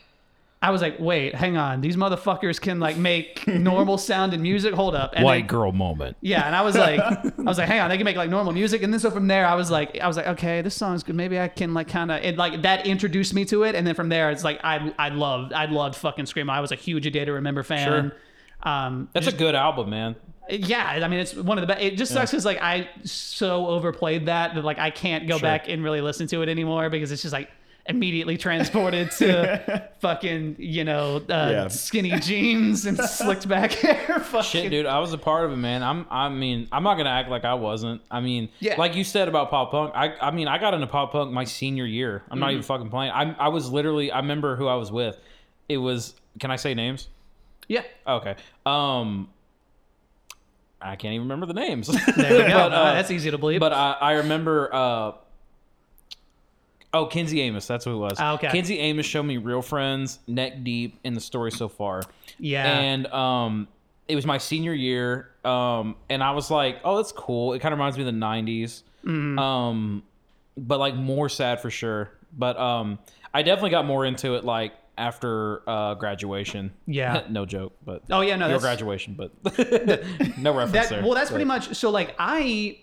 I 0.63 0.69
was 0.69 0.79
like, 0.81 0.97
wait, 0.99 1.33
hang 1.33 1.57
on. 1.57 1.81
These 1.81 1.95
motherfuckers 1.95 2.61
can 2.61 2.79
like 2.79 2.95
make 2.95 3.47
normal 3.47 3.97
sound 3.97 4.33
and 4.35 4.43
music. 4.43 4.75
Hold 4.75 4.93
up. 4.93 5.13
And 5.15 5.25
White 5.25 5.39
then- 5.39 5.47
girl 5.47 5.71
moment. 5.71 6.17
Yeah, 6.21 6.45
and 6.45 6.55
I 6.55 6.61
was 6.61 6.77
like, 6.77 6.99
I 6.99 7.31
was 7.41 7.57
like, 7.57 7.67
hang 7.67 7.79
on, 7.79 7.89
they 7.89 7.97
can 7.97 8.05
make 8.05 8.15
like 8.15 8.29
normal 8.29 8.53
music, 8.53 8.83
and 8.83 8.93
then 8.93 8.99
so 8.99 9.09
from 9.09 9.27
there, 9.27 9.47
I 9.47 9.55
was 9.55 9.71
like, 9.71 9.99
I 9.99 10.07
was 10.07 10.17
like, 10.17 10.27
okay, 10.27 10.61
this 10.61 10.75
song's 10.75 11.01
good. 11.01 11.15
Maybe 11.15 11.39
I 11.39 11.47
can 11.47 11.73
like 11.73 11.87
kind 11.87 12.11
of, 12.11 12.21
it 12.23 12.37
like 12.37 12.61
that 12.61 12.85
introduced 12.85 13.33
me 13.33 13.43
to 13.45 13.63
it, 13.63 13.73
and 13.73 13.87
then 13.87 13.95
from 13.95 14.09
there, 14.09 14.29
it's 14.29 14.43
like 14.43 14.59
I 14.63 14.93
I 14.99 15.09
loved 15.09 15.51
I 15.51 15.65
loved 15.65 15.95
fucking 15.95 16.25
Screamo. 16.25 16.51
I 16.51 16.59
was 16.59 16.71
a 16.71 16.75
huge 16.75 17.07
A 17.07 17.11
Day 17.11 17.25
to 17.25 17.33
Remember 17.33 17.63
fan. 17.63 18.11
Sure. 18.11 18.71
Um, 18.71 19.09
That's 19.13 19.25
a 19.25 19.31
good 19.31 19.55
album, 19.55 19.89
man. 19.89 20.15
yeah, 20.47 20.99
I 21.03 21.07
mean, 21.07 21.19
it's 21.19 21.33
one 21.33 21.57
of 21.57 21.63
the 21.63 21.67
best. 21.73 21.81
It 21.81 21.97
just 21.97 22.11
sucks 22.13 22.29
because 22.29 22.45
like 22.45 22.61
I 22.61 22.87
so 23.03 23.65
overplayed 23.65 24.27
that 24.27 24.53
that 24.53 24.63
like 24.63 24.77
I 24.77 24.91
can't 24.91 25.27
go 25.27 25.37
Sure. 25.37 25.41
back 25.41 25.67
and 25.69 25.83
really 25.83 26.01
listen 26.01 26.27
to 26.27 26.43
it 26.43 26.49
anymore 26.49 26.89
because 26.91 27.11
it's 27.11 27.23
just 27.23 27.33
like 27.33 27.49
immediately 27.87 28.37
transported 28.37 29.09
to 29.11 29.89
fucking 29.99 30.55
you 30.59 30.83
know 30.83 31.17
uh, 31.17 31.21
Yeah. 31.27 31.67
skinny 31.67 32.11
jeans 32.19 32.85
and 32.85 32.97
slicked 32.99 33.47
back 33.47 33.71
hair. 33.73 34.19
Fucking, 34.19 34.43
Shit, 34.43 34.71
dude, 34.71 34.85
I 34.85 34.99
was 34.99 35.13
a 35.13 35.17
part 35.17 35.45
of 35.45 35.51
it, 35.51 35.55
man. 35.57 35.81
I'm, 35.83 36.05
I 36.09 36.29
mean, 36.29 36.67
I'm 36.71 36.83
not 36.83 36.95
gonna 36.95 37.09
act 37.09 37.29
like 37.29 37.43
I 37.45 37.55
wasn't. 37.55 38.01
I 38.11 38.19
mean, 38.21 38.49
Yeah. 38.59 38.75
like 38.77 38.95
you 38.95 39.03
said 39.03 39.27
about 39.27 39.49
pop 39.49 39.71
punk. 39.71 39.93
I, 39.95 40.13
I 40.21 40.31
mean, 40.31 40.47
I 40.47 40.57
got 40.59 40.73
into 40.73 40.87
pop 40.87 41.11
punk 41.11 41.31
my 41.31 41.43
senior 41.43 41.85
year. 41.85 42.23
I'm 42.29 42.35
Mm-hmm. 42.35 42.39
not 42.39 42.51
even 42.51 42.63
fucking 42.63 42.89
playing. 42.89 43.11
I, 43.11 43.33
I 43.33 43.47
was 43.49 43.69
literally. 43.71 44.11
I 44.11 44.19
remember 44.19 44.55
who 44.55 44.67
I 44.67 44.75
was 44.75 44.91
with. 44.91 45.17
It 45.67 45.77
was. 45.77 46.13
Can 46.39 46.51
I 46.51 46.55
say 46.57 46.73
names? 46.73 47.07
Yeah, 47.67 47.83
Okay. 48.07 48.35
Um, 48.65 49.29
I 50.81 50.95
can't 50.95 51.13
even 51.13 51.27
remember 51.27 51.45
the 51.45 51.53
names. 51.53 51.87
there 51.87 52.03
we 52.17 52.23
go. 52.23 52.47
But, 52.69 52.71
Uh, 52.73 52.75
uh, 52.75 52.93
that's 52.93 53.11
easy 53.11 53.31
to 53.31 53.37
believe. 53.37 53.59
But 53.59 53.73
I, 53.73 53.91
I 54.01 54.11
remember. 54.13 54.69
Uh, 54.73 55.11
oh, 56.93 57.05
Kinsey 57.05 57.41
Amos. 57.41 57.67
That's 57.67 57.85
who 57.85 57.93
it 57.93 57.97
was. 57.97 58.17
Ah, 58.19 58.33
okay. 58.33 58.49
Kinsey 58.51 58.79
Amos 58.79 59.05
showed 59.05 59.23
me 59.23 59.37
Real 59.37 59.61
Friends, 59.61 60.19
Neck 60.27 60.63
Deep 60.63 60.99
in 61.03 61.13
the 61.13 61.21
story 61.21 61.51
so 61.51 61.67
far. 61.69 62.03
yeah, 62.39 62.65
And 62.79 63.07
um, 63.07 63.67
it 64.07 64.15
was 64.15 64.25
my 64.25 64.37
senior 64.37 64.73
year. 64.73 65.29
Um, 65.45 65.95
and 66.09 66.23
I 66.23 66.31
was 66.31 66.51
like, 66.51 66.79
oh, 66.83 66.97
that's 66.97 67.11
cool. 67.11 67.53
It 67.53 67.59
kind 67.59 67.73
of 67.73 67.79
reminds 67.79 67.97
me 67.97 68.03
of 68.07 68.13
the 68.13 68.19
90s. 68.19 68.83
Mm-hmm. 69.05 69.39
Um, 69.39 70.03
but 70.57 70.79
like 70.79 70.95
more 70.95 71.29
sad 71.29 71.61
for 71.61 71.69
sure. 71.69 72.11
But 72.37 72.57
um, 72.57 72.99
I 73.33 73.41
definitely 73.41 73.71
got 73.71 73.85
more 73.85 74.05
into 74.05 74.35
it 74.35 74.43
like 74.43 74.73
after 74.97 75.67
uh, 75.67 75.95
graduation. 75.95 76.71
Yeah. 76.85 77.23
no 77.29 77.45
joke, 77.45 77.73
but 77.85 78.03
Oh, 78.09 78.21
yeah, 78.21 78.35
no, 78.35 78.49
your 78.49 78.59
graduation, 78.59 79.15
but 79.17 79.31
no 80.37 80.53
reference 80.55 80.71
that 80.73 80.89
there. 80.89 81.01
well 81.01 81.13
that's 81.13 81.29
pretty 81.29 81.45
much 81.45 81.75
so 81.75 81.89
like 81.89 82.13
i 82.19 82.77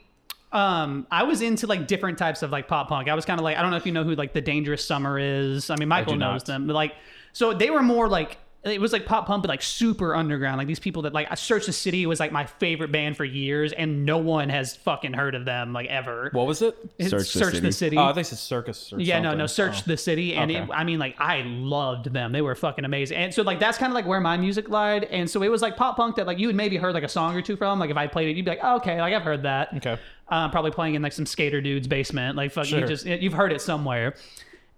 um 0.53 1.07
i 1.11 1.23
was 1.25 1.43
into 1.43 1.67
like 1.67 1.87
different 1.87 2.17
types 2.17 2.43
of 2.43 2.51
like 2.51 2.67
pop 2.69 2.89
punk 2.89 3.09
i 3.09 3.15
was 3.15 3.25
kind 3.25 3.39
of 3.39 3.45
like 3.45 3.57
i 3.57 3.63
don't 3.63 3.71
know 3.71 3.77
if 3.77 3.85
you 3.87 3.93
know 3.93 4.05
who 4.05 4.15
like 4.15 4.33
the 4.33 4.41
dangerous 4.41 4.83
summer 4.85 5.19
is 5.19 5.69
i 5.71 5.77
mean 5.77 5.89
michael 5.89 6.15
do 6.15 6.19
knows 6.19 6.41
not. 6.43 6.47
them 6.47 6.67
but 6.67 6.73
like 6.73 6.95
so 7.35 7.53
they 7.53 7.69
were 7.71 7.83
more 7.83 8.09
like 8.09 8.39
it 8.65 8.81
was 8.81 8.93
like 8.93 9.07
pop 9.07 9.27
punk 9.27 9.43
but 9.43 9.49
like 9.49 9.63
super 9.63 10.17
underground 10.17 10.59
like 10.59 10.67
these 10.67 10.81
people 10.81 11.03
that 11.03 11.13
like 11.15 11.29
search 11.39 11.67
the 11.67 11.73
city 11.73 12.05
was 12.07 12.19
like 12.19 12.33
my 12.33 12.45
favorite 12.45 12.91
band 12.91 13.17
for 13.17 13.25
years 13.25 13.73
and 13.73 14.05
no 14.05 14.19
one 14.19 14.49
has 14.49 14.75
fucking 14.77 15.13
heard 15.13 15.35
of 15.37 15.45
them 15.45 15.73
like 15.73 15.87
ever 15.89 16.29
What 16.33 16.47
was 16.49 16.61
it? 16.61 16.77
It's 16.99 17.11
Search 17.11 17.33
the 17.33 17.45
City. 17.45 17.61
the 17.61 17.73
city 17.73 17.97
Oh, 17.97 18.07
I 18.07 18.13
think 18.15 18.31
it's 18.31 18.41
circus. 18.41 18.93
Or 18.93 19.01
yeah, 19.01 19.21
no, 19.21 19.29
something. 19.29 19.39
no. 19.39 19.47
Search 19.47 19.79
Oh. 19.79 19.83
the 19.87 19.97
city, 19.97 20.35
and 20.35 20.51
it, 20.51 20.63
Okay. 20.63 20.73
I 20.73 20.83
mean, 20.83 20.99
like, 20.99 21.15
I 21.21 21.43
loved 21.47 22.13
them. 22.13 22.33
They 22.33 22.43
were 22.43 22.55
fucking 22.57 22.85
amazing, 22.85 23.17
and 23.17 23.33
so 23.33 23.43
like 23.43 23.61
that's 23.61 23.79
kind 23.79 23.91
of 23.93 23.95
like 23.95 24.07
where 24.07 24.21
my 24.21 24.37
music 24.37 24.69
lied. 24.69 25.05
And 25.05 25.31
so 25.31 25.43
it 25.45 25.49
was 25.49 25.63
like 25.63 25.77
pop 25.77 25.97
punk 25.97 26.17
that 26.17 26.27
like 26.27 26.39
you 26.39 26.49
had 26.49 26.57
maybe 26.57 26.77
heard 26.77 26.95
like 26.95 27.05
a 27.05 27.09
song 27.09 27.37
or 27.37 27.43
two 27.43 27.57
from. 27.57 27.79
Like 27.79 27.91
if 27.91 27.97
I 27.97 28.09
played 28.09 28.29
it, 28.29 28.37
you'd 28.37 28.45
be 28.45 28.51
like, 28.51 28.61
oh, 28.63 28.77
okay, 28.79 29.01
like 29.01 29.15
I've 29.15 29.23
heard 29.23 29.45
that. 29.45 29.73
Okay. 29.77 29.99
Uh, 30.31 30.49
probably 30.51 30.71
playing 30.71 30.95
in 30.95 31.03
like 31.03 31.13
some 31.13 31.27
skater 31.27 31.61
dude's 31.61 31.87
basement. 31.87 32.37
Like 32.37 32.53
fuck, 32.53 32.71
you 32.71 32.87
just 32.87 33.07
you've 33.07 33.33
heard 33.33 33.53
it 33.53 33.63
somewhere. 33.63 34.15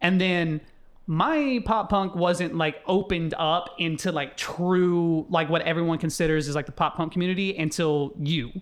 And 0.00 0.20
then 0.20 0.60
my 1.06 1.60
pop 1.64 1.90
punk 1.90 2.14
wasn't 2.14 2.54
like 2.54 2.76
opened 2.86 3.34
up 3.36 3.74
into 3.78 4.12
like 4.12 4.36
true 4.36 5.26
like 5.28 5.48
what 5.50 5.62
everyone 5.62 5.98
considers 5.98 6.46
is 6.46 6.54
like 6.54 6.66
the 6.66 6.72
pop 6.72 6.96
punk 6.96 7.12
community 7.12 7.56
until 7.56 8.12
you. 8.18 8.52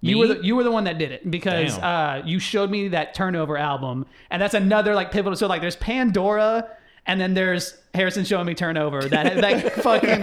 You 0.00 0.14
Me? 0.14 0.20
were 0.20 0.26
the, 0.34 0.42
you 0.42 0.56
were 0.56 0.64
the 0.64 0.70
one 0.70 0.84
that 0.84 0.96
did 0.96 1.12
it 1.12 1.30
because 1.30 1.78
uh, 1.78 2.22
you 2.24 2.38
showed 2.38 2.70
me 2.70 2.88
that 2.88 3.12
turnover 3.14 3.58
album, 3.58 4.06
and 4.30 4.40
that's 4.40 4.54
another 4.54 4.94
like 4.94 5.10
pivotal. 5.10 5.36
So 5.36 5.46
like, 5.46 5.60
there's 5.60 5.76
Pandora, 5.76 6.70
and 7.06 7.20
then 7.20 7.34
there's 7.34 7.76
Harrison 7.94 8.24
showing 8.24 8.46
me 8.46 8.54
turnover. 8.54 9.02
That 9.02 9.38
like 9.38 9.72
fucking 9.82 10.22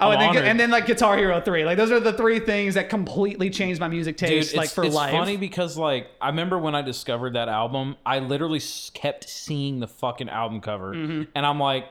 oh, 0.00 0.10
and 0.10 0.20
then, 0.36 0.44
and 0.44 0.60
then 0.60 0.70
like 0.70 0.86
Guitar 0.86 1.16
Hero 1.16 1.40
three. 1.40 1.64
Like 1.64 1.78
those 1.78 1.90
are 1.90 1.98
the 2.00 2.12
three 2.12 2.40
things 2.40 2.74
that 2.74 2.90
completely 2.90 3.48
changed 3.48 3.80
my 3.80 3.88
music 3.88 4.16
taste, 4.18 4.50
it's, 4.50 4.56
like 4.56 4.68
for 4.70 4.82
life. 4.82 4.88
it's 4.88 4.96
life. 4.96 5.12
funny 5.12 5.36
because 5.38 5.76
like 5.78 6.08
I 6.20 6.28
remember 6.28 6.58
when 6.58 6.74
I 6.74 6.82
discovered 6.82 7.32
that 7.34 7.48
album, 7.48 7.96
I 8.04 8.18
literally 8.18 8.60
kept 8.92 9.28
seeing 9.28 9.80
the 9.80 9.88
fucking 9.88 10.28
album 10.28 10.60
cover, 10.60 10.94
Mm-hmm. 10.94 11.22
and 11.34 11.46
I'm 11.46 11.58
like, 11.58 11.86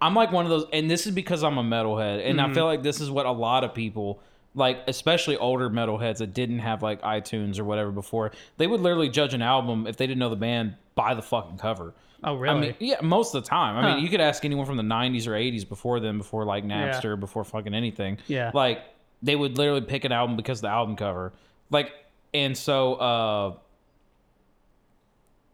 I'm 0.00 0.14
like 0.14 0.32
one 0.32 0.46
of 0.46 0.50
those, 0.50 0.64
and 0.72 0.90
this 0.90 1.06
is 1.06 1.12
because 1.14 1.44
I'm 1.44 1.58
a 1.58 1.62
metalhead, 1.62 2.26
and 2.26 2.38
Mm-hmm. 2.38 2.50
I 2.50 2.54
feel 2.54 2.64
like 2.64 2.82
this 2.82 3.00
is 3.00 3.10
what 3.10 3.26
a 3.26 3.32
lot 3.32 3.64
of 3.64 3.74
people. 3.74 4.22
Like 4.54 4.80
especially 4.86 5.36
older 5.38 5.70
metalheads 5.70 6.18
that 6.18 6.34
didn't 6.34 6.58
have 6.58 6.82
like 6.82 7.00
iTunes 7.02 7.58
or 7.58 7.64
whatever 7.64 7.90
before, 7.90 8.32
they 8.58 8.66
would 8.66 8.80
literally 8.80 9.08
judge 9.08 9.32
an 9.32 9.40
album 9.42 9.86
if 9.86 9.96
they 9.96 10.06
didn't 10.06 10.18
know 10.18 10.28
the 10.28 10.36
band 10.36 10.74
by 10.94 11.14
the 11.14 11.22
fucking 11.22 11.56
cover. 11.58 11.94
Oh, 12.24 12.34
really? 12.36 12.56
I 12.56 12.60
mean, 12.60 12.74
yeah, 12.78 13.00
most 13.02 13.34
of 13.34 13.42
the 13.42 13.48
time. 13.48 13.76
I 13.76 13.80
Huh. 13.82 13.94
mean, 13.96 14.04
you 14.04 14.10
could 14.10 14.20
ask 14.20 14.44
anyone 14.44 14.66
from 14.66 14.76
the 14.76 14.82
'90s 14.82 15.26
or 15.26 15.32
'80s 15.32 15.66
before 15.68 16.00
them, 16.00 16.18
before 16.18 16.44
like 16.44 16.64
Napster, 16.64 17.18
before 17.18 17.44
fucking 17.44 17.74
anything. 17.74 18.18
Yeah. 18.28 18.50
like 18.54 18.82
they 19.22 19.36
would 19.36 19.56
literally 19.56 19.80
pick 19.80 20.04
an 20.04 20.12
album 20.12 20.36
because 20.36 20.58
of 20.58 20.62
the 20.62 20.68
album 20.68 20.96
cover. 20.96 21.32
Like, 21.70 21.92
and 22.34 22.56
so 22.56 22.94
uh, 22.94 23.54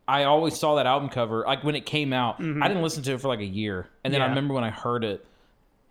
I 0.07 0.25
always 0.25 0.59
saw 0.59 0.77
that 0.77 0.87
album 0.87 1.09
cover. 1.11 1.45
Like 1.47 1.63
when 1.65 1.75
it 1.75 1.85
came 1.87 2.13
out, 2.13 2.37
I 2.41 2.67
didn't 2.69 2.83
listen 2.83 3.03
to 3.05 3.13
it 3.13 3.21
for 3.21 3.29
like 3.29 3.41
a 3.41 3.45
year, 3.45 3.89
and 4.05 4.13
then 4.13 4.21
I 4.23 4.25
Mm-hmm. 4.25 4.31
Remember 4.35 4.55
when 4.55 4.65
I 4.65 4.71
heard 4.71 5.05
it, 5.05 5.25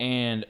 and 0.00 0.44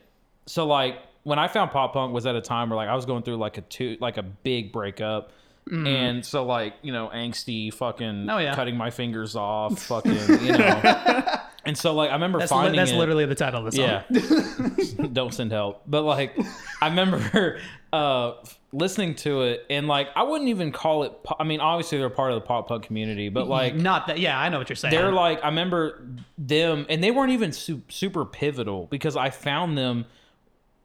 so 0.47 0.67
like 0.67 0.99
when 1.29 1.39
I 1.39 1.47
found 1.49 1.71
pop 1.71 1.93
punk 1.93 2.13
was 2.13 2.27
at 2.27 2.35
a 2.35 2.41
time 2.41 2.71
where 2.71 2.77
like 2.77 2.89
I 2.89 2.95
was 2.95 3.05
going 3.07 3.23
through 3.23 3.37
like 3.37 3.59
a 3.59 3.61
two 3.63 3.97
like 4.01 4.17
a 4.17 4.23
big 4.23 4.73
breakup. 4.73 5.33
And 5.71 6.25
so, 6.25 6.47
like 6.47 6.77
you 6.81 6.93
know, 6.95 7.11
angsty, 7.15 7.71
fucking 7.75 8.07
Mm-hmm. 8.07 8.31
Oh, 8.31 8.39
yeah. 8.39 8.55
cutting 8.55 8.75
my 8.75 8.89
fingers 8.89 9.37
off, 9.37 9.79
fucking, 9.83 10.15
you 10.43 10.57
know. 10.57 11.37
and 11.67 11.77
so, 11.77 11.95
like, 11.95 12.09
I 12.09 12.15
remember 12.15 12.39
that's 12.39 12.51
li- 12.51 12.57
finding 12.57 12.79
that's 12.79 12.93
it. 12.93 12.97
literally 12.97 13.27
the 13.27 13.35
title 13.35 13.67
of 13.67 13.71
the 13.71 13.77
song. 13.77 14.97
Yeah. 14.97 15.07
Don't 15.13 15.35
send 15.35 15.53
help. 15.53 15.83
But 15.87 16.05
like 16.05 16.35
I 16.81 16.89
remember 16.89 17.59
uh 17.93 18.33
listening 18.73 19.15
to 19.17 19.43
it 19.43 19.67
and 19.69 19.87
like 19.89 20.09
I 20.17 20.23
wouldn't 20.23 20.49
even 20.49 20.73
call 20.73 21.03
it 21.05 21.23
po- 21.23 21.37
I 21.39 21.45
mean 21.45 21.61
obviously 21.61 21.99
they're 21.99 22.09
part 22.11 22.33
of 22.33 22.37
the 22.41 22.47
pop 22.47 22.69
punk 22.69 22.85
community, 22.85 23.29
but 23.29 23.47
like 23.47 23.75
Not 23.75 24.07
that. 24.07 24.19
Yeah, 24.19 24.39
I 24.41 24.49
know 24.49 24.57
what 24.59 24.71
you're 24.71 24.77
saying. 24.77 24.93
they're 24.95 25.13
like 25.13 25.43
I 25.45 25.49
remember 25.49 26.03
them 26.39 26.87
and 26.89 27.05
they 27.05 27.11
weren't 27.11 27.33
even 27.33 27.53
su- 27.53 27.83
super 27.91 28.25
pivotal 28.25 28.87
because 28.87 29.17
I 29.19 29.29
found 29.29 29.77
them 29.77 30.07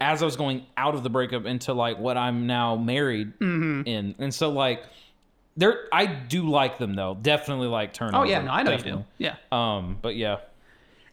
as 0.03 0.21
I 0.21 0.25
was 0.25 0.35
going 0.35 0.65
out 0.77 0.95
of 0.95 1.03
the 1.03 1.09
breakup 1.09 1.45
into 1.45 1.73
like 1.73 1.97
what 1.99 2.17
I'm 2.17 2.45
now 2.47 2.75
married 2.75 3.39
Mm-hmm. 3.39 3.87
in. 3.87 4.15
And 4.19 4.33
so 4.33 4.49
like 4.51 4.83
they're 5.55 5.85
I 5.91 6.05
do 6.05 6.49
like 6.49 6.77
them 6.77 6.93
though. 6.95 7.17
Definitely 7.21 7.67
like 7.67 7.93
turn 7.93 8.13
oh 8.13 8.23
yeah, 8.23 8.41
no, 8.41 8.51
I 8.51 8.63
know 8.63 8.71
you 8.71 8.77
do. 8.79 9.05
Yeah. 9.17 9.35
Um 9.51 9.97
but 10.01 10.15
yeah. 10.15 10.37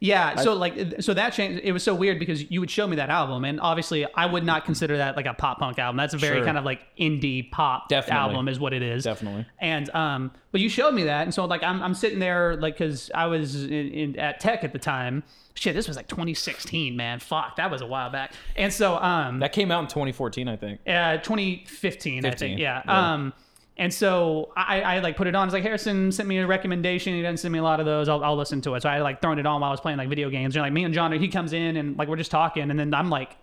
Yeah, 0.02 0.36
so 0.36 0.54
like 0.54 1.02
so 1.02 1.12
that 1.12 1.34
changed. 1.34 1.60
It 1.62 1.72
was 1.72 1.82
so 1.82 1.94
weird 1.94 2.18
because 2.18 2.50
you 2.50 2.58
would 2.60 2.70
show 2.70 2.86
me 2.86 2.96
that 2.96 3.10
album, 3.10 3.44
and 3.44 3.60
obviously 3.60 4.06
I 4.14 4.24
would 4.24 4.44
not 4.46 4.64
consider 4.64 4.96
that 4.96 5.14
like 5.14 5.26
a 5.26 5.34
pop 5.34 5.58
punk 5.58 5.78
album. 5.78 5.98
That's 5.98 6.14
a 6.14 6.16
very 6.16 6.38
Sure. 6.38 6.44
kind 6.46 6.56
of 6.56 6.64
like 6.64 6.80
indie 6.98 7.50
pop 7.50 7.90
Definitely. 7.90 8.18
album, 8.18 8.48
is 8.48 8.58
what 8.58 8.72
it 8.72 8.82
is. 8.82 9.04
Definitely. 9.04 9.44
And 9.58 9.94
um, 9.94 10.30
but 10.52 10.62
you 10.62 10.70
showed 10.70 10.94
me 10.94 11.02
that, 11.04 11.24
and 11.24 11.34
so 11.34 11.44
like 11.44 11.62
I'm 11.62 11.82
I'm 11.82 11.92
sitting 11.94 12.18
there 12.18 12.56
like 12.56 12.78
because 12.78 13.10
I 13.14 13.26
was 13.26 13.64
in, 13.64 13.70
in 13.92 14.18
at 14.18 14.40
Tech 14.40 14.64
at 14.64 14.72
the 14.72 14.78
time. 14.78 15.22
Shit, 15.54 15.74
this 15.74 15.86
was 15.86 15.96
like 15.98 16.08
2016, 16.08 16.96
man. 16.96 17.18
Fuck, 17.18 17.56
that 17.56 17.70
was 17.70 17.82
a 17.82 17.86
while 17.86 18.08
back. 18.08 18.32
And 18.56 18.72
so 18.72 18.96
um, 18.96 19.40
That 19.40 19.52
came 19.52 19.70
out 19.70 19.80
in 19.80 19.88
2014, 19.88 20.48
I 20.48 20.56
think. 20.56 20.80
uh, 20.88 21.18
2015, 21.18 22.24
I 22.24 22.30
think. 22.30 22.58
Yeah. 22.58 22.82
yeah. 22.86 23.12
Um, 23.12 23.32
and 23.80 23.92
so 23.92 24.52
I, 24.54 24.82
I 24.82 24.98
like 24.98 25.16
put 25.16 25.26
it 25.26 25.34
on. 25.34 25.48
It's 25.48 25.54
like 25.54 25.62
Harrison 25.62 26.12
sent 26.12 26.28
me 26.28 26.36
a 26.36 26.46
recommendation. 26.46 27.14
He 27.14 27.22
doesn't 27.22 27.38
send 27.38 27.50
me 27.50 27.58
a 27.58 27.62
lot 27.62 27.80
of 27.80 27.86
those. 27.86 28.10
I'll, 28.10 28.22
I'll 28.22 28.36
listen 28.36 28.60
to 28.60 28.74
it. 28.74 28.82
So 28.82 28.90
I 28.90 29.00
like 29.00 29.22
thrown 29.22 29.38
it 29.38 29.46
on 29.46 29.62
while 29.62 29.70
I 29.70 29.72
was 29.72 29.80
playing 29.80 29.96
like 29.96 30.10
video 30.10 30.28
games. 30.28 30.54
And 30.54 30.62
like 30.62 30.72
me 30.74 30.84
and 30.84 30.92
John, 30.92 31.10
he 31.12 31.28
comes 31.28 31.54
in 31.54 31.78
and 31.78 31.96
like 31.96 32.06
we're 32.06 32.16
just 32.16 32.30
talking, 32.30 32.70
and 32.70 32.78
then 32.78 32.92
I'm 32.92 33.08
like, 33.08 33.38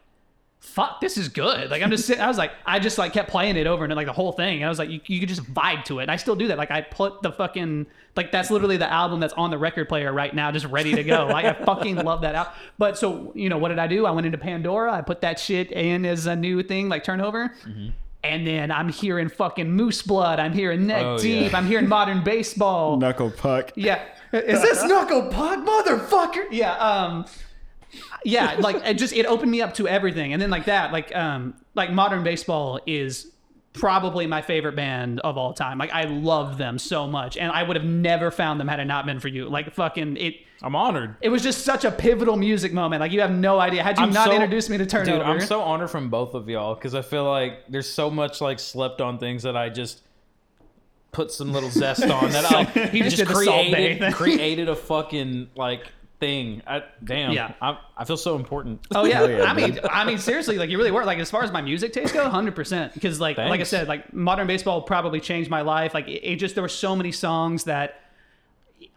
"Fuck, 0.59 1.01
this 1.01 1.17
is 1.17 1.27
good." 1.27 1.71
Like 1.71 1.81
I'm 1.81 1.89
just 1.89 2.05
sitting. 2.05 2.21
I 2.21 2.27
was 2.27 2.37
like, 2.37 2.51
I 2.67 2.77
just 2.77 2.99
like 2.99 3.13
kept 3.13 3.31
playing 3.31 3.57
it 3.57 3.65
over 3.65 3.83
and 3.83 3.95
like 3.95 4.05
the 4.05 4.13
whole 4.13 4.31
thing. 4.31 4.57
And 4.57 4.65
I 4.65 4.69
was 4.69 4.77
like, 4.77 4.91
you, 4.91 5.01
you 5.07 5.19
could 5.19 5.29
just 5.29 5.43
vibe 5.43 5.83
to 5.85 5.97
it. 5.97 6.03
And 6.03 6.11
I 6.11 6.17
still 6.17 6.35
do 6.35 6.49
that. 6.49 6.59
Like 6.59 6.69
I 6.69 6.81
put 6.81 7.23
the 7.23 7.31
fucking 7.31 7.87
like 8.15 8.31
that's 8.31 8.51
literally 8.51 8.77
the 8.77 8.93
album 8.93 9.19
that's 9.19 9.33
on 9.33 9.49
the 9.49 9.57
record 9.57 9.89
player 9.89 10.13
right 10.13 10.35
now, 10.35 10.51
just 10.51 10.67
ready 10.67 10.93
to 10.93 11.03
go. 11.03 11.25
like 11.25 11.45
I 11.45 11.53
fucking 11.65 11.95
love 11.95 12.21
that 12.21 12.35
out. 12.35 12.53
But 12.77 12.95
so 12.99 13.31
you 13.33 13.49
know 13.49 13.57
what 13.57 13.69
did 13.69 13.79
I 13.79 13.87
do? 13.87 14.05
I 14.05 14.11
went 14.11 14.27
into 14.27 14.37
Pandora. 14.37 14.93
I 14.93 15.01
put 15.01 15.21
that 15.21 15.39
shit 15.39 15.71
in 15.71 16.05
as 16.05 16.27
a 16.27 16.35
new 16.35 16.61
thing, 16.61 16.89
like 16.89 17.03
turnover. 17.03 17.55
Mm-hmm. 17.65 17.89
And 18.23 18.45
then 18.45 18.71
I'm 18.71 18.89
hearing 18.89 19.29
fucking 19.29 19.71
Moose 19.71 20.01
Blood. 20.01 20.39
I'm 20.39 20.51
hearing 20.53 20.87
Neck 20.87 21.03
Oh, 21.05 21.17
Deep. 21.17 21.51
yeah. 21.51 21.57
I'm 21.57 21.65
hearing 21.67 21.87
Modern 21.87 22.23
Baseball. 22.23 22.97
Knuckle 22.97 23.31
puck. 23.31 23.71
Yeah. 23.75 24.03
Is 24.33 24.61
this 24.61 24.83
Knuckle 24.83 25.27
Puck, 25.29 25.59
motherfucker? 25.65 26.45
Yeah. 26.51 26.73
Um. 26.77 27.25
Yeah, 28.25 28.57
like 28.59 28.75
it 28.85 28.95
just 28.95 29.13
it 29.13 29.25
opened 29.25 29.49
me 29.51 29.61
up 29.61 29.73
to 29.75 29.87
everything, 29.87 30.33
and 30.33 30.41
then 30.41 30.49
like 30.49 30.65
that, 30.65 30.91
like 30.91 31.15
um, 31.15 31.53
like 31.75 31.91
Modern 31.91 32.23
Baseball 32.23 32.81
is 32.85 33.31
probably 33.79 34.27
my 34.27 34.41
favorite 34.41 34.75
band 34.75 35.19
of 35.21 35.37
all 35.37 35.53
time. 35.53 35.77
Like 35.77 35.91
I 35.91 36.03
love 36.03 36.57
them 36.57 36.77
so 36.79 37.07
much, 37.07 37.37
and 37.37 37.51
I 37.51 37.63
would 37.63 37.75
have 37.75 37.85
never 37.85 38.31
found 38.31 38.59
them 38.59 38.67
had 38.67 38.79
it 38.79 38.85
not 38.85 39.05
been 39.05 39.19
for 39.19 39.27
you. 39.27 39.49
Like 39.49 39.73
fucking 39.73 40.17
it. 40.17 40.35
I'm 40.63 40.75
honored. 40.75 41.15
It 41.21 41.29
was 41.29 41.43
just 41.43 41.63
such 41.63 41.85
a 41.85 41.91
pivotal 41.91 42.35
music 42.35 42.73
moment. 42.73 42.99
Like 42.99 43.11
you 43.11 43.21
have 43.21 43.31
no 43.31 43.59
idea. 43.59 43.83
Had 43.83 43.97
you 43.97 44.05
I'm 44.05 44.11
not 44.11 44.27
so- 44.27 44.33
introduced 44.33 44.69
me 44.69 44.77
to 44.77 44.85
Turnover, 44.85 45.19
Dude, 45.19 45.27
I'm 45.27 45.41
so 45.41 45.61
honored 45.61 45.91
from 45.91 46.09
both 46.09 46.33
of 46.33 46.49
y'all 46.49 46.73
because 46.75 46.95
I 46.95 47.01
feel 47.03 47.25
like 47.29 47.59
there's 47.69 47.89
so 47.89 48.09
much 48.09 48.41
like 48.41 48.59
slept 48.59 48.99
on 49.01 49.19
things 49.19 49.43
that 49.43 49.55
I 49.55 49.69
just 49.69 50.01
put 51.11 51.31
some 51.31 51.53
little 51.53 51.69
zest 51.69 52.03
on 52.03 52.29
that 52.31 52.51
I 52.51 52.63
He 52.89 53.01
just 53.01 53.17
just 53.17 53.27
did 53.27 53.35
the 53.35 53.43
Salt 53.43 53.71
Bae 53.71 54.11
created 54.11 54.13
created 54.13 54.69
a 54.69 54.75
fucking 54.75 55.49
like 55.55 55.91
thing. 56.19 56.61
I, 56.65 56.83
damn, 57.03 57.31
Yeah. 57.31 57.53
I, 57.61 57.77
I 57.95 58.05
feel 58.05 58.17
so 58.17 58.35
important. 58.35 58.81
Oh 58.93 59.05
yeah, 59.05 59.25
yeah, 59.27 59.43
I 59.43 59.53
mean, 59.53 59.79
I 59.89 60.05
mean, 60.05 60.17
seriously, 60.17 60.57
like 60.57 60.69
you 60.69 60.77
really 60.77 60.91
were. 60.91 61.05
Like 61.05 61.19
as 61.19 61.29
far 61.31 61.43
as 61.43 61.51
my 61.51 61.61
music 61.61 61.93
taste 61.93 62.13
go, 62.13 62.27
hundred 62.29 62.55
percent. 62.55 62.93
Because 62.93 63.19
like, 63.19 63.37
like 63.37 63.59
I 63.61 63.63
said, 63.63 63.87
like 63.87 64.13
modern 64.13 64.47
baseball 64.47 64.81
probably 64.81 65.19
changed 65.19 65.49
my 65.49 65.61
life. 65.61 65.93
Like 65.93 66.07
it, 66.07 66.23
it 66.23 66.35
just 66.37 66.55
there 66.55 66.61
were 66.63 66.67
so 66.69 66.95
many 66.95 67.11
songs 67.11 67.65
that 67.65 68.01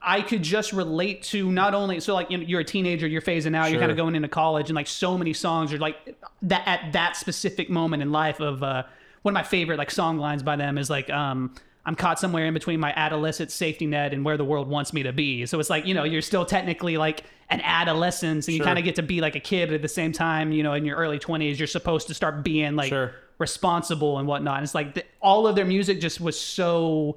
I 0.03 0.23
could 0.23 0.43
just 0.43 0.73
relate 0.73 1.23
to. 1.25 1.51
Not 1.51 1.75
only 1.75 2.01
so 2.01 2.15
like 2.15 2.31
you 2.31 2.39
know, 2.39 2.45
you're 2.45 2.61
a 2.61 2.65
teenager, 2.65 3.07
you're 3.07 3.23
phasing 3.23 3.55
out, 3.55 3.71
you're 3.71 3.81
kind 3.81 3.91
of 3.91 3.97
going 3.97 4.15
into 4.15 4.29
college, 4.29 4.69
and 4.71 4.77
like 4.77 4.87
so 4.87 5.19
many 5.19 5.33
songs 5.33 5.73
are 5.73 5.79
like 5.79 6.17
that 6.43 6.63
at 6.67 6.93
that 6.93 7.17
specific 7.17 7.69
moment 7.69 8.03
in 8.03 8.13
life 8.13 8.41
of 8.41 8.63
uh, 8.63 8.85
one 9.23 9.33
of 9.33 9.35
my 9.35 9.43
favorite 9.43 9.79
like 9.79 9.91
song 9.91 10.19
lines 10.19 10.43
by 10.43 10.57
them 10.57 10.79
is 10.79 10.89
like. 10.91 11.11
um 11.11 11.55
I'm 11.87 11.95
caught 11.95 12.19
somewhere 12.19 12.47
in 12.47 12.55
between 12.55 12.79
my 12.79 12.93
adolescent 12.95 13.51
safety 13.51 13.87
net 13.87 14.13
and 14.13 14.25
where 14.25 14.37
the 14.37 14.45
world 14.45 14.69
wants 14.69 14.93
me 14.93 15.03
to 15.05 15.13
be. 15.13 15.47
So 15.47 15.59
it's 15.59 15.71
like, 15.71 15.87
you 15.87 15.95
know, 15.95 16.05
you're 16.05 16.21
still 16.23 16.45
technically 16.45 16.97
like 16.99 17.25
an 17.49 17.61
adolescent 17.63 18.47
and 18.47 18.55
you 18.55 18.59
Sure. 18.59 18.67
kind 18.67 18.79
of 18.79 18.85
get 18.85 18.97
to 18.97 19.03
be 19.03 19.21
like 19.21 19.35
a 19.35 19.41
kid 19.41 19.69
but 19.71 19.75
at 19.77 19.83
the 19.83 19.89
same 19.89 20.13
time, 20.13 20.53
you 20.53 20.63
know, 20.63 20.75
in 20.75 20.85
your 20.85 20.97
early 20.97 21.19
20s, 21.19 21.59
you're 21.59 21.67
supposed 21.67 22.07
to 22.09 22.15
start 22.15 22.45
being 22.45 22.77
like 22.77 22.91
Sure. 22.91 23.13
responsible 23.39 24.19
and 24.19 24.29
whatnot. 24.29 24.59
And 24.59 24.65
it's 24.65 24.75
like 24.75 24.95
the, 24.95 25.05
all 25.23 25.47
of 25.47 25.57
their 25.57 25.65
music 25.65 26.01
just 26.01 26.21
was 26.21 26.39
so. 26.39 27.17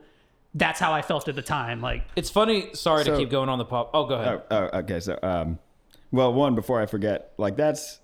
That's 0.55 0.79
how 0.79 0.93
I 0.93 1.01
felt 1.01 1.27
at 1.27 1.35
the 1.35 1.41
time. 1.41 1.81
Like, 1.81 2.03
It's 2.15 2.29
funny. 2.29 2.69
Sorry 2.73 3.03
to 3.05 3.17
keep 3.17 3.31
going 3.31 3.49
on 3.49 3.57
the 3.57 3.65
pop. 3.65 3.89
Oh, 3.93 4.05
go 4.05 4.15
ahead. 4.15 4.43
Oh, 4.51 4.69
oh, 4.71 4.77
okay. 4.79 4.99
So, 4.99 5.17
um, 5.23 5.57
well, 6.11 6.31
one 6.31 6.53
before 6.53 6.79
I 6.79 6.85
forget, 6.85 7.33
like 7.37 7.55
that's 7.57 7.99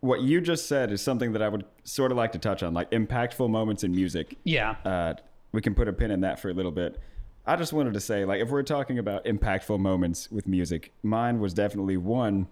what 0.00 0.22
you 0.22 0.40
just 0.40 0.66
said 0.66 0.90
is 0.90 1.02
something 1.02 1.32
that 1.32 1.42
I 1.42 1.48
would 1.50 1.64
sort 1.84 2.12
of 2.12 2.16
like 2.16 2.32
to 2.32 2.38
touch 2.38 2.62
on, 2.62 2.72
like 2.72 2.90
impactful 2.92 3.48
moments 3.50 3.84
in 3.84 3.94
music. 3.94 4.36
yeah, 4.44 4.76
Uh, 4.86 5.14
we 5.56 5.62
can 5.62 5.74
put 5.74 5.88
a 5.88 5.92
pin 5.92 6.10
in 6.10 6.20
that 6.20 6.38
for 6.38 6.50
a 6.50 6.52
little 6.54 6.70
bit. 6.70 7.00
I 7.46 7.56
just 7.56 7.72
wanted 7.72 7.94
to 7.94 8.00
say, 8.00 8.24
like, 8.26 8.40
if 8.42 8.50
we're 8.50 8.62
talking 8.62 8.98
about 8.98 9.24
impactful 9.24 9.78
moments 9.80 10.30
with 10.30 10.46
music, 10.46 10.92
mine 11.02 11.40
was 11.40 11.54
definitely 11.54 11.96
one 11.96 12.46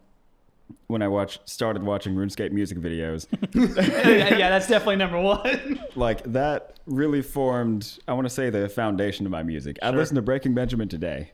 when 0.87 1.03
I 1.03 1.09
watched 1.09 1.47
started 1.47 1.83
watching 1.83 2.15
RuneScape 2.15 2.51
music 2.51 2.79
videos. 2.79 3.27
yeah, 3.55 4.37
yeah, 4.39 4.49
that's 4.49 4.67
definitely 4.69 4.97
number 4.97 5.21
one. 5.21 5.79
like 5.97 6.23
that 6.33 6.79
really 6.87 7.21
formed 7.23 7.99
i 8.09 8.13
want 8.13 8.27
to 8.27 8.31
say 8.31 8.51
the 8.51 8.69
foundation 8.69 9.25
of 9.25 9.33
my 9.33 9.43
music 9.43 9.79
i 9.83 9.89
listen 9.91 10.15
to 10.17 10.21
breaking 10.21 10.53
benjamin 10.53 10.87
today 10.87 11.31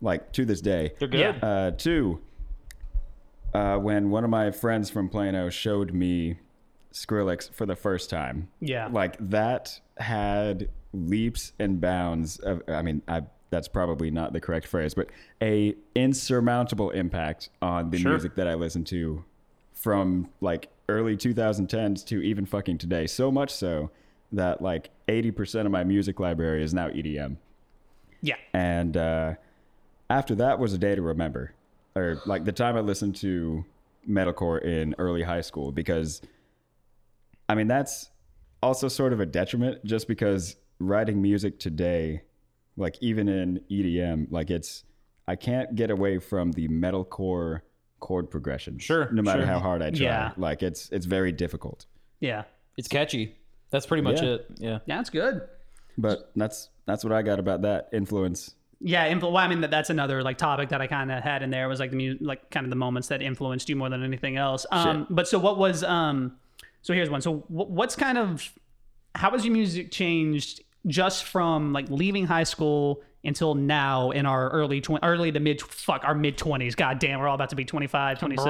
like 0.00 0.32
to 0.32 0.46
this 0.46 0.62
day 0.62 0.94
They're 0.98 1.08
good. 1.08 1.20
Yeah. 1.20 1.46
uh 1.46 1.70
two 1.72 2.18
uh 3.52 3.76
when 3.76 4.08
one 4.08 4.24
of 4.24 4.30
my 4.30 4.50
friends 4.50 4.88
from 4.88 5.10
plano 5.10 5.50
showed 5.50 5.92
me 5.92 6.38
skrillex 6.90 7.52
for 7.52 7.66
the 7.66 7.76
first 7.76 8.08
time 8.08 8.48
Yeah. 8.60 8.88
like 8.90 9.16
that 9.28 9.78
had 9.98 10.68
leaps 10.92 11.52
and 11.58 11.80
bounds 11.80 12.38
of 12.38 12.62
i 12.68 12.80
mean 12.82 13.02
i 13.08 13.22
that's 13.50 13.68
probably 13.68 14.10
not 14.10 14.32
the 14.32 14.40
correct 14.40 14.66
phrase 14.66 14.94
but 14.94 15.08
a 15.42 15.74
insurmountable 15.94 16.90
impact 16.90 17.50
on 17.60 17.90
the 17.90 17.98
Sure. 17.98 18.12
music 18.12 18.34
that 18.36 18.46
i 18.48 18.54
listen 18.54 18.84
to 18.84 19.24
from 19.72 20.28
like 20.40 20.68
early 20.88 21.16
2010s 21.16 22.04
to 22.06 22.20
even 22.22 22.44
fucking 22.46 22.78
today. 22.78 23.06
So 23.06 23.30
much 23.30 23.50
so 23.50 23.90
that 24.32 24.60
like 24.60 24.90
80% 25.06 25.66
of 25.66 25.70
my 25.70 25.84
music 25.84 26.18
library 26.18 26.62
is 26.64 26.74
now 26.74 26.88
edm 26.88 27.36
yeah, 28.20 28.34
and 28.52 28.96
uh, 28.96 29.34
after 30.10 30.34
that 30.34 30.58
was 30.58 30.72
a 30.74 30.78
day 30.78 30.94
to 30.96 31.02
remember 31.02 31.54
or 31.94 32.20
like 32.26 32.44
the 32.44 32.52
time 32.52 32.76
i 32.76 32.80
listened 32.80 33.14
to 33.16 33.64
metalcore 34.08 34.60
in 34.62 34.94
early 34.98 35.22
high 35.22 35.40
school 35.42 35.70
because 35.70 36.20
i 37.48 37.54
mean 37.54 37.68
that's 37.68 38.10
also 38.62 38.88
sort 38.88 39.12
of 39.12 39.20
a 39.20 39.26
detriment 39.26 39.84
just 39.84 40.08
because 40.08 40.56
writing 40.78 41.20
music 41.22 41.58
today 41.58 42.22
like 42.76 42.96
even 43.00 43.28
in 43.28 43.60
edm 43.70 44.26
like 44.30 44.50
it's 44.50 44.84
i 45.26 45.34
can't 45.34 45.74
get 45.74 45.90
away 45.90 46.18
from 46.18 46.52
the 46.52 46.68
metalcore 46.68 47.60
chord 48.00 48.30
progression 48.30 48.78
Sure, 48.78 49.10
no 49.12 49.22
matter 49.22 49.40
sure. 49.40 49.46
how 49.46 49.58
hard 49.58 49.82
i 49.82 49.90
try 49.90 50.06
Yeah. 50.06 50.30
like 50.36 50.62
it's 50.62 50.88
it's 50.90 51.06
very 51.06 51.32
difficult 51.32 51.86
yeah, 52.20 52.44
It's 52.76 52.88
catchy. 52.88 53.36
That's 53.70 53.86
pretty 53.86 54.02
much 54.02 54.20
Yeah. 54.22 54.28
it. 54.28 54.46
Yeah. 54.56 54.78
yeah, 54.86 54.98
it's 55.00 55.10
good. 55.10 55.42
but 55.96 56.30
that's 56.34 56.68
that's 56.86 57.04
what 57.04 57.12
i 57.12 57.22
got 57.22 57.38
about 57.38 57.62
that 57.62 57.88
influence 57.92 58.54
Yeah, 58.80 59.08
influ- 59.12 59.22
well, 59.32 59.36
I 59.38 59.48
mean 59.48 59.60
that 59.62 59.70
that's 59.72 59.90
another 59.90 60.22
like 60.22 60.38
topic 60.38 60.68
that 60.70 60.80
I 60.80 60.86
kind 60.86 61.10
of 61.10 61.22
had 61.24 61.42
in 61.42 61.50
there 61.50 61.68
was 61.68 61.80
like 61.80 61.90
the 61.90 61.96
mu- 61.96 62.18
like 62.20 62.50
kind 62.50 62.64
of 62.64 62.70
the 62.70 62.76
moments 62.76 63.08
that 63.08 63.20
influenced 63.22 63.68
you 63.68 63.74
more 63.76 63.88
than 63.90 64.02
anything 64.04 64.36
else. 64.36 64.64
Um, 64.70 65.06
but 65.10 65.26
so 65.26 65.38
what 65.40 65.58
was 65.58 65.82
um, 65.82 66.36
so 66.82 66.94
here's 66.94 67.10
one. 67.10 67.20
So 67.20 67.44
what's 67.48 67.96
kind 67.96 68.18
of 68.18 68.52
how 69.14 69.30
has 69.32 69.44
your 69.44 69.52
music 69.52 69.90
changed 69.90 70.62
just 70.86 71.24
from 71.24 71.72
like 71.72 71.90
leaving 71.90 72.26
high 72.26 72.44
school 72.44 73.02
until 73.24 73.54
now 73.54 74.10
in 74.10 74.26
our 74.26 74.48
early 74.50 74.80
tw- 74.80 75.02
early 75.02 75.32
to 75.32 75.40
mid 75.40 75.60
fuck 75.60 76.04
our 76.04 76.14
mid 76.14 76.38
twenties? 76.38 76.74
God 76.74 76.98
damn, 76.98 77.18
we're 77.20 77.28
all 77.28 77.34
about 77.34 77.50
to 77.50 77.56
be 77.56 77.64
25, 77.64 78.18
26. 78.18 78.44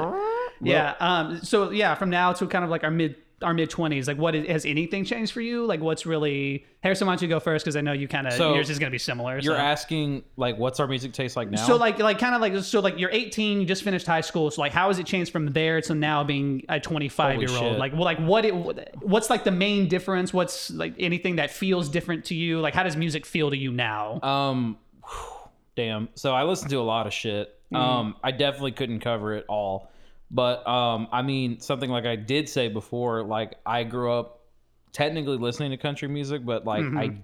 yeah. 0.61 0.95
Um. 0.99 1.39
So 1.43 1.71
yeah, 1.71 1.95
from 1.95 2.09
now 2.09 2.33
to 2.33 2.47
kind 2.47 2.63
of 2.63 2.69
like 2.69 2.83
our 2.83 2.91
mid 2.91 3.15
our 3.41 3.53
mid 3.53 3.69
twenties. 3.69 4.07
Like, 4.07 4.17
what 4.17 4.35
is, 4.35 4.47
has 4.47 4.65
anything 4.65 5.05
changed 5.05 5.31
for 5.31 5.41
you? 5.41 5.65
Like, 5.65 5.81
what's 5.81 6.05
really 6.05 6.65
Harrison? 6.81 7.07
Why 7.07 7.13
don't 7.13 7.21
you 7.21 7.27
go 7.27 7.39
first? 7.39 7.65
Because 7.65 7.75
I 7.75 7.81
know 7.81 7.93
you 7.93 8.07
kind 8.07 8.27
of 8.27 8.33
So, 8.33 8.53
yours 8.55 8.69
is 8.69 8.79
going 8.79 8.89
to 8.89 8.93
be 8.93 8.99
similar. 8.99 9.39
You're 9.39 9.55
so. 9.55 9.61
asking 9.61 10.23
like, 10.37 10.57
what's 10.57 10.79
our 10.79 10.87
music 10.87 11.13
taste 11.13 11.35
like 11.35 11.49
now? 11.49 11.65
So 11.65 11.75
like 11.75 11.99
like 11.99 12.19
kind 12.19 12.35
of 12.35 12.41
like 12.41 12.57
so 12.63 12.79
like 12.79 12.97
you're 12.99 13.11
18, 13.11 13.61
you 13.61 13.65
just 13.65 13.83
finished 13.83 14.05
high 14.05 14.21
school. 14.21 14.51
So 14.51 14.61
like 14.61 14.71
how 14.71 14.87
has 14.87 14.99
it 14.99 15.05
changed 15.05 15.31
from 15.31 15.47
there 15.47 15.81
to 15.81 15.95
now 15.95 16.23
being 16.23 16.63
a 16.69 16.79
25 16.79 17.41
year 17.41 17.49
old? 17.49 17.59
shit. 17.59 17.79
Like 17.79 17.93
well 17.93 18.03
like 18.03 18.19
what 18.19 18.45
it 18.45 18.53
what's 19.01 19.29
like 19.29 19.43
the 19.43 19.51
main 19.51 19.87
difference? 19.87 20.33
What's 20.33 20.71
like 20.71 20.95
anything 20.99 21.37
that 21.37 21.51
feels 21.51 21.89
different 21.89 22.25
to 22.25 22.35
you? 22.35 22.59
Like 22.59 22.73
how 22.73 22.83
does 22.83 22.95
music 22.97 23.25
feel 23.25 23.49
to 23.49 23.57
you 23.57 23.71
now? 23.71 24.19
Um, 24.21 24.77
damn. 25.75 26.09
So 26.15 26.33
I 26.33 26.43
listen 26.43 26.69
to 26.69 26.77
a 26.77 26.81
lot 26.81 27.07
of 27.07 27.13
shit. 27.13 27.55
Um, 27.73 28.15
I 28.23 28.31
definitely 28.31 28.71
couldn't 28.71 29.01
cover 29.01 29.35
it 29.35 29.45
all, 29.47 29.91
but 30.31 30.67
um, 30.67 31.07
I 31.11 31.21
mean 31.21 31.59
something 31.59 31.89
like 31.89 32.05
I 32.05 32.15
did 32.15 32.49
say 32.49 32.67
before. 32.67 33.23
Like 33.23 33.55
I 33.65 33.83
grew 33.83 34.11
up 34.11 34.41
technically 34.91 35.37
listening 35.37 35.71
to 35.71 35.77
country 35.77 36.07
music, 36.07 36.45
but 36.45 36.65
like 36.65 36.83
I 36.83 37.17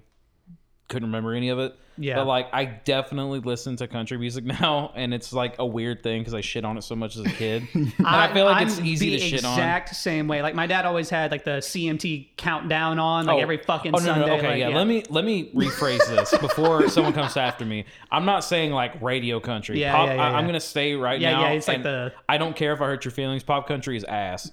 couldn't 0.88 1.10
remember 1.10 1.34
any 1.34 1.49
of 1.49 1.60
it. 1.60 1.76
Yeah. 1.97 2.15
But 2.15 2.27
like 2.27 2.47
I 2.53 2.65
definitely 2.65 3.39
listen 3.39 3.75
to 3.77 3.87
country 3.87 4.17
music 4.17 4.43
now, 4.61 4.91
and 4.95 5.13
it's 5.13 5.31
like 5.33 5.55
a 5.59 5.65
weird 5.65 6.03
thing 6.03 6.21
because 6.21 6.33
I 6.33 6.41
shit 6.41 6.65
on 6.65 6.77
it 6.77 6.83
so 6.83 6.95
much 6.95 7.15
as 7.15 7.25
a 7.25 7.29
kid. 7.29 7.67
and 7.73 7.93
I, 8.03 8.33
feel 8.33 8.45
like 8.45 8.67
it's 8.67 8.79
I'm 8.79 8.85
easy 8.85 9.11
the 9.11 9.17
to 9.17 9.23
shit 9.23 9.45
on. 9.45 9.53
exact 9.53 9.95
same 9.95 10.27
way. 10.27 10.41
Like 10.41 10.55
my 10.55 10.67
dad 10.67 10.85
always 10.85 11.09
had 11.09 11.31
like 11.31 11.43
the 11.43 11.57
CMT 11.57 12.29
countdown 12.37 12.99
on 12.99 13.25
like 13.25 13.37
oh. 13.37 13.39
every 13.39 13.57
fucking 13.57 13.93
oh, 13.93 13.99
no, 13.99 14.05
Sunday. 14.05 14.25
No, 14.25 14.33
okay, 14.35 14.47
like, 14.47 14.59
yeah. 14.59 14.69
Let 14.69 14.87
me 14.87 15.03
let 15.09 15.25
me 15.25 15.51
rephrase 15.53 16.05
this 16.07 16.37
before 16.37 16.87
someone 16.89 17.13
comes 17.13 17.37
after 17.37 17.65
me. 17.65 17.85
I'm 18.11 18.25
not 18.25 18.43
saying 18.43 18.71
like 18.71 19.01
radio 19.01 19.39
country. 19.39 19.79
Yeah, 19.79 19.95
Pop, 19.95 20.07
yeah, 20.07 20.15
yeah, 20.15 20.21
I, 20.23 20.37
I'm 20.37 20.45
gonna 20.45 20.59
stay 20.59 20.95
right 20.95 21.19
Yeah, 21.19 21.31
now. 21.31 21.41
yeah, 21.41 21.49
it's 21.51 21.67
like 21.67 21.83
the- 21.83 22.13
I 22.27 22.37
don't 22.37 22.55
care 22.55 22.73
if 22.73 22.81
I 22.81 22.85
hurt 22.85 23.05
your 23.05 23.11
feelings. 23.11 23.43
Pop 23.43 23.67
country 23.67 23.97
is 23.97 24.03
ass, 24.03 24.51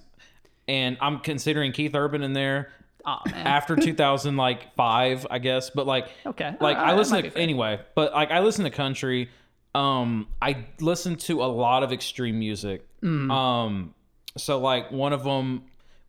and 0.67 0.97
I'm 1.01 1.19
considering 1.19 1.71
Keith 1.71 1.95
Urban 1.95 2.23
in 2.23 2.33
there 2.33 2.71
Oh 3.05 3.19
man. 3.29 3.45
after 3.47 3.75
2000 3.75 4.37
like 4.37 4.73
five, 4.75 5.27
I 5.29 5.39
guess. 5.39 5.69
But 5.69 5.85
like, 5.87 6.07
Okay. 6.25 6.55
like 6.61 6.77
Uh, 6.77 6.81
I 6.81 6.95
listen 6.95 7.23
to 7.23 7.37
anyway. 7.37 7.79
But 7.95 8.13
like 8.13 8.31
I 8.31 8.39
listen 8.39 8.63
to 8.65 8.69
country. 8.71 9.29
Um, 9.75 10.27
I 10.41 10.65
listen 10.79 11.15
to 11.17 11.43
a 11.43 11.45
lot 11.47 11.83
of 11.83 11.91
extreme 11.91 12.39
music. 12.39 12.87
Mm. 13.01 13.31
Um, 13.31 13.93
so 14.37 14.59
like 14.59 14.91
one 14.91 15.13
of 15.13 15.23
them 15.23 15.63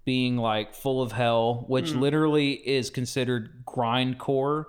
being 0.04 0.36
like 0.36 0.74
"Full 0.74 1.00
of 1.02 1.12
Hell," 1.12 1.64
which 1.66 1.86
Mm. 1.92 2.00
literally 2.00 2.52
is 2.52 2.90
considered 2.90 3.64
grindcore 3.66 4.66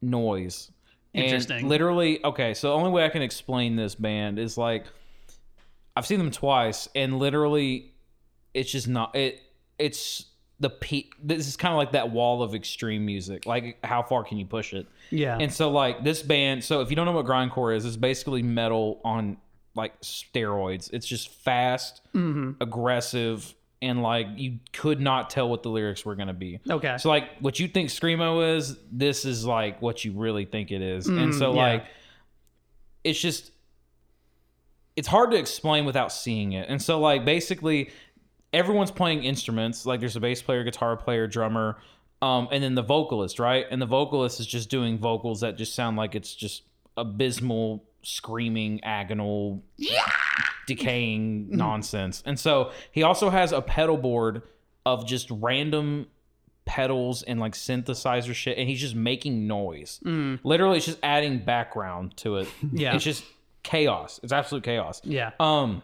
noise. 0.00 0.70
And 1.14 1.24
Interesting. 1.24 1.68
literally, 1.68 2.22
okay. 2.24 2.54
So 2.54 2.68
the 2.68 2.74
only 2.74 2.90
way 2.90 3.04
I 3.04 3.08
can 3.08 3.22
explain 3.22 3.76
this 3.76 3.94
band 3.94 4.38
is 4.38 4.56
like 4.58 4.84
I've 5.96 6.06
seen 6.06 6.18
them 6.18 6.30
twice, 6.30 6.88
and 6.94 7.18
literally, 7.18 7.92
it's 8.54 8.70
just 8.70 8.88
not 8.88 9.14
it. 9.16 9.40
It's 9.78 10.26
the 10.60 10.70
peak. 10.70 11.14
This 11.22 11.46
is 11.46 11.56
kind 11.56 11.72
of 11.72 11.78
like 11.78 11.92
that 11.92 12.10
wall 12.10 12.42
of 12.42 12.54
extreme 12.54 13.04
music. 13.06 13.46
Like, 13.46 13.78
how 13.84 14.02
far 14.02 14.24
can 14.24 14.38
you 14.38 14.46
push 14.46 14.72
it? 14.74 14.86
yeah. 15.10 15.36
And 15.38 15.52
so, 15.52 15.70
like 15.70 16.02
this 16.04 16.22
band. 16.22 16.64
So, 16.64 16.80
if 16.80 16.90
you 16.90 16.96
don't 16.96 17.06
know 17.06 17.12
what 17.12 17.26
grindcore 17.26 17.74
is, 17.76 17.84
it's 17.84 17.96
basically 17.96 18.42
metal 18.42 19.00
on 19.04 19.36
like 19.74 20.00
steroids. 20.00 20.90
It's 20.92 21.06
just 21.06 21.28
fast, 21.30 22.00
aggressive, 22.60 23.54
and 23.80 24.02
like 24.02 24.26
you 24.36 24.58
could 24.72 25.00
not 25.00 25.30
tell 25.30 25.48
what 25.48 25.62
the 25.62 25.68
lyrics 25.68 26.04
were 26.04 26.16
gonna 26.16 26.34
be. 26.34 26.58
okay. 26.68 26.96
So 26.98 27.08
like 27.08 27.38
what 27.38 27.60
you 27.60 27.68
think 27.68 27.90
screamo 27.90 28.56
is, 28.56 28.76
this 28.90 29.24
is 29.24 29.44
like 29.46 29.80
what 29.80 30.04
you 30.04 30.12
really 30.12 30.44
think 30.44 30.72
it 30.72 30.82
is. 30.82 31.06
and 31.06 31.32
so 31.34 31.52
Mm, 31.52 31.56
yeah. 31.56 31.62
like 31.62 31.84
it's 33.04 33.20
just 33.20 33.52
it's 34.96 35.06
hard 35.06 35.30
to 35.30 35.36
explain 35.36 35.84
without 35.84 36.10
seeing 36.10 36.52
it. 36.52 36.68
And 36.68 36.82
so 36.82 36.98
like 36.98 37.24
basically 37.24 37.90
everyone's 38.52 38.90
playing 38.90 39.24
instruments. 39.24 39.84
Like 39.86 40.00
there's 40.00 40.16
a 40.16 40.20
bass 40.20 40.40
player, 40.42 40.64
guitar 40.64 40.96
player, 40.96 41.26
drummer, 41.26 41.78
Um, 42.22 42.48
and 42.50 42.62
then 42.64 42.74
the 42.74 42.82
vocalist, 42.82 43.38
right? 43.38 43.64
And 43.70 43.80
the 43.80 43.86
vocalist 43.86 44.40
is 44.40 44.46
just 44.46 44.70
doing 44.70 44.98
vocals 44.98 45.40
that 45.40 45.56
just 45.56 45.74
sound 45.74 45.96
like 45.96 46.14
it's 46.14 46.34
just 46.34 46.62
abysmal, 46.96 47.84
screaming, 48.02 48.80
agonal, 48.84 49.60
decaying 50.66 51.48
nonsense. 51.56 52.22
And 52.26 52.38
so 52.38 52.72
he 52.90 53.02
also 53.02 53.30
has 53.30 53.52
a 53.52 53.60
pedal 53.62 53.96
board 53.96 54.42
of 54.84 55.06
just 55.06 55.28
random 55.30 56.06
pedals 56.64 57.22
and 57.22 57.40
like 57.40 57.52
synthesizer 57.54 58.34
shit, 58.34 58.58
and 58.58 58.68
he's 58.68 58.80
just 58.80 58.94
making 58.94 59.46
noise. 59.46 60.00
Literally, 60.42 60.78
it's 60.78 60.86
just 60.86 60.98
adding 61.02 61.38
background 61.44 62.16
to 62.18 62.36
it. 62.36 62.48
Yeah. 62.72 62.94
it's 62.94 63.04
just 63.04 63.24
chaos. 63.62 64.20
It's 64.22 64.32
absolute 64.32 64.64
chaos. 64.64 65.00
Yeah. 65.04 65.30
Um, 65.40 65.82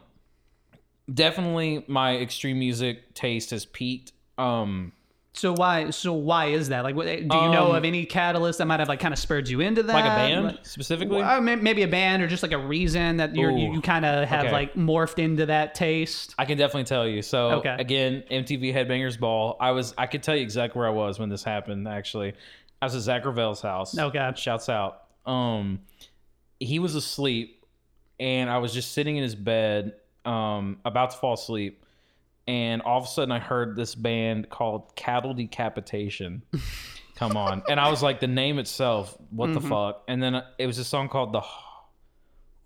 definitely 1.13 1.85
my 1.87 2.17
extreme 2.17 2.59
music 2.59 3.15
taste 3.15 3.51
has 3.51 3.65
peaked. 3.65 4.13
Um, 4.39 4.93
So 5.37 5.53
why? 5.53 5.91
So 5.91 6.13
why 6.13 6.47
is 6.47 6.69
that? 6.69 6.85
Like, 6.85 6.95
what, 6.95 7.07
do 7.07 7.13
you 7.13 7.27
know 7.27 7.71
Um, 7.71 7.75
of 7.77 7.85
any 7.85 8.05
catalyst 8.07 8.59
that 8.59 8.67
might 8.67 8.79
have 8.79 8.89
like 8.89 9.01
kind 9.01 9.13
of 9.13 9.19
spurred 9.19 9.49
you 9.49 9.61
into 9.61 9.83
that? 9.83 9.93
like 9.93 10.05
a 10.05 10.09
band 10.09 10.45
Like- 10.47 10.67
specifically. 10.67 11.19
Well, 11.19 11.41
may- 11.41 11.57
maybe 11.57 11.83
a 11.83 11.89
band 11.89 12.23
or 12.23 12.29
just 12.29 12.43
like 12.45 12.53
a 12.53 12.59
reason 12.59 13.17
that 13.17 13.35
you're, 13.35 13.51
you 13.51 13.73
you 13.75 13.81
kind 13.81 14.05
of 14.05 14.29
have 14.29 14.45
okay. 14.45 14.53
like 14.53 14.75
morphed 14.75 15.19
into 15.19 15.47
that 15.47 15.75
taste. 15.75 16.35
I 16.39 16.45
can 16.45 16.57
definitely 16.57 16.85
tell 16.85 17.07
you. 17.07 17.21
So 17.23 17.51
Okay. 17.59 17.75
again, 17.79 18.23
MTV 18.31 18.73
Headbangers 18.73 19.19
Ball. 19.19 19.57
I 19.61 19.73
was 19.73 19.93
I 19.99 20.07
could 20.07 20.23
tell 20.23 20.37
you 20.37 20.43
exactly 20.43 20.79
where 20.79 20.89
I 20.89 20.93
was 20.93 21.19
when 21.19 21.29
this 21.31 21.43
happened. 21.43 21.89
Actually, 21.89 22.35
I 22.81 22.87
was 22.87 22.95
at 22.95 23.03
Zach 23.03 23.25
Ravel's 23.25 23.61
house. 23.61 23.99
Oh 23.99 24.11
God! 24.11 24.39
Shouts 24.39 24.69
out. 24.69 25.03
Um, 25.27 25.81
he 26.61 26.79
was 26.79 26.95
asleep, 26.95 27.65
and 28.21 28.49
I 28.51 28.59
was 28.59 28.73
just 28.73 28.93
sitting 28.93 29.17
in 29.17 29.23
his 29.25 29.35
bed, 29.35 29.95
um, 30.25 30.79
about 30.85 31.11
to 31.11 31.17
fall 31.19 31.35
asleep, 31.35 31.85
and 32.47 32.83
all 32.83 32.99
of 32.99 33.05
a 33.05 33.09
sudden 33.09 33.33
I 33.33 33.39
heard 33.39 33.77
this 33.77 33.95
band 33.95 34.49
called 34.51 34.95
Cattle 34.97 35.35
Decapitation. 35.35 36.43
Come 37.17 37.37
on, 37.37 37.63
and 37.69 37.79
I 37.79 37.91
was 37.91 38.03
like, 38.03 38.21
the 38.21 38.27
name 38.27 38.59
itself, 38.59 39.17
what 39.31 39.51
Mm-hmm. 39.51 39.61
the 39.61 39.69
fuck? 39.69 40.03
And 40.09 40.23
then 40.23 40.43
it 40.59 40.67
was 40.67 40.79
a 40.79 40.85
song 40.85 41.09
called 41.09 41.33
the. 41.33 41.43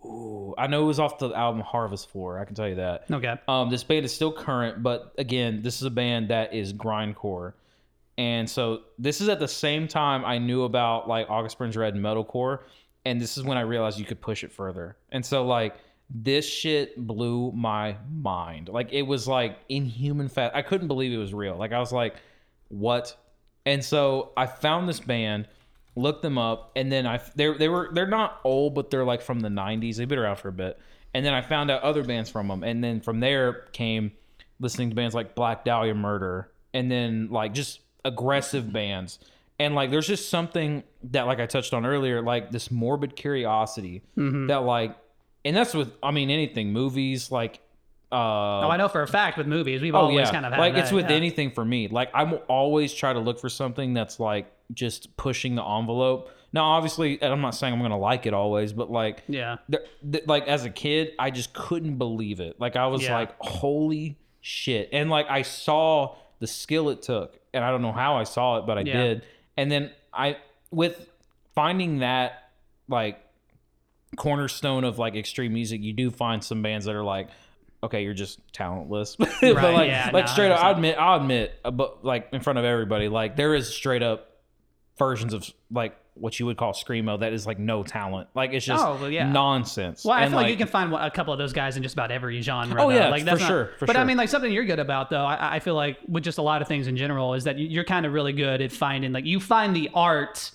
Ooh, 0.04 0.54
I 0.56 0.68
know 0.68 0.82
it 0.84 0.86
was 0.86 1.00
off 1.00 1.18
the 1.18 1.30
album 1.30 1.61
Harvest 1.61 2.09
Floor. 2.11 2.38
I 2.38 2.44
can 2.44 2.54
tell 2.54 2.68
you 2.68 2.76
that. 2.76 3.04
Okay. 3.11 3.34
Um, 3.48 3.68
this 3.68 3.82
band 3.82 4.04
is 4.04 4.14
still 4.14 4.32
current, 4.32 4.80
but 4.82 5.12
again, 5.18 5.61
this 5.62 5.76
is 5.76 5.82
a 5.82 5.90
band 5.90 6.28
that 6.28 6.54
is 6.54 6.72
grindcore, 6.72 7.54
and 8.16 8.48
so 8.48 8.82
this 8.98 9.20
is 9.20 9.28
at 9.28 9.40
the 9.40 9.48
same 9.48 9.88
time 9.88 10.24
I 10.24 10.38
knew 10.38 10.62
about 10.62 11.09
like 11.09 11.28
August 11.28 11.59
Burns 11.59 11.76
Red 11.76 11.94
and 11.94 12.02
metalcore, 12.04 12.61
and 13.04 13.20
this 13.20 13.36
is 13.36 13.42
when 13.44 13.59
I 13.59 13.62
realized 13.62 13.98
you 13.98 14.04
could 14.04 14.20
push 14.20 14.44
it 14.44 14.52
further. 14.52 14.96
And 15.11 15.26
so 15.26 15.44
like 15.44 15.74
this 16.11 16.48
shit 16.48 16.96
blew 16.96 17.52
my 17.52 17.96
mind. 18.11 18.68
Like 18.68 18.92
it 18.92 19.02
was 19.02 19.28
like 19.28 19.59
inhuman 19.68 20.28
fast. 20.28 20.54
I 20.54 20.62
couldn't 20.62 20.88
believe 20.88 21.12
it 21.12 21.18
was 21.18 21.34
real. 21.34 21.56
Like 21.56 21.72
I 21.72 21.78
was 21.78 21.92
like, 21.92 22.16
what? 22.68 23.16
And 23.66 23.84
so 23.84 24.32
I 24.36 24.46
found 24.46 24.88
this 24.88 25.00
band, 25.00 25.48
looked 25.96 26.22
them 26.22 26.38
up, 26.38 26.72
and 26.76 26.90
then 26.90 27.06
I 27.06 27.20
they 27.36 27.52
they 27.52 27.68
were 27.68 27.90
they're 27.92 28.06
not 28.06 28.40
old, 28.44 28.74
but 28.74 28.90
they're 28.90 29.04
like 29.04 29.20
from 29.20 29.40
the 29.40 29.48
'90s. 29.48 29.96
They've 29.96 30.09
been 30.09 30.18
around 30.18 30.36
for 30.36 30.48
a 30.48 30.52
bit. 30.52 30.78
And 31.14 31.24
then 31.24 31.32
I 31.32 31.40
found 31.40 31.70
out 31.70 31.82
other 31.82 32.04
bands 32.04 32.30
from 32.30 32.48
them, 32.48 32.62
and 32.62 32.84
then 32.84 33.00
from 33.00 33.20
there 33.20 33.64
came 33.72 34.12
listening 34.61 34.90
to 34.90 34.96
bands 34.96 35.14
like 35.14 35.34
Black 35.34 35.64
Dahlia 35.64 35.94
Murder, 35.94 36.50
and 36.74 36.90
then 36.90 37.28
like 37.30 37.54
just 37.54 37.80
aggressive 38.04 38.72
bands. 38.72 39.18
And 39.59 39.74
like 39.74 39.90
there's 39.90 40.06
just 40.06 40.28
something 40.28 40.84
that 41.04 41.26
like 41.26 41.40
I 41.40 41.46
touched 41.46 41.74
on 41.74 41.84
earlier, 41.84 42.22
like 42.22 42.50
this 42.50 42.70
morbid 42.70 43.16
curiosity 43.16 44.02
mm-hmm. 44.16 44.46
that 44.46 44.59
like, 44.59 44.96
and 45.45 45.57
that's 45.57 45.74
with 45.74 45.93
I 46.03 46.11
mean 46.11 46.30
anything, 46.30 46.72
movies 46.72 47.30
like. 47.30 47.61
Uh, 48.11 48.16
Oh, 48.64 48.70
I 48.70 48.78
know 48.78 48.89
for 48.89 49.03
a 49.03 49.07
fact 49.07 49.36
with 49.36 49.47
movies, 49.47 49.82
we've 49.82 49.95
Oh 49.95 49.99
always 49.99 50.16
yeah, 50.28 50.30
kind 50.30 50.47
of 50.47 50.53
had 50.53 50.59
like 50.59 50.72
that, 50.72 50.84
it's 50.84 50.93
with 50.93 51.11
yeah. 51.11 51.16
anything 51.16 51.51
for 51.51 51.62
me. 51.62 51.89
Like 51.89 52.11
I 52.14 52.22
will 52.24 52.43
always 52.49 52.95
try 52.95 53.12
to 53.12 53.18
look 53.18 53.39
for 53.39 53.51
something 53.51 53.93
that's 53.93 54.18
like 54.18 54.51
just 54.72 55.14
pushing 55.18 55.57
the 55.57 55.62
envelope. 55.62 56.30
Now, 56.55 56.64
obviously, 56.64 57.20
and 57.20 57.30
I'm 57.30 57.43
not 57.43 57.55
saying 57.55 57.74
I'm 57.74 57.82
gonna 57.82 57.99
like 57.99 58.24
it 58.24 58.32
always, 58.32 58.72
but 58.72 58.91
like, 58.91 59.24
Yeah. 59.28 59.57
there- 59.68 59.84
th- 60.11 60.26
like 60.26 60.49
as 60.49 60.64
a 60.64 60.70
kid, 60.70 61.12
I 61.18 61.30
just 61.30 61.53
couldn't 61.53 61.99
believe 61.99 62.41
it. 62.41 62.59
Like 62.59 62.76
I 62.76 62.86
was 62.86 63.03
Yeah. 63.03 63.14
like, 63.14 63.34
holy 63.41 64.16
shit! 64.41 64.89
And 64.91 65.11
like 65.11 65.26
I 65.28 65.43
saw 65.43 66.16
the 66.39 66.47
skill 66.47 66.89
it 66.89 67.03
took, 67.03 67.39
and 67.53 67.62
I 67.62 67.70
don't 67.70 67.82
know 67.82 67.93
how 67.93 68.16
I 68.16 68.24
saw 68.24 68.57
it, 68.57 68.66
but 68.66 68.78
I 68.78 68.82
Yeah. 68.82 69.03
did. 69.03 69.22
And 69.59 69.70
then 69.70 69.91
I, 70.14 70.39
with 70.70 71.11
finding 71.55 71.99
that 71.99 72.53
like 72.89 73.20
cornerstone 74.16 74.84
of 74.84 74.98
like 74.98 75.14
extreme 75.14 75.52
music, 75.52 75.82
you 75.82 75.92
do 75.92 76.11
find 76.11 76.42
some 76.42 76.62
bands 76.62 76.86
that 76.86 76.94
are 76.94 77.04
like, 77.04 77.28
okay, 77.82 78.02
you're 78.02 78.14
just 78.14 78.40
talentless. 78.52 79.16
but 79.18 79.28
Right, 79.42 79.74
like, 79.74 79.88
yeah, 79.88 80.11
like 80.12 80.26
no, 80.26 80.32
straight 80.32 80.50
up, 80.50 80.61
I 80.62 80.72
100%. 80.72 80.74
admit, 80.76 80.96
I'll 80.98 81.20
admit, 81.20 81.54
uh, 81.64 81.70
but 81.70 82.04
like 82.04 82.28
in 82.32 82.40
front 82.40 82.59
of 82.59 82.64
everybody, 82.64 83.09
like 83.09 83.36
there 83.36 83.54
is 83.54 83.68
straight 83.72 84.02
up 84.02 84.24
versions 84.98 85.32
of 85.32 85.48
like 85.70 85.96
what 86.14 86.40
you 86.40 86.46
would 86.46 86.56
call 86.56 86.72
screamo 86.72 87.20
that 87.20 87.32
is 87.32 87.46
like 87.46 87.61
no 87.61 87.84
talent. 87.84 88.28
Like 88.34 88.52
it's 88.52 88.66
just 88.66 88.84
Oh, 88.84 88.98
well, 89.00 89.09
yeah. 89.11 89.30
nonsense. 89.30 90.04
Well, 90.04 90.14
I 90.14 90.22
And, 90.22 90.32
feel 90.32 90.40
like, 90.40 90.50
you 90.50 90.56
can 90.56 90.66
find 90.66 90.92
a 90.92 91.09
couple 91.12 91.32
of 91.32 91.38
those 91.38 91.52
guys 91.52 91.76
in 91.76 91.84
just 91.84 91.92
about 91.94 92.11
every 92.11 92.40
genre. 92.40 92.82
Oh, 92.82 92.88
though. 92.90 92.96
yeah, 92.96 93.09
like, 93.11 93.20
for 93.20 93.26
that's 93.26 93.40
not- 93.42 93.46
sure, 93.48 93.70
for 93.78 93.86
but 93.86 93.96
I 93.96 94.02
mean, 94.02 94.16
like 94.16 94.28
something 94.28 94.50
you're 94.50 94.64
good 94.64 94.80
about 94.80 95.11
though. 95.11 95.24
I, 95.24 95.56
I 95.56 95.59
feel 95.61 95.76
like 95.76 95.98
with 96.09 96.24
just 96.24 96.38
a 96.38 96.42
lot 96.42 96.61
of 96.61 96.66
things 96.66 96.88
in 96.88 96.96
general 96.96 97.34
is 97.34 97.44
that 97.44 97.59
you- 97.59 97.68
you're 97.68 97.84
kind 97.84 98.04
of 98.04 98.12
really 98.12 98.32
good 98.32 98.61
at 98.61 98.72
finding 98.72 99.12
like 99.12 99.26
you 99.26 99.38
find 99.38 99.76
the 99.76 99.90
art 99.94 100.50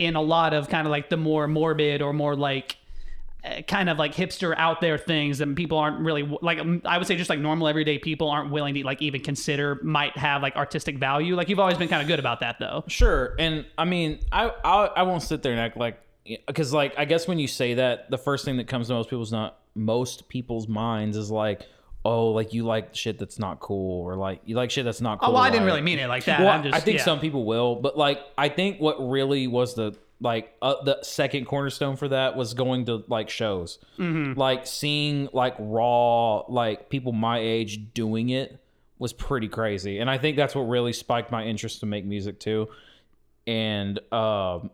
in 0.00 0.16
a 0.16 0.20
lot 0.20 0.54
of 0.54 0.68
kind 0.68 0.86
of 0.86 0.90
like 0.90 1.10
the 1.10 1.16
more 1.16 1.46
morbid 1.46 2.00
or 2.00 2.12
more 2.14 2.34
like 2.34 2.78
uh, 3.44 3.60
kind 3.62 3.90
of 3.90 3.98
like 3.98 4.14
hipster 4.14 4.54
out 4.56 4.80
there 4.80 4.96
things 4.96 5.38
that 5.38 5.54
people 5.54 5.76
aren't 5.76 6.00
really 6.00 6.22
like 6.40 6.58
um, 6.58 6.80
I 6.86 6.96
would 6.96 7.06
say 7.06 7.16
just 7.16 7.28
like 7.28 7.38
normal 7.38 7.68
everyday 7.68 7.98
people 7.98 8.30
aren't 8.30 8.50
willing 8.50 8.74
to 8.74 8.84
like 8.84 9.02
even 9.02 9.20
consider 9.20 9.78
might 9.82 10.16
have 10.16 10.42
like 10.42 10.56
artistic 10.56 10.98
value. 10.98 11.36
Like 11.36 11.50
you've 11.50 11.60
always 11.60 11.76
been 11.76 11.88
kind 11.88 12.00
of 12.00 12.08
good 12.08 12.18
about 12.18 12.40
that 12.40 12.58
though. 12.58 12.82
Sure, 12.88 13.36
and 13.38 13.66
I 13.76 13.84
mean, 13.84 14.20
I 14.32 14.50
I, 14.64 14.86
I 14.86 15.02
won't 15.02 15.22
sit 15.22 15.42
there 15.42 15.52
and 15.52 15.60
act 15.60 15.76
like 15.76 16.00
because 16.46 16.72
like 16.72 16.94
I 16.98 17.04
guess 17.04 17.28
when 17.28 17.38
you 17.38 17.46
say 17.46 17.74
that, 17.74 18.10
the 18.10 18.18
first 18.18 18.46
thing 18.46 18.56
that 18.56 18.68
comes 18.68 18.88
to 18.88 18.94
most 18.94 19.10
people's 19.10 19.32
not 19.32 19.58
most 19.74 20.28
people's 20.28 20.66
minds 20.66 21.16
is 21.16 21.30
like, 21.30 21.66
oh, 22.04 22.28
like 22.28 22.54
you 22.54 22.64
like 22.64 22.94
shit 22.94 23.18
that's 23.18 23.38
not 23.38 23.60
cool, 23.60 24.04
or 24.06 24.16
like 24.16 24.40
you 24.44 24.56
like 24.56 24.70
shit 24.70 24.84
that's 24.84 25.00
not 25.00 25.20
cool. 25.20 25.30
Oh, 25.30 25.32
well, 25.32 25.42
I 25.42 25.50
didn't 25.50 25.64
like- 25.64 25.72
really 25.72 25.82
mean 25.82 25.98
it 25.98 26.08
like 26.08 26.24
that. 26.24 26.40
Well, 26.40 26.48
I'm 26.48 26.62
just, 26.62 26.74
I 26.74 26.80
think 26.80 26.98
yeah. 26.98 27.04
some 27.04 27.20
people 27.20 27.44
will, 27.44 27.76
but 27.76 27.96
like 27.98 28.20
I 28.38 28.48
think 28.48 28.80
what 28.80 28.96
really 28.96 29.46
was 29.46 29.74
the 29.74 29.96
like 30.22 30.54
uh, 30.60 30.74
the 30.84 30.98
second 31.02 31.46
cornerstone 31.46 31.96
for 31.96 32.08
that 32.08 32.36
was 32.36 32.52
going 32.54 32.84
to 32.86 33.04
like 33.08 33.30
shows, 33.30 33.78
Mm-hmm. 33.98 34.38
like 34.38 34.66
seeing 34.66 35.28
like 35.32 35.54
raw 35.58 36.38
like 36.48 36.88
people 36.90 37.12
my 37.12 37.38
age 37.38 37.92
doing 37.94 38.28
it 38.30 38.58
was 38.98 39.12
pretty 39.14 39.48
crazy, 39.48 39.98
and 39.98 40.10
I 40.10 40.18
think 40.18 40.36
that's 40.36 40.54
what 40.54 40.62
really 40.62 40.92
spiked 40.92 41.30
my 41.30 41.44
interest 41.44 41.80
to 41.80 41.86
make 41.86 42.04
music 42.04 42.38
too. 42.38 42.68
And 43.46 43.98
um, 44.12 44.70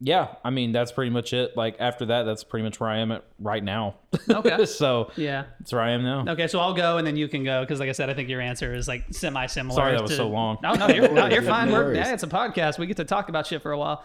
yeah, 0.00 0.34
I 0.44 0.50
mean 0.50 0.72
that's 0.72 0.92
pretty 0.92 1.10
much 1.10 1.32
it. 1.32 1.56
Like 1.56 1.76
after 1.80 2.06
that, 2.06 2.24
that's 2.24 2.44
pretty 2.44 2.64
much 2.64 2.78
where 2.80 2.90
I 2.90 2.98
am 2.98 3.12
at 3.12 3.24
right 3.38 3.64
now. 3.64 3.94
Okay. 4.28 4.66
so 4.66 5.10
Yeah. 5.16 5.44
that's 5.58 5.72
where 5.72 5.80
I 5.82 5.90
am 5.92 6.02
now. 6.04 6.24
Okay, 6.32 6.46
so 6.48 6.60
I'll 6.60 6.74
go 6.74 6.98
and 6.98 7.06
then 7.06 7.16
you 7.16 7.28
can 7.28 7.44
go 7.44 7.62
because, 7.62 7.80
like 7.80 7.88
I 7.88 7.92
said, 7.92 8.10
I 8.10 8.14
think 8.14 8.28
your 8.28 8.40
answer 8.40 8.74
is 8.74 8.86
like 8.88 9.04
semi-similar. 9.10 9.74
Sorry 9.74 9.92
that 9.92 10.02
was 10.02 10.10
to- 10.12 10.16
so 10.18 10.28
long. 10.28 10.58
No, 10.62 10.74
no, 10.74 10.88
you're, 10.88 11.08
no, 11.10 11.26
you're 11.30 11.42
fine. 11.42 11.68
No 11.68 11.74
We're, 11.74 11.94
yeah, 11.94 12.12
it's 12.12 12.22
a 12.22 12.26
podcast. 12.28 12.78
We 12.78 12.86
get 12.86 12.98
to 12.98 13.04
talk 13.04 13.28
about 13.30 13.46
shit 13.46 13.62
for 13.62 13.72
a 13.72 13.78
while. 13.78 14.04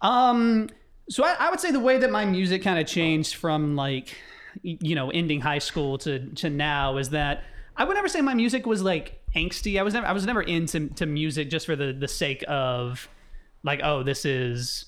Um, 0.00 0.68
so 1.08 1.24
I, 1.24 1.34
I 1.38 1.50
would 1.50 1.60
say 1.60 1.70
the 1.72 1.80
way 1.80 1.98
that 1.98 2.10
my 2.10 2.24
music 2.24 2.62
kind 2.62 2.78
of 2.78 2.86
changed 2.86 3.34
from 3.34 3.74
like, 3.76 4.16
you 4.62 4.94
know, 4.94 5.10
ending 5.10 5.40
high 5.40 5.58
school 5.58 5.98
to 5.98 6.28
to 6.36 6.50
now 6.50 6.98
is 6.98 7.10
that 7.10 7.42
I 7.76 7.84
would 7.84 7.94
never 7.94 8.08
say 8.08 8.20
my 8.20 8.34
music 8.34 8.66
was 8.66 8.82
like 8.82 9.20
angsty. 9.34 9.78
I 9.80 9.82
was 9.82 9.94
never 9.94 10.06
I 10.06 10.12
was 10.12 10.26
never 10.26 10.42
into 10.42 10.88
to 10.90 11.06
music 11.06 11.50
just 11.50 11.66
for 11.66 11.74
the 11.74 11.92
the 11.92 12.06
sake 12.08 12.44
of 12.48 13.08
like, 13.64 13.80
oh, 13.82 14.02
this 14.02 14.24
is 14.24 14.84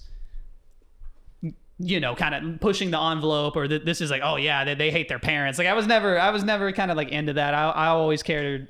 you 1.79 2.01
know, 2.01 2.15
kind 2.15 2.35
of 2.35 2.61
pushing 2.61 2.91
the 2.91 3.01
envelope, 3.01 3.57
or 3.57 3.67
that 3.69 3.85
this 3.85 4.01
is 4.01 4.11
like, 4.11 4.23
oh 4.25 4.37
yeah, 4.37 4.65
they, 4.65 4.75
they 4.75 4.91
hate 4.91 5.09
their 5.09 5.19
parents. 5.19 5.59
Like 5.59 5.69
I 5.69 5.75
was 5.75 5.87
never, 5.87 6.19
I 6.19 6.31
was 6.31 6.45
never 6.45 6.71
kind 6.73 6.91
of 6.91 6.97
like 6.97 7.09
into 7.09 7.33
that. 7.35 7.55
I, 7.55 7.71
I 7.71 7.87
always 7.89 8.23
cared 8.23 8.69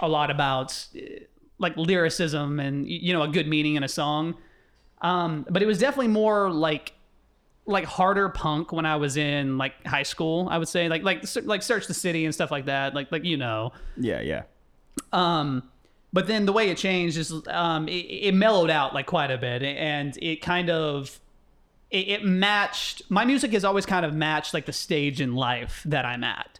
a 0.00 0.08
lot 0.08 0.30
about 0.30 0.86
uh, 0.96 1.00
like 1.58 1.76
lyricism 1.76 2.60
and 2.60 2.88
you 2.88 3.12
know 3.12 3.22
a 3.22 3.28
good 3.28 3.48
meaning 3.48 3.74
in 3.74 3.82
a 3.82 3.88
song. 3.88 4.36
Um, 5.00 5.46
but 5.48 5.62
it 5.62 5.66
was 5.66 5.78
definitely 5.78 6.08
more 6.08 6.50
like 6.50 6.92
like 7.66 7.84
harder 7.84 8.30
punk 8.30 8.72
when 8.72 8.86
I 8.86 8.96
was 8.96 9.16
in 9.16 9.58
like 9.58 9.86
high 9.86 10.02
school. 10.02 10.48
I 10.50 10.58
would 10.58 10.68
say 10.68 10.88
like 10.88 11.02
like 11.02 11.24
like 11.44 11.62
Search 11.62 11.86
the 11.86 11.94
City 11.94 12.24
and 12.24 12.34
stuff 12.34 12.50
like 12.50 12.64
that. 12.66 12.94
Like 12.94 13.12
like 13.12 13.24
you 13.24 13.36
know. 13.36 13.72
Yeah, 13.96 14.20
yeah. 14.20 14.42
Um, 15.12 15.68
but 16.12 16.26
then 16.26 16.46
the 16.46 16.52
way 16.52 16.70
it 16.70 16.78
changed 16.78 17.18
is 17.18 17.32
um, 17.48 17.86
it, 17.88 17.92
it 17.92 18.34
mellowed 18.34 18.70
out 18.70 18.94
like 18.94 19.06
quite 19.06 19.30
a 19.30 19.36
bit, 19.38 19.62
and 19.62 20.16
it 20.22 20.40
kind 20.40 20.70
of 20.70 21.20
it, 21.90 22.08
it 22.08 22.24
matched. 22.24 23.02
My 23.08 23.24
music 23.24 23.52
has 23.52 23.64
always 23.64 23.86
kind 23.86 24.04
of 24.04 24.14
matched 24.14 24.54
like 24.54 24.66
the 24.66 24.72
stage 24.72 25.20
in 25.20 25.34
life 25.34 25.82
that 25.86 26.04
I'm 26.04 26.24
at. 26.24 26.58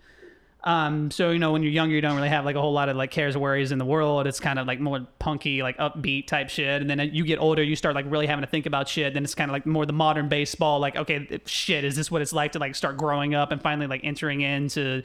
Um, 0.64 1.10
so 1.10 1.30
you 1.30 1.38
know, 1.38 1.52
when 1.52 1.62
you're 1.62 1.72
younger, 1.72 1.94
you 1.94 2.00
don't 2.00 2.16
really 2.16 2.28
have 2.28 2.44
like 2.44 2.56
a 2.56 2.60
whole 2.60 2.72
lot 2.72 2.88
of 2.88 2.96
like 2.96 3.10
cares, 3.10 3.36
worries 3.36 3.70
in 3.70 3.78
the 3.78 3.84
world. 3.84 4.26
It's 4.26 4.40
kind 4.40 4.58
of 4.58 4.66
like 4.66 4.80
more 4.80 5.06
punky, 5.18 5.62
like 5.62 5.78
upbeat 5.78 6.26
type 6.26 6.50
shit. 6.50 6.80
And 6.80 6.90
then 6.90 6.98
you 7.12 7.24
get 7.24 7.38
older, 7.38 7.62
you 7.62 7.76
start 7.76 7.94
like 7.94 8.06
really 8.08 8.26
having 8.26 8.42
to 8.42 8.50
think 8.50 8.66
about 8.66 8.88
shit. 8.88 9.14
Then 9.14 9.22
it's 9.24 9.34
kind 9.34 9.50
of 9.50 9.52
like 9.52 9.66
more 9.66 9.86
the 9.86 9.92
modern 9.92 10.28
baseball. 10.28 10.80
Like, 10.80 10.96
okay, 10.96 11.40
shit, 11.46 11.84
is 11.84 11.94
this 11.94 12.10
what 12.10 12.22
it's 12.22 12.32
like 12.32 12.52
to 12.52 12.58
like 12.58 12.74
start 12.74 12.96
growing 12.96 13.34
up 13.34 13.52
and 13.52 13.62
finally 13.62 13.86
like 13.86 14.00
entering 14.02 14.40
into 14.40 15.02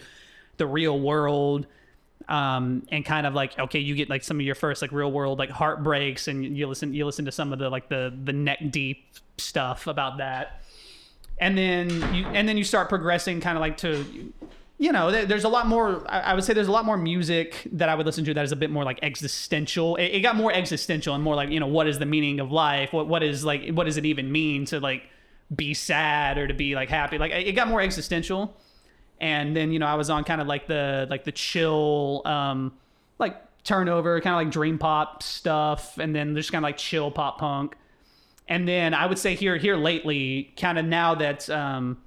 the 0.58 0.66
real 0.66 1.00
world? 1.00 1.68
Um, 2.30 2.86
and 2.90 3.06
kind 3.06 3.28
of 3.28 3.34
like 3.34 3.58
okay, 3.58 3.80
you 3.80 3.96
get 3.96 4.10
like 4.10 4.24
some 4.24 4.40
of 4.40 4.46
your 4.46 4.56
first 4.56 4.82
like 4.82 4.92
real 4.92 5.12
world 5.12 5.40
like 5.40 5.50
heartbreaks, 5.50 6.28
and 6.28 6.58
you 6.58 6.68
listen 6.68 6.94
you 6.94 7.06
listen 7.06 7.26
to 7.26 7.32
some 7.32 7.54
of 7.54 7.60
the 7.60 7.70
like 7.70 7.90
the 7.90 8.14
the 8.24 8.34
neck 8.34 8.60
deep 8.70 9.06
stuff 9.38 9.88
about 9.88 10.18
that, 10.18 10.64
and 11.40 11.58
then 11.58 11.90
you 12.14 12.26
and 12.28 12.48
then 12.48 12.58
you 12.58 12.64
start 12.64 12.90
progressing 12.90 13.42
kind 13.42 13.58
of 13.58 13.62
like 13.62 13.78
to 13.78 14.34
you 14.84 14.92
know, 14.92 15.12
there's 15.12 15.46
a 15.46 15.50
lot 15.50 15.68
more. 15.68 16.04
I 16.12 16.34
would 16.34 16.44
say 16.44 16.54
there's 16.54 16.68
a 16.68 16.72
lot 16.72 16.84
more 16.84 16.98
music 16.98 17.68
that 17.72 17.88
I 17.88 17.96
would 17.96 18.06
listen 18.06 18.26
to 18.26 18.34
that 18.34 18.44
is 18.44 18.52
a 18.52 18.56
bit 18.58 18.70
more 18.70 18.84
like 18.84 19.00
existential. 19.02 19.96
It, 19.96 20.08
it 20.08 20.20
got 20.22 20.36
more 20.36 20.52
existential 20.52 21.16
and 21.16 21.24
more 21.24 21.36
like 21.36 21.50
you 21.52 21.60
know, 21.62 21.68
what 21.68 21.88
is 21.88 22.00
the 22.00 22.06
meaning 22.06 22.42
of 22.42 22.52
life? 22.52 22.92
What 22.92 23.08
what 23.08 23.24
is 23.24 23.46
like 23.46 23.70
what 23.70 23.86
does 23.86 23.96
it 23.96 24.06
even 24.06 24.30
mean 24.32 24.66
to 24.66 24.82
like 24.82 25.04
be 25.56 25.74
sad 25.74 26.38
or 26.38 26.48
to 26.48 26.54
be 26.54 26.76
like 26.76 26.90
happy? 26.90 27.18
Like 27.18 27.32
it 27.32 27.54
got 27.54 27.70
more 27.70 27.80
existential. 27.80 28.58
And 29.24 29.56
then 29.56 29.72
you 29.72 29.80
know, 29.80 29.86
I 29.88 29.96
was 29.96 30.10
on 30.10 30.26
kind 30.26 30.42
of 30.42 30.48
like 30.48 30.68
the 30.68 31.08
like 31.10 31.24
the 31.24 31.32
chill, 31.32 32.24
um, 32.26 32.74
like 33.20 33.42
turnover, 33.64 34.20
kind 34.20 34.36
of 34.36 34.46
like 34.46 34.52
dream 34.52 34.78
pop 34.78 35.24
stuff, 35.24 35.98
and 35.98 36.14
then 36.14 36.36
just 36.36 36.52
kind 36.52 36.62
of 36.62 36.68
like 36.68 36.76
chill 36.76 37.10
pop 37.10 37.40
punk. 37.40 37.78
And 38.50 38.68
then 38.68 38.94
I 38.94 39.06
would 39.06 39.18
say 39.18 39.36
here 39.36 39.56
here 39.56 39.78
lately, 39.78 40.54
kind 40.58 40.78
of 40.78 40.84
now 40.84 41.16
that 41.16 41.50
um, 41.50 42.00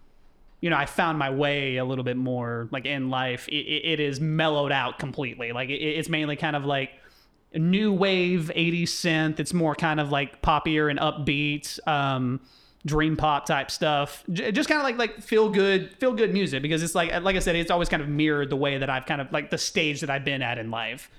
you 0.61 0.69
know, 0.69 0.77
I 0.77 0.85
found 0.85 1.19
my 1.19 1.31
way 1.31 1.79
a 1.79 1.87
little 1.87 2.05
bit 2.05 2.19
more 2.19 2.69
like 2.71 2.85
in 2.85 3.09
life. 3.09 3.49
It, 3.49 3.55
it, 3.55 3.99
is 3.99 4.21
mellowed 4.21 4.71
out 4.71 4.99
completely. 4.99 5.53
Like 5.53 5.71
it, 5.71 5.81
it's 5.81 6.11
mainly 6.11 6.37
kind 6.37 6.55
of 6.55 6.67
like 6.67 6.91
new 7.55 7.95
wave 7.95 8.51
80 8.55 8.85
synth 8.85 9.41
It's 9.41 9.55
more 9.55 9.75
kind 9.75 10.01
of 10.01 10.11
like 10.11 10.43
poppier 10.43 10.91
and 10.91 10.99
upbeat, 10.99 11.79
um, 11.89 12.41
dream 12.87 13.17
pop 13.17 13.45
type 13.45 13.71
stuff. 13.71 14.25
J- 14.33 14.53
just 14.53 14.69
kind 14.69 14.81
of 14.81 14.85
like 14.85 14.97
like 14.97 15.23
feel 15.23 15.51
good, 15.51 15.95
feel 15.99 16.15
good 16.15 16.33
music 16.33 16.63
because 16.63 16.83
it's 16.83 16.95
like 16.95 17.13
like 17.23 17.37
I 17.37 17.41
said, 17.41 17.57
it's 17.57 17.71
always 17.71 17.91
kind 17.91 18.03
of 18.03 18.09
mirrored 18.09 18.49
the 18.49 18.57
way 18.57 18.79
that 18.79 18.89
I've 18.89 19.05
kind 19.05 19.21
of 19.21 19.31
like 19.33 19.51
the 19.51 19.59
stage 19.59 20.01
that 20.01 20.09
I've 20.09 20.25
been 20.25 20.41
at 20.41 20.57
in 20.57 20.71
life. 20.71 21.11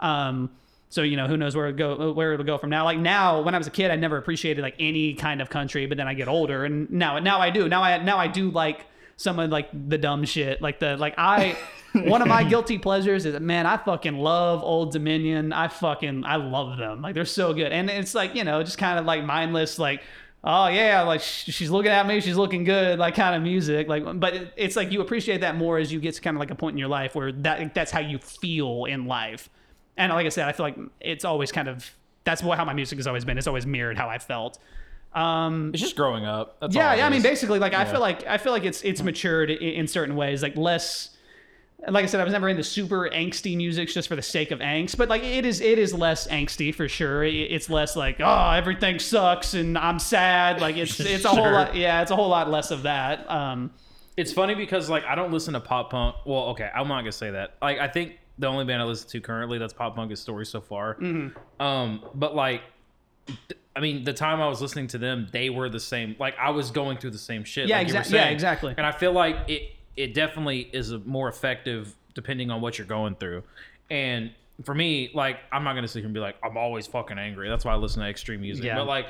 Um, 0.00 0.50
so 0.90 1.02
you 1.02 1.16
know, 1.16 1.28
who 1.28 1.36
knows 1.36 1.54
where 1.54 1.68
it 1.68 1.76
go 1.76 2.12
where 2.12 2.32
it'll 2.32 2.44
go 2.44 2.58
from 2.58 2.70
now. 2.70 2.84
Like 2.84 2.98
now, 2.98 3.42
when 3.42 3.54
I 3.54 3.58
was 3.58 3.68
a 3.68 3.70
kid, 3.70 3.92
I 3.92 3.96
never 3.96 4.16
appreciated 4.16 4.62
like 4.62 4.74
any 4.80 5.14
kind 5.14 5.40
of 5.40 5.48
country, 5.48 5.86
but 5.86 5.96
then 5.96 6.08
I 6.08 6.14
get 6.14 6.26
older, 6.26 6.64
and 6.64 6.90
now 6.90 7.18
now 7.20 7.38
I 7.38 7.50
do. 7.50 7.68
Now 7.68 7.82
I 7.82 8.02
now 8.02 8.18
I 8.18 8.26
do 8.26 8.50
like 8.50 8.86
some 9.16 9.38
of 9.38 9.50
like 9.50 9.68
the 9.88 9.98
dumb 9.98 10.24
shit, 10.24 10.60
like 10.60 10.80
the 10.80 10.96
like 10.96 11.14
I. 11.16 11.56
one 12.04 12.22
of 12.22 12.28
my 12.28 12.44
guilty 12.44 12.78
pleasures 12.78 13.26
is 13.26 13.38
man, 13.40 13.66
I 13.66 13.76
fucking 13.76 14.16
love 14.16 14.62
Old 14.62 14.92
Dominion. 14.92 15.52
I 15.52 15.66
fucking 15.66 16.24
I 16.24 16.36
love 16.36 16.78
them. 16.78 17.02
Like 17.02 17.14
they're 17.14 17.24
so 17.24 17.52
good, 17.52 17.72
and 17.72 17.90
it's 17.90 18.14
like 18.14 18.34
you 18.34 18.44
know 18.44 18.62
just 18.62 18.78
kind 18.78 18.98
of 18.98 19.04
like 19.04 19.24
mindless 19.24 19.78
like. 19.78 20.02
Oh 20.42 20.68
yeah, 20.68 21.02
like 21.02 21.20
she's 21.20 21.70
looking 21.70 21.92
at 21.92 22.06
me, 22.06 22.20
she's 22.20 22.36
looking 22.36 22.64
good, 22.64 22.98
like 22.98 23.14
kind 23.14 23.34
of 23.36 23.42
music, 23.42 23.88
like. 23.88 24.04
But 24.18 24.52
it's 24.56 24.74
like 24.76 24.90
you 24.90 25.00
appreciate 25.00 25.42
that 25.42 25.56
more 25.56 25.78
as 25.78 25.92
you 25.92 26.00
get 26.00 26.14
to 26.14 26.20
kind 26.20 26.36
of 26.36 26.40
like 26.40 26.50
a 26.50 26.54
point 26.54 26.74
in 26.74 26.78
your 26.78 26.88
life 26.88 27.14
where 27.14 27.30
that 27.32 27.74
that's 27.74 27.90
how 27.90 28.00
you 28.00 28.18
feel 28.18 28.86
in 28.86 29.06
life 29.06 29.50
and 30.00 30.12
like 30.12 30.24
I 30.24 30.30
said, 30.30 30.48
I 30.48 30.52
feel 30.52 30.64
like 30.64 30.78
it's 31.00 31.24
always 31.26 31.52
kind 31.52 31.68
of 31.68 31.94
that's 32.24 32.42
what 32.42 32.56
how 32.58 32.64
my 32.64 32.72
music 32.72 32.98
has 32.98 33.06
always 33.06 33.24
been. 33.24 33.36
It's 33.36 33.46
always 33.46 33.66
mirrored 33.66 33.98
how 33.98 34.08
I 34.08 34.18
felt. 34.18 34.58
Um, 35.12 35.70
It's 35.74 35.82
just 35.82 35.94
growing 35.96 36.24
up. 36.24 36.58
That's 36.60 36.74
yeah, 36.74 36.94
yeah. 36.94 37.06
I 37.06 37.10
mean, 37.10 37.22
basically, 37.22 37.58
like 37.58 37.74
I 37.74 37.84
feel 37.84 38.00
like 38.00 38.26
I 38.26 38.38
feel 38.38 38.52
like 38.52 38.64
it's 38.64 38.82
it's 38.82 39.02
matured 39.02 39.50
in, 39.50 39.58
in 39.58 39.86
certain 39.86 40.16
ways, 40.16 40.42
like 40.42 40.56
less. 40.56 41.10
Like 41.88 42.04
I 42.04 42.06
said, 42.06 42.20
I 42.20 42.24
was 42.24 42.32
never 42.32 42.48
into 42.48 42.62
super 42.62 43.08
angsty 43.10 43.56
music 43.56 43.88
just 43.88 44.06
for 44.08 44.14
the 44.16 44.22
sake 44.22 44.50
of 44.50 44.58
angst, 44.58 44.96
but 44.98 45.08
like 45.08 45.22
it 45.24 45.46
is, 45.46 45.60
it 45.60 45.78
is 45.78 45.94
less 45.94 46.26
angsty 46.28 46.74
for 46.74 46.88
sure. 46.88 47.24
It- 47.24 47.34
It's 47.52 47.70
less 47.70 47.96
like 47.96 48.16
oh 48.20 48.50
everything 48.50 48.98
sucks 48.98 49.54
and 49.54 49.78
I'm 49.78 49.98
sad. 49.98 50.60
Like 50.60 50.76
it's 50.76 50.98
it's 51.00 51.24
a 51.24 51.28
whole 51.30 51.50
lot. 51.50 51.74
Yeah, 51.74 52.02
it's 52.02 52.10
a 52.10 52.16
whole 52.16 52.28
lot 52.28 52.50
less 52.50 52.70
of 52.70 52.82
that. 52.82 53.28
Um, 53.30 53.70
It's 54.16 54.32
funny 54.32 54.54
because 54.54 54.90
like 54.90 55.04
I 55.06 55.14
don't 55.14 55.32
listen 55.32 55.54
to 55.54 55.60
pop 55.60 55.90
punk. 55.90 56.16
Well, 56.26 56.48
okay, 56.50 56.70
I'm 56.74 56.86
not 56.88 57.00
gonna 57.00 57.12
say 57.12 57.30
that. 57.30 57.54
Like 57.62 57.78
I 57.78 57.88
think 57.88 58.18
the 58.38 58.46
only 58.46 58.64
band 58.64 58.82
I 58.82 58.84
listen 58.84 59.08
to 59.10 59.20
currently 59.20 59.58
that's 59.58 59.72
pop 59.72 59.96
punk 59.96 60.12
is 60.12 60.20
Story 60.20 60.44
so 60.46 60.60
far. 60.60 60.94
Mm-hmm. 60.96 61.62
Um, 61.62 62.02
but 62.14 62.34
like, 62.34 62.62
I 63.76 63.80
mean, 63.80 64.04
the 64.04 64.12
time 64.12 64.40
I 64.40 64.48
was 64.48 64.60
listening 64.60 64.86
to 64.88 64.98
them, 64.98 65.28
they 65.32 65.48
were 65.50 65.68
the 65.68 65.80
same. 65.80 66.16
Like 66.18 66.36
I 66.38 66.50
was 66.50 66.70
going 66.70 66.98
through 66.98 67.10
the 67.12 67.18
same 67.18 67.44
shit. 67.44 67.68
Yeah, 67.68 67.78
like 67.78 67.88
you 67.88 67.94
were 67.94 68.00
exact- 68.00 68.14
yeah, 68.14 68.28
exactly. 68.30 68.74
And 68.76 68.86
I 68.86 68.92
feel 68.92 69.12
like 69.12 69.36
it 69.48 69.62
it 69.96 70.14
definitely 70.14 70.68
is 70.72 70.92
a 70.92 70.98
more 71.00 71.28
effective 71.28 71.94
depending 72.14 72.50
on 72.50 72.60
what 72.60 72.78
you're 72.78 72.86
going 72.86 73.14
through. 73.16 73.42
And 73.90 74.30
for 74.64 74.74
me, 74.74 75.10
like 75.14 75.38
I'm 75.52 75.64
not 75.64 75.74
gonna 75.74 75.88
sit 75.88 76.00
here 76.00 76.06
and 76.06 76.14
be 76.14 76.20
like 76.20 76.36
I'm 76.42 76.56
always 76.56 76.86
fucking 76.86 77.18
angry. 77.18 77.48
That's 77.48 77.64
why 77.64 77.72
I 77.72 77.76
listen 77.76 78.02
to 78.02 78.08
extreme 78.08 78.40
music. 78.40 78.64
Yeah. 78.64 78.76
But 78.76 78.86
like 78.86 79.06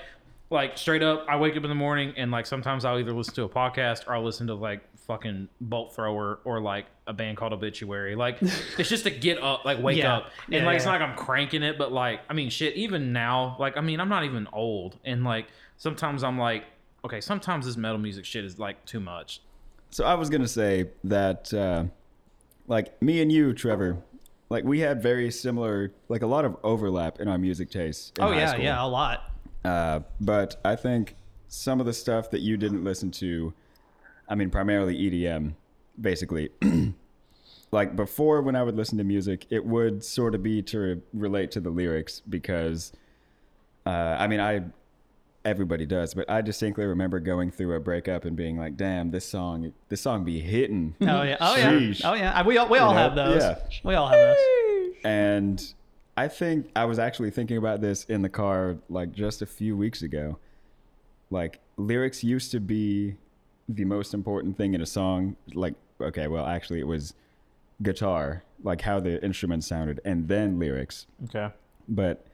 like 0.51 0.77
straight 0.77 1.03
up, 1.03 1.27
I 1.29 1.37
wake 1.37 1.57
up 1.57 1.63
in 1.63 1.69
the 1.69 1.75
morning 1.77 2.13
and 2.17 2.31
like 2.31 2.45
sometimes 2.47 2.85
I'll 2.85 2.99
either 2.99 3.13
listen 3.13 3.35
to 3.35 3.45
a 3.45 3.49
podcast 3.49 4.09
or 4.09 4.15
I'll 4.15 4.25
listen 4.25 4.49
to 4.49 4.55
like 4.55 4.81
fucking 5.07 5.49
Bolt 5.61 5.95
Thrower 5.95 6.41
or 6.45 6.61
like 6.61 6.87
a 7.07 7.13
band 7.13 7.37
called 7.37 7.53
Obituary. 7.53 8.15
Like 8.17 8.39
it's 8.79 8.89
just 8.89 9.05
to 9.05 9.11
get 9.11 9.41
up, 9.43 9.65
like 9.65 9.81
wake 9.83 9.99
Yeah. 9.99 10.17
up. 10.19 10.31
And 10.47 10.55
Yeah, 10.55 10.67
like 10.67 10.77
it's 10.77 10.85
not 10.85 11.01
like 11.01 11.09
I'm 11.09 11.17
cranking 11.17 11.63
it, 11.63 11.79
but 11.79 11.93
like 11.93 12.21
I 12.29 12.33
mean 12.33 12.51
shit, 12.51 12.75
even 12.75 13.13
now, 13.13 13.57
like 13.61 13.77
I 13.77 13.81
mean 13.81 14.01
I'm 14.01 14.09
not 14.09 14.25
even 14.25 14.49
old. 14.53 14.99
And 15.05 15.25
like 15.25 15.47
sometimes 15.77 16.25
I'm 16.25 16.39
like, 16.39 16.65
okay, 17.05 17.21
sometimes 17.21 17.67
this 17.67 17.77
metal 17.77 17.99
music 17.99 18.25
shit 18.25 18.45
is 18.45 18.59
like 18.59 18.85
too 18.87 19.01
much. 19.01 19.41
So 19.91 20.05
I 20.05 20.15
was 20.15 20.31
gonna 20.31 20.49
say 20.49 20.91
that, 21.05 21.53
uh, 21.53 21.85
like 22.69 23.01
me 23.03 23.21
and 23.21 23.31
you, 23.31 23.53
Trevor, 23.53 23.99
like 24.49 24.65
we 24.65 24.81
had 24.81 25.03
very 25.03 25.31
similar, 25.31 25.93
like 26.09 26.23
a 26.23 26.27
lot 26.27 26.45
of 26.45 26.57
overlap 26.63 27.21
in 27.21 27.29
our 27.29 27.39
music 27.39 27.71
tastes. 27.71 28.13
in 28.17 28.25
oh 28.25 28.29
high 28.29 28.39
yeah, 28.39 28.51
school. 28.51 28.65
yeah, 28.65 28.85
a 28.85 28.87
lot. 28.87 29.31
Uh, 29.65 30.01
but 30.21 30.61
I 30.65 30.77
think 30.77 31.17
some 31.49 31.81
of 31.81 31.87
the 31.87 31.93
stuff 31.93 32.31
that 32.31 32.41
you 32.41 32.57
didn't 32.57 32.85
listen 32.85 33.11
to, 33.13 33.53
I 34.29 34.37
mean, 34.37 34.51
primarily 34.51 34.97
EDM, 34.97 35.55
basically. 36.01 36.51
like 37.73 37.97
before, 37.97 38.43
when 38.43 38.55
I 38.55 38.63
would 38.63 38.77
listen 38.77 38.97
to 38.99 39.05
music, 39.05 39.47
it 39.51 39.65
would 39.65 40.05
sort 40.05 40.35
of 40.37 40.43
be 40.43 40.63
to 40.63 41.03
relate 41.13 41.51
to 41.53 41.61
the 41.61 41.71
lyrics 41.71 42.21
because, 42.21 42.93
uh, 43.85 44.17
I 44.19 44.29
mean, 44.29 44.41
I 44.41 44.63
everybody 45.45 45.87
does, 45.87 46.15
but 46.15 46.29
I 46.31 46.41
distinctly 46.41 46.85
remember 46.85 47.21
going 47.21 47.51
through 47.51 47.75
a 47.75 47.81
breakup 47.81 48.25
and 48.25 48.37
being 48.37 48.59
like, 48.59 48.77
"Damn, 48.77 49.11
this 49.11 49.29
song, 49.29 49.73
this 49.89 50.01
song 50.01 50.25
be 50.25 50.41
hitting." 50.41 50.95
Oh 51.01 51.23
yeah, 51.23 51.37
oh 51.41 51.57
yeah, 51.57 51.71
Sheesh. 51.73 52.03
oh 52.05 52.15
yeah. 52.15 52.43
We 52.43 52.59
all 52.59 52.69
we 52.69 52.79
all 52.79 52.93
know? 52.93 52.99
have 52.99 53.15
those. 53.15 53.43
Yeah. 53.43 53.59
We 53.85 53.95
all 53.95 54.09
have 54.09 54.19
those. 54.19 54.95
And 55.05 55.75
I 56.17 56.29
think 56.29 56.71
I 56.77 56.85
was 56.85 56.99
actually 56.99 57.31
thinking 57.31 57.57
about 57.57 57.81
this 57.81 58.05
in 58.05 58.23
the 58.23 58.29
car 58.29 58.77
like 58.89 59.13
just 59.13 59.43
a 59.43 59.47
few 59.47 59.77
weeks 59.77 60.03
ago. 60.03 60.39
Like 61.31 61.61
lyrics 61.77 62.23
used 62.25 62.51
to 62.53 62.61
be 62.61 63.17
the 63.69 63.85
most 63.85 64.15
important 64.15 64.57
thing 64.57 64.75
in 64.75 64.81
a 64.81 64.87
song. 64.87 65.37
Like, 65.55 65.75
okay, 66.01 66.27
well, 66.27 66.45
actually, 66.47 66.81
it 66.81 66.87
was 66.87 67.15
guitar, 67.83 68.43
like 68.63 68.81
how 68.83 69.01
the 69.01 69.23
instruments 69.25 69.67
sounded, 69.67 70.01
and 70.05 70.29
then 70.29 70.59
lyrics. 70.59 71.07
Okay. 71.25 71.49
But 71.89 72.27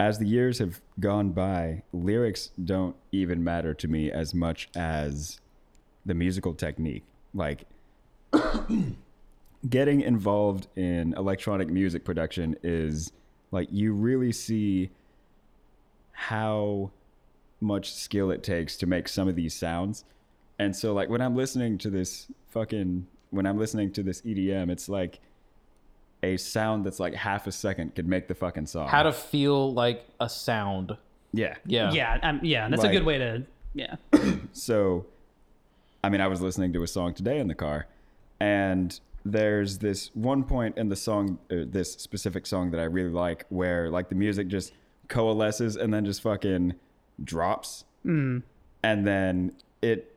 as 0.00 0.18
the 0.18 0.26
years 0.26 0.58
have 0.60 0.80
gone 0.98 1.28
by, 1.28 1.82
lyrics 1.92 2.52
don't 2.64 2.96
even 3.12 3.44
matter 3.44 3.74
to 3.74 3.86
me 3.86 4.10
as 4.10 4.32
much 4.34 4.70
as 4.74 5.38
the 6.06 6.14
musical 6.14 6.54
technique. 6.54 7.04
Like 7.34 7.66
getting 9.68 10.00
involved 10.00 10.68
in 10.74 11.12
electronic 11.18 11.68
music 11.68 12.02
production 12.02 12.56
is 12.62 13.12
like 13.50 13.68
you 13.70 13.92
really 13.92 14.32
see 14.32 14.88
how 16.12 16.90
much 17.60 17.92
skill 17.92 18.30
it 18.30 18.42
takes 18.42 18.78
to 18.78 18.86
make 18.86 19.06
some 19.06 19.28
of 19.28 19.36
these 19.36 19.52
sounds. 19.52 20.06
And 20.58 20.74
so 20.74 20.94
like 20.94 21.10
when 21.10 21.20
I'm 21.20 21.36
listening 21.36 21.76
to 21.76 21.90
this 21.90 22.26
fucking 22.48 23.06
when 23.28 23.44
I'm 23.44 23.58
listening 23.58 23.92
to 23.92 24.02
this 24.02 24.22
EDM, 24.22 24.70
it's 24.70 24.88
like 24.88 25.20
a 26.22 26.36
sound 26.36 26.84
that's 26.84 27.00
like 27.00 27.14
half 27.14 27.46
a 27.46 27.52
second 27.52 27.94
could 27.94 28.06
make 28.06 28.28
the 28.28 28.34
fucking 28.34 28.66
song. 28.66 28.88
How 28.88 29.02
to 29.02 29.12
feel 29.12 29.72
like 29.72 30.04
a 30.20 30.28
sound. 30.28 30.96
yeah. 31.32 31.56
Yeah. 31.64 31.92
Yeah, 31.92 32.18
um, 32.22 32.40
yeah. 32.42 32.68
That's 32.68 32.84
a 32.84 32.88
good 32.88 33.04
way 33.04 33.18
to. 33.18 33.44
Yeah. 33.74 33.96
So, 34.52 35.06
I 36.02 36.08
mean, 36.08 36.20
I 36.20 36.26
was 36.26 36.40
listening 36.40 36.72
to 36.72 36.82
a 36.82 36.88
song 36.88 37.14
today 37.14 37.38
in 37.38 37.46
the 37.46 37.54
car, 37.54 37.86
and 38.40 38.98
there's 39.24 39.78
this 39.78 40.10
one 40.14 40.42
point 40.42 40.76
in 40.76 40.88
the 40.88 40.96
song, 40.96 41.38
uh, 41.50 41.64
this 41.66 41.92
specific 41.92 42.46
song 42.46 42.72
that 42.72 42.80
I 42.80 42.84
really 42.84 43.10
like, 43.10 43.46
where 43.48 43.88
like 43.90 44.08
the 44.08 44.16
music 44.16 44.48
just 44.48 44.72
coalesces 45.08 45.76
and 45.76 45.94
then 45.94 46.04
just 46.04 46.20
fucking 46.20 46.74
drops, 47.22 47.84
mm. 48.04 48.42
and 48.82 49.06
then 49.06 49.52
it, 49.82 50.16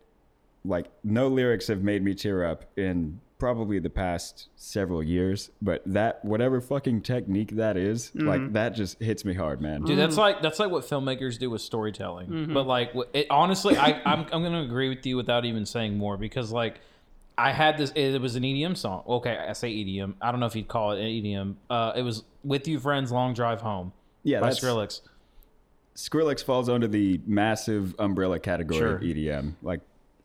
like, 0.65 0.87
no 1.03 1.27
lyrics 1.27 1.67
have 1.67 1.83
made 1.83 2.03
me 2.03 2.15
tear 2.15 2.43
up 2.43 2.65
in 2.75 3.19
probably 3.43 3.77
the 3.77 3.89
past 3.89 4.47
several 4.55 5.03
years, 5.03 5.51
but 5.61 5.83
that 5.85 6.23
whatever 6.23 6.61
fucking 6.61 7.01
technique 7.01 7.57
that 7.57 7.75
is, 7.75 8.09
like 8.15 8.39
mm-hmm. 8.39 8.53
that 8.53 8.69
just 8.69 8.97
hits 9.01 9.25
me 9.25 9.33
hard, 9.33 9.59
man. 9.59 9.81
Dude, 9.81 9.99
that's 9.99 10.15
mm. 10.15 10.19
like 10.19 10.41
that's 10.41 10.59
like 10.59 10.71
what 10.71 10.85
filmmakers 10.85 11.37
do 11.37 11.49
with 11.49 11.59
storytelling. 11.59 12.29
Mm-hmm. 12.29 12.53
But 12.53 12.67
like, 12.67 12.93
it, 13.11 13.27
honestly, 13.29 13.75
I 13.75 14.01
I'm 14.05 14.21
I'm 14.31 14.43
gonna 14.43 14.61
agree 14.61 14.87
with 14.87 15.05
you 15.05 15.17
without 15.17 15.43
even 15.43 15.65
saying 15.65 15.97
more 15.97 16.15
because 16.15 16.53
like, 16.53 16.79
I 17.37 17.51
had 17.51 17.77
this. 17.77 17.91
It 17.95 18.21
was 18.21 18.37
an 18.37 18.43
EDM 18.43 18.77
song. 18.77 19.03
Okay, 19.05 19.35
I 19.37 19.51
say 19.51 19.73
EDM. 19.73 20.13
I 20.21 20.31
don't 20.31 20.39
know 20.39 20.45
if 20.45 20.55
you'd 20.55 20.69
call 20.69 20.93
it 20.93 21.01
an 21.01 21.07
EDM. 21.07 21.55
Uh, 21.69 21.91
it 21.97 22.03
was 22.03 22.23
"With 22.45 22.65
You 22.65 22.79
Friends, 22.79 23.11
Long 23.11 23.33
Drive 23.33 23.59
Home" 23.59 23.91
yeah, 24.23 24.39
by 24.39 24.51
that's 24.51 24.61
Skrillex. 24.61 25.01
Skrillex 25.97 26.45
falls 26.45 26.69
under 26.69 26.87
the 26.87 27.19
massive 27.25 27.93
umbrella 27.99 28.39
category 28.39 28.79
Sure. 28.79 28.95
of 28.95 29.01
EDM. 29.01 29.55
Like, 29.61 29.81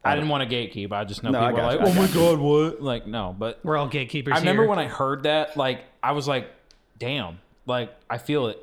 I 0.09 0.15
didn't 0.15 0.29
want 0.31 0.49
to 0.49 0.55
gatekeep. 0.57 0.93
I 0.93 1.05
just 1.05 1.23
know 1.23 1.31
No, 1.31 1.41
I 1.41 1.51
people 1.51 1.61
are 1.61 1.77
got 1.77 1.81
like, 1.85 1.95
you, 1.95 2.01
I 2.01 2.05
"Oh 2.05 2.07
my 2.07 2.15
god, 2.15 2.39
what?" 2.39 2.83
Like, 2.83 3.07
no, 3.07 3.35
but 3.39 3.61
We're 3.63 3.77
all 3.77 3.89
gatekeepers. 3.89 4.35
I 4.35 4.39
remember 4.41 4.63
here. 4.63 4.71
when 4.71 4.79
I 4.79 4.87
heard 4.87 5.23
that, 5.25 5.57
like, 5.57 5.85
I 6.03 6.13
was 6.13 6.27
like, 6.29 6.51
"Damn!" 6.99 7.39
Like, 7.67 7.95
I 8.09 8.19
feel 8.19 8.47
it. 8.49 8.59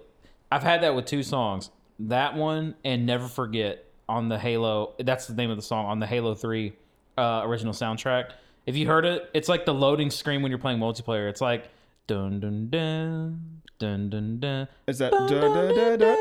I've 0.51 0.63
had 0.63 0.81
that 0.83 0.95
with 0.95 1.05
two 1.05 1.23
songs. 1.23 1.69
That 1.99 2.35
one 2.35 2.75
and 2.83 3.05
"Never 3.05 3.27
Forget" 3.27 3.85
on 4.07 4.29
the 4.29 4.37
Halo. 4.39 4.93
That's 4.99 5.27
the 5.27 5.33
name 5.35 5.49
of 5.49 5.55
the 5.57 5.61
song 5.63 5.85
on 5.85 5.99
the 5.99 6.07
Halo 6.07 6.35
Three 6.35 6.73
uh, 7.17 7.41
original 7.45 7.73
soundtrack. 7.73 8.31
If 8.65 8.75
you 8.75 8.87
heard 8.87 9.05
it, 9.05 9.29
it's 9.33 9.47
like 9.47 9.65
the 9.65 9.73
loading 9.73 10.09
screen 10.09 10.41
when 10.41 10.51
you're 10.51 10.59
playing 10.59 10.79
multiplayer. 10.79 11.29
It's 11.29 11.41
like 11.41 11.69
dun 12.07 12.39
dun 12.39 12.69
dun 12.69 13.61
dun 13.79 14.09
dun 14.09 14.39
dun. 14.39 14.67
Is 14.87 14.97
that 14.99 15.11
da, 15.11 15.27
da, 15.27 15.71
da, 15.71 15.95
da? 15.97 16.15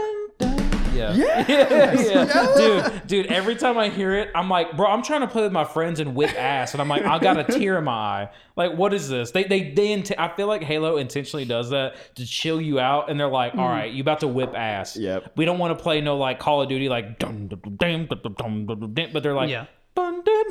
Yeah. 0.94 1.14
Yeah. 1.14 1.92
yeah. 1.94 2.54
Dude, 2.56 3.06
dude, 3.06 3.26
every 3.26 3.56
time 3.56 3.76
I 3.78 3.88
hear 3.88 4.14
it, 4.14 4.30
I'm 4.34 4.48
like, 4.48 4.76
bro, 4.76 4.86
I'm 4.88 5.02
trying 5.02 5.22
to 5.22 5.26
play 5.26 5.42
with 5.42 5.52
my 5.52 5.64
friends 5.64 6.00
and 6.00 6.14
whip 6.14 6.34
ass. 6.38 6.72
And 6.72 6.80
I'm 6.80 6.88
like, 6.88 7.04
I 7.04 7.18
got 7.18 7.38
a 7.38 7.44
tear 7.44 7.78
in 7.78 7.84
my 7.84 7.92
eye. 7.92 8.30
Like, 8.56 8.76
what 8.76 8.94
is 8.94 9.08
this? 9.08 9.30
They, 9.32 9.44
they, 9.44 9.72
they, 9.72 9.92
int- 9.92 10.18
I 10.18 10.34
feel 10.36 10.46
like 10.46 10.62
Halo 10.62 10.96
intentionally 10.96 11.44
does 11.44 11.70
that 11.70 11.96
to 12.16 12.26
chill 12.26 12.60
you 12.60 12.78
out. 12.78 13.10
And 13.10 13.18
they're 13.18 13.28
like, 13.28 13.54
all 13.54 13.68
right, 13.68 13.92
you 13.92 14.00
about 14.00 14.20
to 14.20 14.28
whip 14.28 14.54
ass. 14.54 14.96
Yep. 14.96 15.32
We 15.36 15.44
don't 15.44 15.58
want 15.58 15.76
to 15.76 15.82
play 15.82 16.00
no 16.00 16.16
like 16.16 16.38
Call 16.38 16.62
of 16.62 16.68
Duty, 16.68 16.88
like, 16.88 17.18
dum, 17.18 17.48
dum, 17.48 17.60
dum, 17.76 18.06
dum, 18.06 18.22
dum, 18.22 18.66
dum, 18.66 18.94
dum, 18.94 19.08
but 19.12 19.22
they're 19.22 19.34
like, 19.34 19.50
yeah. 19.50 19.66
Dun, 19.96 20.22
dun. 20.24 20.46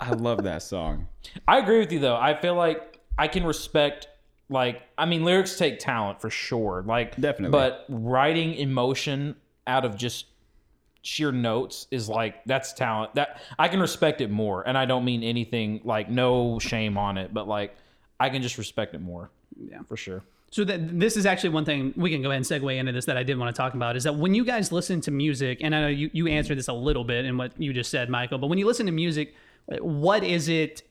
I 0.00 0.10
love 0.14 0.42
that 0.42 0.62
song. 0.62 1.06
I 1.46 1.58
agree 1.58 1.78
with 1.78 1.92
you 1.92 2.00
though. 2.00 2.16
I 2.16 2.34
feel 2.40 2.56
like 2.56 2.98
I 3.16 3.28
can 3.28 3.44
respect 3.44 4.08
like 4.52 4.82
I 4.96 5.06
mean 5.06 5.24
lyrics 5.24 5.56
take 5.56 5.78
talent 5.78 6.20
for 6.20 6.30
sure. 6.30 6.84
Like 6.86 7.16
Definitely. 7.16 7.50
But 7.50 7.84
writing 7.88 8.54
emotion 8.54 9.36
out 9.66 9.84
of 9.84 9.96
just 9.96 10.26
sheer 11.02 11.32
notes 11.32 11.86
is 11.90 12.08
like 12.08 12.44
that's 12.44 12.72
talent. 12.72 13.14
That 13.14 13.40
I 13.58 13.68
can 13.68 13.80
respect 13.80 14.20
it 14.20 14.30
more. 14.30 14.66
And 14.66 14.78
I 14.78 14.84
don't 14.84 15.04
mean 15.04 15.22
anything 15.22 15.80
like 15.84 16.08
no 16.08 16.58
shame 16.58 16.96
on 16.96 17.18
it, 17.18 17.34
but 17.34 17.48
like 17.48 17.76
I 18.20 18.30
can 18.30 18.42
just 18.42 18.58
respect 18.58 18.94
it 18.94 19.00
more. 19.00 19.30
Yeah. 19.58 19.80
For 19.88 19.96
sure. 19.96 20.22
So 20.50 20.64
that 20.64 21.00
this 21.00 21.16
is 21.16 21.24
actually 21.24 21.50
one 21.50 21.64
thing 21.64 21.94
we 21.96 22.10
can 22.10 22.20
go 22.20 22.28
ahead 22.30 22.36
and 22.36 22.44
segue 22.44 22.76
into 22.76 22.92
this 22.92 23.06
that 23.06 23.16
I 23.16 23.22
did 23.22 23.38
want 23.38 23.54
to 23.54 23.58
talk 23.58 23.72
about 23.72 23.96
is 23.96 24.04
that 24.04 24.16
when 24.16 24.34
you 24.34 24.44
guys 24.44 24.70
listen 24.70 25.00
to 25.00 25.10
music, 25.10 25.58
and 25.62 25.74
I 25.74 25.80
know 25.80 25.88
you, 25.88 26.10
you 26.12 26.26
answered 26.26 26.58
this 26.58 26.68
a 26.68 26.74
little 26.74 27.04
bit 27.04 27.24
in 27.24 27.38
what 27.38 27.58
you 27.58 27.72
just 27.72 27.90
said, 27.90 28.10
Michael, 28.10 28.36
but 28.36 28.48
when 28.48 28.58
you 28.58 28.66
listen 28.66 28.84
to 28.84 28.92
music, 28.92 29.34
what 29.80 30.22
is 30.22 30.48
it 30.48 30.82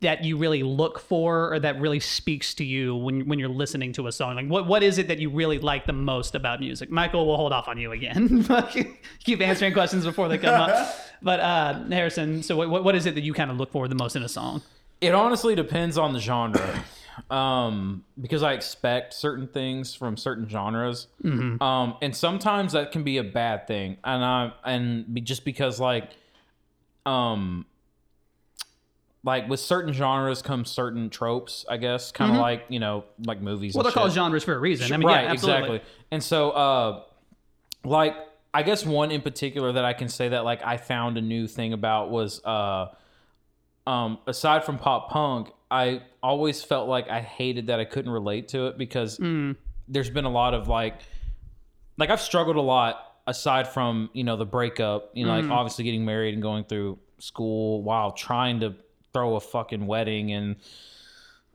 that 0.00 0.24
you 0.24 0.36
really 0.36 0.62
look 0.62 0.98
for 0.98 1.52
or 1.52 1.60
that 1.60 1.78
really 1.80 2.00
speaks 2.00 2.54
to 2.54 2.64
you 2.64 2.96
when 2.96 3.28
when 3.28 3.38
you're 3.38 3.48
listening 3.48 3.92
to 3.94 4.06
a 4.06 4.12
song? 4.12 4.36
Like 4.36 4.48
what 4.48 4.66
what 4.66 4.82
is 4.82 4.98
it 4.98 5.08
that 5.08 5.18
you 5.18 5.30
really 5.30 5.58
like 5.58 5.86
the 5.86 5.92
most 5.92 6.34
about 6.34 6.60
music? 6.60 6.90
Michael, 6.90 7.26
we'll 7.26 7.36
hold 7.36 7.52
off 7.52 7.68
on 7.68 7.78
you 7.78 7.92
again. 7.92 8.46
Keep 9.24 9.40
answering 9.40 9.72
questions 9.72 10.04
before 10.04 10.28
they 10.28 10.38
come 10.38 10.54
up. 10.60 10.96
But 11.20 11.40
uh, 11.40 11.84
Harrison, 11.88 12.44
so 12.44 12.56
what 12.56 12.84
what 12.84 12.94
is 12.94 13.04
it 13.04 13.16
that 13.16 13.22
you 13.22 13.34
kind 13.34 13.50
of 13.50 13.56
look 13.56 13.72
for 13.72 13.88
the 13.88 13.96
most 13.96 14.14
in 14.14 14.22
a 14.22 14.28
song? 14.28 14.62
It 15.00 15.14
honestly 15.14 15.56
depends 15.56 15.98
on 15.98 16.12
the 16.12 16.20
genre. 16.20 16.84
Um, 17.28 18.04
because 18.20 18.44
I 18.44 18.52
expect 18.52 19.12
certain 19.14 19.48
things 19.48 19.96
from 19.96 20.16
certain 20.16 20.48
genres. 20.48 21.08
Um, 21.60 21.96
and 22.00 22.14
sometimes 22.14 22.72
that 22.74 22.92
can 22.92 23.02
be 23.02 23.18
a 23.18 23.24
bad 23.24 23.66
thing. 23.66 23.96
And 24.04 24.24
I 24.24 24.52
and 24.64 25.20
just 25.24 25.44
because 25.44 25.80
like 25.80 26.10
um 27.04 27.66
like 29.24 29.48
with 29.48 29.60
certain 29.60 29.92
genres 29.92 30.42
come 30.42 30.64
certain 30.64 31.10
tropes, 31.10 31.64
I 31.68 31.76
guess. 31.76 32.12
Kind 32.12 32.32
of 32.32 32.38
like, 32.38 32.64
you 32.68 32.78
know, 32.78 33.04
like 33.26 33.40
movies. 33.40 33.74
Well, 33.74 33.84
and 33.84 33.92
they're 33.92 34.00
called 34.00 34.12
genres 34.12 34.44
for 34.44 34.54
a 34.54 34.58
reason. 34.58 34.92
I 34.92 34.96
mean, 34.96 35.06
right, 35.06 35.24
yeah, 35.24 35.32
exactly. 35.32 35.82
And 36.10 36.22
so, 36.22 36.50
uh, 36.50 37.02
like, 37.84 38.14
I 38.54 38.62
guess 38.62 38.86
one 38.86 39.10
in 39.10 39.20
particular 39.20 39.72
that 39.72 39.84
I 39.84 39.92
can 39.92 40.08
say 40.08 40.30
that 40.30 40.44
like 40.44 40.64
I 40.64 40.76
found 40.76 41.18
a 41.18 41.20
new 41.20 41.46
thing 41.46 41.72
about 41.72 42.10
was, 42.10 42.42
uh, 42.44 42.86
um, 43.86 44.18
aside 44.26 44.64
from 44.64 44.78
pop 44.78 45.10
punk, 45.10 45.50
I 45.70 46.02
always 46.22 46.62
felt 46.62 46.88
like 46.88 47.08
I 47.08 47.20
hated 47.20 47.66
that 47.66 47.80
I 47.80 47.84
couldn't 47.84 48.10
relate 48.10 48.48
to 48.48 48.68
it 48.68 48.78
because 48.78 49.18
there's 49.88 50.10
been 50.10 50.24
a 50.24 50.30
lot 50.30 50.54
of 50.54 50.68
like, 50.68 51.00
like 51.98 52.10
I've 52.10 52.20
struggled 52.20 52.56
a 52.56 52.62
lot 52.62 53.04
aside 53.26 53.68
from 53.68 54.08
you 54.14 54.24
know 54.24 54.36
the 54.36 54.46
breakup, 54.46 55.10
you 55.14 55.26
know, 55.26 55.38
like 55.38 55.50
obviously 55.50 55.84
getting 55.84 56.04
married 56.04 56.32
and 56.32 56.42
going 56.42 56.64
through 56.64 56.98
school 57.18 57.82
while 57.82 58.12
trying 58.12 58.60
to 58.60 58.74
throw 59.18 59.34
a 59.34 59.40
fucking 59.40 59.86
wedding 59.86 60.32
and 60.32 60.56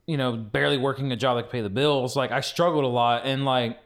you 0.06 0.16
know 0.16 0.36
barely 0.36 0.76
working 0.76 1.10
a 1.12 1.16
job 1.16 1.36
that 1.36 1.44
could 1.44 1.52
pay 1.52 1.60
the 1.62 1.70
bills. 1.70 2.14
Like 2.14 2.30
I 2.30 2.40
struggled 2.40 2.84
a 2.84 2.88
lot 2.88 3.24
and 3.24 3.44
like 3.44 3.78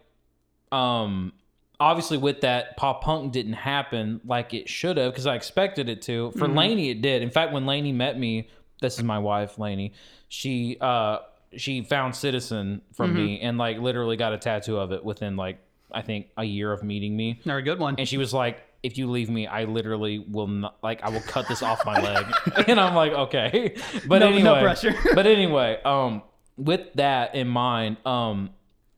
um 0.73 1.33
obviously 1.79 2.19
with 2.19 2.41
that 2.41 2.77
pop 2.77 3.03
punk 3.03 3.33
didn't 3.33 3.53
happen 3.53 4.21
like 4.25 4.53
it 4.53 4.69
should 4.69 4.97
have 4.97 5.13
because 5.13 5.27
I 5.27 5.37
expected 5.37 5.89
it 5.89 6.03
to. 6.03 6.33
For 6.33 6.49
Lainey 6.49 6.91
it 6.91 7.01
did. 7.03 7.23
In 7.23 7.31
fact, 7.31 7.53
when 7.53 7.67
Lainey 7.67 7.93
met 7.93 8.19
me, 8.19 8.49
this 8.81 8.99
is 8.99 9.05
my 9.05 9.19
wife, 9.19 9.59
Lainey, 9.59 9.93
she 10.29 10.77
uh 10.81 11.19
she 11.57 11.83
found 11.83 12.15
Citizen 12.15 12.83
from 12.93 13.15
me 13.15 13.41
and 13.41 13.57
like 13.57 13.79
literally 13.79 14.17
got 14.17 14.33
a 14.33 14.39
tattoo 14.39 14.77
of 14.77 14.93
it 14.93 15.05
within 15.05 15.37
like 15.37 15.59
I 15.91 16.03
think 16.03 16.27
a 16.37 16.45
year 16.45 16.73
of 16.73 16.83
meeting 16.83 17.17
me. 17.17 17.41
They're 17.45 17.59
a 17.59 17.63
good 17.63 17.79
one. 17.79 17.95
And 17.97 18.09
she 18.09 18.19
was 18.19 18.35
like, 18.35 18.61
if 18.83 18.97
you 18.99 19.11
leave 19.11 19.29
me, 19.29 19.47
I 19.47 19.65
literally 19.65 20.19
will 20.21 20.47
not 20.47 20.77
like 20.83 21.03
I 21.03 21.09
will 21.11 21.21
cut 21.23 21.49
this 21.49 21.63
off 21.63 21.85
my 21.85 22.01
leg. 22.01 22.27
and 22.69 22.79
I'm 22.81 22.95
like, 22.95 23.13
okay. 23.13 23.75
But 24.07 24.21
No- 24.21 24.31
no 24.31 24.37
anyway. 24.55 24.63
pressure. 24.63 24.95
but 25.15 25.27
anyway, 25.27 25.81
um 25.85 26.23
with 26.57 26.93
that 26.95 27.35
in 27.35 27.49
mind, 27.49 27.97
um 28.07 28.51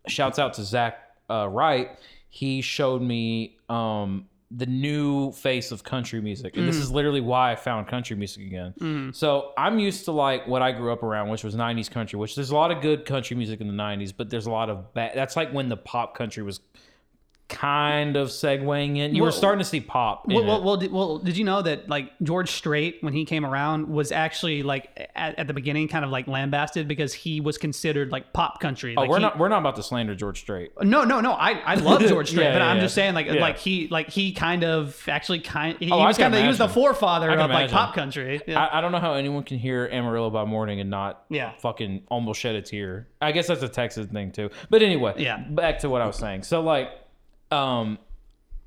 shouts 0.07 0.39
out 0.39 0.55
to 0.55 0.65
Zach 0.65 0.99
uh, 1.31 1.47
Wright. 1.49 1.91
He 2.29 2.61
showed 2.61 3.03
me 3.03 3.57
um 3.69 4.27
the 4.53 4.67
new 4.67 5.31
face 5.31 5.71
of 5.71 5.85
country 5.85 6.21
music. 6.21 6.57
And 6.57 6.67
this 6.67 6.77
Mm. 6.79 6.81
is 6.81 6.91
literally 6.91 7.21
why 7.21 7.53
I 7.53 7.55
found 7.57 7.87
country 7.87 8.17
music 8.17 8.45
again. 8.47 9.13
So 9.15 9.53
I'm 9.57 9.79
used 9.79 10.05
to 10.07 10.13
like 10.13 10.47
what 10.49 10.61
I 10.61 10.73
grew 10.73 10.93
up 10.93 11.05
around, 11.05 11.29
which 11.29 11.45
was 11.45 11.55
90s 11.55 11.89
country, 11.89 12.19
which 12.19 12.35
there's 12.35 12.51
a 12.51 12.57
lot 12.57 12.73
of 12.73 12.83
good 12.83 13.05
country 13.07 13.37
music 13.37 13.61
in 13.61 13.69
the 13.69 13.73
90s, 13.83 14.13
but 14.17 14.29
there's 14.29 14.47
a 14.47 14.51
lot 14.51 14.69
of 14.69 14.93
bad. 14.93 15.13
That's 15.15 15.37
like 15.37 15.53
when 15.53 15.69
the 15.69 15.77
pop 15.77 16.17
country 16.17 16.43
was 16.43 16.59
kind 17.51 18.17
of 18.17 18.29
segueing 18.29 18.97
in. 18.97 19.15
You 19.15 19.23
were 19.23 19.31
starting 19.33 19.59
to 19.59 19.65
see 19.65 19.81
pop. 19.81 20.27
Well, 20.27 20.45
well, 20.45 20.63
well, 20.63 20.77
did, 20.77 20.91
well, 20.93 21.19
did 21.19 21.37
you 21.37 21.45
know 21.45 21.61
that 21.63 21.89
like 21.89 22.13
George 22.23 22.51
Strait 22.51 22.99
when 23.03 23.13
he 23.13 23.25
came 23.25 23.45
around 23.45 23.89
was 23.89 24.13
actually 24.13 24.63
like 24.63 25.11
at, 25.15 25.39
at 25.39 25.47
the 25.47 25.53
beginning 25.53 25.89
kind 25.89 26.05
of 26.05 26.11
like 26.11 26.27
lambasted 26.29 26.89
because 26.89 27.13
he 27.13 27.41
was 27.41 27.59
considered 27.59 28.11
like 28.13 28.33
pop 28.33 28.61
country. 28.61 28.95
Oh, 28.97 29.07
we're 29.07 29.17
he- 29.17 29.23
not 29.23 29.39
we're 29.39 29.49
not 29.49 29.59
about 29.59 29.77
to 29.77 29.83
slander 29.83 30.15
George 30.15 30.39
Strait. 30.41 30.71
No, 30.81 31.05
no, 31.05 31.21
no. 31.21 31.33
I, 31.33 31.51
I 31.65 31.75
love 31.75 32.01
George 32.03 32.29
Strait, 32.31 32.45
Yeah, 32.45 32.53
but 32.53 32.59
yeah, 32.61 32.71
I'm 32.71 32.77
yeah. 32.77 32.83
just 32.85 32.95
saying 32.95 33.15
like 33.15 33.27
like 33.29 33.59
he 33.59 33.89
like 33.89 34.09
he 34.09 34.33
kind 34.33 34.65
of 34.65 35.03
actually 35.09 35.41
kind 35.41 35.77
he, 35.81 35.91
Oh, 35.91 35.99
he 35.99 36.07
was 36.07 36.17
kind 36.17 36.35
of 36.35 36.41
he 36.41 36.47
was 36.49 36.59
the 36.59 36.69
forefather 36.69 37.29
of 37.31 37.39
can 37.39 37.51
like 37.51 37.71
pop 37.71 37.95
country. 37.95 38.41
Yeah. 38.47 38.65
I, 38.65 38.79
I 38.79 38.81
don't 38.81 38.93
know 38.93 38.99
how 39.01 39.15
anyone 39.15 39.43
can 39.43 39.59
hear 39.59 39.89
Amarillo 39.93 40.31
by 40.31 40.45
morning 40.45 40.81
and 40.81 40.89
not 40.89 41.25
Yeah. 41.29 41.53
fucking 41.59 42.05
almost 42.09 42.41
shed 42.41 42.55
a 42.55 42.63
tear. 42.63 43.09
I 43.21 43.33
guess 43.33 43.49
that's 43.49 43.63
a 43.63 43.69
Texas 43.69 44.07
thing 44.07 44.31
too. 44.33 44.51
But 44.71 44.83
anyway, 44.83 45.15
Yeah. 45.19 45.39
Back 45.39 45.81
to 45.81 45.89
what 45.91 46.01
I 46.01 46.07
was 46.07 46.17
saying. 46.17 46.45
So 46.45 46.61
like, 46.61 46.89
um, 47.51 47.99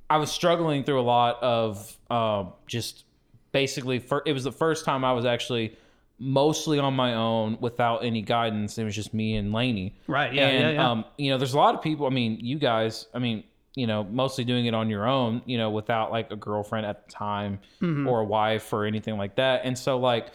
I 0.09 0.17
was 0.17 0.31
struggling 0.31 0.84
through 0.84 0.99
a 0.99 1.03
lot 1.03 1.41
of 1.41 1.97
uh, 2.09 2.45
just 2.67 3.05
basically. 3.51 3.99
Fir- 3.99 4.23
it 4.25 4.34
was 4.34 4.43
the 4.43 4.51
first 4.51 4.86
time 4.86 5.03
I 5.05 5.13
was 5.13 5.25
actually 5.25 5.75
mostly 6.19 6.79
on 6.79 6.93
my 6.93 7.15
own 7.15 7.57
without 7.59 8.03
any 8.05 8.21
guidance. 8.21 8.77
It 8.77 8.84
was 8.84 8.95
just 8.95 9.13
me 9.13 9.36
and 9.36 9.51
Lainey. 9.51 9.95
Right, 10.07 10.34
yeah, 10.34 10.47
And 10.47 10.59
yeah, 10.61 10.71
yeah. 10.84 10.91
um, 10.91 11.05
you 11.17 11.31
know, 11.31 11.38
there's 11.38 11.53
a 11.53 11.57
lot 11.57 11.75
of 11.75 11.81
people. 11.81 12.05
I 12.05 12.09
mean, 12.09 12.38
you 12.41 12.57
guys. 12.57 13.07
I 13.13 13.19
mean. 13.19 13.43
You 13.75 13.88
know, 13.88 14.03
mostly 14.03 14.43
doing 14.43 14.67
it 14.67 14.75
on 14.75 14.88
your 14.88 15.07
own, 15.07 15.41
you 15.47 15.57
know, 15.57 15.71
without 15.71 16.11
like 16.11 16.29
a 16.29 16.36
girlfriend 16.36 16.86
at 16.86 17.07
the 17.07 17.11
time 17.11 17.57
Mm-hmm. 17.81 18.07
or 18.07 18.19
a 18.19 18.23
wife 18.23 18.71
or 18.71 18.86
anything 18.86 19.17
like 19.17 19.38
that. 19.38 19.61
And 19.63 19.75
so, 19.75 19.97
like, 19.97 20.27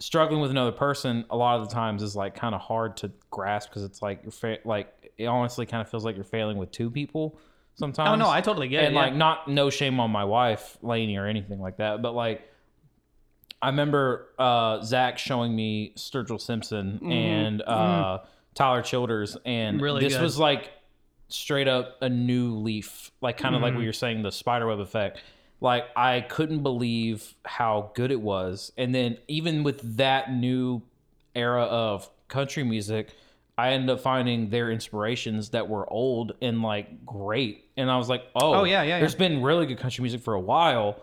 struggling 0.00 0.40
with 0.40 0.50
another 0.50 0.72
person 0.72 1.24
a 1.30 1.36
lot 1.36 1.60
of 1.60 1.68
the 1.68 1.72
times 1.72 2.02
is 2.02 2.16
like 2.16 2.34
kind 2.34 2.52
of 2.52 2.60
hard 2.60 2.96
to 2.96 3.12
grasp 3.30 3.68
because 3.70 3.84
it's 3.84 4.02
like 4.02 4.18
you're 4.24 4.32
fa- 4.32 4.58
like 4.64 5.12
it 5.16 5.26
honestly 5.26 5.66
kind 5.66 5.80
of 5.82 5.88
feels 5.88 6.04
like 6.04 6.16
you're 6.16 6.24
failing 6.24 6.56
with 6.56 6.72
two 6.72 6.90
people 6.90 7.38
sometimes. 7.76 8.08
oh 8.10 8.14
no, 8.16 8.28
I 8.30 8.40
totally 8.40 8.68
get 8.68 8.84
and 8.84 8.94
it. 8.94 8.96
yeah. 8.96 9.02
like 9.04 9.14
not 9.14 9.48
no 9.48 9.70
shame 9.70 10.00
on 10.00 10.10
my 10.10 10.24
wife 10.24 10.76
Lainey 10.82 11.16
or 11.16 11.26
anything 11.26 11.60
like 11.60 11.76
that, 11.78 12.02
but 12.02 12.14
like 12.14 12.48
I 13.62 13.68
remember 13.68 14.28
uh, 14.38 14.82
Zach 14.82 15.18
showing 15.18 15.56
me 15.56 15.92
Sturgill 15.96 16.40
Simpson 16.40 17.00
and 17.10 17.62
uh, 17.62 18.18
Tyler 18.54 18.82
Childers, 18.82 19.36
and 19.44 19.76
Mm-hmm. 19.76 19.84
Really 19.84 20.00
this 20.04 20.14
good. 20.14 20.22
was 20.22 20.38
like 20.38 20.70
straight 21.28 21.66
up 21.66 21.96
a 22.02 22.08
new 22.10 22.56
leaf, 22.56 23.10
like 23.22 23.38
kind 23.38 23.54
of 23.54 23.62
like 23.62 23.70
Mm-hmm. 23.70 23.78
what 23.78 23.84
you're 23.84 23.92
saying, 23.94 24.22
the 24.22 24.30
spiderweb 24.32 24.80
effect. 24.80 25.20
Like 25.60 25.84
I 25.96 26.20
couldn't 26.20 26.62
believe 26.62 27.34
how 27.46 27.90
good 27.94 28.10
it 28.10 28.20
was, 28.20 28.70
and 28.76 28.94
then 28.94 29.16
even 29.28 29.62
with 29.62 29.96
that 29.96 30.30
new 30.32 30.82
era 31.34 31.62
of 31.62 32.10
country 32.28 32.64
music, 32.64 33.14
I 33.56 33.70
ended 33.70 33.90
up 33.90 34.00
finding 34.00 34.50
their 34.50 34.70
inspirations 34.72 35.50
that 35.50 35.68
were 35.68 35.88
old 35.92 36.32
and 36.42 36.60
like 36.62 37.06
great, 37.06 37.64
and 37.76 37.90
I 37.90 37.96
was 37.96 38.08
like, 38.08 38.24
oh, 38.34 38.54
Oh, 38.54 38.64
yeah, 38.64 38.82
yeah, 38.82 38.98
There's 38.98 39.12
yeah. 39.14 39.18
been 39.18 39.42
really 39.42 39.66
good 39.66 39.78
country 39.78 40.02
music 40.02 40.22
for 40.22 40.34
a 40.34 40.40
while, 40.40 41.00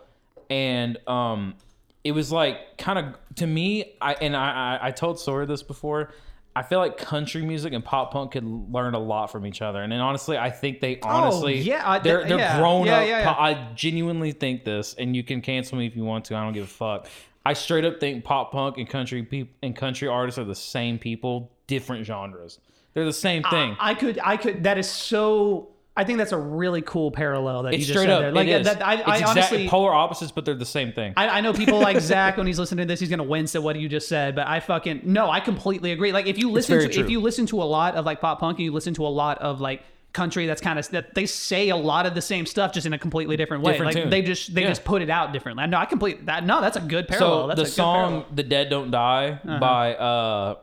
and 0.50 0.98
um, 1.08 1.56
it 2.04 2.12
was 2.12 2.32
like 2.32 2.78
kind 2.78 3.00
of 3.00 3.06
to 3.36 3.48
me. 3.48 3.94
I 4.02 4.14
and 4.16 4.36
I 4.36 4.78
I, 4.82 4.88
I 4.88 4.92
told 4.92 5.20
Sawyer 5.20 5.46
this 5.46 5.64
before. 5.64 6.12
I 6.54 6.64
feel 6.64 6.80
like 6.80 6.98
country 6.98 7.42
music 7.44 7.72
and 7.72 7.82
pop 7.86 8.12
punk 8.12 8.32
could 8.34 8.44
learn 8.44 8.94
a 8.94 9.00
lot 9.00 9.32
from 9.32 9.46
each 9.46 9.62
other. 9.62 9.82
And 9.82 9.90
then 9.90 10.02
honestly, 10.02 10.38
I 10.38 10.50
think 10.50 10.82
they 10.82 11.00
honestly 11.00 11.60
Oh, 11.60 11.64
yeah, 11.64 11.90
I- 11.90 12.00
they're 12.00 12.26
they're 12.28 12.38
yeah, 12.40 12.60
grown 12.60 12.86
yeah, 12.88 12.98
up. 13.00 13.08
yeah, 13.08 13.32
I 13.38 13.70
genuinely 13.74 14.34
think 14.34 14.66
this, 14.66 14.94
and 14.96 15.16
you 15.16 15.24
can 15.24 15.40
cancel 15.40 15.78
me 15.78 15.86
if 15.88 15.96
you 15.96 16.04
want 16.04 16.26
to. 16.26 16.36
I 16.36 16.44
don't 16.44 16.52
give 16.52 16.66
a 16.66 16.68
fuck. 16.68 17.08
I 17.46 17.54
straight 17.54 17.86
up 17.86 18.02
think 18.02 18.26
pop 18.26 18.52
punk 18.52 18.78
and 18.78 18.90
country 18.90 19.24
peop- 19.24 19.56
and 19.64 19.74
country 19.74 20.10
artists 20.10 20.38
are 20.38 20.44
the 20.44 20.54
same 20.54 21.00
people, 21.00 21.50
different 21.72 22.06
genres. 22.06 22.60
They're 22.94 23.06
the 23.06 23.14
same 23.14 23.44
thing. 23.44 23.76
I 23.80 23.94
could, 23.96 24.20
I 24.22 24.36
could. 24.38 24.64
That 24.64 24.78
is 24.78 24.90
so. 24.90 25.70
I 25.96 26.04
think 26.06 26.18
that's 26.20 26.32
a 26.32 26.38
really 26.38 26.82
cool 26.82 27.12
parallel 27.12 27.64
that 27.64 27.74
it's 27.74 27.82
you 27.82 27.86
just 27.88 28.00
straight 28.00 28.06
said 28.08 28.14
up. 28.14 28.22
there. 28.22 28.32
Like 28.32 28.48
it 28.48 28.62
is. 28.62 28.68
that. 28.68 28.86
I, 28.86 28.94
it's 28.96 29.08
I 29.08 29.14
exact- 29.16 29.30
honestly, 29.30 29.68
polar 29.70 29.94
opposites, 29.94 30.32
but 30.32 30.46
they're 30.46 30.56
the 30.56 30.66
same 30.66 30.92
thing. 30.94 31.14
I, 31.18 31.28
I 31.38 31.42
know 31.42 31.52
people 31.54 31.80
like 31.80 32.00
Zach 32.00 32.38
when 32.40 32.48
he's 32.48 32.60
listening 32.60 32.86
to 32.88 32.92
this, 32.92 33.00
he's 33.00 33.10
gonna 33.10 33.24
wince 33.24 33.56
at 33.56 33.64
what 33.64 33.76
you 33.78 33.88
just 33.90 34.08
said. 34.08 34.36
But 34.36 34.48
I 34.48 34.60
fucking 34.62 35.02
no, 35.06 35.30
I 35.30 35.40
completely 35.42 35.92
agree. 35.92 36.12
Like 36.12 36.28
if 36.28 36.38
you 36.38 36.50
listen 36.52 36.76
very 36.78 36.88
to 36.88 36.94
true. 36.94 37.04
if 37.04 37.10
you 37.10 37.20
listen 37.22 37.46
to 37.48 37.62
a 37.62 37.66
lot 37.66 37.96
of 37.96 38.06
like 38.06 38.20
pop 38.22 38.40
punk, 38.40 38.58
and 38.58 38.66
you 38.66 38.72
listen 38.74 38.94
to 38.96 39.06
a 39.06 39.10
lot 39.10 39.38
of 39.40 39.60
like 39.62 39.84
country 40.14 40.46
that's 40.46 40.60
kind 40.62 40.78
of 40.78 40.90
that 40.90 41.14
they 41.16 41.26
say 41.26 41.70
a 41.70 41.76
lot 41.78 42.06
of 42.06 42.14
the 42.16 42.22
same 42.22 42.46
stuff 42.46 42.74
just 42.74 42.86
in 42.86 42.92
a 42.94 43.00
completely 43.00 43.38
different 43.38 43.64
way. 43.64 43.72
Different 43.74 43.96
like 43.96 44.04
tune. 44.04 44.10
they 44.10 44.22
just 44.22 44.54
they 44.56 44.62
Yeah. 44.64 44.68
just 44.70 44.84
put 44.84 45.02
it 45.02 45.10
out 45.10 45.32
differently. 45.34 45.66
No, 45.68 45.78
I 45.78 45.86
complete 45.86 46.26
that. 46.26 46.46
No, 46.46 46.60
that's 46.62 46.76
a 46.78 46.82
good 46.82 47.08
parallel. 47.08 47.44
so 47.44 47.48
that's 47.48 47.58
the 47.58 47.62
a 47.64 47.66
good 47.66 47.74
song 47.74 47.96
parallel. 48.10 48.26
"The 48.36 48.44
Dead 48.44 48.70
Don't 48.70 48.92
Die" 48.92 49.40
Uh-huh. 49.46 49.60
by 49.60 49.96
uh, 49.96 50.56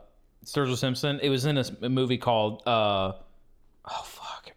Sturgill 0.45 0.76
Simpson. 0.76 1.20
It 1.22 1.28
was 1.28 1.45
in 1.45 1.59
a 1.59 1.89
movie 1.89 2.18
called 2.18 2.62
uh, 2.66 3.12
oh 3.84 4.03
fuck, 4.05 4.53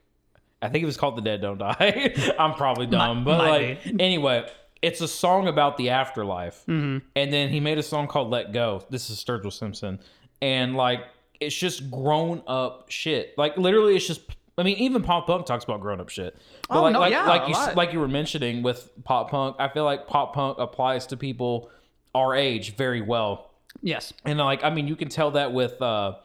I 0.61 0.69
think 0.69 0.83
it 0.83 0.85
was 0.85 0.97
called 0.97 1.17
"The 1.17 1.21
Dead 1.21 1.41
Don't 1.41 1.57
Die." 1.57 2.13
I'm 2.39 2.53
probably 2.53 2.87
dumb, 2.87 3.23
but 3.23 3.37
might 3.39 3.49
like 3.49 3.83
be. 3.83 4.03
anyway, 4.03 4.49
it's 4.81 5.01
a 5.01 5.07
song 5.07 5.47
about 5.47 5.77
the 5.77 5.89
afterlife. 5.89 6.63
Mm-hmm. 6.67 7.05
And 7.15 7.33
then 7.33 7.49
he 7.49 7.59
made 7.59 7.77
a 7.77 7.83
song 7.83 8.07
called 8.07 8.29
"Let 8.29 8.53
Go." 8.53 8.83
This 8.89 9.09
is 9.09 9.23
Sturgill 9.23 9.51
Simpson, 9.53 9.99
and 10.41 10.75
like 10.75 11.01
it's 11.39 11.55
just 11.55 11.89
grown 11.91 12.43
up 12.47 12.85
shit. 12.89 13.37
Like 13.37 13.57
literally, 13.57 13.95
it's 13.95 14.07
just. 14.07 14.21
I 14.57 14.63
mean, 14.63 14.77
even 14.77 15.01
pop 15.01 15.25
punk 15.27 15.45
talks 15.47 15.63
about 15.63 15.79
grown 15.81 15.99
up 16.01 16.09
shit. 16.09 16.35
But 16.69 16.77
Oh, 16.77 16.81
like, 16.83 16.93
no, 16.93 16.99
like, 16.99 17.11
yeah, 17.11 17.25
like 17.27 17.43
a 17.43 17.47
you 17.47 17.53
lot. 17.53 17.75
like 17.75 17.93
you 17.93 17.99
were 17.99 18.07
mentioning 18.09 18.61
with 18.61 18.91
pop 19.05 19.31
punk, 19.31 19.55
I 19.59 19.69
feel 19.69 19.85
like 19.85 20.07
pop 20.07 20.35
punk 20.35 20.57
applies 20.59 21.07
to 21.07 21.17
people 21.17 21.71
our 22.13 22.35
age 22.35 22.75
very 22.75 23.01
well. 23.01 23.49
Yes. 23.81 24.13
And 24.25 24.39
like, 24.39 24.63
I 24.63 24.69
mean, 24.69 24.87
you 24.87 24.95
can 24.95 25.09
tell 25.09 25.31
that 25.31 25.53
with 25.53 25.81
uh, 25.81 26.15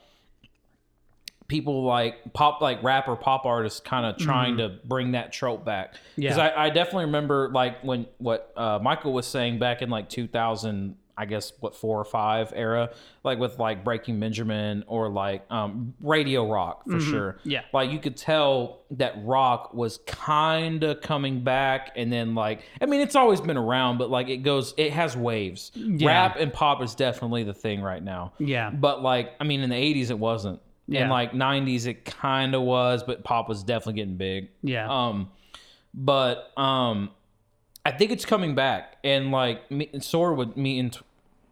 people 1.49 1.85
like 1.85 2.33
pop, 2.33 2.61
like 2.61 2.83
rap 2.83 3.09
or 3.09 3.17
pop 3.17 3.45
artists, 3.47 3.81
kind 3.81 4.05
of 4.07 4.17
trying 4.17 4.57
to 4.59 4.79
bring 4.85 5.13
that 5.13 5.33
trope 5.33 5.65
back. 5.65 5.95
Because 6.17 6.39
Yeah. 6.39 6.49
I, 6.49 6.67
I 6.67 6.71
definitely 6.71 7.05
remember 7.07 7.51
like 7.53 7.83
when 7.83 8.07
what 8.19 8.53
uh, 8.57 8.79
Michael 8.83 9.13
was 9.13 9.27
saying 9.27 9.59
back 9.59 9.83
in 9.83 9.91
like 9.91 10.09
2000. 10.09 10.97
I 11.19 11.25
guess 11.25 11.53
what 11.61 11.75
four 11.75 11.99
or 11.99 12.05
five 12.05 12.53
era, 12.55 12.91
like 13.25 13.39
with 13.39 13.59
like 13.59 13.85
Breaking 13.85 14.21
Benjamin 14.21 14.85
or 14.87 15.09
like 15.09 15.51
um, 15.51 15.95
radio 16.01 16.51
rock 16.51 16.85
for 16.85 17.01
sure. 17.01 17.39
Yeah. 17.45 17.63
like 17.73 17.91
you 17.91 17.99
could 17.99 18.17
tell 18.17 18.81
that 18.93 19.15
rock 19.25 19.73
was 19.73 19.99
kind 20.07 20.83
of 20.85 21.01
coming 21.01 21.43
back, 21.43 21.93
and 21.97 22.13
then 22.13 22.35
like 22.35 22.63
I 22.81 22.87
mean, 22.87 23.01
it's 23.01 23.17
always 23.17 23.41
been 23.41 23.57
around, 23.57 23.99
but 23.99 24.11
like 24.11 24.29
it 24.29 24.39
goes, 24.39 24.75
it 24.77 24.93
has 24.93 25.17
waves. 25.17 25.73
Rap 26.03 26.37
and 26.39 26.53
pop 26.53 26.83
is 26.83 26.95
definitely 26.95 27.45
the 27.45 27.55
thing 27.55 27.81
right 27.81 28.03
now. 28.03 28.33
Yeah. 28.39 28.71
But 28.71 29.03
like, 29.03 29.33
I 29.41 29.45
mean, 29.45 29.61
in 29.61 29.71
the 29.71 29.77
'80s 29.77 30.11
it 30.11 30.19
wasn't. 30.19 30.61
Yeah. 30.87 31.05
In 31.05 31.11
like 31.11 31.33
'90s 31.33 31.87
it 31.87 32.05
kind 32.05 32.55
of 32.55 32.63
was, 32.63 33.03
but 33.03 33.25
pop 33.25 33.49
was 33.49 33.63
definitely 33.63 33.95
getting 33.95 34.17
big. 34.17 34.51
Yeah. 34.63 34.87
Um, 34.89 35.31
but 35.95 36.53
um, 36.59 37.11
I 37.87 37.93
think 37.93 38.11
it's 38.11 38.25
coming 38.25 38.55
back, 38.55 38.97
and 39.05 39.31
like 39.31 39.71
me 39.71 39.89
and 39.93 40.03
Sawyer 40.03 40.35
would 40.35 40.57
me 40.57 40.79
and 40.79 40.97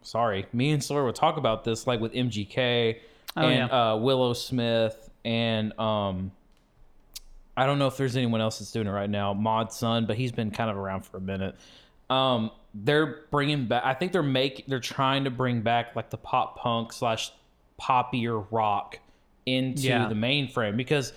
sorry, 0.01 0.45
me 0.53 0.71
and 0.71 0.83
Sawyer 0.83 1.05
would 1.05 1.15
talk 1.15 1.37
about 1.37 1.63
this 1.63 1.87
like 1.87 1.99
with 1.99 2.13
MGK 2.13 2.97
Oh, 3.37 3.41
and 3.47 3.69
yeah. 3.69 3.91
uh, 3.93 3.95
Willow 3.97 4.33
Smith 4.33 5.09
and 5.23 5.77
um. 5.79 6.31
I 7.57 7.65
don't 7.65 7.79
know 7.79 7.87
if 7.87 7.95
there's 7.95 8.17
anyone 8.17 8.41
else 8.41 8.59
that's 8.59 8.73
doing 8.73 8.85
it 8.85 8.91
right 8.91 9.09
now. 9.09 9.33
Mod 9.33 9.71
Sun, 9.71 10.07
but 10.07 10.17
he's 10.17 10.33
been 10.33 10.51
kind 10.51 10.69
of 10.69 10.75
around 10.75 11.05
for 11.05 11.15
a 11.15 11.21
minute. 11.21 11.55
Um, 12.09 12.51
they're 12.73 13.21
bringing 13.31 13.67
back. 13.67 13.83
I 13.85 13.93
think 13.93 14.11
they're 14.11 14.21
make. 14.23 14.65
They're 14.67 14.81
trying 14.81 15.23
to 15.23 15.29
bring 15.29 15.61
back 15.61 15.95
like 15.95 16.09
the 16.09 16.17
pop 16.17 16.57
punk 16.57 16.91
slash 16.91 17.31
poppier 17.79 18.45
rock 18.51 18.99
into 19.45 19.83
Yeah. 19.83 20.09
the 20.09 20.15
mainframe 20.15 20.75
because 20.75 21.13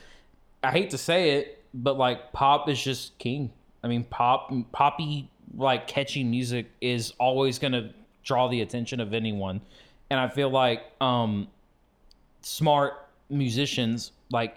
I 0.62 0.70
hate 0.70 0.90
to 0.90 0.98
say 0.98 1.38
it, 1.38 1.64
but 1.74 1.98
like 1.98 2.32
pop 2.32 2.68
is 2.68 2.80
just 2.80 3.18
king. 3.18 3.50
I 3.82 3.88
mean, 3.88 4.04
pop, 4.04 4.52
poppy, 4.72 5.30
like 5.56 5.86
catchy 5.86 6.24
music 6.24 6.66
is 6.80 7.12
always 7.18 7.58
gonna 7.58 7.92
draw 8.22 8.48
the 8.48 8.60
attention 8.60 9.00
of 9.00 9.14
anyone, 9.14 9.60
and 10.10 10.18
I 10.18 10.28
feel 10.28 10.50
like 10.50 10.82
um, 11.00 11.48
smart 12.42 13.08
musicians, 13.30 14.12
like 14.30 14.56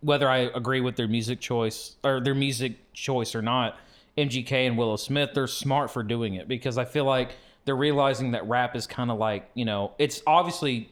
whether 0.00 0.28
I 0.28 0.38
agree 0.38 0.80
with 0.80 0.96
their 0.96 1.08
music 1.08 1.40
choice 1.40 1.96
or 2.04 2.20
their 2.20 2.34
music 2.34 2.92
choice 2.92 3.34
or 3.34 3.42
not, 3.42 3.78
MGK 4.16 4.66
and 4.66 4.78
Willow 4.78 4.96
Smith, 4.96 5.30
they're 5.34 5.46
smart 5.46 5.90
for 5.90 6.02
doing 6.02 6.34
it. 6.34 6.48
Because 6.48 6.78
I 6.78 6.84
feel 6.84 7.04
like 7.04 7.32
they're 7.64 7.76
realizing 7.76 8.32
that 8.32 8.46
rap 8.48 8.74
is 8.74 8.86
kind 8.86 9.10
of 9.10 9.18
like 9.18 9.48
you 9.54 9.64
know 9.64 9.92
it's 9.98 10.22
obviously 10.26 10.90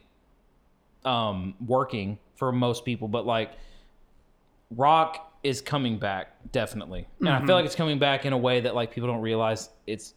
um 1.05 1.53
working 1.65 2.17
for 2.35 2.51
most 2.51 2.85
people 2.85 3.07
but 3.07 3.25
like 3.25 3.51
rock 4.75 5.28
is 5.43 5.61
coming 5.61 5.97
back 5.97 6.35
definitely. 6.51 7.07
And 7.19 7.29
i 7.29 7.37
feel 7.37 7.41
mm-hmm. 7.41 7.51
like 7.51 7.65
it's 7.65 7.75
coming 7.75 7.99
back 7.99 8.25
in 8.25 8.33
a 8.33 8.37
way 8.37 8.61
that 8.61 8.75
like 8.75 8.91
people 8.91 9.07
don't 9.07 9.21
realize 9.21 9.69
it's 9.87 10.13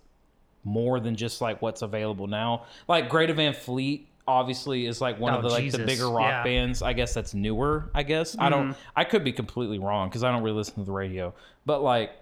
more 0.65 1.01
than 1.01 1.17
just 1.17 1.41
like 1.41 1.61
what's 1.61 1.83
available 1.83 2.27
now. 2.27 2.67
Like 2.89 3.09
Greta 3.09 3.35
Van 3.35 3.53
Fleet 3.53 4.09
obviously 4.27 4.87
is 4.87 5.01
like 5.01 5.19
one 5.19 5.35
Oh, 5.35 5.39
of 5.39 5.43
the 5.43 5.49
like 5.49 5.65
Jesus. 5.65 5.81
the 5.81 5.87
bigger 5.87 6.09
rock 6.09 6.29
Yeah. 6.29 6.45
bands 6.45 6.81
i 6.81 6.93
guess 6.93 7.13
that's 7.13 7.35
newer 7.35 7.91
i 7.93 8.05
guess. 8.05 8.37
I 8.39 8.51
don't 8.51 8.71
mm-hmm. 8.71 8.81
i 8.95 9.03
could 9.05 9.25
be 9.25 9.33
completely 9.33 9.81
wrong 9.81 10.09
because 10.09 10.23
i 10.23 10.31
don't 10.31 10.43
really 10.45 10.57
listen 10.57 10.75
to 10.77 10.85
the 10.85 10.93
radio. 10.93 11.35
But 11.67 11.83
like 11.83 12.13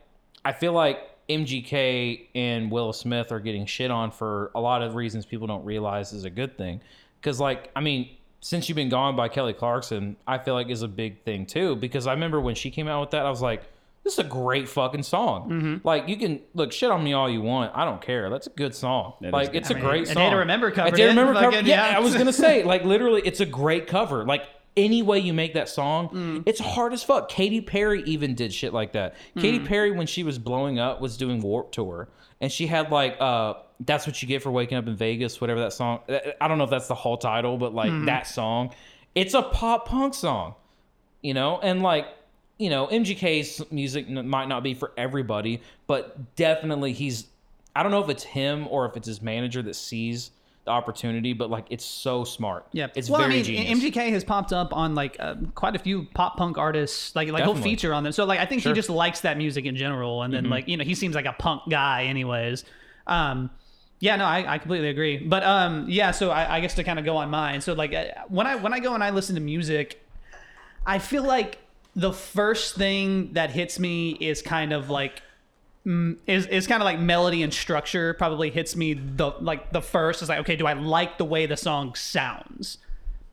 i 0.44 0.53
feel 0.53 0.72
like 0.72 0.98
mgk 1.28 2.26
and 2.34 2.70
will 2.70 2.92
smith 2.92 3.30
are 3.30 3.38
getting 3.38 3.66
shit 3.66 3.90
on 3.90 4.11
for 4.11 4.51
a 4.55 4.61
lot 4.61 4.82
of 4.82 4.94
reasons 4.94 5.26
people 5.26 5.46
don't 5.46 5.64
realize 5.64 6.12
is 6.12 6.24
a 6.24 6.30
good 6.30 6.57
thing. 6.57 6.80
Because 7.20 7.38
like 7.38 7.70
i 7.76 7.80
mean 7.80 8.09
since 8.41 8.68
you've 8.68 8.76
been 8.76 8.88
gone 8.88 9.14
by 9.16 9.28
kelly 9.28 9.53
clarkson 9.53 10.16
i 10.26 10.38
feel 10.38 10.55
like 10.55 10.68
is 10.70 10.82
a 10.82 10.88
big 10.88 11.22
thing 11.24 11.45
too 11.47 11.76
because 11.76 12.07
i 12.07 12.12
remember 12.12 12.41
when 12.41 12.55
she 12.55 12.70
came 12.70 12.88
out 12.88 13.01
with 13.01 13.11
that 13.11 13.24
i 13.26 13.30
was 13.30 13.43
like 13.43 13.62
this 14.03 14.14
is 14.14 14.18
a 14.20 14.24
great 14.24 14.66
fucking 14.66 15.03
song. 15.03 15.51
Mm-hmm. 15.51 15.86
Like 15.86 16.09
you 16.09 16.16
can 16.16 16.41
look 16.55 16.72
shit 16.72 16.91
on 16.91 17.05
me 17.05 17.12
all 17.12 17.28
you 17.28 17.43
want. 17.43 17.72
I 17.76 17.84
don't 17.84 18.01
care. 18.01 18.30
That's 18.30 18.47
a 18.47 18.51
good 18.51 18.74
song. 18.74 19.12
It 19.20 19.26
is 19.26 19.32
like 19.34 19.53
good. 19.53 19.59
it's 19.59 19.70
I 19.70 19.74
a 19.74 19.76
mean, 19.76 19.84
great 19.84 20.03
A 20.05 20.07
song. 20.07 20.14
Day 20.24 20.30
to 20.30 20.36
Remember 20.36 20.68
A 20.68 20.72
covered 20.72 20.95
Day 20.95 21.03
to. 21.03 21.09
Remember 21.11 21.34
Fucking, 21.34 21.51
cover. 21.51 21.68
Yeah, 21.68 21.91
yeah. 21.91 21.97
I 21.99 22.01
was 22.01 22.14
gonna 22.16 22.32
say 22.47 22.64
like 22.64 22.82
literally, 22.82 23.20
it's 23.26 23.41
a 23.41 23.47
great 23.47 23.86
cover. 23.86 24.24
Like 24.24 24.45
any 24.74 25.03
way 25.03 25.18
you 25.18 25.34
make 25.34 25.53
that 25.53 25.68
song, 25.68 26.09
Mm. 26.09 26.43
it's 26.47 26.61
hard 26.61 26.95
as 26.95 27.03
fuck. 27.03 27.28
Katy 27.28 27.61
Perry 27.61 28.03
even 28.05 28.34
did 28.34 28.55
shit 28.55 28.72
like 28.72 28.93
that. 28.93 29.16
Mm. 29.36 29.43
Katy 29.43 29.59
Perry 29.61 29.91
when 29.91 30.07
she 30.07 30.22
was 30.24 30.38
blowing 30.38 30.78
up 30.78 31.03
was 31.03 31.18
doing 31.18 31.43
Warped 31.43 31.74
Tour, 31.74 32.09
and 32.41 32.51
she 32.51 32.66
had 32.66 32.91
like 32.91 33.16
uh. 33.20 33.55
That's 33.82 34.07
what 34.07 34.20
you 34.20 34.28
get 34.28 34.43
for 34.43 34.51
waking 34.51 34.76
up 34.76 34.86
in 34.88 34.95
Vegas, 34.95 35.41
whatever 35.41 35.61
that 35.61 35.72
song. 35.72 36.01
I 36.38 36.49
don't 36.49 36.59
know 36.59 36.64
if 36.64 36.70
that's 36.70 36.86
the 36.88 36.95
whole 36.95 37.16
title, 37.16 37.57
but 37.57 37.72
like 37.74 37.91
Mm. 37.91 38.05
that 38.07 38.26
song, 38.26 38.74
it's 39.14 39.32
a 39.32 39.41
pop 39.43 39.88
punk 39.88 40.12
song 40.14 40.55
you 41.22 41.34
know 41.34 41.59
and 41.62 41.82
like 41.82 42.07
you 42.59 42.70
know 42.70 42.86
mgk's 42.86 43.61
music 43.72 44.09
might 44.09 44.49
not 44.49 44.62
be 44.62 44.72
for 44.72 44.91
everybody 44.97 45.61
but 45.86 46.34
definitely 46.36 46.93
he's 46.95 47.26
i 47.76 47.82
don't 47.82 47.91
know 47.93 48.03
if 48.03 48.09
it's 48.09 48.22
him 48.22 48.66
or 48.68 48.86
if 48.86 48.97
it's 48.97 49.07
his 49.09 49.20
manager 49.20 49.61
that 49.61 49.74
sees 49.74 50.30
opportunity 50.71 51.33
but 51.33 51.51
like 51.51 51.66
it's 51.71 51.85
so 51.85 52.25
smart 52.25 52.66
Yeah, 52.73 52.89
it's 52.95 53.11
well, 53.11 53.21
very 53.21 53.33
I 53.33 53.37
mean, 53.37 53.45
genius 53.45 53.81
MGK 53.81 54.11
has 54.11 54.25
popped 54.25 54.53
up 54.53 54.73
on 54.75 54.95
like 54.95 55.16
uh, 55.21 55.35
quite 55.55 55.77
a 55.77 55.79
few 55.79 56.05
pop 56.14 56.37
punk 56.37 56.57
artists. 56.59 57.14
Like, 57.14 57.29
like 57.31 57.45
he'll 57.45 57.55
feature 57.55 57.93
on 57.93 58.05
them. 58.05 58.12
So, 58.12 58.25
like, 58.25 58.41
I 58.41 58.47
think 58.47 58.62
Sure. 58.62 58.71
Mm-hmm. 58.71 58.77
he 58.77 58.79
just 58.79 58.91
likes 58.91 59.21
that 59.21 59.37
music 59.37 59.64
in 59.66 59.77
general, 59.77 60.23
and 60.23 60.33
then 60.33 60.49
like 60.49 60.68
you 60.68 60.77
know 60.77 60.85
he 60.85 60.95
seems 60.95 61.14
like 61.14 61.27
a 61.27 61.33
punk 61.33 61.62
guy, 61.68 62.05
anyways. 62.05 62.64
Um, 63.07 63.51
yeah, 63.99 64.16
no, 64.16 64.25
I, 64.25 64.55
I 64.55 64.59
completely 64.59 64.89
agree. 64.89 65.18
But 65.18 65.43
um, 65.43 65.85
yeah, 65.89 66.11
so 66.11 66.31
I, 66.31 66.57
I 66.57 66.61
guess 66.61 66.75
to 66.75 66.85
kind 66.85 66.99
of 66.99 67.05
go 67.05 67.16
on 67.18 67.29
mine. 67.31 67.61
So 67.61 67.75
like 67.75 67.93
uh, 67.93 68.05
when 68.29 68.47
I 68.47 68.57
when 68.57 68.73
I 68.73 68.81
go 68.81 68.95
and 68.95 69.05
I 69.05 69.11
listen 69.11 69.35
to 69.35 69.41
music, 69.41 70.03
I 70.87 70.99
feel 70.99 71.23
like 71.23 71.59
the 71.95 72.12
first 72.12 72.77
thing 72.77 73.33
that 73.35 73.51
hits 73.51 73.79
me 73.79 74.12
is 74.12 74.43
kind 74.43 74.73
of 74.73 74.89
like 74.91 75.23
mm, 75.87 76.16
is 76.26 76.47
is 76.47 76.66
kind 76.66 76.83
of 76.83 76.85
like 76.85 76.99
melody 76.99 77.43
and 77.43 77.53
structure 77.53 78.14
probably 78.14 78.51
hits 78.51 78.76
me 78.76 78.95
the 78.95 79.33
like 79.41 79.72
the 79.72 79.83
first. 79.83 80.22
Is 80.22 80.28
like 80.28 80.41
okay 80.41 80.57
do 80.57 80.66
I 80.66 80.74
like 80.74 81.18
the 81.18 81.24
way 81.24 81.47
the 81.47 81.57
song 81.57 81.95
sounds? 81.95 82.78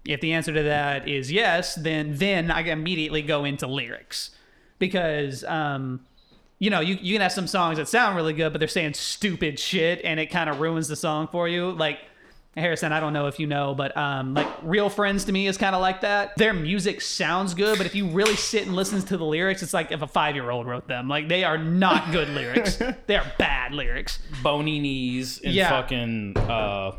If 0.05 0.21
the 0.21 0.33
answer 0.33 0.53
to 0.53 0.63
that 0.63 1.07
is 1.07 1.31
yes 1.31 1.75
then 1.75 2.15
then 2.17 2.51
I 2.51 2.61
immediately 2.61 3.21
go 3.21 3.45
into 3.45 3.67
lyrics. 3.67 4.31
Because 4.79 5.43
um 5.45 6.01
you 6.59 6.69
know 6.69 6.79
you, 6.79 6.97
you 7.01 7.13
can 7.13 7.21
have 7.21 7.31
some 7.31 7.47
songs 7.47 7.77
that 7.77 7.87
sound 7.87 8.15
really 8.15 8.33
good 8.33 8.51
but 8.51 8.59
they're 8.59 8.67
saying 8.67 8.93
stupid 8.93 9.59
shit 9.59 10.01
and 10.03 10.19
it 10.19 10.27
kind 10.27 10.49
of 10.49 10.59
ruins 10.59 10.87
the 10.87 10.95
song 10.95 11.27
for 11.27 11.47
you. 11.47 11.71
Like 11.71 11.99
Harrison, 12.57 12.91
I 12.91 12.99
don't 12.99 13.13
know 13.13 13.27
if 13.27 13.39
you 13.39 13.47
know, 13.47 13.73
but 13.75 13.95
um, 13.95 14.33
like 14.33 14.47
Real 14.63 14.89
Friends 14.89 15.25
to 15.25 15.31
me 15.31 15.47
is 15.47 15.57
kind 15.57 15.75
of 15.75 15.81
like 15.81 16.01
that. 16.01 16.35
Their 16.37 16.53
music 16.53 17.01
sounds 17.01 17.53
good, 17.53 17.77
but 17.77 17.85
if 17.85 17.95
you 17.95 18.07
really 18.07 18.35
sit 18.35 18.65
and 18.65 18.75
listen 18.75 19.01
to 19.01 19.17
the 19.17 19.25
lyrics, 19.25 19.61
it's 19.63 19.73
like 19.73 19.91
if 19.91 20.01
a 20.01 20.07
five 20.07 20.35
year 20.35 20.49
old 20.49 20.67
wrote 20.67 20.87
them. 20.87 21.07
Like 21.07 21.27
they 21.27 21.43
are 21.43 21.57
not 21.57 22.11
good 22.11 22.29
lyrics. 22.29 22.77
They 23.07 23.15
are 23.15 23.25
bad 23.37 23.73
lyrics. 23.73 24.19
bony 24.43 24.79
knees 24.79 25.39
and 25.41 25.53
Yeah. 25.53 25.69
fucking 25.69 26.37
uh 26.37 26.91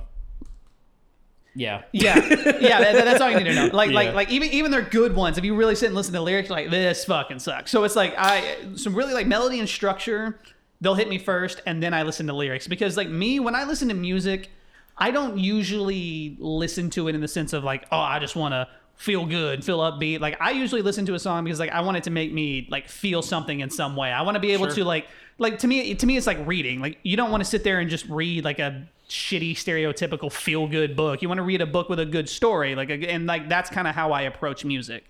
Yeah. 1.54 1.82
Yeah, 1.92 2.14
yeah, 2.60 2.78
that, 2.80 3.04
that's 3.04 3.20
all 3.20 3.30
you 3.30 3.38
need 3.38 3.44
to 3.44 3.54
know. 3.54 3.66
Like, 3.72 3.90
Yeah. 3.90 3.96
like, 3.96 4.14
like 4.14 4.30
even 4.30 4.50
even 4.50 4.70
their 4.70 4.82
good 4.82 5.14
ones. 5.16 5.38
If 5.38 5.44
you 5.44 5.54
really 5.56 5.74
sit 5.74 5.86
and 5.86 5.94
listen 5.94 6.12
to 6.12 6.18
the 6.18 6.24
lyrics, 6.24 6.50
like 6.50 6.70
this 6.70 7.04
fucking 7.04 7.40
sucks. 7.40 7.70
So 7.70 7.84
it's 7.84 7.96
like 7.96 8.14
I 8.16 8.56
some 8.76 8.94
really 8.94 9.12
like 9.14 9.26
melody 9.26 9.58
and 9.58 9.68
structure. 9.68 10.38
They'll 10.80 10.94
hit 10.94 11.08
me 11.08 11.18
first, 11.18 11.60
and 11.66 11.82
then 11.82 11.92
I 11.92 12.04
listen 12.04 12.28
to 12.28 12.32
lyrics 12.32 12.68
because 12.68 12.96
like 12.96 13.08
me, 13.08 13.40
when 13.40 13.56
I 13.56 13.64
listen 13.64 13.88
to 13.88 13.94
music, 13.94 14.50
I 14.98 15.10
don't 15.10 15.38
usually 15.38 16.36
listen 16.40 16.90
to 16.90 17.08
it 17.08 17.14
in 17.14 17.20
the 17.20 17.28
sense 17.28 17.52
of 17.52 17.64
like, 17.64 17.86
oh, 17.92 17.98
I 17.98 18.18
just 18.18 18.34
want 18.36 18.52
to 18.52 18.68
feel 18.96 19.24
good, 19.26 19.64
feel 19.64 19.78
upbeat. 19.78 20.20
Like 20.20 20.36
I 20.40 20.50
usually 20.50 20.82
listen 20.82 21.06
to 21.06 21.14
a 21.14 21.18
song 21.20 21.44
because 21.44 21.60
like 21.60 21.70
I 21.70 21.80
want 21.82 21.96
it 21.96 22.04
to 22.04 22.10
make 22.10 22.32
me 22.32 22.66
like 22.70 22.88
feel 22.88 23.22
something 23.22 23.60
in 23.60 23.70
some 23.70 23.94
way. 23.94 24.10
I 24.10 24.22
want 24.22 24.34
to 24.34 24.40
be 24.40 24.50
able 24.52 24.66
Sure. 24.66 24.74
to 24.76 24.84
like 24.84 25.06
like 25.38 25.60
to 25.60 25.68
me 25.68 25.94
to 25.94 26.04
me 26.06 26.16
it's 26.16 26.26
like 26.26 26.44
reading. 26.46 26.80
Like 26.80 26.98
you 27.04 27.16
don't 27.16 27.30
want 27.30 27.42
to 27.44 27.48
sit 27.48 27.62
there 27.62 27.78
and 27.78 27.88
just 27.88 28.06
read 28.08 28.44
like 28.44 28.58
a 28.58 28.88
shitty 29.08 29.52
stereotypical 29.52 30.32
feel 30.32 30.66
good 30.66 30.96
book. 30.96 31.22
You 31.22 31.28
want 31.28 31.38
to 31.38 31.44
read 31.44 31.60
a 31.62 31.66
book 31.66 31.88
with 31.88 32.00
a 32.00 32.06
good 32.06 32.28
story. 32.28 32.74
Like 32.74 32.90
and 32.90 33.26
like 33.26 33.48
that's 33.48 33.70
kind 33.70 33.86
of 33.86 33.94
how 33.94 34.10
I 34.10 34.22
approach 34.22 34.64
music. 34.64 35.04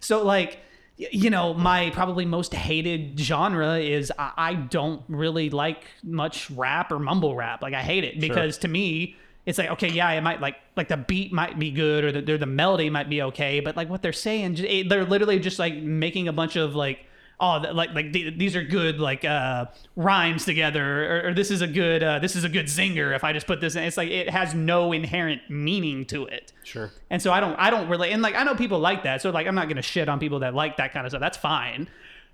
So 0.00 0.24
like 0.24 0.58
you 0.96 1.30
know 1.30 1.54
my 1.54 1.90
probably 1.90 2.24
most 2.26 2.52
hated 2.52 3.20
genre 3.20 3.78
is 3.78 4.12
I, 4.18 4.32
I 4.36 4.54
don't 4.54 5.00
really 5.06 5.48
like 5.48 5.84
much 6.02 6.50
rap 6.50 6.90
or 6.90 6.98
mumble 6.98 7.36
rap. 7.36 7.62
Like 7.62 7.72
I 7.74 7.82
hate 7.82 8.02
it 8.02 8.18
because 8.18 8.58
to 8.58 8.68
me 8.68 9.14
it's 9.48 9.58
like 9.58 9.70
okay 9.70 9.88
yeah 9.90 10.10
it 10.12 10.20
might 10.20 10.40
like 10.40 10.56
like 10.76 10.88
the 10.88 10.96
beat 10.96 11.32
might 11.32 11.58
be 11.58 11.70
good 11.70 12.04
or 12.04 12.12
the, 12.12 12.36
the 12.38 12.46
melody 12.46 12.90
might 12.90 13.08
be 13.08 13.22
okay 13.22 13.60
but 13.60 13.76
like 13.76 13.88
what 13.88 14.02
they're 14.02 14.12
saying 14.12 14.54
they're 14.88 15.04
literally 15.04 15.38
just 15.40 15.58
like 15.58 15.74
making 15.74 16.28
a 16.28 16.32
bunch 16.32 16.54
of 16.56 16.74
like 16.74 17.04
oh 17.40 17.62
th- 17.62 17.72
like 17.74 17.94
like 17.94 18.12
th- 18.12 18.36
these 18.36 18.54
are 18.56 18.62
good 18.62 18.98
like 19.00 19.24
uh 19.24 19.64
rhymes 19.96 20.44
together 20.44 20.84
or, 21.24 21.28
or 21.28 21.34
this 21.34 21.50
is 21.50 21.62
a 21.62 21.66
good 21.66 22.02
uh, 22.02 22.18
this 22.18 22.34
is 22.36 22.42
a 22.44 22.48
good 22.48 22.66
zinger 22.66 23.14
if 23.14 23.22
i 23.24 23.32
just 23.32 23.46
put 23.46 23.60
this 23.60 23.76
in 23.76 23.84
it's 23.84 23.96
like 23.96 24.10
it 24.10 24.28
has 24.28 24.54
no 24.54 24.92
inherent 24.92 25.40
meaning 25.48 26.04
to 26.04 26.26
it 26.26 26.52
Sure. 26.64 26.90
and 27.08 27.22
so 27.22 27.32
I 27.32 27.40
don't 27.40 27.54
I 27.58 27.70
don't 27.70 27.88
really 27.88 28.10
and 28.10 28.20
like 28.20 28.34
I 28.34 28.42
know 28.44 28.54
people 28.54 28.78
like 28.78 29.04
that. 29.04 29.22
So 29.22 29.30
like 29.30 29.46
I'm 29.46 29.54
not 29.54 29.68
gonna 29.70 29.80
shit 29.80 30.06
on 30.08 30.18
people 30.18 30.40
that 30.40 30.52
like 30.54 30.76
that 30.76 30.92
kind 30.92 31.06
of 31.06 31.10
stuff. 31.12 31.20
That's 31.20 31.38
fine. 31.38 31.88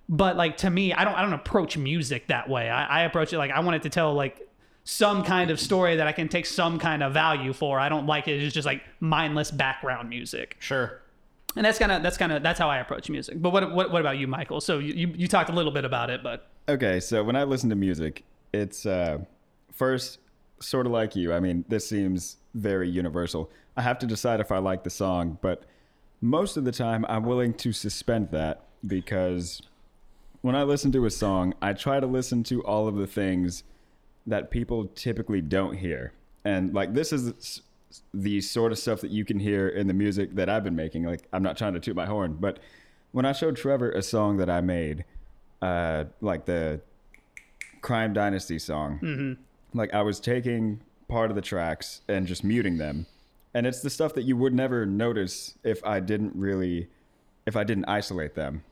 But 0.09 0.37
like 0.37 0.57
to 0.59 0.71
me, 0.71 0.93
I 0.93 1.05
don't 1.05 1.15
I 1.15 1.23
don't 1.23 1.35
approach 1.35 1.77
music 1.77 2.27
that 2.27 2.49
way. 2.49 2.69
I, 2.69 2.85
I 2.85 3.03
approach 3.05 3.33
it 3.33 3.39
like 3.39 3.53
I 3.53 3.61
want 3.61 3.77
it 3.77 3.83
to 3.83 3.91
tell 3.91 4.13
like 4.13 4.41
some 4.85 5.25
kind 5.25 5.51
of 5.51 5.59
story 5.59 5.97
that 5.97 6.07
I 6.07 6.13
can 6.13 6.29
take 6.29 6.47
some 6.47 6.79
kind 6.79 7.03
of 7.03 7.13
value 7.13 7.53
for. 7.53 7.81
I 7.81 7.89
don't 7.89 8.07
like 8.07 8.29
it 8.29 8.43
It's 8.43 8.55
just 8.55 8.67
like 8.67 8.83
mindless 9.01 9.51
background 9.51 10.11
music. 10.11 10.57
Sure. 10.61 11.01
And 11.57 11.65
that's 11.65 11.79
kind 11.79 11.91
of 11.91 12.03
that's 12.03 12.17
kind 12.17 12.33
of 12.33 12.43
that's 12.43 12.59
how 12.59 12.69
I 12.69 12.79
approach 12.79 13.09
music. 13.09 13.41
But 13.41 13.51
what 13.51 13.75
what, 13.75 13.91
what 13.91 14.01
about 14.01 14.19
you, 14.19 14.27
Michael? 14.27 14.61
So 14.61 14.79
you, 14.79 14.95
you 14.95 15.15
you 15.17 15.29
talked 15.29 15.51
a 15.51 15.53
little 15.53 15.73
bit 15.73 15.85
about 15.85 16.11
it, 16.11 16.23
but 16.23 16.49
Okay, 16.69 16.99
so 16.99 17.23
when 17.23 17.37
I 17.37 17.45
listen 17.45 17.69
to 17.71 17.77
music, 17.77 18.25
it's 18.53 18.87
uh, 18.87 19.19
first 19.73 20.19
sort 20.61 20.87
of 20.87 20.93
like 20.93 21.15
you. 21.15 21.33
I 21.33 21.41
mean, 21.41 21.65
this 21.69 21.87
seems 21.87 22.39
very 22.55 22.89
universal. 22.89 23.51
I 23.77 23.83
have 23.83 23.99
to 23.99 24.07
decide 24.07 24.41
if 24.41 24.51
I 24.51 24.59
like 24.59 24.83
the 24.83 24.91
song, 24.91 25.39
but 25.43 25.65
most 26.21 26.57
of 26.57 26.65
the 26.65 26.73
time 26.73 27.05
I'm 27.09 27.25
willing 27.25 27.53
to 27.55 27.73
suspend 27.73 28.31
that 28.31 28.63
because 28.87 29.61
when 30.41 30.55
I 30.55 30.63
listen 30.63 30.91
to 30.93 31.05
a 31.05 31.11
song, 31.11 31.55
I 31.61 31.75
try 31.75 32.01
to 32.01 32.07
listen 32.07 32.43
to 32.45 32.63
all 32.63 32.89
of 32.89 32.95
the 32.95 33.07
things 33.07 33.63
that 34.27 34.51
people 34.51 34.87
typically 34.95 35.41
don't 35.41 35.77
hear. 35.77 36.13
And 36.45 36.75
like 36.75 36.95
this 36.95 37.13
is 37.13 37.63
the 38.13 38.41
sort 38.41 38.73
of 38.73 38.79
stuff 38.79 39.01
that 39.01 39.11
you 39.11 39.25
can 39.25 39.39
hear 39.39 39.69
in 39.69 39.87
the 39.87 39.95
music 39.95 40.35
that 40.35 40.49
I've 40.49 40.65
been 40.65 40.77
making. 40.77 41.05
Like 41.05 41.27
I'm 41.33 41.43
not 41.43 41.57
trying 41.57 41.75
to 41.75 41.81
toot 41.81 41.95
my 41.97 42.07
horn, 42.07 42.37
but 42.41 42.59
when 43.13 43.25
I 43.25 43.33
showed 43.33 43.57
Trevor 43.57 43.93
a 43.93 44.03
song 44.03 44.39
that 44.39 44.51
I 44.51 44.61
made, 44.61 45.05
uh, 45.63 46.05
like 46.21 46.47
the 46.47 46.81
Crime 47.81 48.13
Dynasty 48.13 48.59
song, 48.59 48.99
like 49.73 49.95
I 49.95 50.03
was 50.03 50.19
taking 50.21 50.81
part 51.09 51.31
of 51.31 51.37
the 51.37 51.43
tracks 51.43 52.01
and 52.09 52.27
just 52.27 52.43
muting 52.43 52.79
them, 52.79 53.07
and 53.53 53.67
it's 53.67 53.81
the 53.81 53.91
stuff 53.91 54.15
that 54.15 54.23
you 54.23 54.37
would 54.37 54.55
never 54.55 54.85
notice 54.87 55.55
if 55.63 55.85
I 55.85 56.01
didn't 56.01 56.35
really, 56.35 56.89
if 57.47 57.57
I 57.57 57.63
didn't 57.65 57.85
isolate 57.85 58.35
them. 58.35 58.65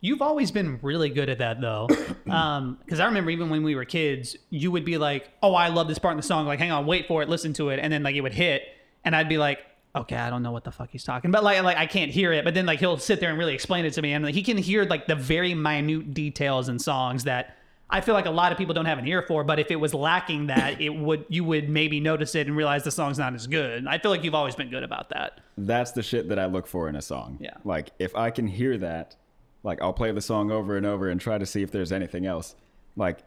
You've 0.00 0.22
always 0.22 0.50
been 0.50 0.78
really 0.82 1.10
good 1.10 1.28
at 1.28 1.38
that 1.38 1.60
though. 1.60 1.88
Um, 2.28 2.78
cause 2.86 3.00
I 3.00 3.06
remember 3.06 3.30
even 3.30 3.48
when 3.48 3.62
we 3.62 3.74
were 3.74 3.86
kids, 3.86 4.36
you 4.50 4.70
would 4.70 4.84
be 4.84 4.98
like, 4.98 5.30
Oh, 5.42 5.54
I 5.54 5.68
love 5.68 5.88
this 5.88 5.98
part 5.98 6.12
in 6.12 6.18
the 6.18 6.22
song. 6.22 6.46
Like, 6.46 6.58
hang 6.58 6.70
on, 6.70 6.84
wait 6.84 7.08
for 7.08 7.22
it, 7.22 7.28
listen 7.30 7.54
to 7.54 7.70
it. 7.70 7.80
And 7.80 7.90
then 7.90 8.02
like 8.02 8.16
it 8.16 8.20
would 8.20 8.34
hit 8.34 8.64
and 9.02 9.16
I'd 9.16 9.30
be 9.30 9.38
like, 9.38 9.60
okay, 9.96 10.16
I 10.16 10.28
don't 10.28 10.42
know 10.42 10.52
what 10.52 10.64
the 10.64 10.70
fuck 10.70 10.90
he's 10.90 11.04
talking, 11.04 11.30
but 11.30 11.42
like, 11.42 11.62
like 11.62 11.78
I 11.78 11.86
can't 11.86 12.10
hear 12.10 12.32
it. 12.32 12.44
But 12.44 12.52
then 12.52 12.66
like, 12.66 12.80
he'll 12.80 12.98
sit 12.98 13.20
there 13.20 13.30
and 13.30 13.38
really 13.38 13.54
explain 13.54 13.86
it 13.86 13.94
to 13.94 14.02
me. 14.02 14.12
And 14.12 14.24
like, 14.24 14.34
he 14.34 14.42
can 14.42 14.58
hear 14.58 14.84
like 14.84 15.06
the 15.06 15.16
very 15.16 15.54
minute 15.54 16.12
details 16.12 16.68
in 16.68 16.78
songs 16.78 17.24
that 17.24 17.56
I 17.90 18.02
feel 18.02 18.14
like 18.14 18.26
a 18.26 18.30
lot 18.30 18.52
of 18.52 18.58
people 18.58 18.74
don't 18.74 18.84
have 18.84 18.98
an 18.98 19.08
ear 19.08 19.22
for, 19.22 19.44
but 19.44 19.58
if 19.58 19.70
it 19.70 19.76
was 19.76 19.94
lacking 19.94 20.48
that, 20.48 20.80
it 20.80 20.90
would, 20.94 21.24
you 21.28 21.44
would 21.44 21.68
maybe 21.68 22.00
notice 22.00 22.34
it 22.34 22.46
and 22.46 22.56
realize 22.56 22.84
the 22.84 22.90
song's 22.90 23.18
not 23.18 23.34
as 23.34 23.46
good. 23.46 23.86
I 23.86 23.98
feel 23.98 24.10
like 24.10 24.22
you've 24.22 24.34
always 24.34 24.54
been 24.54 24.68
good 24.68 24.82
about 24.82 25.08
that. 25.10 25.40
That's 25.56 25.92
the 25.92 26.02
shit 26.02 26.28
that 26.28 26.38
I 26.38 26.46
look 26.46 26.66
for 26.66 26.88
in 26.88 26.96
a 26.96 27.02
song. 27.02 27.38
Yeah. 27.40 27.54
Like 27.64 27.90
if 27.98 28.14
I 28.14 28.30
can 28.30 28.46
hear 28.46 28.76
that, 28.78 29.16
like 29.62 29.80
I'll 29.82 29.92
play 29.92 30.12
the 30.12 30.20
song 30.20 30.50
over 30.50 30.76
and 30.76 30.86
over 30.86 31.08
and 31.08 31.20
try 31.20 31.38
to 31.38 31.46
see 31.46 31.62
if 31.62 31.70
there's 31.70 31.92
anything 31.92 32.26
else. 32.26 32.54
Like, 32.96 33.20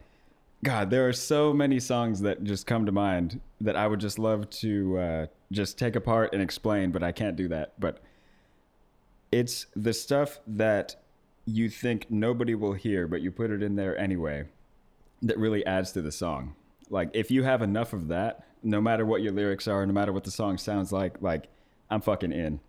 God, 0.63 0.89
there 0.89 1.07
are 1.07 1.13
so 1.13 1.53
many 1.53 1.79
songs 1.79 2.21
that 2.21 2.43
just 2.43 2.67
come 2.67 2.85
to 2.85 2.91
mind 2.91 3.41
that 3.59 3.75
I 3.75 3.87
would 3.87 3.99
just 3.99 4.19
love 4.19 4.49
to 4.51 4.97
uh, 4.97 5.25
just 5.51 5.77
take 5.77 5.95
apart 5.95 6.33
and 6.33 6.41
explain, 6.41 6.91
but 6.91 7.03
I 7.03 7.11
can't 7.11 7.35
do 7.35 7.47
that. 7.49 7.73
But 7.79 7.99
it's 9.31 9.65
the 9.75 9.93
stuff 9.93 10.39
that 10.45 10.95
you 11.45 11.69
think 11.69 12.09
nobody 12.09 12.53
will 12.55 12.73
hear, 12.73 13.07
but 13.07 13.21
you 13.21 13.31
put 13.31 13.49
it 13.49 13.63
in 13.63 13.75
there 13.75 13.97
anyway, 13.97 14.45
that 15.21 15.37
really 15.37 15.65
adds 15.65 15.91
to 15.93 16.01
the 16.01 16.11
song. 16.11 16.55
Like 16.89 17.09
if 17.13 17.31
you 17.31 17.43
have 17.43 17.61
enough 17.61 17.93
of 17.93 18.07
that, 18.09 18.45
no 18.63 18.81
matter 18.81 19.05
what 19.05 19.21
your 19.21 19.31
lyrics 19.31 19.67
are, 19.67 19.85
no 19.85 19.93
matter 19.93 20.13
what 20.13 20.23
the 20.23 20.31
song 20.31 20.57
sounds 20.57 20.91
like, 20.91 21.21
like 21.21 21.47
I'm 21.89 22.01
fucking 22.01 22.31
in. 22.31 22.59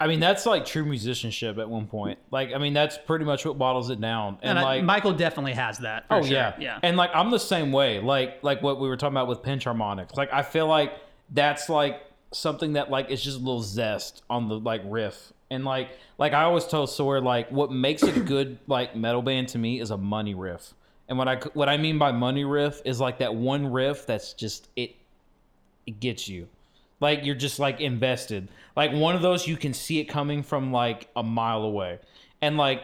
I 0.00 0.06
mean, 0.08 0.20
that's 0.20 0.44
like 0.46 0.64
true 0.66 0.84
musicianship 0.84 1.58
at 1.58 1.68
one 1.68 1.86
point. 1.86 2.18
Like, 2.30 2.52
I 2.52 2.58
mean, 2.58 2.72
that's 2.74 2.98
pretty 2.98 3.24
much 3.24 3.44
what 3.46 3.56
bottles 3.58 3.90
it 3.90 4.00
down. 4.00 4.38
And, 4.42 4.50
And, 4.50 4.58
I- 4.58 4.62
like, 4.62 4.84
Michael 4.84 5.12
definitely 5.12 5.52
has 5.54 5.78
that. 5.78 6.04
oh 6.10 6.22
sure. 6.22 6.32
yeah, 6.32 6.54
Yeah. 6.58 6.78
And 6.82 6.96
like, 6.96 7.10
I'm 7.14 7.30
the 7.30 7.38
same 7.38 7.70
way. 7.72 8.00
Like, 8.00 8.42
like 8.42 8.62
what 8.62 8.80
we 8.80 8.88
were 8.88 8.96
talking 8.96 9.14
about 9.14 9.28
with 9.28 9.42
pinch 9.42 9.64
harmonics. 9.64 10.14
Like, 10.14 10.32
I 10.32 10.42
feel 10.42 10.66
like 10.66 10.92
that's 11.30 11.68
like 11.68 12.02
something 12.32 12.72
that 12.72 12.90
like 12.90 13.10
is 13.10 13.22
just 13.22 13.36
a 13.36 13.40
little 13.40 13.62
zest 13.62 14.22
on 14.28 14.48
the 14.48 14.58
like 14.58 14.82
riff. 14.84 15.32
And 15.50 15.64
like, 15.64 15.90
like 16.18 16.32
I 16.32 16.42
always 16.42 16.64
tell 16.66 16.86
Sawyer, 16.86 17.20
like, 17.20 17.50
what 17.50 17.70
makes 17.70 18.02
a 18.02 18.12
good 18.18 18.58
like 18.66 18.96
metal 18.96 19.22
band 19.22 19.48
to 19.48 19.58
me 19.58 19.80
is 19.80 19.90
a 19.90 19.96
money 19.96 20.34
riff. 20.34 20.74
And 21.08 21.18
what 21.18 21.28
I 21.28 21.36
what 21.52 21.68
I 21.68 21.76
mean 21.76 21.98
by 21.98 22.10
money 22.12 22.44
riff 22.44 22.80
is 22.84 22.98
like 22.98 23.18
that 23.18 23.34
one 23.34 23.70
riff 23.70 24.06
that's 24.06 24.32
just 24.32 24.68
it 24.74 24.96
it 25.86 26.00
gets 26.00 26.28
you. 26.28 26.48
Like 27.00 27.24
you're 27.24 27.34
just 27.34 27.58
like 27.58 27.80
invested. 27.80 28.48
Like 28.76 28.92
one 28.92 29.14
of 29.14 29.22
those 29.22 29.46
you 29.46 29.56
can 29.56 29.74
see 29.74 30.00
it 30.00 30.04
coming 30.04 30.42
from 30.42 30.72
like 30.72 31.08
a 31.16 31.22
mile 31.22 31.62
away. 31.62 31.98
And 32.40 32.56
like 32.56 32.82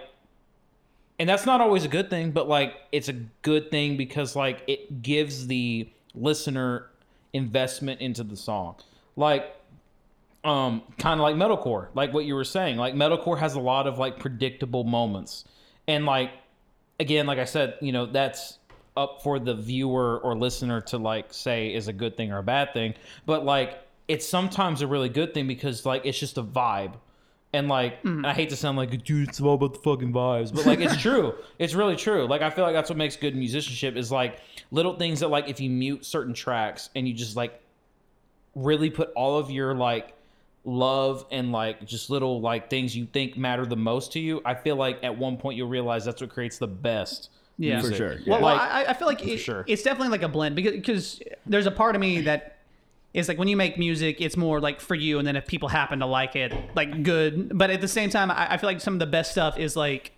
and 1.19 1.29
that's 1.29 1.45
not 1.45 1.61
always 1.61 1.85
a 1.85 1.89
good 1.89 2.09
thing, 2.09 2.31
but 2.31 2.49
like 2.49 2.75
it's 2.93 3.09
a 3.09 3.13
good 3.13 3.71
thing 3.71 3.97
because 3.97 4.35
like 4.35 4.63
it 4.67 5.03
gives 5.03 5.47
the 5.47 5.89
listener 6.15 6.87
investment 7.33 8.01
into 8.01 8.25
the 8.25 8.37
song. 8.37 8.77
Like 9.17 9.55
um 10.45 10.83
kind 10.99 11.21
of 11.21 11.25
like 11.25 11.37
metalcore, 11.37 11.89
like 11.95 12.13
what 12.13 12.25
you 12.25 12.35
were 12.35 12.45
saying. 12.45 12.77
Like 12.77 12.95
metalcore 12.95 13.39
has 13.39 13.55
a 13.55 13.61
lot 13.61 13.87
of 13.87 13.99
like 13.99 14.19
predictable 14.19 14.85
moments. 14.85 15.45
And 15.87 16.07
like 16.07 16.31
again, 16.99 17.27
like 17.27 17.39
I 17.39 17.45
said, 17.45 17.75
you 17.81 17.93
know, 17.93 18.07
that's 18.07 18.59
up 18.97 19.23
for 19.23 19.39
the 19.39 19.55
viewer 19.55 20.19
or 20.19 20.37
listener 20.37 20.81
to 20.81 20.99
like 20.99 21.33
say 21.33 21.73
is 21.75 21.89
a 21.89 21.93
good 21.93 22.17
thing 22.17 22.33
or 22.33 22.39
a 22.39 22.43
bad 22.43 22.73
thing. 22.73 22.95
But 23.27 23.45
like 23.45 23.79
it's 24.11 24.27
sometimes 24.27 24.83
a 24.83 24.87
really 24.87 25.09
good 25.09 25.33
thing 25.35 25.47
because 25.47 25.87
like 25.87 26.05
it's 26.05 26.19
just 26.19 26.37
a 26.39 26.43
vibe. 26.43 26.95
And 27.53 27.69
like 27.69 27.99
and 28.05 28.25
I 28.27 28.33
hate 28.33 28.51
to 28.51 28.57
sound 28.57 28.77
like 28.77 28.91
dude, 29.05 29.29
it's 29.29 29.41
all 29.41 29.55
about 29.55 29.73
the 29.75 29.81
fucking 29.81 30.13
vibes, 30.13 30.55
but 30.55 30.67
like 30.67 30.79
it's 30.81 30.97
true. 31.09 31.35
It's 31.59 31.75
really 31.75 31.97
true. 31.97 32.27
Like 32.27 32.43
I 32.43 32.51
feel 32.51 32.65
like 32.65 32.75
that's 32.75 32.91
what 32.91 32.97
makes 32.97 33.17
good 33.17 33.35
musicianship 33.35 33.97
is 33.97 34.13
like 34.13 34.39
little 34.71 34.97
things 34.97 35.21
that 35.21 35.29
like 35.29 35.49
if 35.49 35.59
you 35.61 35.69
mute 35.71 36.05
certain 36.05 36.33
tracks 36.35 36.91
and 36.95 37.09
you 37.09 37.15
just 37.15 37.35
like 37.37 37.61
really 38.55 38.91
put 38.91 39.11
all 39.17 39.39
of 39.39 39.51
your 39.51 39.75
like 39.75 40.15
love 40.65 41.25
and 41.31 41.51
like 41.53 41.85
just 41.87 42.11
little 42.11 42.41
like 42.41 42.69
things 42.71 42.97
you 42.97 43.07
think 43.07 43.37
matter 43.37 43.67
the 43.67 43.77
most 43.77 44.13
to 44.13 44.21
you, 44.21 44.41
I 44.45 44.55
feel 44.55 44.77
like 44.77 45.03
at 45.03 45.17
one 45.19 45.37
point 45.37 45.57
you'll 45.57 45.69
realize 45.69 46.05
that's 46.05 46.21
what 46.21 46.31
creates 46.31 46.59
the 46.59 46.69
best. 46.69 47.31
Yeah. 47.59 47.81
For 47.81 47.93
sure, 47.93 48.13
yeah. 48.15 48.31
Well, 48.31 48.41
well, 48.43 48.57
Like- 48.57 48.61
I, 48.71 48.85
I 48.87 48.93
feel 48.95 49.09
like 49.09 49.27
it, 49.27 49.39
sure. 49.39 49.65
it's 49.67 49.83
definitely 49.83 50.11
like 50.11 50.23
a 50.23 50.29
blend 50.29 50.55
because 50.57 50.73
because 50.73 51.21
there's 51.47 51.67
a 51.67 51.71
part 51.71 51.95
of 51.95 52.01
me 52.01 52.21
that 52.23 52.59
is 53.13 53.29
like 53.29 53.39
when 53.39 53.49
you 53.49 53.57
make 53.57 53.77
music, 53.79 54.21
it's 54.21 54.37
more 54.37 54.61
like 54.61 54.81
for 54.81 54.95
you, 54.95 55.19
and 55.19 55.27
then 55.27 55.37
if 55.37 55.47
people 55.47 55.69
happen 55.69 55.99
to 56.01 56.07
like 56.07 56.37
it, 56.37 56.53
like 56.77 57.03
good. 57.03 57.57
But 57.57 57.71
at 57.71 57.81
the 57.81 57.89
same 57.89 58.11
time, 58.11 58.31
I, 58.31 58.55
I 58.55 58.57
feel 58.57 58.69
like 58.69 58.81
some 58.81 58.95
of 58.95 59.01
the 59.01 59.07
best 59.07 59.33
stuff 59.33 59.59
is 59.59 59.77
like. 59.77 60.13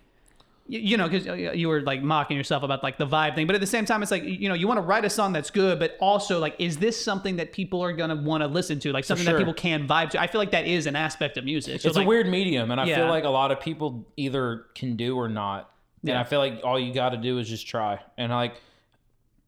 You, 0.65 0.79
you 0.79 0.95
know, 0.95 1.09
because 1.09 1.27
uh, 1.27 1.33
you 1.33 1.67
were 1.67 1.81
like 1.81 2.01
mocking 2.01 2.37
yourself 2.37 2.63
about 2.63 2.83
like 2.83 2.97
the 2.97 3.05
vibe 3.05 3.35
thing, 3.35 3.47
but 3.47 3.53
at 3.53 3.59
the 3.59 3.67
same 3.67 3.83
time, 3.83 4.01
it's 4.01 4.11
like 4.11 4.23
you 4.23 4.47
know, 4.47 4.55
you 4.55 4.65
want 4.65 4.77
to 4.77 4.81
write 4.81 5.03
a 5.03 5.09
song 5.09 5.33
that's 5.33 5.51
good, 5.51 5.77
but 5.77 5.97
also 5.99 6.39
like, 6.39 6.55
is 6.57 6.77
this 6.77 7.03
something 7.03 7.35
that 7.35 7.51
people 7.51 7.83
are 7.83 7.91
gonna 7.91 8.15
want 8.15 8.43
to 8.43 8.47
listen 8.47 8.79
to, 8.79 8.93
like 8.93 9.03
something 9.03 9.25
sure. 9.25 9.33
that 9.33 9.39
people 9.39 9.53
can 9.53 9.85
vibe 9.89 10.11
to? 10.11 10.21
I 10.21 10.27
feel 10.27 10.39
like 10.39 10.51
that 10.51 10.65
is 10.65 10.85
an 10.85 10.95
aspect 10.95 11.35
of 11.35 11.43
music. 11.43 11.81
So 11.81 11.89
It's 11.89 11.97
like, 11.97 12.05
a 12.05 12.07
weird 12.07 12.29
medium, 12.29 12.71
and 12.71 12.79
I 12.79 12.85
Yeah. 12.85 12.95
feel 12.95 13.07
like 13.07 13.25
a 13.25 13.29
lot 13.29 13.51
of 13.51 13.59
people 13.59 14.05
either 14.15 14.67
can 14.73 14.95
do 14.95 15.17
or 15.17 15.27
not. 15.27 15.69
And 16.03 16.11
Yeah. 16.11 16.21
I 16.21 16.23
feel 16.23 16.39
like 16.39 16.61
all 16.63 16.79
you 16.79 16.93
got 16.93 17.09
to 17.09 17.17
do 17.17 17.39
is 17.39 17.49
just 17.49 17.67
try. 17.67 17.99
And 18.17 18.31
like, 18.31 18.55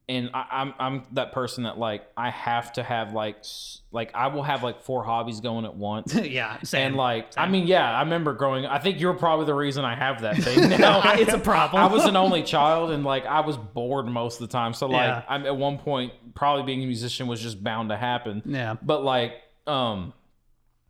and 0.08 0.30
I, 0.34 0.46
I'm 0.52 0.74
I'm 0.78 1.04
that 1.14 1.32
person 1.32 1.64
that 1.64 1.80
like 1.80 2.04
I 2.16 2.30
have 2.30 2.74
to 2.74 2.84
have 2.84 3.14
like 3.14 3.44
like 3.92 4.12
I 4.14 4.28
will 4.28 4.44
have 4.44 4.62
like 4.62 4.84
four 4.84 5.04
hobbies 5.04 5.40
going 5.40 5.66
at 5.66 5.76
once. 5.76 6.14
yeah, 6.16 6.60
same. 6.62 6.88
And 6.88 6.96
like, 6.96 7.30
I 7.38 7.48
mean, 7.48 7.66
yeah, 7.66 7.90
I 7.92 8.02
remember 8.02 8.34
growing. 8.34 8.66
I 8.68 8.78
think 8.78 9.00
you're 9.00 9.16
probably 9.16 9.48
the 9.48 9.56
reason 9.56 9.84
I 9.84 9.96
have 9.96 10.22
that 10.22 10.38
thing 10.38 10.70
now. 10.80 11.02
it's 11.14 11.34
a 11.34 11.40
problem. 11.40 11.82
I 11.82 11.88
was 11.88 12.06
an 12.06 12.16
only 12.16 12.44
child, 12.44 12.92
and 12.92 13.04
like 13.04 13.26
I 13.26 13.40
was 13.40 13.58
bored 13.58 14.06
most 14.06 14.40
of 14.40 14.48
the 14.48 14.52
time. 14.52 14.74
So 14.74 14.86
like, 14.88 15.08
Yeah. 15.08 15.24
I'm 15.28 15.46
at 15.46 15.58
one 15.58 15.80
point 15.80 16.14
probably 16.36 16.64
being 16.64 16.84
a 16.84 16.86
musician 16.86 17.26
was 17.26 17.42
just 17.42 17.64
bound 17.64 17.90
to 17.90 17.98
happen. 17.98 18.44
Yeah. 18.46 18.76
But 18.82 19.04
like, 19.04 19.34
um, 19.66 20.14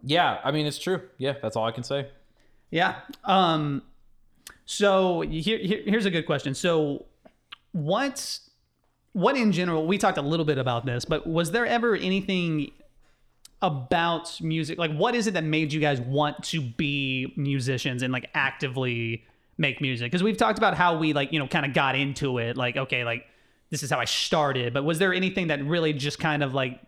yeah, 0.03 0.39
I 0.43 0.51
mean, 0.51 0.65
it's 0.65 0.79
true. 0.79 1.01
Yeah, 1.17 1.35
that's 1.41 1.55
all 1.55 1.65
I 1.65 1.71
can 1.71 1.83
say. 1.83 2.09
Yeah. 2.69 2.95
Um. 3.23 3.81
So 4.65 5.21
here, 5.21 5.59
here 5.59 5.81
here's 5.85 6.05
a 6.05 6.11
good 6.11 6.25
question. 6.25 6.53
So, 6.53 7.05
what 7.71 8.39
what 9.15 9.37
in 9.37 9.51
general? 9.53 9.87
We 9.87 9.97
talked 9.97 10.17
a 10.17 10.21
little 10.21 10.45
bit 10.45 10.57
about 10.57 10.85
this, 10.85 11.05
but 11.05 11.25
was 11.25 11.51
there 11.51 11.65
ever 11.65 11.95
anything 11.95 12.71
about 13.61 14.39
music? 14.41 14.77
Like, 14.77 14.91
what 14.95 15.15
is 15.15 15.27
it 15.27 15.33
that 15.35 15.43
made 15.43 15.71
you 15.73 15.79
guys 15.79 15.99
want 16.01 16.43
to 16.45 16.61
be 16.61 17.33
musicians 17.37 18.01
and 18.03 18.11
like 18.11 18.29
actively 18.33 19.23
make 19.57 19.79
music? 19.81 20.11
Because 20.11 20.21
we've 20.23 20.37
talked 20.37 20.57
about 20.57 20.75
how 20.75 20.97
we 20.97 21.13
like 21.13 21.31
you 21.31 21.39
know 21.39 21.47
kind 21.47 21.65
of 21.65 21.73
got 21.73 21.95
into 21.95 22.37
it. 22.39 22.57
Like, 22.57 22.77
okay, 22.77 23.03
like 23.05 23.25
this 23.69 23.83
is 23.83 23.89
how 23.89 23.99
I 23.99 24.05
started. 24.05 24.73
But 24.73 24.83
was 24.83 24.99
there 24.99 25.13
anything 25.13 25.47
that 25.47 25.63
really 25.65 25.93
just 25.93 26.19
kind 26.19 26.43
of 26.43 26.53
like 26.53 26.79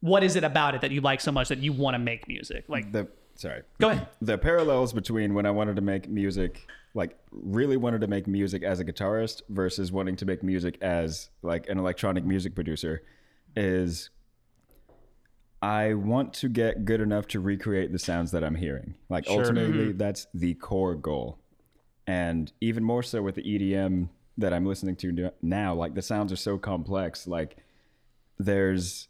what 0.00 0.22
is 0.22 0.36
it 0.36 0.44
about 0.44 0.74
it 0.74 0.82
that 0.82 0.90
you 0.90 1.00
like 1.00 1.20
so 1.20 1.32
much 1.32 1.48
that 1.48 1.58
you 1.58 1.72
want 1.72 1.94
to 1.94 1.98
make 1.98 2.28
music? 2.28 2.64
Like, 2.68 2.92
The 2.92 3.08
sorry. 3.34 3.62
go 3.80 3.90
ahead. 3.90 4.06
the 4.20 4.36
parallels 4.36 4.92
between 4.92 5.32
when 5.32 5.46
I 5.46 5.50
wanted 5.50 5.76
to 5.76 5.82
make 5.82 6.08
music, 6.08 6.66
like 6.96 7.18
really 7.30 7.76
wanted 7.76 8.00
to 8.00 8.06
make 8.06 8.26
music 8.26 8.62
as 8.62 8.80
a 8.80 8.84
guitarist 8.84 9.42
versus 9.50 9.92
wanting 9.92 10.16
to 10.16 10.24
make 10.24 10.42
music 10.42 10.78
as 10.80 11.28
like 11.42 11.68
an 11.68 11.78
electronic 11.78 12.24
music 12.24 12.54
producer 12.54 13.02
is 13.54 14.08
I 15.60 15.92
want 15.92 16.32
to 16.34 16.48
get 16.48 16.86
good 16.86 17.02
enough 17.02 17.26
to 17.28 17.40
recreate 17.40 17.92
the 17.92 17.98
sounds 17.98 18.30
that 18.30 18.42
I'm 18.42 18.54
hearing. 18.54 18.94
Like 19.10 19.26
Sure. 19.26 19.40
ultimately 19.40 19.88
mm-hmm. 19.88 19.98
that's 19.98 20.26
the 20.32 20.54
core 20.54 20.94
goal. 20.94 21.38
And 22.06 22.50
even 22.62 22.82
more 22.82 23.02
so 23.02 23.20
with 23.20 23.34
the 23.34 23.42
EDM 23.42 24.08
that 24.38 24.54
I'm 24.54 24.64
listening 24.64 24.96
to 24.96 25.32
now, 25.42 25.74
like 25.74 25.94
the 25.94 26.02
sounds 26.02 26.32
are 26.32 26.36
so 26.36 26.56
complex, 26.56 27.26
like 27.26 27.58
there's 28.38 29.08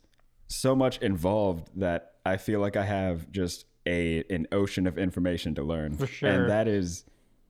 so 0.48 0.74
much 0.74 0.98
involved 0.98 1.68
that 1.76 2.14
I 2.24 2.36
feel 2.36 2.58
like 2.58 2.76
I 2.76 2.84
have 2.84 3.30
just 3.30 3.66
a 3.86 4.24
an 4.28 4.48
ocean 4.50 4.88
of 4.88 4.98
information 4.98 5.54
to 5.54 5.62
learn. 5.62 5.96
For 5.96 6.08
sure. 6.08 6.28
And 6.28 6.50
that 6.50 6.66
is 6.66 7.04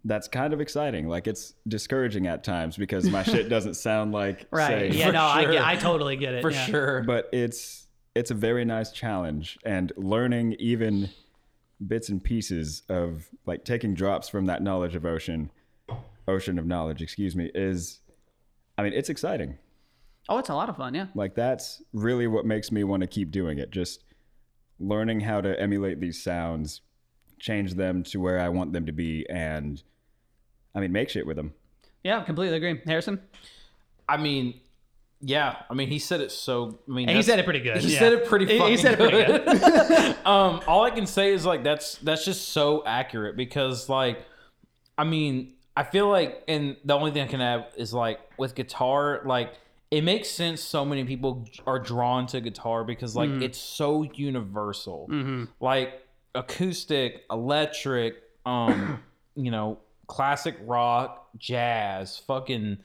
that's 0.06 0.28
kind 0.28 0.52
of 0.52 0.60
exciting. 0.60 1.08
Like 1.08 1.26
it's 1.26 1.54
discouraging 1.66 2.26
at 2.26 2.44
times 2.44 2.76
because 2.76 3.08
my 3.10 3.22
shit 3.32 3.48
doesn't 3.48 3.74
sound 3.74 4.12
like 4.12 4.46
Right. 4.50 4.92
say, 4.92 4.98
Yeah. 4.98 5.06
For 5.06 5.12
No, 5.12 5.22
I 5.24 5.42
sure. 5.42 5.52
get, 5.52 5.64
I 5.64 5.76
totally 5.76 6.16
get 6.16 6.34
it. 6.34 6.42
For 6.42 6.50
yeah. 6.50 6.64
sure. 6.66 7.02
but 7.02 7.28
it's 7.32 7.86
it's 8.14 8.30
a 8.30 8.34
very 8.34 8.64
nice 8.64 8.92
challenge 8.92 9.58
and 9.64 9.92
learning 9.96 10.56
even 10.58 11.10
bits 11.86 12.08
and 12.08 12.22
pieces 12.24 12.82
of 12.88 13.28
like 13.44 13.64
taking 13.64 13.92
drops 13.94 14.28
from 14.28 14.46
that 14.46 14.62
knowledge 14.62 14.94
of 14.94 15.04
ocean 15.04 15.50
ocean 16.26 16.58
of 16.58 16.64
knowledge 16.66 17.02
excuse 17.02 17.36
me 17.36 17.50
is 17.54 18.00
i 18.78 18.82
mean 18.82 18.94
it's 18.94 19.10
exciting 19.10 19.58
Oh, 20.28 20.38
it's 20.38 20.48
a 20.48 20.54
lot 20.54 20.68
of 20.68 20.76
fun. 20.78 20.92
Yeah. 20.94 21.06
like 21.14 21.34
that's 21.36 21.82
really 21.92 22.26
what 22.26 22.44
makes 22.46 22.72
me 22.72 22.82
want 22.84 23.02
to 23.02 23.06
keep 23.06 23.30
doing 23.30 23.58
it 23.58 23.70
just 23.70 24.02
learning 24.80 25.20
how 25.20 25.40
to 25.42 25.60
emulate 25.60 26.00
these 26.00 26.22
sounds 26.22 26.80
change 27.38 27.74
them 27.74 28.02
to 28.04 28.18
where 28.18 28.40
i 28.40 28.48
want 28.48 28.72
them 28.72 28.86
to 28.86 28.92
be 28.92 29.26
and 29.28 29.82
i 30.76 30.80
mean 30.80 30.92
make 30.92 31.08
shit 31.08 31.26
with 31.26 31.36
them 31.36 31.52
Yeah. 32.04 32.22
Completely 32.22 32.56
agree. 32.56 32.80
Harrison. 32.86 33.20
I 34.08 34.16
mean, 34.16 34.60
yeah. 35.20 35.56
I 35.68 35.74
mean, 35.74 35.88
he 35.88 35.98
said 35.98 36.20
it 36.20 36.30
so. 36.30 36.78
I 36.88 36.92
mean, 36.92 37.08
And 37.08 37.16
he 37.16 37.22
said 37.24 37.40
it 37.40 37.44
pretty 37.44 37.58
good. 37.60 37.78
He 37.78 37.92
yeah. 37.92 37.98
said 37.98 38.12
it 38.12 38.26
pretty 38.28 38.46
He- 38.46 38.58
fucking 38.58 38.70
He 38.70 38.76
said 38.76 38.92
it 38.94 38.98
pretty 39.00 39.24
good. 39.26 39.46
um, 40.26 40.60
all 40.68 40.84
I 40.84 40.90
can 40.90 41.06
say 41.06 41.32
is 41.32 41.44
like 41.44 41.64
that's 41.64 41.96
that's 41.98 42.24
just 42.24 42.50
so 42.50 42.84
accurate 42.86 43.36
because 43.36 43.88
like, 43.88 44.24
I 44.96 45.02
mean, 45.02 45.54
I 45.76 45.82
feel 45.82 46.08
like, 46.08 46.44
and 46.46 46.76
the 46.84 46.94
only 46.94 47.10
thing 47.10 47.22
I 47.22 47.26
can 47.26 47.40
add 47.40 47.66
is 47.76 47.92
like 47.92 48.20
with 48.38 48.54
guitar, 48.54 49.22
like 49.24 49.54
it 49.90 50.02
makes 50.04 50.28
sense. 50.28 50.62
So 50.62 50.84
many 50.84 51.02
people 51.04 51.48
are 51.66 51.80
drawn 51.80 52.26
to 52.28 52.40
guitar 52.40 52.84
because 52.84 53.16
like 53.16 53.30
it's 53.42 53.58
so 53.58 54.04
universal, 54.14 55.08
like 55.60 56.06
acoustic, 56.36 57.22
electric, 57.30 58.22
um, 58.44 59.00
you 59.34 59.50
know, 59.50 59.78
classic 60.06 60.56
rock, 60.64 61.28
jazz, 61.38 62.18
fucking 62.18 62.78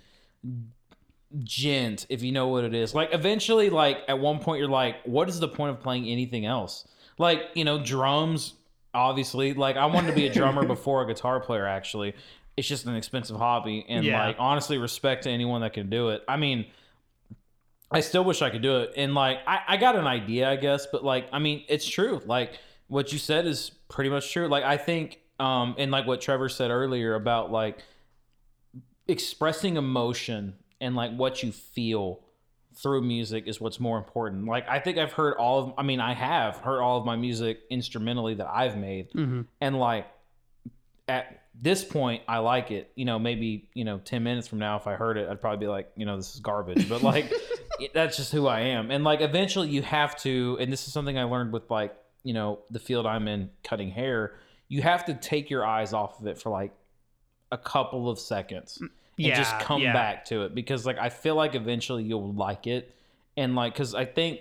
djent 1.43 2.05
if 2.09 2.21
you 2.23 2.31
know 2.31 2.47
what 2.47 2.63
it 2.63 2.73
is. 2.73 2.93
Like 2.93 3.13
eventually 3.13 3.69
like 3.69 3.99
at 4.07 4.19
one 4.19 4.39
point 4.39 4.59
you're 4.59 4.69
like 4.69 4.97
what 5.05 5.29
is 5.29 5.39
the 5.39 5.47
point 5.47 5.71
of 5.71 5.79
playing 5.79 6.07
anything 6.07 6.45
else? 6.45 6.87
Like 7.17 7.43
you 7.53 7.63
know 7.63 7.81
drums 7.83 8.53
obviously. 8.93 9.53
Like 9.53 9.77
i 9.77 9.85
wanted 9.85 10.07
to 10.07 10.13
be 10.13 10.27
a 10.27 10.33
drummer 10.33 10.65
before 10.67 11.03
a 11.03 11.07
guitar 11.07 11.39
player 11.39 11.65
actually. 11.65 12.13
It's 12.57 12.67
just 12.67 12.85
an 12.85 12.95
expensive 12.95 13.37
hobby 13.37 13.85
and 13.87 14.05
Yeah. 14.05 14.25
like 14.27 14.35
honestly 14.39 14.77
respect 14.77 15.23
to 15.23 15.29
anyone 15.29 15.61
that 15.61 15.73
can 15.73 15.89
do 15.89 16.09
it. 16.09 16.23
I 16.27 16.37
mean 16.37 16.65
i 17.93 17.99
still 17.99 18.23
wish 18.23 18.41
i 18.41 18.49
could 18.49 18.61
do 18.61 18.77
it. 18.79 18.93
And 18.97 19.13
like 19.15 19.39
I, 19.47 19.59
I 19.69 19.77
got 19.77 19.95
an 19.95 20.07
idea 20.07 20.49
i 20.49 20.55
guess 20.57 20.87
but 20.91 21.03
like 21.03 21.27
i 21.31 21.39
mean 21.39 21.63
it's 21.69 21.87
true. 21.87 22.21
Like 22.25 22.59
what 22.87 23.13
you 23.13 23.19
said 23.19 23.45
is 23.47 23.71
pretty 23.89 24.09
much 24.09 24.31
true. 24.33 24.47
Like 24.49 24.65
i 24.65 24.75
think 24.75 25.19
um 25.41 25.75
and 25.77 25.89
like 25.91 26.05
what 26.07 26.21
trevor 26.21 26.47
said 26.49 26.69
earlier 26.71 27.15
about 27.15 27.51
like 27.51 27.79
expressing 29.07 29.77
emotion 29.77 30.55
and 30.79 30.95
like 30.95 31.15
what 31.15 31.43
you 31.43 31.51
feel 31.51 32.19
through 32.75 33.01
music 33.01 33.47
is 33.47 33.59
what's 33.59 33.79
more 33.79 33.97
important. 33.97 34.45
Like 34.45 34.67
I 34.69 34.79
think 34.79 34.97
I've 34.97 35.11
heard 35.11 35.33
all 35.35 35.59
of 35.59 35.73
I 35.77 35.83
mean 35.83 35.99
I 35.99 36.13
have 36.13 36.57
heard 36.57 36.81
all 36.81 36.97
of 36.97 37.05
my 37.05 37.15
music 37.15 37.59
instrumentally 37.69 38.35
that 38.35 38.47
I've 38.47 38.77
made 38.77 39.09
and 39.59 39.77
like 39.79 40.07
at 41.07 41.41
this 41.59 41.83
point 41.83 42.23
I 42.27 42.37
like 42.37 42.71
it. 42.71 42.91
You 42.95 43.03
know, 43.05 43.19
maybe, 43.19 43.69
you 43.73 43.83
know, 43.83 43.97
10 43.99 44.23
minutes 44.23 44.47
from 44.47 44.59
now 44.59 44.77
if 44.77 44.87
I 44.87 44.93
heard 44.93 45.17
it 45.17 45.27
I'd 45.29 45.41
probably 45.41 45.65
be 45.65 45.69
like, 45.69 45.91
you 45.97 46.05
know, 46.05 46.15
this 46.15 46.33
is 46.33 46.39
garbage. 46.39 46.87
But 46.87 47.03
like 47.03 47.31
it- 47.79 47.93
that's 47.93 48.15
just 48.15 48.31
who 48.31 48.47
I 48.47 48.61
am. 48.61 48.89
And 48.91 49.03
like 49.03 49.19
eventually 49.21 49.67
you 49.69 49.81
have 49.81 50.15
to 50.21 50.57
and 50.61 50.71
this 50.71 50.87
is 50.87 50.93
something 50.93 51.17
I 51.17 51.23
learned 51.23 51.51
with 51.51 51.69
like, 51.69 51.93
you 52.23 52.33
know, 52.33 52.59
the 52.69 52.79
field 52.79 53.05
I'm 53.05 53.27
in 53.27 53.49
cutting 53.63 53.89
hair, 53.91 54.35
you 54.71 54.81
have 54.81 55.03
to 55.03 55.13
take 55.13 55.49
your 55.49 55.65
eyes 55.65 55.91
off 55.91 56.19
of 56.21 56.27
it 56.27 56.37
for 56.41 56.49
like 56.49 56.71
a 57.51 57.57
couple 57.57 58.09
of 58.09 58.17
seconds 58.17 58.79
and 58.81 59.35
just 59.35 59.59
come 59.59 59.81
yeah. 59.81 59.91
back 59.91 60.23
to 60.23 60.43
it 60.43 60.55
because 60.55 60.85
like 60.85 60.97
I 60.97 61.09
feel 61.09 61.35
like 61.35 61.55
eventually 61.55 62.03
you'll 62.03 62.33
like 62.33 62.67
it 62.67 62.95
and 63.35 63.53
like 63.53 63.73
because 63.73 63.93
I 63.93 64.05
think 64.05 64.39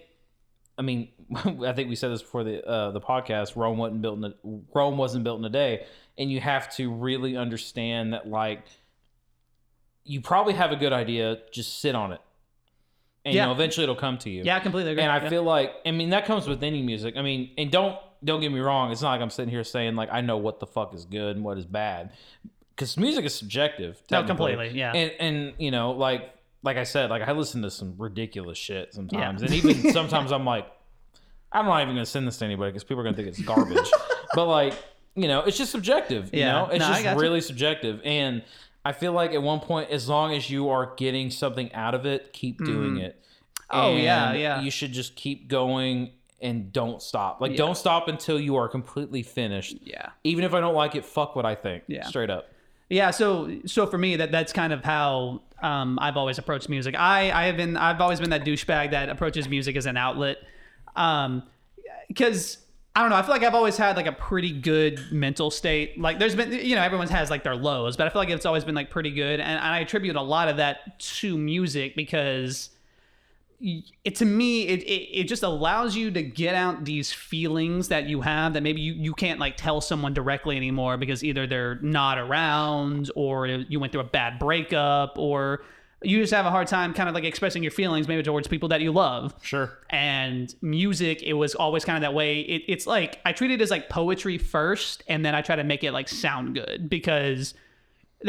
I 0.79 0.83
mean 0.83 1.09
I 1.35 1.73
think 1.73 1.89
we 1.89 1.97
said 1.97 2.13
this 2.13 2.23
before 2.23 2.45
the 2.45 2.65
uh, 2.65 2.93
the 2.93 3.01
podcast 3.01 3.57
Rome 3.57 3.77
wasn't 3.79 4.03
built 4.03 4.19
in 4.19 4.25
a, 4.25 4.35
Rome 4.73 4.97
wasn't 4.97 5.25
built 5.25 5.41
in 5.41 5.45
a 5.45 5.51
day 5.51 5.85
and 6.17 6.31
you 6.31 6.41
have 6.41 6.73
to 6.77 6.93
really 6.93 7.37
understand 7.37 8.13
that 8.13 8.29
like 8.29 8.63
you 10.05 10.21
probably 10.21 10.55
have 10.55 10.71
a 10.71 10.77
good 10.77 10.93
idea 10.93 11.39
just 11.53 11.81
sit 11.81 11.95
on 11.97 12.13
it 12.13 12.21
and 13.25 13.35
Yeah. 13.35 13.43
you 13.43 13.47
know 13.49 13.53
eventually 13.53 13.83
it'll 13.83 13.97
come 13.97 14.19
to 14.19 14.31
you 14.31 14.45
Yeah, 14.45 14.57
I 14.57 14.61
completely 14.61 14.93
agree. 14.93 15.03
and 15.03 15.13
I 15.13 15.21
Yeah. 15.23 15.29
feel 15.29 15.43
like, 15.43 15.73
I 15.85 15.91
mean, 15.91 16.11
that 16.11 16.25
comes 16.25 16.47
with 16.49 16.63
any 16.63 16.83
music. 16.83 17.17
I 17.17 17.23
mean, 17.23 17.51
and 17.59 17.71
don't 17.71 17.99
don't 18.25 18.41
get 18.41 18.53
me 18.53 18.61
wrong. 18.61 18.93
It's 18.93 19.03
not 19.03 19.11
like 19.13 19.21
I'm 19.21 19.31
sitting 19.31 19.51
here 19.51 19.65
saying 19.65 19.97
like 19.97 20.11
I 20.13 20.21
know 20.21 20.37
what 20.37 20.61
the 20.61 20.67
fuck 20.67 20.95
is 20.95 21.05
good 21.05 21.37
and 21.37 21.45
what 21.45 21.59
is 21.59 21.65
bad, 21.65 22.13
because 22.75 22.97
music 22.97 23.25
is 23.25 23.35
subjective. 23.35 24.03
No, 24.11 24.25
completely, 24.25 24.71
yeah. 24.71 24.93
And 24.93 25.13
and 25.19 25.55
you 25.59 25.71
know, 25.71 25.93
like 25.93 26.35
like 26.63 26.77
I 26.77 26.85
said, 26.85 27.11
like 27.11 27.23
I 27.23 27.33
listen 27.33 27.63
to 27.63 27.71
some 27.71 27.95
ridiculous 27.99 28.59
shit 28.59 28.95
sometimes, 28.95 29.43
Yeah. 29.43 29.47
and 29.47 29.55
even 29.55 29.93
sometimes 29.93 30.33
I'm 30.33 30.45
like, 30.45 30.67
I'm 31.53 31.67
not 31.67 31.83
even 31.83 31.95
gonna 31.95 32.07
send 32.07 32.27
this 32.27 32.39
to 32.39 32.45
anybody 32.45 32.71
because 32.71 32.85
people 32.85 33.01
are 33.01 33.05
gonna 33.05 33.17
think 33.17 33.29
it's 33.29 33.41
garbage. 33.41 33.91
but 34.35 34.47
like, 34.47 34.75
you 35.15 35.29
know, 35.29 35.41
it's 35.41 35.57
just 35.57 35.73
subjective. 35.73 36.31
You 36.33 36.41
Yeah. 36.41 36.53
know, 36.53 36.67
it's 36.67 36.81
No, 36.81 36.89
just 36.89 37.03
got 37.03 37.17
you. 37.17 37.23
really 37.23 37.41
subjective 37.41 38.01
and. 38.05 38.43
I 38.83 38.93
feel 38.93 39.13
like 39.13 39.33
at 39.33 39.43
one 39.43 39.61
point, 39.61 39.91
as 39.91 40.09
long 40.09 40.33
as 40.33 40.49
you 40.49 40.71
are 40.71 40.95
getting 40.97 41.31
something 41.31 41.71
out 41.75 41.95
of 41.95 42.07
it, 42.07 42.33
keep 42.33 42.57
doing 42.65 42.93
mm-hmm. 42.93 43.05
it. 43.05 43.23
Oh, 43.69 43.95
yeah, 43.95 44.33
yeah. 44.33 44.63
You 44.63 44.71
should 44.71 44.93
just 44.93 45.17
keep 45.17 45.49
going 45.49 46.13
and 46.41 46.73
don't 46.73 47.03
stop. 47.03 47.41
Like, 47.41 47.57
don't 47.57 47.77
stop 47.77 48.09
until 48.09 48.41
you 48.41 48.57
are 48.57 48.69
completely 48.69 49.23
finished. 49.23 49.77
Yeah. 49.83 50.11
Even 50.25 50.45
if 50.45 50.55
I 50.55 50.61
don't 50.61 50.75
like 50.75 50.95
it, 50.95 51.05
fuck 51.05 51.37
what 51.37 51.45
I 51.45 51.55
think. 51.55 51.85
Yeah. 51.87 52.07
Straight 52.07 52.31
up. 52.31 52.49
Yeah, 52.89 53.13
so 53.13 53.59
so 53.67 53.87
for 53.87 53.99
me 53.99 54.17
that 54.17 54.33
that's 54.33 54.53
kind 54.53 54.73
of 54.73 54.83
how 54.83 55.43
um, 55.63 55.97
I've 56.01 56.17
always 56.17 56.39
approached 56.39 56.69
music. 56.69 56.97
I 56.99 57.31
I 57.31 57.47
have 57.47 57.57
been 57.57 57.77
I've 57.77 58.01
always 58.01 58.19
been 58.19 58.31
that 58.31 58.45
douchebag 58.45 58.91
that 58.91 59.09
approaches 59.09 59.49
music 59.49 59.77
as 59.77 59.87
an 59.87 59.97
outlet, 59.97 60.39
Um, 60.97 61.45
because 62.09 62.59
I 62.97 63.03
don't 63.03 63.11
know. 63.11 63.17
I 63.17 63.23
feel 63.23 63.31
like 63.31 63.45
I've 63.45 63.55
always 63.55 63.77
had 63.77 63.95
like 63.95 64.07
a 64.07 64.13
pretty 64.13 64.51
good 64.51 65.01
mental 65.13 65.53
state. 65.53 66.01
Like 66.01 66.19
there's 66.19 66.35
been 66.35 66.53
you 66.53 66.75
know 66.75 66.83
everyone 66.83 67.07
has 67.09 67.31
like 67.31 67.45
their 67.45 67.55
lows, 67.55 67.97
but 67.97 68.09
I 68.09 68.11
feel 68.11 68.21
like 68.23 68.31
it's 68.31 68.47
always 68.47 68.65
been 68.65 68.75
like 68.75 68.91
pretty 68.91 69.13
good, 69.13 69.39
and, 69.39 69.49
and 69.49 69.61
I 69.61 69.79
attribute 69.79 70.17
a 70.17 70.23
lot 70.23 70.49
of 70.49 70.57
that 70.57 70.99
to 70.99 71.39
music 71.39 71.95
because 71.95 72.71
it 73.61 74.15
to 74.17 74.25
me 74.25 74.67
it, 74.67 74.83
it, 74.85 75.21
it 75.21 75.25
just 75.25 75.43
allows 75.43 75.95
you 75.95 76.11
to 76.11 76.23
get 76.23 76.55
out 76.55 76.85
these 76.85 77.13
feelings 77.13 77.89
that 77.89 78.07
you 78.07 78.23
have 78.23 78.55
that 78.55 78.63
maybe 78.63 78.81
you, 78.81 78.95
you 78.95 79.13
can't 79.13 79.39
like 79.39 79.57
tell 79.57 79.81
someone 79.81 80.15
directly 80.15 80.57
anymore 80.57 80.97
because 80.97 81.23
either 81.23 81.47
they're 81.47 81.79
not 81.83 82.19
around 82.19 83.11
or 83.15 83.47
you 83.47 83.79
went 83.79 83.93
through 83.93 84.01
a 84.01 84.05
bad 84.05 84.39
breakup 84.39 85.19
or 85.19 85.63
you 86.03 86.19
just 86.23 86.33
have 86.33 86.47
a 86.47 86.51
hard 86.51 86.67
time 86.67 86.95
kind 86.95 87.11
of 87.11 87.15
like 87.15 87.25
expressing 87.25 87.63
your 87.63 87.73
feelings 87.73 88.09
maybe 88.09 88.23
towards 88.23 88.49
people 88.49 88.71
that 88.71 88.81
you 88.81 88.91
love 88.91 89.35
Sure. 89.43 89.79
and 89.91 90.55
music 90.63 91.23
it 91.23 91.35
was 91.35 91.55
always 91.55 91.85
kind 91.85 91.97
of 91.99 92.01
that 92.03 92.15
way 92.15 92.41
it, 92.41 92.63
it's 92.67 92.87
like 92.87 93.21
i 93.27 93.33
treat 93.33 93.51
it 93.51 93.61
as 93.61 93.71
like 93.71 93.91
poetry 93.91 94.39
first 94.39 95.03
and 95.09 95.25
then 95.25 95.35
i 95.35 95.43
try 95.43 95.57
to 95.57 95.65
make 95.65 95.85
it 95.85 95.93
like 95.93 96.09
sound 96.09 96.55
good 96.55 96.89
because 96.89 97.53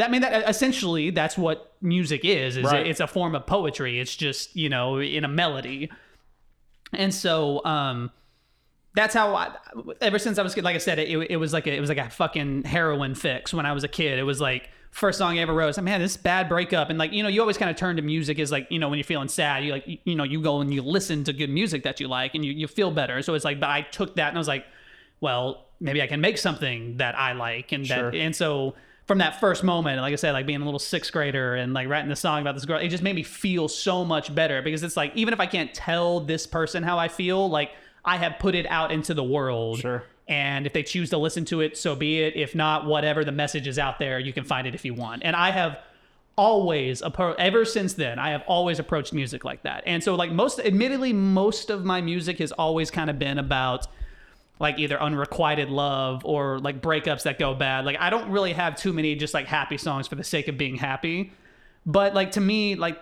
i 0.00 0.08
mean 0.08 0.20
that 0.22 0.48
essentially 0.48 1.10
that's 1.10 1.36
what 1.36 1.74
music 1.80 2.24
is 2.24 2.56
is 2.56 2.64
Right. 2.64 2.86
it's 2.86 3.00
a 3.00 3.06
form 3.06 3.34
of 3.34 3.46
poetry 3.46 4.00
it's 4.00 4.14
just 4.16 4.54
you 4.56 4.68
know 4.68 4.98
in 5.00 5.24
a 5.24 5.28
melody 5.28 5.90
and 6.92 7.12
so 7.14 7.64
um 7.64 8.10
that's 8.94 9.14
how 9.14 9.34
I, 9.34 9.54
ever 10.02 10.18
since 10.18 10.38
I 10.38 10.42
was 10.42 10.54
like 10.58 10.74
I 10.74 10.78
said, 10.78 10.98
it, 10.98 11.08
it 11.30 11.36
was 11.38 11.54
like 11.54 11.66
a, 11.66 11.74
it 11.74 11.80
was 11.80 11.88
like 11.88 11.96
a 11.96 12.10
fucking 12.10 12.64
heroin 12.64 13.14
fix 13.14 13.54
when 13.54 13.64
I 13.64 13.72
was 13.72 13.84
a 13.84 13.88
kid. 13.88 14.18
It 14.18 14.22
was 14.22 14.38
like 14.38 14.68
first 14.90 15.16
song 15.16 15.38
I 15.38 15.40
ever 15.40 15.54
wrote. 15.54 15.64
I 15.64 15.66
was 15.68 15.76
like, 15.78 15.84
man, 15.84 15.98
this 16.02 16.18
bad 16.18 16.46
breakup, 16.50 16.90
and 16.90 16.98
like 16.98 17.10
you 17.10 17.22
know, 17.22 17.30
you 17.30 17.40
always 17.40 17.56
kind 17.56 17.70
of 17.70 17.76
turn 17.78 17.96
to 17.96 18.02
music 18.02 18.38
as 18.38 18.52
like 18.52 18.66
you 18.70 18.78
know 18.78 18.90
when 18.90 18.98
you're 18.98 19.04
feeling 19.04 19.28
sad, 19.28 19.64
you 19.64 19.72
like 19.72 19.88
you, 19.88 19.96
you 20.04 20.14
know 20.14 20.24
you 20.24 20.42
go 20.42 20.60
and 20.60 20.74
you 20.74 20.82
listen 20.82 21.24
to 21.24 21.32
good 21.32 21.48
music 21.48 21.84
that 21.84 22.00
you 22.00 22.06
like, 22.08 22.34
and 22.34 22.44
you 22.44 22.52
you 22.52 22.68
feel 22.68 22.90
better. 22.90 23.22
So 23.22 23.32
it's 23.32 23.46
like, 23.46 23.58
but 23.60 23.70
I 23.70 23.80
took 23.80 24.16
that 24.16 24.28
and 24.28 24.36
I 24.36 24.40
was 24.40 24.48
like, 24.48 24.66
well, 25.22 25.68
maybe 25.80 26.02
I 26.02 26.06
can 26.06 26.20
make 26.20 26.36
something 26.36 26.98
that 26.98 27.18
I 27.18 27.32
like, 27.32 27.72
and 27.72 27.86
Sure. 27.86 28.10
that 28.10 28.14
and 28.18 28.36
so 28.36 28.74
from 29.12 29.18
that 29.18 29.38
first 29.38 29.62
moment, 29.62 30.00
like 30.00 30.14
I 30.14 30.16
said, 30.16 30.32
like 30.32 30.46
being 30.46 30.62
a 30.62 30.64
little 30.64 30.78
sixth 30.80 31.12
grader 31.12 31.54
and 31.54 31.74
like 31.74 31.86
writing 31.86 32.08
the 32.08 32.16
song 32.16 32.40
about 32.40 32.54
this 32.54 32.64
girl, 32.64 32.78
it 32.78 32.88
just 32.88 33.02
made 33.02 33.14
me 33.14 33.22
feel 33.22 33.68
so 33.68 34.06
much 34.06 34.34
better 34.34 34.62
because 34.62 34.82
it's 34.82 34.96
like 34.96 35.14
even 35.14 35.34
if 35.34 35.38
I 35.38 35.44
can't 35.44 35.74
tell 35.74 36.20
this 36.20 36.46
person 36.46 36.82
how 36.82 36.98
I 36.98 37.08
feel, 37.08 37.50
like 37.50 37.72
I 38.06 38.16
have 38.16 38.38
put 38.38 38.54
it 38.54 38.64
out 38.70 38.90
into 38.90 39.12
the 39.12 39.22
world. 39.22 39.80
Sure. 39.80 40.02
And 40.28 40.66
if 40.66 40.72
they 40.72 40.82
choose 40.82 41.10
to 41.10 41.18
listen 41.18 41.44
to 41.44 41.60
it, 41.60 41.76
so 41.76 41.94
be 41.94 42.22
it. 42.22 42.36
If 42.36 42.54
not, 42.54 42.86
whatever 42.86 43.22
the 43.22 43.32
message 43.32 43.66
is 43.66 43.78
out 43.78 43.98
there, 43.98 44.18
you 44.18 44.32
can 44.32 44.44
find 44.44 44.66
it 44.66 44.74
if 44.74 44.82
you 44.82 44.94
want. 44.94 45.24
And 45.26 45.36
I 45.36 45.50
have 45.50 45.76
always 46.36 47.02
appro- 47.02 47.34
ever 47.38 47.62
since 47.62 47.92
then 47.92 48.18
i 48.18 48.30
have 48.30 48.42
always 48.46 48.78
approached 48.78 49.12
music 49.12 49.44
like 49.44 49.62
that 49.64 49.82
and 49.84 50.02
so 50.02 50.14
like 50.14 50.32
most 50.32 50.58
admittedly 50.60 51.12
most 51.12 51.68
of 51.68 51.84
my 51.84 52.00
music 52.00 52.38
has 52.38 52.50
always 52.52 52.90
kind 52.90 53.10
of 53.10 53.18
been 53.18 53.38
about 53.38 53.86
like 54.62 54.78
either 54.78 54.98
unrequited 55.00 55.68
love 55.68 56.24
or 56.24 56.58
like 56.60 56.80
breakups 56.80 57.24
that 57.24 57.38
go 57.38 57.52
bad 57.54 57.84
like 57.84 57.96
i 58.00 58.08
don't 58.08 58.30
really 58.30 58.52
have 58.52 58.76
too 58.76 58.92
many 58.92 59.14
just 59.14 59.34
like 59.34 59.46
happy 59.46 59.76
songs 59.76 60.08
for 60.08 60.14
the 60.14 60.24
sake 60.24 60.48
of 60.48 60.56
being 60.56 60.76
happy 60.76 61.30
but 61.84 62.14
like 62.14 62.30
to 62.32 62.40
me 62.40 62.74
like 62.76 62.98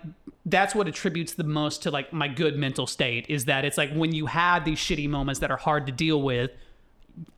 that's 0.46 0.74
what 0.74 0.88
attributes 0.88 1.34
the 1.34 1.44
most 1.44 1.82
to 1.82 1.90
like 1.90 2.12
my 2.12 2.26
good 2.26 2.56
mental 2.56 2.86
state 2.86 3.26
is 3.28 3.44
that 3.44 3.64
it's 3.64 3.76
like 3.78 3.92
when 3.92 4.12
you 4.12 4.26
have 4.26 4.64
these 4.64 4.78
shitty 4.78 5.08
moments 5.08 5.38
that 5.40 5.50
are 5.50 5.56
hard 5.58 5.86
to 5.86 5.92
deal 5.92 6.20
with 6.20 6.50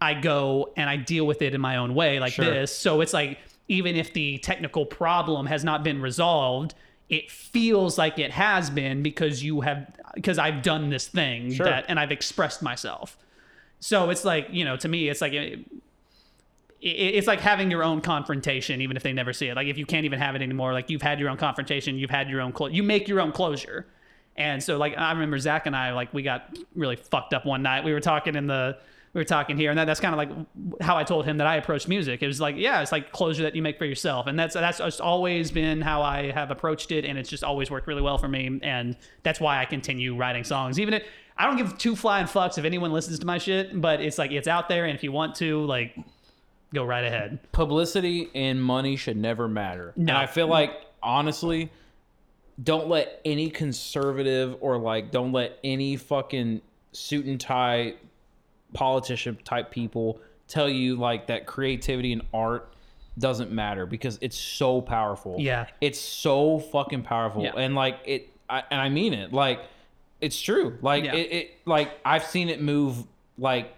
I 0.01 0.15
go 0.15 0.73
and 0.77 0.89
I 0.89 0.97
deal 0.97 1.27
with 1.27 1.43
it 1.43 1.55
in 1.55 1.61
my 1.61 1.77
own 1.77 1.95
way, 1.95 2.21
like 2.21 2.35
Sure. 2.35 2.45
this. 2.45 2.77
So 2.77 3.01
it's 3.01 3.13
like 3.13 3.39
even 3.69 3.97
if 3.97 4.13
the 4.13 4.39
technical 4.39 4.87
problem 4.87 5.47
has 5.47 5.65
not 5.65 5.83
been 5.83 6.01
resolved, 6.01 6.75
it 7.09 7.31
feels 7.31 7.99
like 7.99 8.19
it 8.19 8.31
has 8.31 8.71
been 8.71 9.03
because 9.03 9.43
you 9.43 9.63
have 9.63 9.91
because 10.15 10.39
I've 10.39 10.63
done 10.63 10.91
this 10.91 11.09
thing 11.09 11.53
Sure. 11.53 11.67
that 11.67 11.87
and 11.89 11.99
I've 11.99 12.13
expressed 12.13 12.63
myself. 12.63 13.17
So 13.83 14.11
it's 14.11 14.25
like 14.25 14.47
you 14.53 14.65
know, 14.65 14.77
to 14.77 14.89
me, 14.89 15.09
it's 15.09 15.21
like 15.21 15.33
it, 15.33 15.59
it- 15.61 15.67
it's 16.81 17.27
like 17.27 17.41
having 17.41 17.71
your 17.71 17.83
own 17.85 18.01
confrontation, 18.01 18.81
even 18.81 18.97
if 18.97 19.03
they 19.03 19.13
never 19.13 19.33
see 19.33 19.49
it. 19.49 19.55
Like 19.57 19.67
if 19.69 19.79
you 19.79 19.87
can't 19.87 20.05
even 20.05 20.19
have 20.19 20.35
it 20.35 20.43
anymore, 20.43 20.73
like 20.73 20.91
you've 20.91 21.03
had 21.03 21.21
your 21.21 21.29
own 21.31 21.37
confrontation, 21.37 21.97
you've 21.97 22.11
had 22.11 22.29
your 22.29 22.41
own 22.41 22.53
clo- 22.53 22.67
you 22.69 22.83
make 22.83 23.07
your 23.09 23.21
own 23.21 23.33
closure. 23.33 23.87
And 24.37 24.63
so 24.63 24.79
like 24.79 24.97
I 24.97 25.13
remember 25.13 25.39
Zach 25.39 25.67
and 25.67 25.77
I 25.77 25.93
like 25.93 26.13
we 26.15 26.23
got 26.23 26.57
really 26.75 26.97
fucked 26.97 27.35
up 27.35 27.45
one 27.47 27.63
night. 27.63 27.85
We 27.85 27.93
were 27.93 28.01
talking 28.01 28.35
in 28.35 28.47
the 28.47 28.79
we 29.15 29.21
were 29.21 29.25
talking 29.27 29.59
here, 29.59 29.69
and 29.71 29.79
that, 29.79 29.85
that's 29.85 30.01
kind 30.01 30.15
of 30.15 30.19
like 30.19 30.81
how 30.81 30.97
I 30.97 31.05
told 31.05 31.27
him 31.27 31.37
that 31.37 31.47
I 31.47 31.57
approached 31.57 31.87
music. 31.87 32.23
It 32.23 32.27
was 32.27 32.41
like, 32.41 32.57
yeah, 32.57 32.81
it's 32.81 32.93
like 32.93 33.13
closure 33.13 33.43
that 33.43 33.55
you 33.55 33.61
make 33.61 33.77
for 33.79 33.85
yourself, 33.85 34.27
and 34.27 34.39
that's 34.39 34.55
that's 34.55 35.01
always 35.01 35.51
been 35.51 35.83
how 35.83 36.01
I 36.03 36.31
have 36.31 36.51
approached 36.51 36.91
it, 36.93 37.05
and 37.05 37.19
it's 37.19 37.29
just 37.29 37.45
always 37.45 37.71
worked 37.71 37.87
really 37.87 38.01
well 38.01 38.17
for 38.17 38.29
me, 38.29 38.59
and 38.63 38.97
that's 39.23 39.39
why 39.39 39.61
I 39.61 39.67
continue 39.67 40.17
writing 40.17 40.45
songs. 40.45 40.81
Even 40.81 40.95
if 40.95 41.03
I 41.37 41.47
don't 41.47 41.57
give 41.57 41.79
two 41.79 41.97
flying 41.97 42.27
fucks 42.27 42.59
if 42.59 42.65
anyone 42.65 42.93
listens 42.93 43.19
to 43.21 43.27
my 43.27 43.39
shit, 43.39 43.81
but 43.81 44.01
it's 44.01 44.19
like 44.19 44.31
it's 44.31 44.49
out 44.49 44.69
there, 44.69 44.85
and 44.85 44.95
if 44.95 45.03
you 45.03 45.13
want 45.13 45.35
to, 45.37 45.65
like, 45.65 45.97
go 46.75 46.85
right 46.85 47.05
ahead. 47.05 47.39
publicity 47.53 48.31
and 48.35 48.63
money 48.63 48.97
should 48.97 49.17
never 49.17 49.49
matter. 49.49 49.93
No. 49.97 50.13
And 50.13 50.19
I 50.19 50.27
feel 50.27 50.47
like 50.47 50.73
honestly, 51.03 51.71
don't 52.63 52.89
let 52.89 53.21
any 53.25 53.51
conservative 53.51 54.57
or 54.61 54.79
like 54.79 55.11
don't 55.11 55.33
let 55.33 55.59
any 55.65 55.97
fucking 55.97 56.61
suit 56.93 57.27
and 57.27 57.41
tie 57.41 57.95
politician 58.73 59.39
type 59.45 59.71
people 59.71 60.21
tell 60.49 60.69
you 60.69 60.97
like 60.97 61.27
that 61.27 61.47
creativity 61.47 62.13
and 62.13 62.23
art 62.33 62.75
doesn't 63.19 63.51
matter 63.51 63.85
because 63.87 64.19
it's 64.23 64.39
so 64.39 64.81
powerful. 64.81 65.37
Yeah. 65.39 65.67
It's 65.81 66.01
so 66.01 66.59
fucking 66.59 67.03
powerful. 67.03 67.43
Yeah. 67.43 67.53
And 67.57 67.75
like 67.75 67.99
it 68.05 68.31
I, 68.49 68.63
and 68.71 68.81
I 68.81 68.89
mean 68.89 69.13
it. 69.13 69.33
Like 69.33 69.61
it's 70.23 70.41
true. 70.41 70.79
Like 70.81 71.05
Yeah. 71.05 71.15
it, 71.15 71.33
it 71.33 71.51
like 71.67 71.91
I've 72.05 72.25
seen 72.25 72.49
it 72.49 72.63
move 72.63 73.05
like 73.37 73.75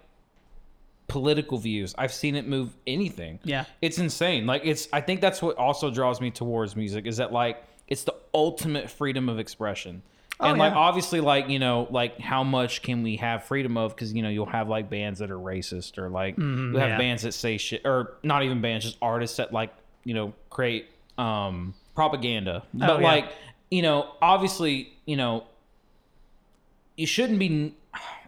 political 1.09 1.59
views. 1.59 1.95
I've 1.99 2.13
seen 2.13 2.35
it 2.35 2.47
move 2.47 2.75
anything. 2.87 3.39
Yeah. 3.45 3.65
It's 3.83 3.99
insane. 3.99 4.47
Like 4.47 4.63
it's 4.65 4.89
I 4.93 5.01
think 5.01 5.21
that's 5.21 5.43
what 5.43 5.57
also 5.57 5.91
draws 5.91 6.21
me 6.21 6.31
towards 6.31 6.77
music 6.77 7.07
is 7.07 7.17
that 7.19 7.33
like 7.33 7.63
it's 7.89 8.05
the 8.05 8.15
ultimate 8.33 8.91
freedom 8.91 9.29
of 9.29 9.39
expression. 9.39 10.03
Oh, 10.41 10.47
and 10.47 10.59
like 10.59 10.73
yeah. 10.73 10.79
obviously 10.79 11.21
like, 11.21 11.49
you 11.49 11.59
know, 11.59 11.87
like 11.91 12.19
how 12.19 12.43
much 12.43 12.83
can 12.83 13.03
we 13.03 13.17
have 13.17 13.45
freedom 13.45 13.77
of 13.77 13.95
cuz 13.97 14.13
you 14.13 14.23
know, 14.23 14.29
you'll 14.31 14.47
have 14.47 14.69
like 14.69 14.89
bands 14.91 15.21
that 15.21 15.31
are 15.31 15.39
racist 15.39 15.99
or 15.99 16.09
like 16.09 16.37
have 16.37 16.45
Mm-hmm, 16.45 16.77
yeah. 16.77 16.99
bands 16.99 17.23
that 17.23 17.33
say 17.33 17.57
shit 17.59 17.83
or 17.85 18.15
not 18.23 18.43
even 18.43 18.61
bands, 18.61 18.85
just 18.85 18.99
artists 19.03 19.37
that 19.37 19.53
like, 19.53 19.73
you 20.05 20.15
know, 20.15 20.33
create 20.51 20.87
um 21.19 21.75
propaganda. 21.95 22.65
But 22.75 22.91
Oh, 22.91 22.99
yeah. 22.99 23.05
like, 23.05 23.33
you 23.71 23.83
know, 23.83 24.09
obviously, 24.21 24.93
you 25.07 25.17
know, 25.17 25.45
you 26.97 27.07
shouldn't 27.07 27.39
be 27.39 27.75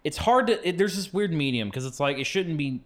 it's 0.05 0.16
hard 0.16 0.47
to 0.48 0.68
it, 0.68 0.78
there's 0.78 0.97
this 0.97 1.12
weird 1.12 1.32
medium 1.32 1.68
because 1.68 1.86
it's 1.86 2.01
like 2.01 2.18
it 2.18 2.24
shouldn't 2.24 2.56
be 2.56 2.80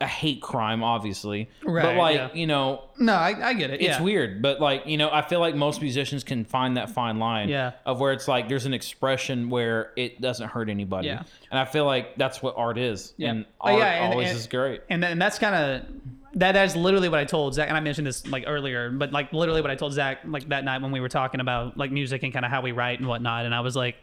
a 0.00 0.06
hate 0.06 0.40
crime 0.40 0.84
obviously 0.84 1.48
Right. 1.64 1.82
but 1.82 1.96
like 1.96 2.14
yeah. 2.16 2.32
you 2.32 2.46
know 2.46 2.84
No, 3.00 3.14
I, 3.14 3.48
I 3.48 3.52
get 3.54 3.70
it. 3.70 3.80
it's 3.80 3.98
yeah. 3.98 4.00
weird 4.02 4.40
but 4.40 4.60
like 4.60 4.86
you 4.86 4.96
know 4.96 5.10
i 5.10 5.22
feel 5.22 5.40
like 5.40 5.56
most 5.56 5.80
musicians 5.82 6.22
can 6.22 6.44
find 6.44 6.76
that 6.76 6.90
fine 6.90 7.18
line 7.18 7.48
Yeah. 7.48 7.72
of 7.84 7.98
where 7.98 8.12
it's 8.12 8.28
like 8.28 8.48
there's 8.48 8.64
an 8.64 8.74
expression 8.74 9.50
where 9.50 9.90
it 9.96 10.20
doesn't 10.20 10.48
hurt 10.50 10.68
anybody 10.70 11.08
Yeah. 11.08 11.24
and 11.50 11.58
i 11.58 11.64
feel 11.64 11.84
like 11.84 12.14
that's 12.16 12.40
what 12.40 12.54
art 12.56 12.78
is 12.78 13.12
Yeah. 13.16 13.30
and 13.30 13.44
Oh, 13.60 13.70
art 13.72 13.78
yeah, 13.80 14.04
and- 14.04 14.12
always 14.12 14.28
and- 14.30 14.38
is 14.38 14.46
great 14.46 14.82
and 14.88 15.04
and 15.04 15.20
that's 15.20 15.38
kind 15.40 15.54
of 15.56 15.82
that 16.34 16.52
that 16.52 16.66
is 16.66 16.76
literally 16.76 17.08
what 17.08 17.18
I 17.18 17.24
told 17.24 17.54
Zach, 17.54 17.68
and 17.68 17.76
I 17.76 17.80
mentioned 17.80 18.06
this 18.06 18.24
like 18.26 18.44
earlier, 18.46 18.90
but 18.90 19.12
like 19.12 19.32
literally 19.32 19.62
what 19.62 19.70
I 19.70 19.74
told 19.74 19.94
Zach 19.94 20.18
like 20.26 20.46
that 20.50 20.62
night 20.62 20.82
when 20.82 20.92
we 20.92 21.00
were 21.00 21.08
talking 21.08 21.40
about 21.40 21.76
like 21.78 21.90
music 21.90 22.22
and 22.22 22.32
kind 22.32 22.44
of 22.44 22.50
how 22.50 22.60
we 22.60 22.70
write 22.70 22.98
and 23.00 23.08
whatnot, 23.08 23.46
and 23.46 23.54
I 23.54 23.60
was 23.60 23.74
like, 23.74 23.96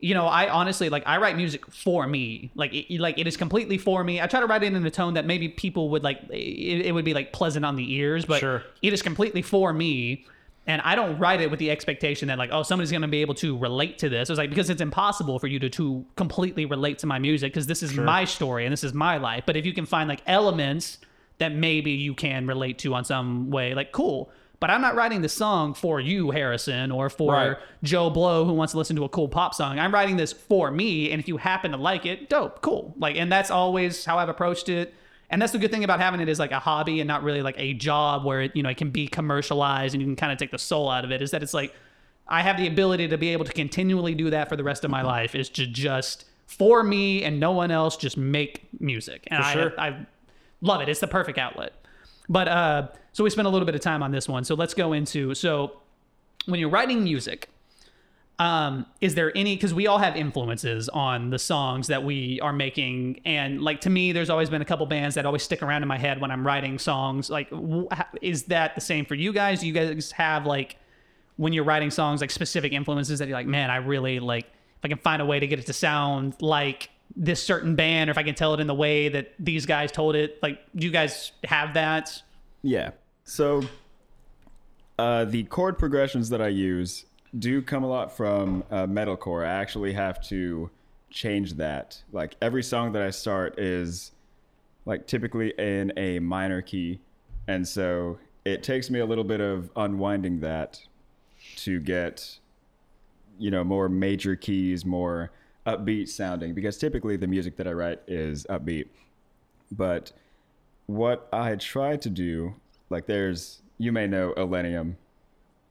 you 0.00 0.14
know, 0.14 0.26
I 0.26 0.48
honestly 0.48 0.88
like 0.90 1.02
I 1.06 1.18
write 1.18 1.36
music 1.36 1.66
for 1.66 2.06
me, 2.06 2.50
like 2.54 2.72
it, 2.72 3.00
like 3.00 3.18
it 3.18 3.26
is 3.26 3.36
completely 3.36 3.78
for 3.78 4.04
me. 4.04 4.20
I 4.20 4.26
try 4.28 4.40
to 4.40 4.46
write 4.46 4.62
it 4.62 4.72
in 4.72 4.86
a 4.86 4.90
tone 4.90 5.14
that 5.14 5.26
maybe 5.26 5.48
people 5.48 5.90
would 5.90 6.04
like, 6.04 6.20
it, 6.30 6.86
it 6.86 6.92
would 6.94 7.04
be 7.04 7.14
like 7.14 7.32
pleasant 7.32 7.64
on 7.64 7.74
the 7.74 7.92
ears, 7.94 8.24
but 8.24 8.38
Sure. 8.38 8.62
it 8.80 8.92
is 8.92 9.02
completely 9.02 9.42
for 9.42 9.72
me. 9.72 10.24
And 10.68 10.82
I 10.82 10.94
don't 10.94 11.18
write 11.18 11.40
it 11.40 11.50
with 11.50 11.58
the 11.58 11.70
expectation 11.70 12.28
that 12.28 12.38
like, 12.38 12.50
oh, 12.52 12.62
somebody's 12.62 12.92
gonna 12.92 13.08
be 13.08 13.22
able 13.22 13.34
to 13.36 13.56
relate 13.58 13.98
to 13.98 14.08
this. 14.08 14.30
It's 14.30 14.38
like 14.38 14.50
because 14.50 14.70
it's 14.70 14.82
impossible 14.82 15.38
for 15.40 15.48
you 15.48 15.58
to 15.58 15.68
to 15.70 16.04
completely 16.14 16.64
relate 16.64 16.98
to 17.00 17.06
my 17.06 17.18
music 17.18 17.52
because 17.52 17.66
this 17.66 17.82
is 17.82 17.94
my 17.94 18.24
story 18.24 18.66
and 18.66 18.72
this 18.72 18.84
is 18.84 18.94
my 18.94 19.16
life. 19.16 19.44
But 19.46 19.56
if 19.56 19.66
you 19.66 19.72
can 19.72 19.86
find 19.86 20.08
like 20.08 20.22
elements 20.26 20.98
that 21.38 21.52
maybe 21.54 21.92
you 21.92 22.14
can 22.14 22.46
relate 22.46 22.78
to 22.80 22.94
on 22.94 23.04
some 23.04 23.50
way, 23.50 23.74
like 23.74 23.90
cool. 23.92 24.30
But 24.60 24.70
I'm 24.70 24.80
not 24.80 24.96
writing 24.96 25.22
the 25.22 25.28
song 25.28 25.72
for 25.72 26.00
you, 26.00 26.32
Harrison, 26.32 26.90
or 26.90 27.08
for 27.08 27.32
Right. 27.32 27.56
Joe 27.84 28.10
Blow 28.10 28.44
who 28.44 28.52
wants 28.52 28.72
to 28.72 28.78
listen 28.78 28.96
to 28.96 29.04
a 29.04 29.08
cool 29.08 29.28
pop 29.28 29.54
song. 29.54 29.78
I'm 29.78 29.94
writing 29.94 30.16
this 30.16 30.32
for 30.32 30.70
me, 30.70 31.12
and 31.12 31.20
if 31.20 31.28
you 31.28 31.36
happen 31.36 31.70
to 31.70 31.76
like 31.76 32.06
it, 32.06 32.28
dope, 32.28 32.60
cool. 32.60 32.94
Like, 32.98 33.16
and 33.16 33.30
that's 33.30 33.50
always 33.50 34.04
how 34.04 34.18
I've 34.18 34.28
approached 34.28 34.68
it. 34.68 34.94
And 35.30 35.40
that's 35.40 35.52
the 35.52 35.58
good 35.58 35.70
thing 35.70 35.84
about 35.84 36.00
having 36.00 36.20
it 36.20 36.28
as 36.28 36.38
like 36.38 36.52
a 36.52 36.58
hobby 36.58 37.00
and 37.00 37.06
not 37.06 37.22
really 37.22 37.42
like 37.42 37.54
a 37.58 37.74
job 37.74 38.24
where 38.24 38.42
it, 38.42 38.56
you 38.56 38.62
know, 38.62 38.70
it 38.70 38.78
can 38.78 38.90
be 38.90 39.06
commercialized 39.06 39.94
and 39.94 40.02
you 40.02 40.06
can 40.06 40.16
kind 40.16 40.32
of 40.32 40.38
take 40.38 40.50
the 40.50 40.58
soul 40.58 40.90
out 40.90 41.04
of 41.04 41.12
it. 41.12 41.20
Is 41.20 41.32
that 41.32 41.42
it's 41.42 41.52
like 41.52 41.74
I 42.26 42.42
have 42.42 42.56
the 42.56 42.66
ability 42.66 43.08
to 43.08 43.18
be 43.18 43.28
able 43.28 43.44
to 43.44 43.52
continually 43.52 44.14
do 44.14 44.30
that 44.30 44.48
for 44.48 44.56
the 44.56 44.64
rest 44.64 44.84
of 44.84 44.90
my 44.90 45.00
mm-hmm. 45.00 45.08
life. 45.08 45.34
Is 45.34 45.50
to 45.50 45.66
just 45.66 46.24
for 46.46 46.82
me 46.82 47.22
and 47.24 47.38
no 47.38 47.52
one 47.52 47.70
else, 47.70 47.96
just 47.96 48.16
make 48.16 48.68
music. 48.80 49.28
And 49.30 49.44
I, 49.44 49.52
sure. 49.52 49.78
I 49.78 50.06
love 50.62 50.80
it. 50.80 50.88
It's 50.88 51.00
the 51.00 51.06
perfect 51.06 51.36
outlet. 51.38 51.74
But 52.28 52.48
uh, 52.48 52.88
so 53.12 53.24
we 53.24 53.30
spent 53.30 53.46
a 53.46 53.50
little 53.50 53.66
bit 53.66 53.74
of 53.74 53.80
time 53.80 54.02
on 54.02 54.10
this 54.10 54.28
one. 54.28 54.44
So 54.44 54.54
let's 54.54 54.74
go 54.74 54.92
into 54.92 55.34
so 55.34 55.80
when 56.46 56.60
you're 56.60 56.68
writing 56.68 57.04
music, 57.04 57.48
um, 58.38 58.86
is 59.00 59.14
there 59.16 59.36
any 59.36 59.56
because 59.56 59.74
we 59.74 59.86
all 59.86 59.98
have 59.98 60.14
influences 60.16 60.88
on 60.88 61.30
the 61.30 61.38
songs 61.38 61.88
that 61.88 62.04
we 62.04 62.40
are 62.40 62.52
making, 62.52 63.20
and 63.24 63.60
like 63.60 63.80
to 63.82 63.90
me, 63.90 64.12
there's 64.12 64.30
always 64.30 64.48
been 64.48 64.62
a 64.62 64.64
couple 64.64 64.86
bands 64.86 65.16
that 65.16 65.26
always 65.26 65.42
stick 65.42 65.62
around 65.62 65.82
in 65.82 65.88
my 65.88 65.98
head 65.98 66.20
when 66.20 66.30
I'm 66.30 66.46
writing 66.46 66.78
songs. 66.78 67.30
Like, 67.30 67.50
wh- 67.50 67.86
is 68.22 68.44
that 68.44 68.76
the 68.76 68.80
same 68.80 69.04
for 69.04 69.16
you 69.16 69.32
guys? 69.32 69.60
Do 69.60 69.66
you 69.66 69.72
guys 69.72 70.12
have 70.12 70.46
like 70.46 70.76
when 71.36 71.52
you're 71.52 71.64
writing 71.64 71.90
songs 71.90 72.20
like 72.20 72.30
specific 72.30 72.72
influences 72.72 73.18
that 73.18 73.28
you're 73.28 73.36
like, 73.36 73.46
man, 73.46 73.70
I 73.70 73.76
really 73.76 74.20
like 74.20 74.44
if 74.44 74.84
I 74.84 74.88
can 74.88 74.98
find 74.98 75.20
a 75.20 75.26
way 75.26 75.40
to 75.40 75.46
get 75.46 75.58
it 75.58 75.66
to 75.66 75.72
sound 75.72 76.34
like 76.40 76.90
this 77.16 77.42
certain 77.42 77.74
band, 77.74 78.08
or 78.08 78.12
if 78.12 78.18
I 78.18 78.22
can 78.22 78.34
tell 78.34 78.54
it 78.54 78.60
in 78.60 78.66
the 78.66 78.74
way 78.74 79.08
that 79.08 79.32
these 79.38 79.66
guys 79.66 79.90
told 79.90 80.14
it. 80.14 80.38
Like, 80.42 80.60
do 80.76 80.86
you 80.86 80.92
guys 80.92 81.32
have 81.44 81.74
that? 81.74 82.22
Yeah. 82.62 82.90
So 83.24 83.62
Uh, 84.98 85.24
the 85.24 85.44
chord 85.44 85.78
progressions 85.78 86.28
that 86.30 86.42
I 86.42 86.48
use 86.48 87.04
do 87.38 87.62
come 87.62 87.84
a 87.84 87.86
lot 87.86 88.16
from 88.16 88.64
uh, 88.70 88.86
metalcore. 88.86 89.46
I 89.46 89.52
actually 89.52 89.92
have 89.92 90.20
to 90.28 90.70
change 91.10 91.54
that. 91.54 92.02
Like 92.10 92.36
every 92.42 92.64
song 92.64 92.92
that 92.92 93.02
I 93.02 93.10
start 93.10 93.60
is 93.60 94.10
like 94.86 95.06
typically 95.06 95.54
in 95.56 95.92
a 95.96 96.18
minor 96.18 96.62
key, 96.62 96.98
and 97.46 97.66
so 97.66 98.18
it 98.44 98.62
takes 98.64 98.90
me 98.90 98.98
a 98.98 99.06
little 99.06 99.22
bit 99.24 99.40
of 99.40 99.70
unwinding 99.76 100.40
that 100.40 100.80
to 101.56 101.78
get 101.78 102.38
you 103.38 103.52
know 103.52 103.62
more 103.62 103.88
major 103.88 104.34
keys, 104.34 104.84
more 104.84 105.30
upbeat 105.68 106.08
sounding 106.08 106.54
because 106.54 106.78
typically 106.78 107.16
the 107.16 107.26
music 107.26 107.56
that 107.56 107.68
I 107.68 107.72
write 107.72 108.00
is 108.08 108.46
upbeat. 108.48 108.86
But 109.70 110.12
what 110.86 111.28
I 111.32 111.56
try 111.56 111.96
to 111.96 112.08
do, 112.10 112.54
like 112.90 113.06
there's 113.06 113.60
you 113.76 113.92
may 113.92 114.06
know 114.06 114.32
Illenium. 114.36 114.94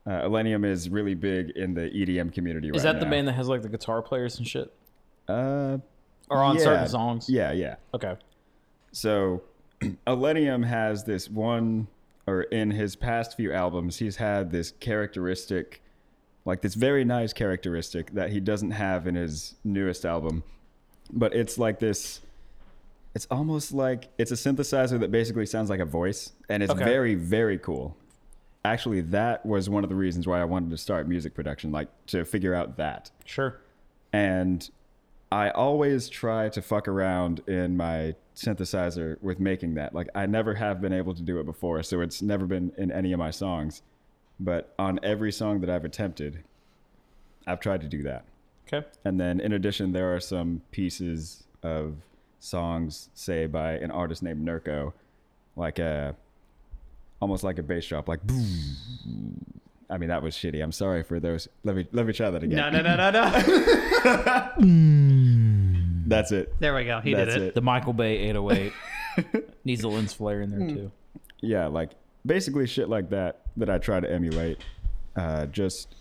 Uh, 0.06 0.22
Illenium 0.22 0.64
is 0.66 0.90
really 0.90 1.16
big 1.16 1.50
in 1.50 1.74
the 1.74 1.90
EDM 1.90 2.32
community 2.34 2.70
Is 2.70 2.76
right 2.86 2.94
that 2.94 3.00
the 3.00 3.06
now. 3.06 3.12
band 3.12 3.28
that 3.28 3.34
has 3.34 3.50
like 3.50 3.62
the 3.62 3.68
guitar 3.70 4.02
players 4.02 4.38
and 4.38 4.48
shit? 4.48 4.72
Uh, 5.28 5.80
Or 6.30 6.42
on 6.42 6.56
yeah. 6.56 6.62
certain 6.64 6.88
songs? 6.88 7.30
Yeah, 7.30 7.52
yeah. 7.52 7.76
Okay. 7.94 8.16
So, 8.94 9.42
Illenium 10.08 10.66
has 10.66 11.04
this 11.04 11.30
one, 11.30 11.88
or 12.26 12.44
in 12.44 12.72
his 12.72 12.96
past 12.96 13.36
few 13.36 13.52
albums, 13.52 13.98
he's 13.98 14.16
had 14.16 14.52
this 14.52 14.72
characteristic, 14.80 15.82
like 16.48 16.62
this 16.62 16.76
very 16.76 17.04
nice 17.04 17.34
characteristic 17.34 18.12
that 18.14 18.32
he 18.32 18.40
doesn't 18.40 18.72
have 18.72 19.06
in 19.06 19.16
his 19.16 19.56
newest 19.66 20.06
album. 20.06 20.44
But 21.12 21.36
it's 21.36 21.58
like 21.58 21.80
this, 21.80 22.22
it's 23.14 23.28
almost 23.30 23.74
like 23.74 24.08
it's 24.18 24.32
a 24.32 24.36
synthesizer 24.36 24.98
that 25.02 25.12
basically 25.12 25.46
sounds 25.46 25.70
like 25.70 25.82
a 25.82 25.86
voice, 25.86 26.32
and 26.50 26.64
it's 26.64 26.72
Okay. 26.72 26.86
very, 26.86 27.16
very 27.16 27.58
cool. 27.58 27.98
Actually, 28.64 29.02
that 29.02 29.46
was 29.46 29.70
one 29.70 29.84
of 29.84 29.90
the 29.90 29.96
reasons 29.96 30.26
why 30.26 30.40
I 30.42 30.46
wanted 30.46 30.70
to 30.72 30.78
start 30.78 31.08
music 31.08 31.34
production, 31.34 31.72
like 31.72 31.90
to 32.08 32.24
figure 32.24 32.56
out 32.56 32.78
that 32.78 33.12
Sure. 33.26 33.60
and 34.14 34.70
I 35.30 35.50
always 35.50 36.08
try 36.08 36.48
to 36.48 36.62
fuck 36.62 36.88
around 36.88 37.42
in 37.48 37.76
my 37.76 38.16
synthesizer 38.34 39.22
with 39.22 39.42
making 39.42 39.74
that. 39.76 39.94
Like 39.94 40.08
I 40.16 40.26
never 40.26 40.56
have 40.56 40.80
been 40.80 40.94
able 40.94 41.14
to 41.14 41.22
do 41.22 41.42
it 41.42 41.46
before, 41.46 41.84
so 41.84 42.00
it's 42.00 42.22
never 42.22 42.46
been 42.46 42.72
in 42.78 42.90
any 42.94 43.12
of 43.12 43.20
my 43.20 43.32
songs. 43.32 43.82
But 44.40 44.74
on 44.78 45.00
every 45.04 45.32
song 45.32 45.62
that 45.62 45.70
I've 45.70 45.86
attempted, 45.86 46.44
I've 47.46 47.60
tried 47.60 47.82
to 47.82 47.88
do 47.88 48.04
that. 48.04 48.26
Okay. 48.68 48.86
And 49.06 49.20
then 49.20 49.40
in 49.40 49.54
addition, 49.54 49.94
there 49.94 50.14
are 50.14 50.20
some 50.20 50.62
pieces 50.72 51.44
of 51.64 51.96
songs, 52.40 53.10
say 53.14 53.46
by 53.48 53.74
an 53.74 53.92
artist 53.92 54.22
named 54.22 54.46
Nurko, 54.46 54.94
like 55.56 55.80
a 55.80 56.16
almost 57.20 57.44
like 57.44 57.58
a 57.58 57.64
bass 57.64 57.88
drop, 57.88 58.08
like 58.08 58.26
boom. 58.26 58.44
I 59.90 59.98
mean 59.98 60.10
that 60.10 60.22
was 60.22 60.36
shitty. 60.36 60.62
I'm 60.62 60.72
sorry 60.72 61.04
for 61.04 61.20
those. 61.20 61.48
Let 61.64 61.76
me 61.76 61.88
let 61.92 62.06
me 62.06 62.14
try 62.14 62.30
that 62.30 62.44
again. 62.44 62.58
No, 62.58 62.70
no, 62.70 62.82
no, 62.82 62.96
no, 62.96 63.12
no. 63.12 64.50
Hmm. 64.58 66.08
That's 66.08 66.32
it. 66.32 66.54
there 66.60 66.74
we 66.74 66.86
go. 66.86 67.02
He 67.02 67.14
That's 67.14 67.34
did 67.34 67.42
it. 67.42 67.48
it. 67.50 67.56
The 67.56 67.62
Michael 67.62 67.94
Bay 67.94 68.18
808 68.30 68.74
needs 69.66 69.84
a 69.84 69.90
lens 69.90 70.14
flare 70.14 70.42
in 70.42 70.52
there 70.52 70.60
hmm. 70.68 70.76
too. 70.76 70.92
yeah, 71.42 71.68
like 71.68 71.92
basically 72.28 72.68
shit 72.68 72.90
like 72.90 73.10
that 73.10 73.42
that 73.58 73.70
I 73.70 73.78
try 73.80 74.00
to 74.00 74.12
emulate. 74.12 74.60
Uh, 75.16 75.48
just 75.48 75.96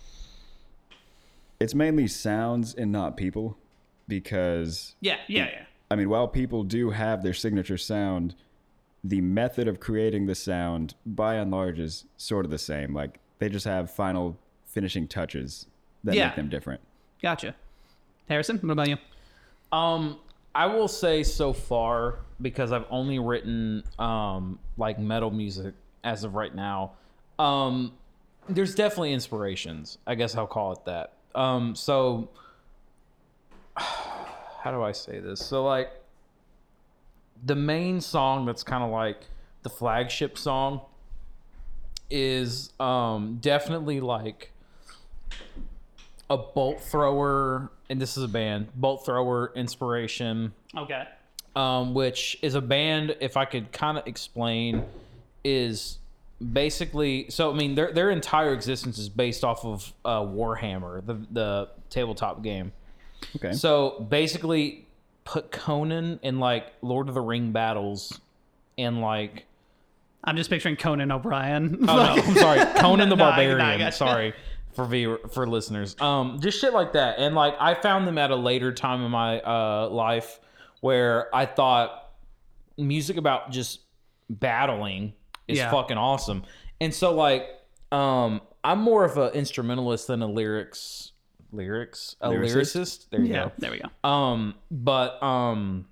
it's 1.58 1.74
mainly 1.74 2.06
sounds 2.06 2.74
and 2.74 2.92
not 2.92 3.16
people 3.16 3.56
because 4.08 4.94
Yeah, 5.00 5.16
yeah, 5.28 5.48
yeah. 5.50 5.64
I 5.90 5.96
mean, 5.96 6.10
while 6.10 6.28
people 6.28 6.64
do 6.64 6.90
have 6.90 7.22
their 7.22 7.32
signature 7.32 7.78
sound, 7.78 8.34
the 9.04 9.20
method 9.20 9.68
of 9.68 9.78
creating 9.80 10.26
the 10.26 10.34
sound 10.34 10.94
by 11.06 11.36
and 11.36 11.50
large 11.50 11.78
is 11.78 12.04
sort 12.16 12.44
of 12.44 12.50
the 12.50 12.58
same. 12.58 12.92
Like 12.92 13.20
they 13.38 13.48
just 13.48 13.64
have 13.64 13.90
final 13.90 14.36
finishing 14.66 15.06
touches 15.08 15.66
that 16.04 16.14
Yeah. 16.14 16.26
make 16.26 16.36
them 16.36 16.48
different. 16.48 16.80
Gotcha. 17.22 17.54
Harrison, 18.28 18.58
what 18.58 18.72
about 18.72 18.88
you? 18.88 18.96
Um, 19.72 20.18
I 20.54 20.66
will 20.66 20.88
say 20.88 21.22
so 21.22 21.52
far 21.52 22.18
because 22.42 22.72
I've 22.72 22.84
only 22.90 23.18
written 23.18 23.82
um 23.98 24.58
like 24.76 24.98
metal 24.98 25.30
music 25.30 25.74
as 26.04 26.24
of 26.24 26.34
right 26.34 26.54
now. 26.54 26.92
Um, 27.38 27.92
there's 28.48 28.74
definitely 28.74 29.12
inspirations. 29.12 29.98
I 30.06 30.14
guess 30.14 30.34
I'll 30.36 30.46
call 30.46 30.72
it 30.72 30.84
that. 30.84 31.12
Um, 31.34 31.74
so 31.74 32.28
how 33.76 34.70
do 34.70 34.82
I 34.82 34.92
say 34.92 35.20
this? 35.20 35.44
So 35.44 35.64
like 35.64 35.90
the 37.44 37.54
main 37.54 38.00
song 38.00 38.46
that's 38.46 38.62
kind 38.62 38.82
of 38.82 38.90
like 38.90 39.20
the 39.62 39.68
flagship 39.68 40.38
song 40.38 40.80
is 42.08 42.72
um 42.78 43.38
definitely 43.40 44.00
like 44.00 44.52
a 46.30 46.36
bolt 46.36 46.80
thrower 46.80 47.70
and 47.90 48.00
this 48.00 48.16
is 48.16 48.22
a 48.22 48.28
band 48.28 48.68
bolt 48.76 49.04
thrower 49.04 49.52
inspiration 49.56 50.52
Okay. 50.76 51.02
um, 51.56 51.94
which 51.94 52.38
is 52.42 52.54
a 52.54 52.60
band 52.60 53.16
if 53.20 53.36
i 53.36 53.44
could 53.44 53.72
kind 53.72 53.98
of 53.98 54.06
explain 54.06 54.84
is 55.46 55.98
basically 56.52 57.26
so 57.30 57.50
i 57.50 57.54
mean 57.54 57.74
their, 57.74 57.92
their 57.92 58.10
entire 58.10 58.52
existence 58.52 58.98
is 58.98 59.08
based 59.08 59.42
off 59.44 59.64
of 59.64 59.92
uh, 60.04 60.20
warhammer 60.20 61.04
the, 61.06 61.14
the 61.30 61.68
tabletop 61.88 62.42
game 62.42 62.72
Okay. 63.36 63.52
so 63.54 64.06
basically 64.10 64.86
put 65.24 65.50
conan 65.50 66.20
in 66.22 66.38
like 66.38 66.72
lord 66.82 67.08
of 67.08 67.14
the 67.14 67.20
ring 67.20 67.52
battles 67.52 68.20
and 68.76 69.00
like 69.00 69.46
I'm 70.24 70.36
just 70.36 70.50
picturing 70.50 70.74
Conan 70.74 71.12
O'Brien. 71.12 71.78
Oh 71.88 71.96
no, 71.96 72.02
I'm 72.02 72.34
sorry, 72.34 72.58
Conan 72.80 73.08
the 73.10 73.14
No, 73.14 73.24
I- 73.26 73.28
Barbarian. 73.30 73.80
I. 73.82 73.90
Sorry 73.90 74.32
for 74.74 74.84
viewer, 74.84 75.20
for 75.32 75.46
listeners. 75.46 75.94
Um, 76.00 76.40
just 76.40 76.60
shit 76.60 76.72
like 76.72 76.94
that, 76.94 77.20
and 77.20 77.36
like 77.36 77.54
I 77.60 77.74
found 77.74 78.08
them 78.08 78.18
at 78.18 78.32
a 78.32 78.34
later 78.36 78.72
time 78.72 79.04
in 79.04 79.10
my 79.12 79.40
uh 79.40 79.88
life 79.88 80.40
where 80.80 81.32
I 81.32 81.46
thought 81.46 82.10
music 82.76 83.18
about 83.18 83.52
just 83.52 83.80
battling 84.28 85.12
is 85.48 85.58
Yeah. 85.58 85.70
fucking 85.70 85.96
awesome, 85.98 86.44
and 86.80 86.92
so 86.94 87.14
like 87.14 87.48
um, 87.92 88.40
I'm 88.64 88.80
more 88.80 89.04
of 89.04 89.16
an 89.16 89.32
instrumentalist 89.32 90.06
than 90.08 90.22
a 90.22 90.26
lyrics 90.26 91.12
lyrics 91.52 92.16
a 92.20 92.28
Lyricist? 92.30 92.54
lyricist. 92.76 93.10
There 93.10 93.20
you 93.20 93.32
yeah, 93.32 93.44
go. 93.44 93.52
there 93.58 93.70
we 93.70 93.78
go. 93.80 94.08
Um, 94.08 94.54
but 94.70 95.22
um, 95.22 95.86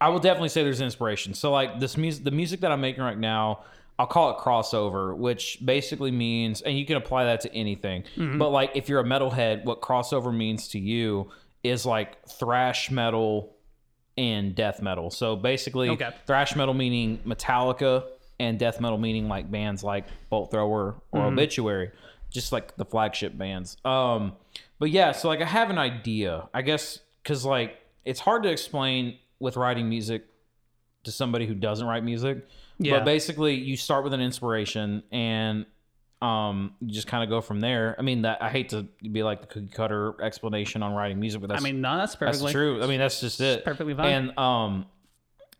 I 0.00 0.10
will 0.10 0.20
definitely 0.20 0.50
say 0.50 0.62
there's 0.62 0.80
inspiration. 0.80 1.34
So 1.34 1.50
like 1.50 1.80
this 1.80 1.96
music, 1.96 2.24
the 2.24 2.30
music 2.30 2.60
that 2.60 2.70
I'm 2.70 2.80
making 2.80 3.02
right 3.02 3.18
now, 3.18 3.64
I'll 3.98 4.06
call 4.06 4.30
it 4.30 4.36
crossover, 4.38 5.16
which 5.16 5.58
basically 5.64 6.10
means, 6.10 6.60
and 6.62 6.78
you 6.78 6.84
can 6.84 6.96
apply 6.96 7.24
that 7.24 7.40
to 7.42 7.54
anything. 7.54 8.04
But 8.16 8.50
like 8.50 8.72
if 8.74 8.88
you're 8.88 9.00
a 9.00 9.04
metalhead, 9.04 9.64
what 9.64 9.80
crossover 9.80 10.34
means 10.34 10.68
to 10.68 10.78
you 10.78 11.30
is 11.64 11.86
like 11.86 12.26
thrash 12.28 12.90
metal 12.90 13.55
and 14.16 14.54
death 14.54 14.80
metal. 14.80 15.10
So 15.10 15.36
basically, 15.36 15.90
Okay. 15.90 16.10
thrash 16.26 16.56
metal 16.56 16.74
meaning 16.74 17.18
Metallica, 17.26 18.04
and 18.38 18.58
death 18.58 18.80
metal 18.80 18.98
meaning 18.98 19.28
like 19.28 19.50
bands 19.50 19.82
like 19.82 20.04
Bolt 20.28 20.50
Thrower 20.50 20.94
or 21.10 21.22
Obituary, 21.26 21.90
just 22.30 22.52
like 22.52 22.76
the 22.76 22.84
flagship 22.84 23.36
bands. 23.36 23.76
Um, 23.84 24.34
but 24.78 24.90
yeah, 24.90 25.12
so 25.12 25.28
like 25.28 25.40
I 25.40 25.46
have 25.46 25.70
an 25.70 25.78
idea, 25.78 26.48
I 26.52 26.62
guess, 26.62 26.98
because 27.22 27.44
like 27.46 27.78
it's 28.04 28.20
hard 28.20 28.42
to 28.42 28.50
explain 28.50 29.18
with 29.38 29.56
writing 29.56 29.88
music 29.88 30.24
to 31.04 31.12
somebody 31.12 31.46
who 31.46 31.54
doesn't 31.54 31.86
write 31.86 32.04
music. 32.04 32.46
Yeah. 32.78 32.98
But 32.98 33.04
basically, 33.06 33.54
you 33.54 33.76
start 33.76 34.04
with 34.04 34.12
an 34.12 34.20
inspiration 34.20 35.02
and 35.10 35.64
um, 36.22 36.74
you 36.80 36.92
just 36.94 37.06
kind 37.06 37.22
of 37.22 37.28
go 37.28 37.40
from 37.40 37.60
there. 37.60 37.94
I 37.98 38.02
mean, 38.02 38.22
that 38.22 38.42
I 38.42 38.48
hate 38.48 38.70
to 38.70 38.84
be 39.12 39.22
like 39.22 39.42
the 39.42 39.46
cookie 39.46 39.68
cutter 39.68 40.20
explanation 40.22 40.82
on 40.82 40.94
writing 40.94 41.20
music, 41.20 41.40
but 41.42 41.50
I 41.52 41.60
mean, 41.60 41.80
no, 41.82 41.98
that's 41.98 42.12
that's 42.14 42.38
perfectly 42.38 42.52
true. 42.52 42.82
I 42.82 42.86
mean, 42.86 42.98
that's 42.98 43.20
just 43.20 43.40
it. 43.40 43.64
perfectly 43.64 43.94
fine. 43.94 44.12
And 44.12 44.38
um, 44.38 44.86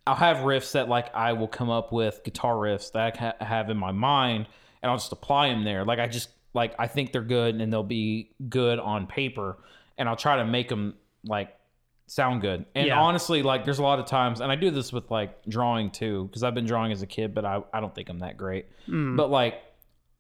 I'll 0.07 0.15
have 0.15 0.39
riffs 0.39 0.73
that 0.73 0.89
like 0.89 1.15
I 1.15 1.35
will 1.35 1.49
come 1.49 1.69
up 1.69 1.93
with 1.93 2.23
guitar 2.25 2.55
riffs 2.55 2.93
that 2.93 3.15
I 3.15 3.19
ha- 3.19 3.45
have 3.45 3.69
in 3.71 3.77
my 3.77 3.93
mind, 3.93 4.47
and 4.83 4.91
I'll 4.91 4.97
just 4.97 5.13
apply 5.13 5.51
them 5.51 5.63
there. 5.65 5.85
Like 5.85 5.99
I 5.99 6.07
just 6.07 6.31
like 6.55 6.75
I 6.79 6.87
think 6.87 7.13
they're 7.13 7.21
good, 7.23 7.57
and 7.61 7.71
they'll 7.71 7.83
be 7.83 8.31
good 8.49 8.79
on 8.79 9.07
paper, 9.07 9.59
and 9.99 10.09
I'll 10.09 10.17
try 10.17 10.37
to 10.37 10.45
make 10.47 10.71
them 10.71 10.95
like 11.23 11.55
sound 12.07 12.41
good. 12.41 12.65
And 12.75 12.87
Yeah. 12.87 12.99
honestly, 13.01 13.43
like 13.43 13.65
there's 13.67 13.79
a 13.79 13.83
lot 13.83 13.99
of 13.99 14.07
times, 14.07 14.41
and 14.41 14.51
I 14.51 14.55
do 14.57 14.71
this 14.71 14.91
with 14.91 15.11
like 15.11 15.45
drawing 15.45 15.91
too, 15.91 16.25
because 16.29 16.43
I've 16.43 16.55
been 16.55 16.67
drawing 16.67 16.93
as 16.93 17.03
a 17.03 17.07
kid, 17.07 17.35
but 17.35 17.45
I 17.45 17.63
I 17.75 17.81
don't 17.81 17.95
think 17.95 18.09
I'm 18.09 18.21
that 18.21 18.39
great. 18.39 18.65
Mm. 18.89 19.19
But 19.19 19.31
like. 19.31 19.63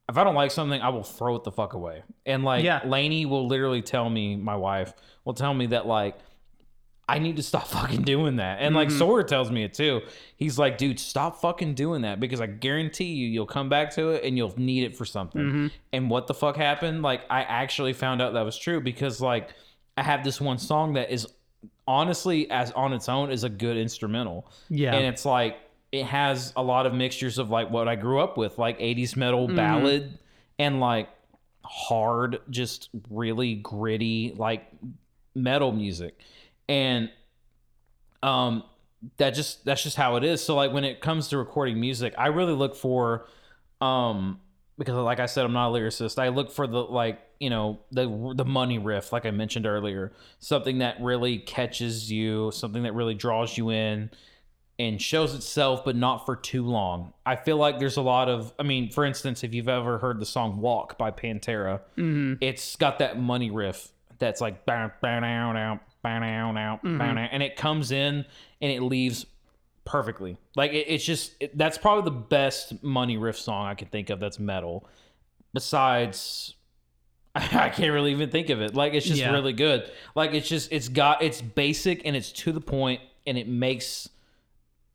If 0.08 0.16
I 0.16 0.24
don't 0.24 0.34
like 0.34 0.50
something, 0.50 0.80
I 0.80 0.90
will 0.90 1.02
throw 1.02 1.34
it 1.36 1.44
the 1.44 1.52
fuck 1.52 1.72
away. 1.72 2.02
And 2.24 2.44
like 2.44 2.64
Yeah. 2.64 2.82
Lainey 2.84 3.26
will 3.26 3.46
literally 3.46 3.82
tell 3.82 4.08
me, 4.08 4.36
my 4.36 4.56
wife 4.56 4.92
will 5.24 5.34
tell 5.34 5.52
me 5.52 5.66
that 5.68 5.86
like 5.86 6.16
I 7.08 7.18
need 7.18 7.36
to 7.36 7.42
stop 7.42 7.66
fucking 7.68 8.02
doing 8.02 8.36
that. 8.36 8.58
And 8.60 8.74
like 8.74 8.88
mm-hmm. 8.88 8.98
Sawyer 8.98 9.22
tells 9.22 9.50
me 9.50 9.64
it 9.64 9.74
too. 9.74 10.02
He's 10.36 10.58
like, 10.58 10.78
dude, 10.78 10.98
stop 10.98 11.40
fucking 11.40 11.74
doing 11.74 12.02
that 12.02 12.20
because 12.20 12.40
I 12.40 12.46
guarantee 12.46 13.12
you, 13.12 13.28
you'll 13.28 13.46
come 13.46 13.68
back 13.68 13.94
to 13.94 14.10
it 14.10 14.24
and 14.24 14.36
you'll 14.36 14.54
need 14.56 14.84
it 14.84 14.96
for 14.96 15.04
something. 15.04 15.40
Mm-hmm. 15.40 15.66
And 15.92 16.10
what 16.10 16.26
the 16.26 16.34
fuck 16.34 16.56
happened? 16.56 17.02
Like, 17.02 17.22
I 17.30 17.42
actually 17.42 17.92
found 17.92 18.20
out 18.20 18.34
that 18.34 18.42
was 18.42 18.58
true 18.58 18.80
because 18.80 19.20
like 19.20 19.50
I 19.96 20.02
have 20.02 20.24
this 20.24 20.40
one 20.40 20.58
song 20.58 20.94
that 20.94 21.10
is 21.10 21.26
honestly, 21.86 22.50
as 22.50 22.72
on 22.72 22.92
its 22.92 23.08
own, 23.08 23.30
is 23.30 23.44
a 23.44 23.48
good 23.48 23.76
instrumental. 23.76 24.50
Yeah. 24.68 24.94
And 24.94 25.06
it's 25.06 25.24
like, 25.24 25.58
it 26.00 26.06
has 26.06 26.52
a 26.56 26.62
lot 26.62 26.86
of 26.86 26.94
mixtures 26.94 27.38
of 27.38 27.50
like 27.50 27.70
what 27.70 27.88
I 27.88 27.96
grew 27.96 28.20
up 28.20 28.36
with, 28.36 28.58
like 28.58 28.78
80s 28.78 29.16
metal 29.16 29.48
ballad 29.48 30.18
and 30.58 30.80
like 30.80 31.08
hard, 31.64 32.40
just 32.50 32.90
really 33.10 33.54
gritty, 33.54 34.34
like 34.36 34.66
metal 35.34 35.72
music. 35.72 36.18
And 36.68 37.10
um 38.22 38.62
that 39.18 39.30
just 39.30 39.64
that's 39.64 39.82
just 39.82 39.96
how 39.96 40.16
it 40.16 40.24
is. 40.24 40.42
So 40.42 40.54
like 40.54 40.72
when 40.72 40.84
it 40.84 41.00
comes 41.00 41.28
to 41.28 41.38
recording 41.38 41.80
music, 41.80 42.14
I 42.18 42.28
really 42.28 42.54
look 42.54 42.74
for 42.74 43.26
um 43.80 44.40
because 44.78 44.94
like 44.94 45.20
I 45.20 45.26
said, 45.26 45.44
I'm 45.44 45.52
not 45.52 45.70
a 45.70 45.72
lyricist. 45.72 46.18
I 46.18 46.28
look 46.28 46.50
for 46.50 46.66
the 46.66 46.78
like 46.78 47.20
you 47.40 47.50
know 47.50 47.80
the 47.92 48.32
the 48.34 48.44
money 48.44 48.78
riff, 48.78 49.12
like 49.12 49.26
I 49.26 49.30
mentioned 49.30 49.66
earlier, 49.66 50.12
something 50.38 50.78
that 50.78 51.00
really 51.00 51.38
catches 51.38 52.10
you, 52.10 52.50
something 52.52 52.82
that 52.84 52.94
really 52.94 53.14
draws 53.14 53.56
you 53.56 53.70
in, 53.70 54.10
and 54.78 55.00
shows 55.00 55.34
itself, 55.34 55.84
but 55.84 55.96
not 55.96 56.26
for 56.26 56.36
too 56.36 56.64
long. 56.64 57.12
I 57.24 57.36
feel 57.36 57.56
like 57.56 57.78
there's 57.78 57.96
a 57.96 58.02
lot 58.02 58.28
of, 58.28 58.52
I 58.58 58.62
mean, 58.62 58.90
for 58.90 59.04
instance, 59.04 59.42
if 59.42 59.54
you've 59.54 59.68
ever 59.68 59.98
heard 59.98 60.20
the 60.20 60.26
song 60.26 60.60
"Walk" 60.60 60.98
by 60.98 61.10
Pantera, 61.10 61.80
mm-hmm. 61.96 62.34
it's 62.40 62.76
got 62.76 62.98
that 62.98 63.18
money 63.18 63.50
riff 63.50 63.88
that's 64.18 64.40
like 64.40 64.66
bow 64.66 64.90
bow 65.00 65.20
down 65.20 65.54
down 65.54 65.80
bow 66.02 66.20
down 66.20 66.54
down 66.54 66.78
bow 66.82 66.98
down, 66.98 67.16
mm-hmm. 67.16 67.34
and 67.34 67.42
it 67.42 67.56
comes 67.56 67.90
in 67.90 68.24
and 68.60 68.72
it 68.72 68.82
leaves 68.82 69.26
perfectly. 69.84 70.36
Like 70.54 70.72
it, 70.72 70.86
it's 70.88 71.04
just 71.04 71.34
it, 71.40 71.56
that's 71.56 71.78
probably 71.78 72.04
the 72.04 72.18
best 72.18 72.82
money 72.82 73.16
riff 73.16 73.38
song 73.38 73.66
I 73.66 73.74
can 73.74 73.88
think 73.88 74.10
of 74.10 74.20
that's 74.20 74.38
metal. 74.38 74.86
Besides, 75.54 76.54
I 77.34 77.70
can't 77.70 77.92
really 77.92 78.10
even 78.10 78.28
think 78.28 78.50
of 78.50 78.60
it. 78.60 78.74
Like 78.74 78.92
it's 78.92 79.06
just 79.06 79.20
Yeah. 79.20 79.32
really 79.32 79.54
good. 79.54 79.90
Like 80.14 80.34
it's 80.34 80.48
just 80.48 80.70
it's 80.70 80.88
got 80.88 81.22
it's 81.22 81.40
basic 81.40 82.02
and 82.04 82.14
it's 82.14 82.30
to 82.32 82.52
the 82.52 82.60
point 82.60 83.00
and 83.26 83.38
it 83.38 83.48
makes 83.48 84.10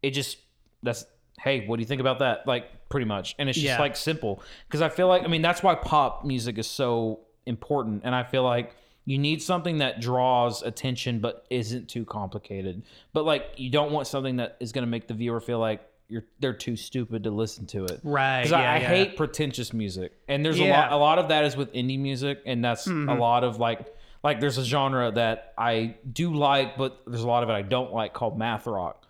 it 0.01 0.11
just 0.11 0.37
that's 0.83 1.05
hey 1.39 1.65
what 1.65 1.77
do 1.77 1.81
you 1.81 1.87
think 1.87 2.01
about 2.01 2.19
that? 2.19 2.47
Like 2.47 2.89
pretty 2.89 3.05
much. 3.05 3.35
And 3.39 3.49
it's 3.49 3.57
just 3.57 3.65
Yeah. 3.65 3.79
like 3.79 3.95
simple. 3.95 4.43
Because 4.67 4.81
I 4.81 4.89
feel 4.89 5.07
like 5.07 5.23
I 5.23 5.27
mean 5.27 5.41
that's 5.41 5.63
why 5.63 5.75
pop 5.75 6.25
music 6.25 6.57
is 6.57 6.67
so 6.67 7.21
important. 7.45 8.01
And 8.03 8.13
I 8.13 8.23
feel 8.23 8.43
like 8.43 8.75
you 9.05 9.17
need 9.17 9.41
something 9.41 9.79
that 9.79 9.99
draws 9.99 10.61
attention 10.61 11.19
but 11.19 11.45
isn't 11.49 11.89
too 11.89 12.05
complicated. 12.05 12.83
But 13.13 13.25
like 13.25 13.53
you 13.57 13.69
don't 13.69 13.91
want 13.91 14.07
something 14.07 14.37
that 14.37 14.57
is 14.59 14.71
going 14.71 14.83
to 14.83 14.89
make 14.89 15.07
the 15.07 15.13
viewer 15.13 15.39
feel 15.39 15.59
like 15.59 15.81
you're 16.07 16.25
they're 16.39 16.53
too 16.53 16.75
stupid 16.75 17.23
to 17.23 17.31
listen 17.31 17.65
to 17.67 17.85
it. 17.85 18.01
Right, 18.03 18.41
because 18.41 18.53
I, 18.53 18.61
yeah, 18.61 18.71
I 18.73 18.77
yeah. 18.79 18.87
hate 18.87 19.17
pretentious 19.17 19.71
music. 19.71 20.11
And 20.27 20.45
there's 20.45 20.59
a 20.59 20.69
lot 20.69 20.91
a 20.91 20.97
lot 20.97 21.19
of 21.19 21.29
that 21.29 21.45
is 21.45 21.55
with 21.55 21.71
indie 21.73 21.99
music. 21.99 22.41
And 22.45 22.63
that's 22.63 22.85
a 22.85 22.91
mm-hmm. 22.91 23.19
lot 23.19 23.43
of 23.43 23.57
like 23.57 23.87
like 24.23 24.39
there's 24.39 24.57
a 24.57 24.65
genre 24.65 25.11
that 25.11 25.53
I 25.57 25.95
do 26.11 26.33
like 26.33 26.77
but 26.77 27.01
there's 27.07 27.23
a 27.23 27.27
lot 27.27 27.43
of 27.43 27.49
it 27.49 27.53
I 27.53 27.61
don't 27.61 27.91
like 27.93 28.13
called 28.13 28.37
math 28.37 28.67
rock 28.67 29.05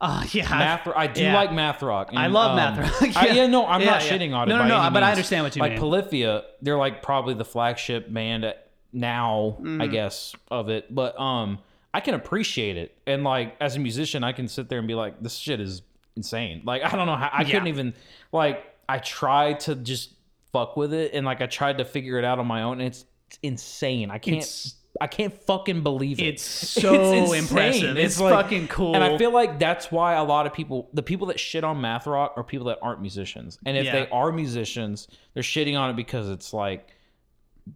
Uh, 0.00 0.24
yeah. 0.32 0.48
math 0.50 0.86
I 0.94 1.06
do 1.06 1.22
yeah. 1.22 1.34
like 1.34 1.52
math 1.52 1.82
rock 1.82 2.10
and, 2.10 2.18
I 2.24 2.26
love 2.26 2.50
um, 2.50 2.56
math 2.56 3.00
rock. 3.00 3.16
I, 3.16 3.28
yeah 3.28 3.46
no 3.46 3.66
I'm 3.66 3.84
not 3.84 4.02
Yeah, 4.04 4.08
yeah. 4.08 4.18
shitting 4.18 4.34
on 4.34 4.48
it 4.48 4.52
No, 4.54 4.58
no, 4.66 4.82
no, 4.82 4.90
but 4.90 5.02
I 5.02 5.10
understand 5.10 5.44
what 5.44 5.56
you 5.56 5.60
like 5.60 5.72
mean. 5.72 5.76
Like 5.80 5.80
Polyphia 5.80 6.42
they're 6.60 6.76
like 6.76 7.02
probably 7.02 7.34
the 7.34 7.44
flagship 7.44 8.12
band 8.12 8.52
now 8.92 9.56
Mm. 9.60 9.82
I 9.82 9.86
guess 9.86 10.34
of 10.50 10.68
it 10.68 10.94
but 10.94 11.18
um 11.20 11.58
I 11.94 12.00
can 12.00 12.14
appreciate 12.14 12.76
it 12.76 12.96
and 13.06 13.24
like 13.24 13.56
as 13.60 13.76
a 13.76 13.78
musician 13.78 14.22
I 14.24 14.32
can 14.32 14.48
sit 14.48 14.68
there 14.68 14.78
and 14.78 14.86
be 14.88 14.94
like 14.94 15.22
this 15.22 15.34
shit 15.34 15.60
is 15.60 15.82
insane 16.16 16.62
like 16.64 16.82
I 16.84 16.90
don't 16.96 17.06
know 17.06 17.16
how 17.16 17.30
I 17.32 17.42
Yeah. 17.42 17.52
couldn't 17.52 17.68
even 17.68 17.94
like 18.32 18.64
I 18.88 18.98
tried 18.98 19.60
to 19.60 19.74
just 19.74 20.12
fuck 20.52 20.76
with 20.76 20.92
it 20.92 21.12
and 21.14 21.24
like 21.26 21.40
I 21.40 21.46
tried 21.46 21.78
to 21.78 21.84
figure 21.84 22.18
it 22.18 22.24
out 22.24 22.38
on 22.38 22.46
my 22.46 22.62
own 22.62 22.80
and 22.80 22.88
it's, 22.88 23.04
it's 23.28 23.38
insane 23.42 24.10
I 24.10 24.18
can't 24.18 24.36
It's- 24.38 24.74
I 25.00 25.06
can't 25.06 25.32
fucking 25.42 25.82
believe 25.82 26.18
it 26.20 26.24
It's 26.26 26.42
so 26.44 27.32
impressive. 27.32 27.96
It's 27.98 28.18
fucking 28.18 28.68
cool. 28.68 28.94
and 28.94 29.02
I 29.04 29.18
feel 29.18 29.32
like 29.32 29.58
that's 29.58 29.90
why 29.92 30.14
a 30.14 30.24
lot 30.24 30.46
of 30.46 30.52
people, 30.54 30.88
the 30.94 31.02
people 31.02 31.26
that 31.28 31.38
shit 31.40 31.64
on 31.64 31.80
math 31.80 32.06
rock, 32.06 32.34
are 32.36 32.44
people 32.44 32.66
that 32.68 32.78
aren't 32.82 33.00
musicians. 33.00 33.58
And 33.66 33.76
if 33.76 33.84
Yeah. 33.86 33.92
they 33.92 34.08
are 34.10 34.32
musicians, 34.32 35.08
they're 35.34 35.42
shitting 35.42 35.78
on 35.78 35.90
it 35.90 35.96
because 35.96 36.30
it's 36.30 36.52
like 36.52 36.88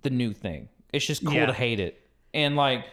the 0.02 0.10
new 0.10 0.32
thing. 0.32 0.68
It's 0.92 1.04
just 1.06 1.24
cool 1.24 1.34
Yeah. 1.34 1.46
to 1.46 1.52
hate 1.52 1.80
it. 1.80 2.00
And 2.32 2.56
like, 2.56 2.84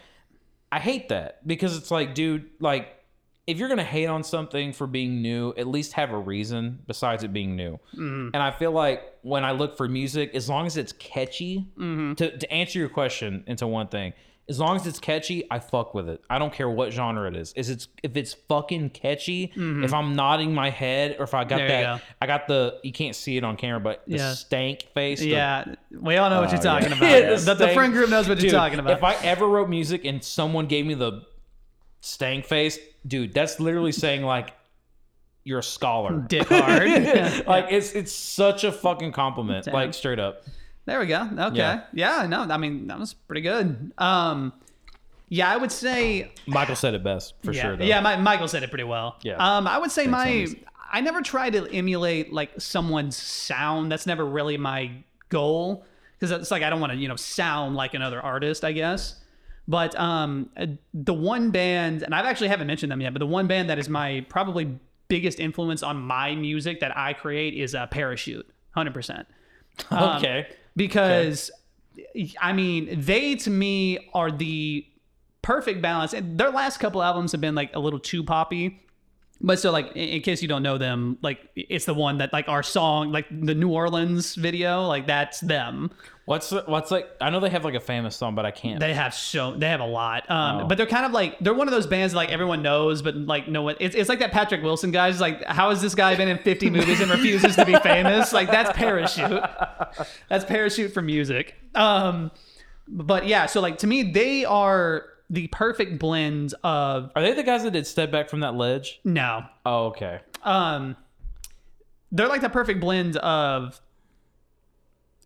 I 0.70 0.78
hate 0.80 1.08
that 1.08 1.46
because 1.46 1.76
it's 1.76 1.90
like, 1.90 2.14
dude, 2.14 2.46
like, 2.60 2.88
if 3.48 3.58
you're 3.58 3.68
gonna 3.68 3.82
hate 3.82 4.06
on 4.06 4.22
something 4.22 4.72
for 4.72 4.86
being 4.86 5.20
new, 5.22 5.52
at 5.56 5.66
least 5.66 5.94
have 5.94 6.12
a 6.12 6.18
reason 6.18 6.78
besides 6.86 7.24
it 7.24 7.32
being 7.32 7.56
new. 7.56 7.80
Mm-hmm. 7.94 8.28
And 8.34 8.36
I 8.36 8.50
feel 8.52 8.70
like 8.72 9.02
when 9.22 9.44
I 9.44 9.52
look 9.52 9.76
for 9.76 9.88
music, 9.88 10.34
as 10.34 10.48
long 10.48 10.66
as 10.66 10.76
it's 10.76 10.92
catchy, 10.92 11.66
Mm-hmm. 11.76 12.14
to, 12.14 12.36
to 12.38 12.52
answer 12.52 12.78
your 12.78 12.88
question 12.90 13.42
into 13.46 13.66
one 13.66 13.88
thing, 13.88 14.12
as 14.50 14.58
long 14.58 14.76
as 14.76 14.86
it's 14.86 14.98
catchy, 14.98 15.44
I 15.50 15.58
fuck 15.58 15.92
with 15.94 16.08
it. 16.08 16.22
I 16.30 16.38
don't 16.38 16.52
care 16.52 16.70
what 16.70 16.90
genre 16.92 17.28
it 17.28 17.36
is. 17.36 17.52
Is 17.54 17.68
it's 17.68 17.88
if 18.02 18.16
it's 18.16 18.32
fucking 18.32 18.90
catchy, 18.90 19.52
if 19.54 19.92
I'm 19.92 20.14
nodding 20.16 20.54
my 20.54 20.70
head 20.70 21.16
or 21.18 21.24
if 21.24 21.34
I 21.34 21.44
got 21.44 21.58
Mm-hmm. 21.60 21.68
There 21.68 21.82
that, 21.84 21.98
go. 22.00 22.04
I 22.22 22.26
got 22.26 22.46
the 22.48 22.78
you 22.82 22.92
can't 22.92 23.14
see 23.16 23.36
it 23.36 23.44
on 23.44 23.56
camera, 23.56 23.80
but 23.80 24.04
the 24.06 24.16
Yeah. 24.16 24.32
stank 24.34 24.82
face. 24.94 25.20
the- 25.20 25.28
Yeah, 25.28 25.74
we 25.90 26.16
all 26.16 26.30
know 26.30 26.40
what 26.40 26.50
you're 26.50 26.60
Oh, 26.60 26.62
talking 26.62 26.90
yeah. 26.90 26.96
about. 26.98 27.10
Yeah, 27.10 27.34
the, 27.34 27.54
the 27.54 27.68
friend 27.68 27.92
group 27.92 28.08
knows 28.10 28.26
what 28.28 28.36
Dude, 28.36 28.44
you're 28.50 28.60
talking 28.60 28.78
about. 28.78 28.96
If 28.96 29.04
I 29.04 29.14
ever 29.16 29.46
wrote 29.46 29.68
music 29.68 30.04
and 30.06 30.22
someone 30.24 30.66
gave 30.66 30.86
me 30.86 30.94
the 30.94 31.22
stank 32.00 32.44
face, 32.46 32.78
dude, 33.06 33.34
that's 33.34 33.60
literally 33.60 33.92
saying 33.92 34.22
like 34.22 34.52
you're 35.44 35.60
a 35.60 35.62
scholar. 35.62 36.18
Dick 36.28 36.48
hard. 36.48 36.88
like 37.46 37.66
it's 37.70 37.92
it's 37.92 38.12
such 38.12 38.64
a 38.64 38.72
fucking 38.72 39.12
compliment. 39.12 39.64
Damn. 39.64 39.74
Like 39.74 39.94
straight 39.94 40.18
up. 40.18 40.44
There 40.84 41.00
we 41.00 41.06
go. 41.06 41.28
Okay. 41.38 41.56
Yeah. 41.56 41.82
Yeah. 41.92 42.26
no, 42.26 42.42
I 42.42 42.56
mean 42.56 42.86
that 42.86 42.98
was 42.98 43.14
pretty 43.14 43.42
good. 43.42 43.92
Um, 43.98 44.52
yeah, 45.28 45.50
I 45.50 45.56
would 45.56 45.72
say. 45.72 46.30
Michael 46.46 46.76
said 46.76 46.94
it 46.94 47.04
best 47.04 47.34
for 47.42 47.52
yeah, 47.52 47.62
sure. 47.62 47.76
Though. 47.76 47.84
yeah. 47.84 48.00
My, 48.00 48.16
Michael 48.16 48.48
said 48.48 48.62
it 48.62 48.70
pretty 48.70 48.84
well. 48.84 49.16
Yeah. 49.22 49.36
Um, 49.36 49.66
I 49.66 49.78
would 49.78 49.90
say 49.90 50.06
my. 50.06 50.26
homies. 50.26 50.64
I 50.90 51.02
never 51.02 51.20
try 51.20 51.50
to 51.50 51.70
emulate 51.70 52.32
like 52.32 52.52
someone's 52.58 53.16
sound. 53.16 53.92
That's 53.92 54.06
never 54.06 54.24
really 54.24 54.56
my 54.56 54.90
goal 55.28 55.84
because 56.18 56.30
it's 56.30 56.50
like 56.50 56.62
I 56.62 56.70
don't 56.70 56.80
want 56.80 56.92
to 56.92 56.98
you 56.98 57.08
know 57.08 57.16
sound 57.16 57.74
like 57.74 57.94
another 57.94 58.20
artist. 58.20 58.64
I 58.64 58.72
guess. 58.72 59.16
But 59.68 59.98
um, 60.00 60.48
uh, 60.56 60.66
the 60.94 61.14
one 61.14 61.50
band, 61.50 62.02
and 62.02 62.14
I've 62.14 62.24
actually 62.24 62.48
haven't 62.48 62.66
mentioned 62.66 62.90
them 62.90 63.02
yet, 63.02 63.12
but 63.12 63.18
the 63.20 63.26
one 63.26 63.46
band 63.46 63.68
that 63.70 63.78
is 63.78 63.88
my 63.88 64.24
probably 64.28 64.78
biggest 65.08 65.38
influence 65.38 65.82
on 65.82 65.98
my 65.98 66.34
music 66.34 66.80
that 66.80 66.96
I 66.96 67.12
create 67.12 67.54
is 67.54 67.74
uh, 67.74 67.86
Parachute, 67.86 68.48
hundred 68.72 68.94
percent 68.94 69.28
okay. 69.92 70.46
because 70.76 71.50
I 72.40 72.52
mean 72.52 73.00
they 73.00 73.36
to 73.36 73.50
me 73.50 74.10
are 74.14 74.30
the 74.30 74.86
perfect 75.42 75.80
balance. 75.82 76.12
And 76.12 76.38
their 76.38 76.50
last 76.50 76.78
couple 76.78 77.02
albums 77.02 77.32
have 77.32 77.40
been 77.40 77.54
like 77.54 77.74
a 77.74 77.78
little 77.78 77.98
too 77.98 78.22
poppy. 78.22 78.82
But 79.40 79.60
so 79.60 79.70
like 79.70 79.92
in, 79.94 80.20
case 80.22 80.42
you 80.42 80.48
don't 80.48 80.64
know 80.64 80.78
them, 80.78 81.16
like 81.22 81.38
it's 81.54 81.84
the 81.84 81.94
one 81.94 82.18
that 82.18 82.32
like 82.32 82.48
our 82.48 82.64
song, 82.64 83.12
like 83.12 83.26
the 83.30 83.54
New 83.54 83.68
Orleans 83.70 84.34
video, 84.34 84.86
like 84.88 85.06
that's 85.06 85.38
them. 85.40 85.92
What's 86.24 86.50
what's 86.50 86.90
like? 86.90 87.08
I 87.20 87.30
know 87.30 87.38
they 87.38 87.48
have 87.50 87.64
like 87.64 87.74
a 87.74 87.80
famous 87.80 88.16
song, 88.16 88.34
but 88.34 88.44
I 88.44 88.50
can't. 88.50 88.80
They 88.80 88.92
have 88.94 89.14
so 89.14 89.54
they 89.56 89.68
have 89.68 89.80
a 89.80 89.86
lot. 89.86 90.28
Um, 90.28 90.62
Oh. 90.62 90.66
but 90.66 90.76
they're 90.76 90.86
kind 90.88 91.06
of 91.06 91.12
like 91.12 91.38
they're 91.38 91.54
one 91.54 91.68
of 91.68 91.72
those 91.72 91.86
bands 91.86 92.12
that, 92.12 92.16
like 92.18 92.30
everyone 92.30 92.62
knows, 92.62 93.00
but 93.00 93.14
like 93.16 93.46
no 93.46 93.62
one. 93.62 93.76
It's, 93.78 93.94
it's 93.94 94.08
like 94.08 94.18
that 94.18 94.32
Patrick 94.32 94.62
Wilson 94.62 94.90
guy. 94.90 95.08
It's 95.08 95.20
like 95.20 95.44
how 95.44 95.70
has 95.70 95.80
this 95.80 95.94
guy 95.94 96.16
been 96.16 96.28
in 96.28 96.38
50 96.38 96.68
movies 96.70 97.00
and 97.00 97.08
refuses 97.10 97.54
to 97.56 97.64
be 97.64 97.76
famous? 97.78 98.32
Like 98.32 98.50
that's 98.50 98.76
Parachute. 98.76 99.40
That's 100.28 100.44
Parachute 100.44 100.92
for 100.92 101.00
music. 101.00 101.54
Um, 101.76 102.32
but 102.88 103.26
yeah, 103.28 103.46
so 103.46 103.60
like 103.60 103.78
to 103.78 103.86
me, 103.86 104.02
they 104.02 104.44
are 104.44 105.04
the 105.30 105.46
perfect 105.48 105.98
blend 105.98 106.54
of 106.64 107.10
Are 107.14 107.22
they 107.22 107.32
the 107.34 107.42
guys 107.42 107.62
that 107.64 107.72
did 107.72 107.86
Step 107.86 108.10
Back 108.10 108.28
from 108.30 108.40
That 108.40 108.54
Ledge? 108.54 109.00
no. 109.04 109.44
Oh, 109.66 109.86
okay. 109.86 110.20
Um, 110.42 110.96
they're 112.12 112.28
like 112.28 112.40
the 112.40 112.48
perfect 112.48 112.80
blend 112.80 113.16
of 113.18 113.80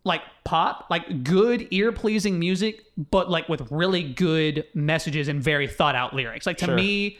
like 0.03 0.21
pop, 0.43 0.87
like 0.89 1.23
good 1.23 1.67
ear 1.71 1.91
pleasing 1.93 2.37
music, 2.39 2.83
but 3.11 3.29
like 3.29 3.47
with 3.47 3.71
really 3.71 4.03
good 4.03 4.65
messages 4.73 5.29
and 5.29 5.41
very 5.41 5.67
thought 5.67 5.95
out 5.95 6.13
lyrics. 6.13 6.45
Like 6.45 6.57
to 6.57 6.65
Sure. 6.65 6.75
me, 6.75 7.17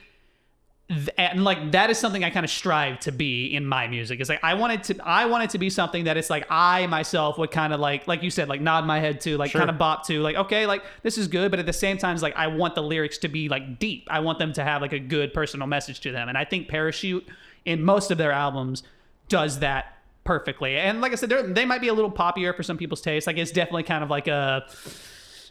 and 1.17 1.43
like 1.43 1.71
that 1.71 1.89
is 1.89 1.97
something 1.97 2.23
I 2.23 2.29
kind 2.29 2.43
of 2.43 2.49
strive 2.49 2.99
to 3.01 3.11
be 3.11 3.47
in 3.47 3.65
my 3.65 3.87
music. 3.87 4.19
It's 4.19 4.29
like 4.29 4.43
I 4.43 4.53
want 4.53 4.73
it 4.73 4.83
to, 4.95 5.05
I 5.07 5.25
want 5.25 5.43
it 5.43 5.49
to 5.51 5.57
be 5.57 5.69
something 5.69 6.05
that 6.05 6.17
it's 6.17 6.29
like 6.29 6.45
I 6.49 6.87
myself 6.87 7.37
would 7.37 7.51
kind 7.51 7.73
of 7.73 7.79
like, 7.79 8.07
like 8.07 8.23
you 8.23 8.29
said, 8.29 8.49
like 8.49 8.61
nod 8.61 8.85
my 8.85 8.99
head 8.99 9.21
to, 9.21 9.37
like 9.37 9.51
Sure. 9.51 9.59
kind 9.59 9.69
of 9.69 9.77
bop 9.77 10.05
to, 10.07 10.21
like 10.21 10.35
okay, 10.35 10.65
like 10.65 10.83
this 11.01 11.17
is 11.17 11.27
good, 11.27 11.51
but 11.51 11.59
at 11.59 11.65
the 11.65 11.73
same 11.73 11.97
time, 11.97 12.13
it's 12.13 12.23
like 12.23 12.35
I 12.35 12.47
want 12.47 12.75
the 12.75 12.83
lyrics 12.83 13.17
to 13.19 13.27
be 13.27 13.49
like 13.49 13.79
deep. 13.79 14.07
I 14.09 14.19
want 14.19 14.39
them 14.39 14.53
to 14.53 14.63
have 14.63 14.81
like 14.81 14.93
a 14.93 14.99
good 14.99 15.33
personal 15.33 15.67
message 15.67 15.99
to 16.01 16.11
them, 16.11 16.29
and 16.29 16.37
I 16.37 16.45
think 16.45 16.67
Parachute 16.67 17.27
in 17.65 17.83
most 17.83 18.11
of 18.11 18.17
their 18.17 18.31
albums 18.31 18.83
does 19.29 19.59
that 19.59 19.97
perfectly. 20.23 20.77
And 20.77 21.01
like 21.01 21.11
I 21.11 21.15
said, 21.15 21.29
they 21.55 21.65
might 21.65 21.81
be 21.81 21.87
a 21.87 21.93
little 21.93 22.11
poppier 22.11 22.55
for 22.55 22.63
some 22.63 22.77
people's 22.77 23.01
taste. 23.01 23.27
Like 23.27 23.37
it's 23.37 23.51
definitely 23.51 23.83
kind 23.83 24.03
of 24.03 24.09
like 24.09 24.27
a 24.27 24.65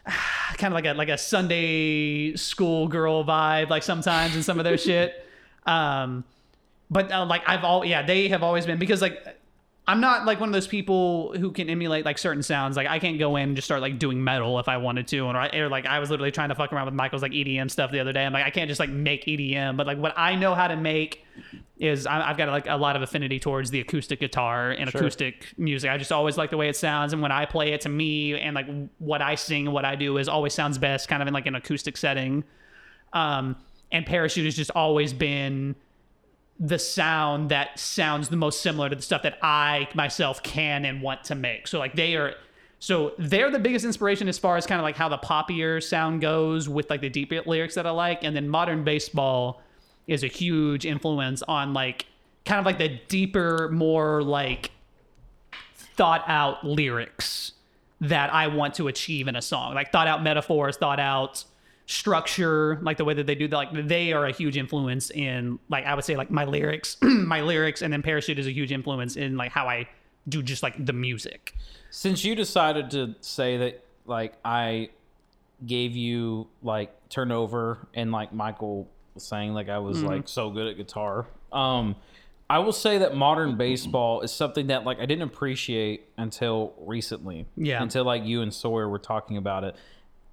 kind 0.56 0.73
of 0.73 0.74
like 0.74 0.86
a 0.86 0.94
like 0.94 1.09
a 1.09 1.19
Sunday 1.19 2.35
school 2.36 2.89
girl 2.89 3.24
vibe, 3.24 3.70
like 3.70 3.82
sometimes 3.82 4.36
in 4.36 4.43
some 4.43 4.59
of 4.59 4.64
their 4.64 4.78
shit. 4.78 5.27
Um, 5.66 6.24
but 6.90 7.10
uh, 7.10 7.24
like 7.24 7.43
I've 7.47 7.64
all 7.64 7.84
yeah, 7.84 8.02
they 8.02 8.28
have 8.28 8.43
always 8.43 8.66
been 8.66 8.78
because 8.78 9.01
like 9.01 9.39
I'm 9.89 10.01
not 10.01 10.26
like 10.26 10.39
one 10.39 10.48
of 10.48 10.52
those 10.52 10.68
people 10.68 11.34
who 11.36 11.51
can 11.51 11.68
emulate 11.68 12.05
like 12.05 12.16
certain 12.16 12.43
sounds. 12.43 12.76
Like 12.76 12.86
I 12.86 13.01
can't 13.01 13.18
go 13.18 13.34
in 13.36 13.48
and 13.48 13.56
just 13.56 13.66
start 13.66 13.80
like 13.80 13.98
doing 13.98 14.22
metal 14.22 14.60
if 14.60 14.68
I 14.68 14.76
wanted 14.76 15.09
to, 15.09 15.20
or, 15.20 15.36
I, 15.36 15.48
or 15.56 15.68
like 15.68 15.86
I 15.86 15.98
was 15.98 16.09
literally 16.09 16.30
trying 16.30 16.51
to 16.51 16.55
fuck 16.55 16.72
around 16.72 16.84
with 16.84 16.94
Michael's 16.94 17.22
like 17.22 17.32
EDM 17.32 17.68
stuff 17.68 17.90
the 17.90 17.98
other 17.98 18.12
day. 18.12 18.24
I'm 18.24 18.32
like 18.32 18.44
I 18.44 18.51
can't 18.51 18.68
just 18.68 18.78
like 18.78 18.90
make 18.90 19.24
EDM, 19.24 19.76
but 19.76 19.86
like 19.86 19.98
what 19.98 20.14
I 20.16 20.36
know 20.36 20.55
how 20.55 20.68
to 20.68 20.76
make 20.76 21.24
is 21.78 22.06
I, 22.06 22.30
I've 22.30 22.36
got 22.36 22.48
like 22.48 22.68
a 22.68 22.76
lot 22.76 22.94
of 22.94 23.02
affinity 23.02 23.40
towards 23.40 23.70
the 23.70 23.80
acoustic 23.80 24.20
guitar 24.20 24.70
and 24.70 24.89
acoustic 24.89 25.52
music. 25.59 25.90
I 25.90 25.98
just 25.98 26.12
always 26.12 26.39
like 26.39 26.51
the 26.51 26.56
way 26.56 26.68
it 26.68 26.76
sounds, 26.76 27.12
and 27.12 27.20
when 27.20 27.32
I 27.32 27.47
play 27.47 27.72
it 27.72 27.80
to 27.80 27.89
me 27.89 28.39
and 28.39 28.55
like 28.55 28.68
what 28.98 29.20
I 29.20 29.34
sing 29.34 29.66
and 29.66 29.74
what 29.74 29.84
I 29.84 29.97
do 29.97 30.16
is 30.18 30.28
always 30.28 30.55
sounds 30.55 30.78
best, 30.78 31.09
kind 31.09 31.22
of 31.22 31.26
in 31.26 31.34
like 31.34 31.47
an 31.47 31.56
acoustic 31.56 31.97
setting. 31.97 32.44
Um, 33.14 33.56
and 33.93 34.05
Parachute 34.05 34.47
has 34.47 34.56
just 34.56 34.70
always 34.73 35.12
been 35.12 35.77
the 36.59 36.78
sound 36.78 37.51
that 37.51 37.78
sounds 37.78 38.28
the 38.28 38.36
most 38.36 38.62
similar 38.62 38.89
to 38.89 38.97
the 38.97 39.02
stuff 39.02 39.23
that 39.23 39.39
I 39.43 39.89
myself 39.94 40.43
can 40.43 40.85
and 40.85 41.02
want 41.02 41.24
to 41.24 41.35
make. 41.35 41.66
So 41.66 41.78
like 41.78 41.94
they 41.94 42.16
are 42.16 42.35
so 42.78 43.12
they're 43.19 43.51
the 43.51 43.59
biggest 43.59 43.85
inspiration 43.85 44.28
as 44.28 44.39
far 44.39 44.56
as 44.56 44.66
kind 44.66 44.81
of 44.81 44.82
like 44.82 44.97
how 44.97 45.09
the 45.09 45.19
poppier 45.19 45.82
sound 45.82 46.20
goes 46.20 46.69
with 46.69 46.90
like 46.90 47.01
the 47.01 47.09
deep 47.09 47.32
lyrics 47.47 47.74
that 47.77 47.86
I 47.86 47.90
like 47.90 48.24
and 48.24 48.35
then 48.35 48.48
modern 48.48 48.82
baseball 48.85 49.62
is 50.06 50.24
a 50.24 50.27
huge 50.27 50.85
influence 50.85 51.43
on 51.43 51.73
like 51.73 52.06
kind 52.44 52.59
of 52.59 52.66
like 52.66 52.78
the 52.78 53.01
deeper 53.09 53.69
more 53.73 54.23
like 54.23 54.73
thought 55.74 56.24
out 56.27 56.64
lyrics 56.64 57.52
that 58.01 58.32
I 58.35 58.48
want 58.48 58.74
to 58.74 58.89
achieve 58.89 59.28
in 59.28 59.36
a 59.36 59.43
song. 59.43 59.74
Like 59.74 59.93
thought 59.93 60.09
out 60.09 60.23
metaphors, 60.23 60.77
thought 60.77 60.98
out 60.98 61.44
structure, 61.93 62.78
like 62.82 62.97
the 62.97 63.05
way 63.05 63.14
that 63.14 63.27
they 63.27 63.35
do 63.35 63.47
that. 63.48 63.56
Like 63.56 63.86
they 63.89 64.12
are 64.12 64.27
a 64.27 64.32
huge 64.32 64.56
influence 64.56 65.10
in 65.10 65.59
like 65.69 65.85
I 65.85 65.94
would 65.94 66.05
say 66.05 66.16
like 66.16 66.31
my 66.31 66.44
lyrics, 66.44 66.97
my 67.02 67.40
lyrics, 67.43 67.82
and 67.82 67.93
then 67.93 68.02
Parachute 68.02 68.39
is 68.39 68.47
a 68.47 68.52
huge 68.52 68.73
influence 68.73 69.16
in 69.16 69.36
like 69.36 69.52
how 69.52 69.69
I 69.69 69.89
do 70.28 70.43
just 70.43 70.62
like 70.62 70.85
the 70.85 70.93
music. 70.93 71.55
Since 71.90 72.24
you 72.24 72.35
decided 72.35 72.90
to 72.93 73.14
say 73.20 73.56
that, 73.59 73.85
like 74.06 74.35
I 74.44 74.90
gave 75.66 75.94
you 75.97 76.48
like 76.62 76.90
turnover, 77.09 77.86
and 77.94 78.10
like 78.10 78.32
Michael 78.32 78.89
was 79.14 79.24
saying, 79.24 79.55
like 79.55 79.69
I 79.69 79.78
was 79.78 79.98
Mm-hmm. 79.98 80.06
like 80.06 80.28
so 80.28 80.51
good 80.51 80.66
at 80.66 80.77
guitar. 80.77 81.27
Um, 81.52 81.97
I 82.51 82.59
will 82.59 82.73
say 82.73 82.98
that 82.98 83.14
modern 83.16 83.56
baseball 83.56 84.20
is 84.23 84.31
something 84.32 84.66
that 84.66 84.85
like 84.85 84.98
I 84.98 85.06
didn't 85.06 85.23
appreciate 85.23 86.09
until 86.19 86.74
recently. 86.81 87.47
Yeah. 87.56 87.82
Until 87.82 88.05
like 88.05 88.24
you 88.24 88.43
and 88.43 88.52
Sawyer 88.52 88.89
were 88.89 88.98
talking 88.98 89.36
about 89.36 89.64
it. 89.64 89.77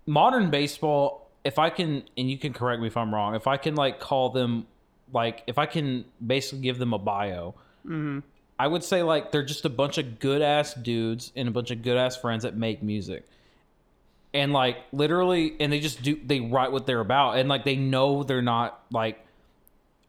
Modern 0.06 0.50
baseball, 0.50 1.29
if 1.44 1.60
I 1.60 1.70
can, 1.70 2.04
and 2.18 2.30
you 2.30 2.38
can 2.38 2.54
correct 2.54 2.82
me 2.82 2.88
if 2.88 2.98
I'm 2.98 3.14
wrong, 3.14 3.36
if 3.36 3.48
I 3.48 3.58
can 3.58 3.76
like 3.76 4.00
call 4.00 4.30
them, 4.30 4.68
like 5.14 5.44
if 5.48 5.58
I 5.58 5.66
can 5.66 6.06
basically 6.26 6.62
give 6.62 6.78
them 6.78 6.94
a 6.94 7.00
bio, 7.00 7.56
mm-hmm. 7.86 8.20
I 8.60 8.68
would 8.68 8.84
say 8.84 9.04
like 9.04 9.32
they're 9.32 9.46
just 9.46 9.64
a 9.66 9.70
bunch 9.70 9.98
of 9.98 10.20
good 10.20 10.42
ass 10.42 10.74
dudes 10.74 11.32
and 11.36 11.48
a 11.48 11.52
bunch 11.52 11.72
of 11.72 11.82
good 11.82 11.98
ass 11.98 12.18
friends 12.18 12.44
that 12.44 12.58
make 12.58 12.84
music. 12.84 13.26
And 14.34 14.54
like 14.54 14.78
literally 14.92 15.56
and 15.60 15.72
they 15.72 15.80
just 15.80 16.04
do 16.04 16.20
they 16.24 16.40
write 16.42 16.72
what 16.72 16.86
they're 16.86 17.00
about 17.00 17.38
and 17.38 17.50
like 17.50 17.64
they 17.64 17.78
know 17.78 18.22
they're 18.22 18.44
not 18.44 18.84
like 18.92 19.26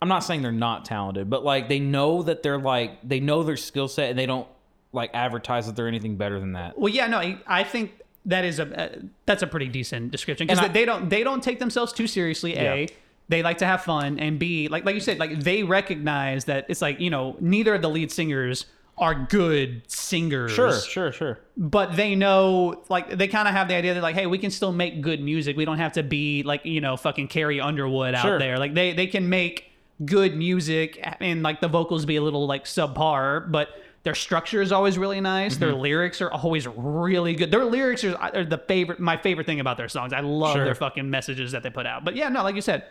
I'm 0.02 0.08
not 0.08 0.24
saying 0.24 0.42
they're 0.42 0.52
not 0.52 0.84
talented, 0.84 1.30
but 1.30 1.44
like 1.44 1.68
they 1.68 1.78
know 1.78 2.22
that 2.24 2.42
they're 2.42 2.58
like 2.58 2.98
they 3.06 3.20
know 3.20 3.44
their 3.44 3.56
skill 3.56 3.88
set 3.88 4.10
and 4.10 4.18
they 4.18 4.26
don't 4.26 4.48
like 4.92 5.10
advertise 5.14 5.66
that 5.66 5.76
they're 5.76 5.88
anything 5.88 6.16
better 6.16 6.40
than 6.40 6.52
that. 6.52 6.78
Well, 6.78 6.92
yeah, 6.92 7.06
no, 7.06 7.18
I- 7.18 7.38
I 7.46 7.64
think 7.64 7.92
that 8.30 8.44
is 8.44 8.58
a 8.58 8.66
uh, 8.82 8.98
that's 9.26 9.42
a 9.42 9.46
pretty 9.46 9.68
decent 9.68 10.10
description 10.10 10.46
because 10.46 10.72
they 10.72 10.84
don't 10.84 11.08
they 11.10 11.22
don't 11.22 11.42
take 11.42 11.58
themselves 11.58 11.92
too 11.92 12.06
seriously. 12.06 12.54
A, 12.56 12.80
Yeah. 12.82 12.86
they 13.28 13.42
like 13.42 13.58
to 13.58 13.66
have 13.66 13.82
fun, 13.84 14.18
and 14.18 14.38
B, 14.38 14.68
like 14.68 14.84
like 14.84 14.94
you 14.94 15.00
said, 15.00 15.18
like 15.18 15.40
they 15.40 15.62
recognize 15.62 16.46
that 16.46 16.66
it's 16.68 16.82
like 16.82 16.98
you 17.00 17.10
know 17.10 17.36
neither 17.40 17.74
of 17.74 17.82
the 17.82 17.90
lead 17.90 18.10
singers 18.10 18.66
are 18.98 19.14
good 19.14 19.80
singers. 19.86 20.52
Sure, 20.52 20.72
sure, 20.78 21.10
sure. 21.10 21.38
but 21.56 21.96
they 21.96 22.14
know 22.14 22.82
like 22.90 23.16
they 23.16 23.28
kind 23.28 23.48
of 23.48 23.54
have 23.54 23.66
the 23.68 23.74
idea 23.74 23.94
that 23.94 24.02
like 24.02 24.14
hey 24.14 24.26
we 24.26 24.36
can 24.36 24.50
still 24.50 24.72
make 24.72 25.00
good 25.00 25.22
music 25.22 25.56
we 25.56 25.64
don't 25.64 25.78
have 25.78 25.92
to 25.94 26.02
be 26.02 26.42
like 26.42 26.66
you 26.66 26.80
know 26.82 26.96
fucking 26.98 27.26
Carrie 27.28 27.60
Underwood 27.62 28.14
out 28.14 28.22
Sure. 28.24 28.38
there 28.38 28.58
like 28.58 28.74
they 28.74 28.92
they 28.92 29.06
can 29.06 29.30
make 29.30 29.70
good 30.04 30.36
music 30.36 30.98
and 31.20 31.42
like 31.42 31.60
the 31.62 31.68
vocals 31.68 32.04
be 32.04 32.16
a 32.16 32.22
little 32.22 32.46
like 32.46 32.64
subpar 32.66 33.50
but 33.50 33.68
their 34.02 34.14
structure 34.14 34.62
is 34.62 34.72
always 34.72 34.96
really 34.98 35.20
nice 35.20 35.56
their 35.56 35.70
Mm-hmm. 35.72 35.80
lyrics 35.80 36.20
are 36.22 36.32
always 36.32 36.66
really 36.66 37.34
good 37.34 37.50
their 37.50 37.64
lyrics 37.64 38.02
are, 38.04 38.16
are 38.16 38.44
the 38.44 38.58
favorite 38.58 38.98
my 39.00 39.16
favorite 39.16 39.46
thing 39.46 39.60
about 39.60 39.76
their 39.76 39.88
songs 39.88 40.12
i 40.12 40.20
love 40.20 40.54
Sure. 40.54 40.64
their 40.64 40.74
fucking 40.74 41.08
messages 41.10 41.52
that 41.52 41.62
they 41.62 41.70
put 41.70 41.86
out 41.86 42.04
but 42.04 42.16
yeah 42.16 42.28
no 42.28 42.42
like 42.42 42.54
you 42.54 42.62
said 42.62 42.84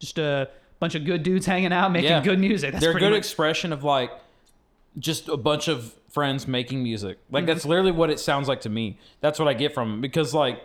just 0.00 0.18
a 0.18 0.48
bunch 0.80 0.94
of 0.94 1.04
good 1.04 1.22
dudes 1.22 1.46
hanging 1.46 1.72
out 1.72 1.92
making 1.92 2.10
Yeah. 2.10 2.22
good 2.22 2.38
music 2.38 2.72
that's 2.72 2.82
They're 2.84 2.96
a 2.96 3.00
good 3.00 3.10
much- 3.10 3.18
expression 3.18 3.72
of 3.72 3.84
like 3.84 4.10
just 4.98 5.28
a 5.28 5.36
bunch 5.36 5.68
of 5.68 5.94
friends 6.08 6.48
making 6.48 6.82
music. 6.82 7.18
Like 7.30 7.42
Mm-hmm. 7.42 7.46
that's 7.52 7.64
literally 7.64 7.92
what 7.92 8.10
it 8.10 8.18
sounds 8.18 8.48
like 8.48 8.62
to 8.62 8.68
me. 8.70 8.98
That's 9.20 9.38
what 9.38 9.46
I 9.46 9.54
get 9.54 9.72
from 9.74 9.90
them 9.90 10.00
because 10.00 10.34
like 10.34 10.60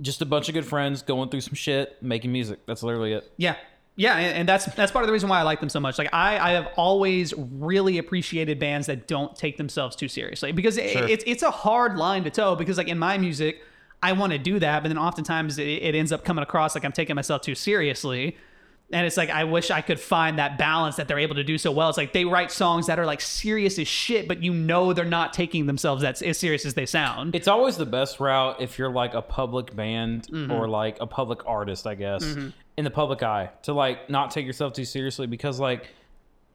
just 0.00 0.22
a 0.22 0.26
bunch 0.26 0.48
of 0.48 0.54
good 0.54 0.64
friends 0.66 1.02
going 1.02 1.28
through 1.28 1.42
some 1.42 1.54
shit, 1.54 2.02
making 2.02 2.32
music. 2.32 2.60
That's 2.66 2.82
literally 2.82 3.12
it. 3.12 3.30
Yeah. 3.36 3.54
Yeah, 3.96 4.16
and, 4.16 4.48
that's 4.48 4.64
that's 4.74 4.90
part 4.90 5.04
of 5.04 5.06
the 5.06 5.12
reason 5.12 5.28
why 5.28 5.38
I 5.38 5.42
like 5.42 5.60
them 5.60 5.68
so 5.68 5.78
much. 5.78 5.98
Like 5.98 6.12
I, 6.12 6.36
I 6.38 6.50
have 6.52 6.68
always 6.76 7.32
really 7.36 7.98
appreciated 7.98 8.58
bands 8.58 8.88
that 8.88 9.06
don't 9.06 9.36
take 9.36 9.56
themselves 9.56 9.94
too 9.94 10.08
seriously 10.08 10.50
because 10.50 10.76
it, 10.78 10.90
Sure. 10.90 11.08
it's 11.08 11.22
it's 11.26 11.42
a 11.44 11.50
hard 11.52 11.96
line 11.96 12.24
to 12.24 12.30
toe. 12.30 12.56
Because 12.56 12.76
like 12.76 12.88
in 12.88 12.98
my 12.98 13.18
music, 13.18 13.62
I 14.02 14.12
want 14.12 14.32
to 14.32 14.38
do 14.38 14.58
that, 14.58 14.82
but 14.82 14.88
then 14.88 14.98
oftentimes 14.98 15.58
it, 15.58 15.68
it 15.68 15.94
ends 15.94 16.10
up 16.10 16.24
coming 16.24 16.42
across 16.42 16.74
like 16.74 16.84
I'm 16.84 16.90
taking 16.92 17.14
myself 17.14 17.42
too 17.42 17.54
seriously. 17.54 18.36
And 18.92 19.06
it's 19.06 19.16
like 19.16 19.30
I 19.30 19.44
wish 19.44 19.70
I 19.70 19.80
could 19.80 19.98
find 19.98 20.38
that 20.38 20.58
balance 20.58 20.96
that 20.96 21.08
they're 21.08 21.18
able 21.18 21.36
to 21.36 21.44
do 21.44 21.56
so 21.56 21.70
well. 21.72 21.88
It's 21.88 21.96
like 21.96 22.12
they 22.12 22.24
write 22.24 22.50
songs 22.52 22.86
that 22.88 22.98
are 22.98 23.06
like 23.06 23.20
serious 23.20 23.78
as 23.78 23.88
shit, 23.88 24.28
but 24.28 24.42
you 24.42 24.52
know 24.52 24.92
they're 24.92 25.04
not 25.06 25.32
taking 25.32 25.66
themselves 25.66 26.02
that 26.02 26.20
as 26.20 26.36
serious 26.36 26.66
as 26.66 26.74
they 26.74 26.84
sound. 26.84 27.34
It's 27.34 27.48
always 27.48 27.76
the 27.76 27.86
best 27.86 28.20
route 28.20 28.60
if 28.60 28.76
you're 28.78 28.90
like 28.90 29.14
a 29.14 29.22
public 29.22 29.74
band 29.74 30.26
Mm-hmm. 30.30 30.50
or 30.52 30.68
like 30.68 30.98
a 31.00 31.06
public 31.06 31.46
artist, 31.46 31.86
I 31.86 31.94
guess, 31.94 32.24
in 32.76 32.84
the 32.84 32.90
public 32.90 33.22
eye 33.22 33.50
to 33.62 33.72
like 33.72 34.10
not 34.10 34.30
take 34.30 34.46
yourself 34.46 34.72
too 34.72 34.84
seriously 34.84 35.26
because 35.26 35.60
like 35.60 35.88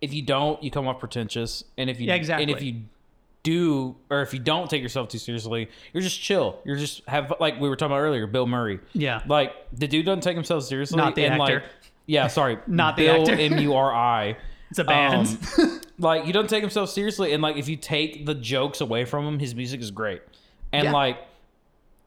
if 0.01 0.13
you 0.13 0.21
don't, 0.21 0.61
you 0.63 0.71
come 0.71 0.87
off 0.87 0.99
pretentious, 0.99 1.63
and 1.77 1.89
if 1.89 1.99
you 1.99 2.07
Yeah, 2.07 2.15
exactly. 2.15 2.43
and 2.43 2.51
if 2.51 2.61
you 2.63 2.83
do 3.43 3.95
or 4.09 4.21
if 4.21 4.33
you 4.33 4.39
don't 4.39 4.69
take 4.69 4.81
yourself 4.81 5.07
too 5.09 5.17
seriously, 5.17 5.69
you're 5.93 6.03
just 6.03 6.21
chill. 6.21 6.59
You're 6.65 6.75
just 6.75 7.01
have 7.07 7.33
like 7.39 7.59
we 7.59 7.69
were 7.69 7.75
talking 7.75 7.91
about 7.93 8.01
earlier, 8.01 8.27
Bill 8.27 8.47
Murray. 8.47 8.79
Yeah. 8.93 9.21
like 9.27 9.53
the 9.73 9.87
dude 9.87 10.05
doesn't 10.05 10.21
take 10.21 10.35
himself 10.35 10.63
seriously. 10.63 10.97
Not 10.97 11.15
the 11.15 11.25
and, 11.25 11.41
actor. 11.41 11.53
Like, 11.55 11.63
yeah, 12.05 12.27
sorry, 12.27 12.57
Not 12.67 12.95
the 12.97 13.05
Bill 13.05 13.21
actor. 13.21 13.33
M 13.35 13.57
U 13.59 13.73
R 13.75 13.93
I. 13.93 14.37
It's 14.71 14.77
a 14.77 14.83
band. 14.83 15.35
Um, 15.57 15.81
like 15.97 16.25
he 16.25 16.31
doesn't 16.31 16.49
take 16.49 16.61
himself 16.61 16.91
seriously, 16.91 17.33
and 17.33 17.41
like 17.41 17.57
if 17.57 17.67
you 17.67 17.75
take 17.75 18.27
the 18.27 18.35
jokes 18.35 18.81
away 18.81 19.03
from 19.03 19.25
him, 19.25 19.39
his 19.39 19.55
music 19.55 19.81
is 19.81 19.89
great. 19.89 20.21
And 20.71 20.83
Yeah. 20.83 20.91
like, 20.91 21.17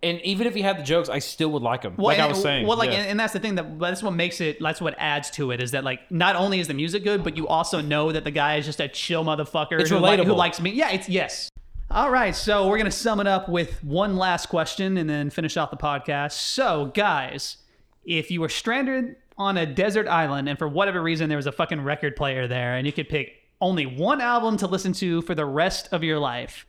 and 0.02 0.20
even 0.22 0.46
if 0.46 0.54
he 0.54 0.62
had 0.62 0.78
the 0.78 0.82
jokes, 0.82 1.08
I 1.08 1.18
still 1.20 1.50
would 1.52 1.62
like 1.62 1.82
him. 1.84 1.94
like 1.96 2.18
I 2.18 2.26
was 2.26 2.42
saying, 2.42 2.66
Well, 2.66 2.76
like, 2.76 2.90
yeah. 2.90 2.98
and, 2.98 3.10
and 3.10 3.20
that's 3.20 3.32
the 3.32 3.38
thing 3.38 3.54
that 3.54 3.78
that's 3.78 4.02
what 4.02 4.12
makes 4.12 4.40
it. 4.40 4.58
That's 4.60 4.80
what 4.80 4.94
adds 4.98 5.30
to 5.32 5.50
it 5.52 5.62
is 5.62 5.70
that 5.72 5.84
like 5.84 6.10
not 6.10 6.36
only 6.36 6.58
is 6.60 6.68
the 6.68 6.74
music 6.74 7.04
good, 7.04 7.22
but 7.22 7.36
you 7.36 7.46
also 7.48 7.80
know 7.80 8.10
that 8.12 8.24
the 8.24 8.30
guy 8.30 8.56
is 8.56 8.66
just 8.66 8.80
a 8.80 8.88
chill 8.88 9.24
motherfucker 9.24 9.80
It's 9.80 9.90
who, 9.90 9.98
like- 9.98 10.20
who 10.20 10.32
likes 10.32 10.60
me. 10.60 10.70
Yeah, 10.70 10.90
it's 10.90 11.08
yes. 11.08 11.48
All 11.90 12.10
right, 12.10 12.34
so 12.34 12.68
we're 12.68 12.78
gonna 12.78 12.90
sum 12.90 13.20
it 13.20 13.26
up 13.26 13.48
with 13.50 13.84
one 13.84 14.16
last 14.16 14.46
question 14.46 14.96
and 14.96 15.08
then 15.10 15.28
finish 15.28 15.56
off 15.58 15.70
the 15.70 15.76
podcast. 15.76 16.32
So, 16.32 16.86
guys, 16.94 17.58
if 18.04 18.30
you 18.30 18.40
were 18.40 18.48
stranded 18.48 19.16
on 19.36 19.58
a 19.58 19.66
desert 19.66 20.08
island 20.08 20.48
and 20.48 20.58
for 20.58 20.68
whatever 20.68 21.02
reason 21.02 21.28
there 21.28 21.36
was 21.36 21.46
a 21.46 21.52
fucking 21.52 21.82
record 21.82 22.16
player 22.16 22.46
there 22.48 22.76
and 22.76 22.86
you 22.86 22.92
could 22.92 23.08
pick 23.10 23.32
only 23.60 23.84
one 23.86 24.20
album 24.20 24.56
to 24.56 24.66
listen 24.66 24.92
to 24.94 25.20
for 25.22 25.34
the 25.34 25.44
rest 25.44 25.88
of 25.92 26.02
your 26.02 26.18
life, 26.18 26.66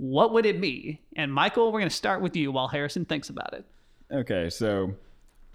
what 0.00 0.32
would 0.32 0.46
it 0.46 0.62
be? 0.62 0.98
And 1.14 1.30
Michael, 1.30 1.70
we're 1.70 1.80
gonna 1.80 1.90
start 1.90 2.22
with 2.22 2.34
you 2.34 2.50
while 2.50 2.68
Harrison 2.68 3.04
thinks 3.04 3.28
about 3.28 3.52
it. 3.52 3.66
Okay, 4.10 4.48
so 4.48 4.94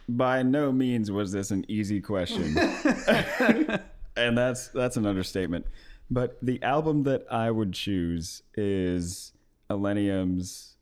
by 0.08 0.44
no 0.44 0.72
means 0.72 1.10
was 1.10 1.32
this 1.32 1.50
an 1.50 1.66
easy 1.68 2.00
question. 2.00 2.56
and 4.16 4.38
that's 4.38 4.68
that's 4.68 4.98
an 4.98 5.08
understatement. 5.08 5.66
But 6.12 6.38
the 6.44 6.62
album 6.62 7.02
that 7.04 7.26
I 7.32 7.50
would 7.50 7.74
choose 7.74 8.44
is 8.54 9.34
Illenium's 9.72 10.76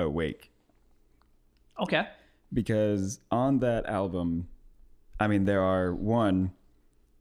Awake 0.00 0.50
Okay. 1.80 2.08
because 2.52 3.20
on 3.30 3.60
that 3.60 3.86
album, 3.86 4.48
I 5.20 5.28
mean 5.28 5.44
there 5.44 5.62
are 5.62 5.94
one 5.94 6.50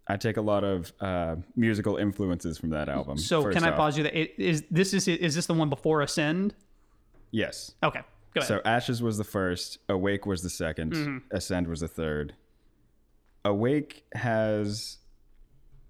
I 0.08 0.18
take 0.18 0.38
a 0.38 0.42
lot 0.42 0.64
of 0.64 0.94
uh, 1.00 1.36
musical 1.56 1.98
influences 1.98 2.58
from 2.58 2.70
that 2.70 2.90
album. 2.90 3.18
So 3.18 3.52
can 3.52 3.64
I 3.64 3.72
off. 3.72 3.78
pause 3.78 3.98
you? 3.98 4.04
That 4.04 4.42
is 4.42 4.64
this 4.70 4.94
is 4.94 5.08
is 5.08 5.36
this 5.36 5.48
the 5.48 5.54
one 5.54 5.70
before 5.70 6.02
Ascend? 6.02 6.54
Yes. 7.32 7.74
Okay, 7.84 8.02
go 8.34 8.40
ahead. 8.40 8.48
So 8.48 8.62
Ashes 8.64 9.02
was 9.02 9.18
the 9.18 9.24
first, 9.24 9.80
Awake 9.90 10.26
was 10.26 10.42
the 10.42 10.50
2nd 10.50 10.92
Mm-hmm. 10.92 11.18
Ascend 11.32 11.68
was 11.68 11.82
the 11.82 11.88
third. 11.88 12.34
Awake 13.44 14.06
has, 14.14 15.00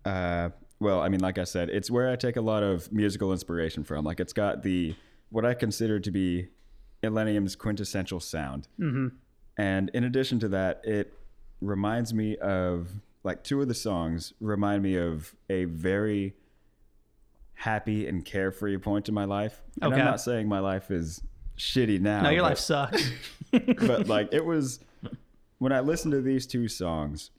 uh, 0.05 0.49
well, 0.79 1.01
I 1.01 1.09
mean, 1.09 1.19
like 1.19 1.37
I 1.37 1.43
said, 1.43 1.69
it's 1.69 1.91
where 1.91 2.09
I 2.09 2.15
take 2.15 2.35
a 2.35 2.41
lot 2.41 2.63
of 2.63 2.91
musical 2.91 3.31
inspiration 3.31 3.83
from. 3.83 4.05
Like 4.05 4.19
it's 4.19 4.33
got 4.33 4.63
the 4.63 4.95
what 5.29 5.45
I 5.45 5.53
consider 5.53 5.99
to 5.99 6.11
be 6.11 6.49
Illenium's 7.03 7.55
quintessential 7.55 8.19
sound, 8.19 8.67
mm-hmm. 8.79 9.09
and 9.57 9.89
in 9.93 10.03
addition 10.03 10.39
to 10.39 10.47
that, 10.49 10.81
it 10.83 11.13
reminds 11.61 12.13
me 12.13 12.37
of 12.37 12.89
like 13.25 13.43
two 13.43 13.59
of 13.61 13.67
the 13.67 13.73
songs 13.73 14.33
remind 14.39 14.83
me 14.83 14.95
of 14.95 15.35
a 15.49 15.65
very 15.65 16.35
happy 17.55 18.07
and 18.07 18.23
carefree 18.23 18.77
point 18.77 19.07
in 19.09 19.15
my 19.15 19.25
life. 19.25 19.61
And 19.81 19.91
Okay. 19.91 19.99
I'm 20.01 20.05
not 20.05 20.21
saying 20.21 20.47
my 20.47 20.59
life 20.59 20.91
is 20.91 21.21
shitty 21.57 21.99
now. 21.99 22.21
No, 22.21 22.29
your 22.29 22.43
but- 22.43 22.49
life 22.49 22.59
sucks. 22.59 23.09
but 23.51 24.07
like 24.15 24.29
it 24.31 24.45
was 24.45 24.79
when 25.57 25.71
I 25.71 25.79
listened 25.79 26.11
to 26.13 26.21
these 26.21 26.45
two 26.45 26.67
songs, 26.67 27.31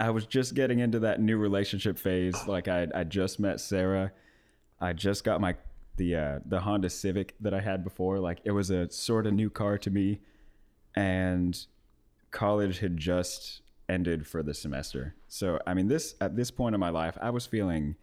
I 0.00 0.10
was 0.10 0.24
just 0.26 0.54
getting 0.54 0.78
into 0.78 1.00
that 1.00 1.20
new 1.20 1.36
relationship 1.36 1.98
phase. 1.98 2.34
Like 2.46 2.68
I 2.68 2.88
I 2.94 3.04
just 3.04 3.38
met 3.38 3.60
Sarah. 3.60 4.12
I 4.80 4.92
just 4.92 5.22
got 5.24 5.40
my 5.40 5.54
the 5.96 6.14
uh 6.16 6.38
the 6.46 6.60
Honda 6.60 6.88
Civic 6.90 7.34
that 7.40 7.52
I 7.52 7.60
had 7.60 7.84
before. 7.84 8.18
Like 8.20 8.38
it 8.44 8.52
was 8.52 8.70
a 8.70 8.90
sort 8.90 9.26
of 9.26 9.34
new 9.34 9.50
car 9.50 9.76
to 9.78 9.90
me 9.90 10.20
and 10.96 11.58
college 12.30 12.78
had 12.78 12.96
just 12.96 13.60
ended 13.88 14.26
for 14.26 14.42
the 14.42 14.54
semester. 14.54 15.14
So 15.28 15.58
I 15.66 15.74
mean 15.74 15.88
this 15.88 16.14
at 16.20 16.36
this 16.36 16.50
point 16.50 16.74
in 16.74 16.80
my 16.80 16.90
life, 16.90 17.16
I 17.20 17.30
was 17.30 17.46
feeling 17.46 17.96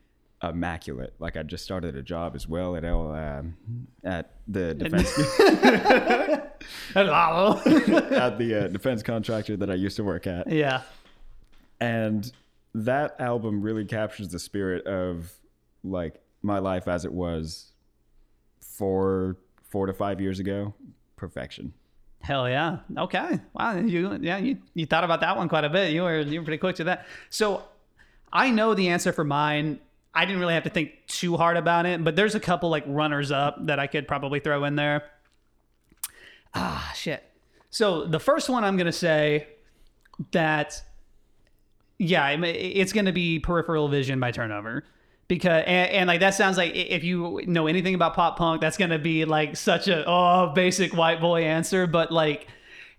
immaculate. 0.44 1.14
Like 1.20 1.38
I 1.38 1.44
just 1.44 1.64
started 1.64 1.96
a 1.96 2.02
job 2.02 2.36
as 2.36 2.48
well 2.48 2.76
at 2.76 2.84
L 2.84 3.12
um, 3.12 3.56
at 4.04 4.36
the 4.48 4.74
defense 4.74 5.18
at 6.96 8.38
the 8.38 8.66
uh, 8.66 8.68
defense 8.68 9.04
contractor 9.04 9.58
that 9.58 9.70
I 9.70 9.76
used 9.76 9.96
to 9.98 10.04
work 10.04 10.28
at. 10.28 10.52
yeah. 10.52 10.82
And 11.80 12.32
that 12.74 13.20
album 13.20 13.62
really 13.62 13.86
captures 13.86 14.30
the 14.30 14.40
spirit 14.40 14.86
of 14.86 15.32
like 15.84 16.22
my 16.42 16.60
life 16.60 16.88
as 16.88 17.06
it 17.06 17.12
was 17.12 17.72
four 18.62 19.38
four 19.64 19.86
to 19.86 19.94
five 19.94 20.22
years 20.22 20.40
ago. 20.40 20.74
Perfection. 21.16 21.74
Hell 22.22 22.50
yeah. 22.50 22.80
Okay. 22.98 23.40
Wow. 23.54 23.78
You 23.78 24.18
yeah, 24.22 24.38
you, 24.38 24.58
you 24.74 24.86
thought 24.86 25.04
about 25.04 25.22
that 25.22 25.38
one 25.38 25.50
quite 25.50 25.64
a 25.64 25.70
bit. 25.70 25.92
You 25.92 26.04
were 26.04 26.20
you 26.20 26.40
were 26.40 26.46
pretty 26.46 26.60
quick 26.60 26.76
to 26.78 26.84
that. 26.86 27.06
So 27.30 27.64
I 28.32 28.52
know 28.52 28.74
the 28.74 28.90
answer 28.90 29.12
for 29.12 29.24
mine. 29.24 29.80
I 30.14 30.26
didn't 30.26 30.40
really 30.40 30.54
have 30.54 30.64
to 30.64 30.70
think 30.70 30.92
too 31.08 31.38
hard 31.38 31.58
about 31.58 31.86
it, 31.86 32.04
but 32.04 32.16
there's 32.16 32.36
a 32.36 32.40
couple 32.40 32.70
like 32.70 32.84
runners 32.86 33.32
up 33.32 33.66
that 33.66 33.80
I 33.80 33.88
could 33.88 34.08
probably 34.08 34.40
throw 34.40 34.66
in 34.66 34.76
there. 34.76 35.04
Ah, 36.54 36.92
shit. 36.96 37.24
So 37.70 38.06
the 38.06 38.20
first 38.20 38.50
one 38.50 38.64
I'm 38.64 38.78
gonna 38.78 38.92
say 38.92 39.48
that 40.32 40.82
yeah, 41.98 42.30
it's 42.30 42.94
to 42.94 43.12
be 43.12 43.40
Peripheral 43.40 43.88
Vision 43.88 44.20
by 44.20 44.32
Turnover. 44.32 44.84
Because 45.32 45.64
and, 45.66 45.90
and 45.92 46.08
like 46.10 46.20
that 46.20 46.34
sounds 46.34 46.58
like 46.58 46.76
if 46.76 47.06
you 47.06 47.40
know 47.46 47.68
anything 47.68 47.96
about 47.96 48.16
pop 48.16 48.36
punk, 48.36 48.60
that's 48.60 48.76
going 48.76 48.90
to 48.90 49.00
be 49.00 49.24
like 49.24 49.56
such 49.56 49.88
a 49.88 50.04
oh 50.06 50.52
basic 50.54 50.94
white 50.94 51.22
boy 51.22 51.44
answer. 51.44 51.88
But 51.88 52.12
like 52.12 52.48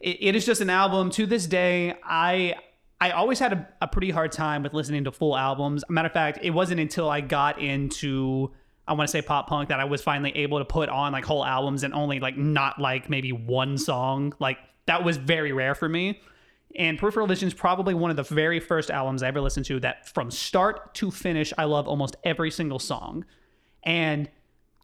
it, 0.01 0.17
it 0.19 0.35
is 0.35 0.47
just 0.47 0.63
an 0.63 0.71
album. 0.71 1.11
To 1.11 1.27
this 1.27 1.45
day, 1.45 1.95
I 2.03 2.55
I 3.03 3.11
always 3.11 3.39
had 3.39 3.53
a, 3.53 3.69
a 3.83 3.87
pretty 3.87 4.09
hard 4.09 4.33
time 4.33 4.63
with 4.63 4.73
listening 4.73 5.05
to 5.05 5.13
full 5.13 5.37
albums. 5.37 5.85
Matter 5.91 6.07
of 6.07 6.15
fact, 6.15 6.39
it 6.41 6.53
wasn't 6.53 6.81
until 6.81 7.11
I 7.11 7.21
got 7.21 7.61
into 7.61 8.51
I 8.89 8.95
want 8.95 9.09
to 9.09 9.13
say 9.13 9.21
pop 9.21 9.47
punk 9.47 9.69
that 9.69 9.79
I 9.79 9.85
was 9.85 10.01
finally 10.01 10.35
able 10.35 10.59
to 10.59 10.65
put 10.65 10.89
on 10.89 11.13
like 11.13 11.27
whole 11.27 11.45
albums 11.45 11.83
and 11.85 11.93
only 11.93 12.19
like 12.19 12.39
not 12.39 12.81
like 12.81 13.11
maybe 13.11 13.33
one 13.33 13.77
song. 13.77 14.33
Like 14.39 14.57
that 14.87 15.05
was 15.05 15.19
very 15.19 15.53
rare 15.53 15.75
for 15.75 15.87
me. 15.87 16.19
And 16.77 16.99
Peripheral 16.99 17.27
Vision 17.27 17.49
is 17.49 17.55
probably 17.55 17.95
one 17.95 18.11
of 18.11 18.17
the 18.17 18.23
very 18.23 18.61
first 18.61 18.91
albums 18.91 19.23
I 19.23 19.29
ever 19.29 19.41
listened 19.41 19.67
to 19.67 19.81
that 19.81 20.09
from 20.09 20.31
start 20.31 20.95
to 20.95 21.11
finish, 21.11 21.53
I 21.59 21.65
love 21.65 21.87
almost 21.87 22.17
every 22.25 22.51
single 22.51 22.79
song. 22.79 23.25
And 23.83 24.31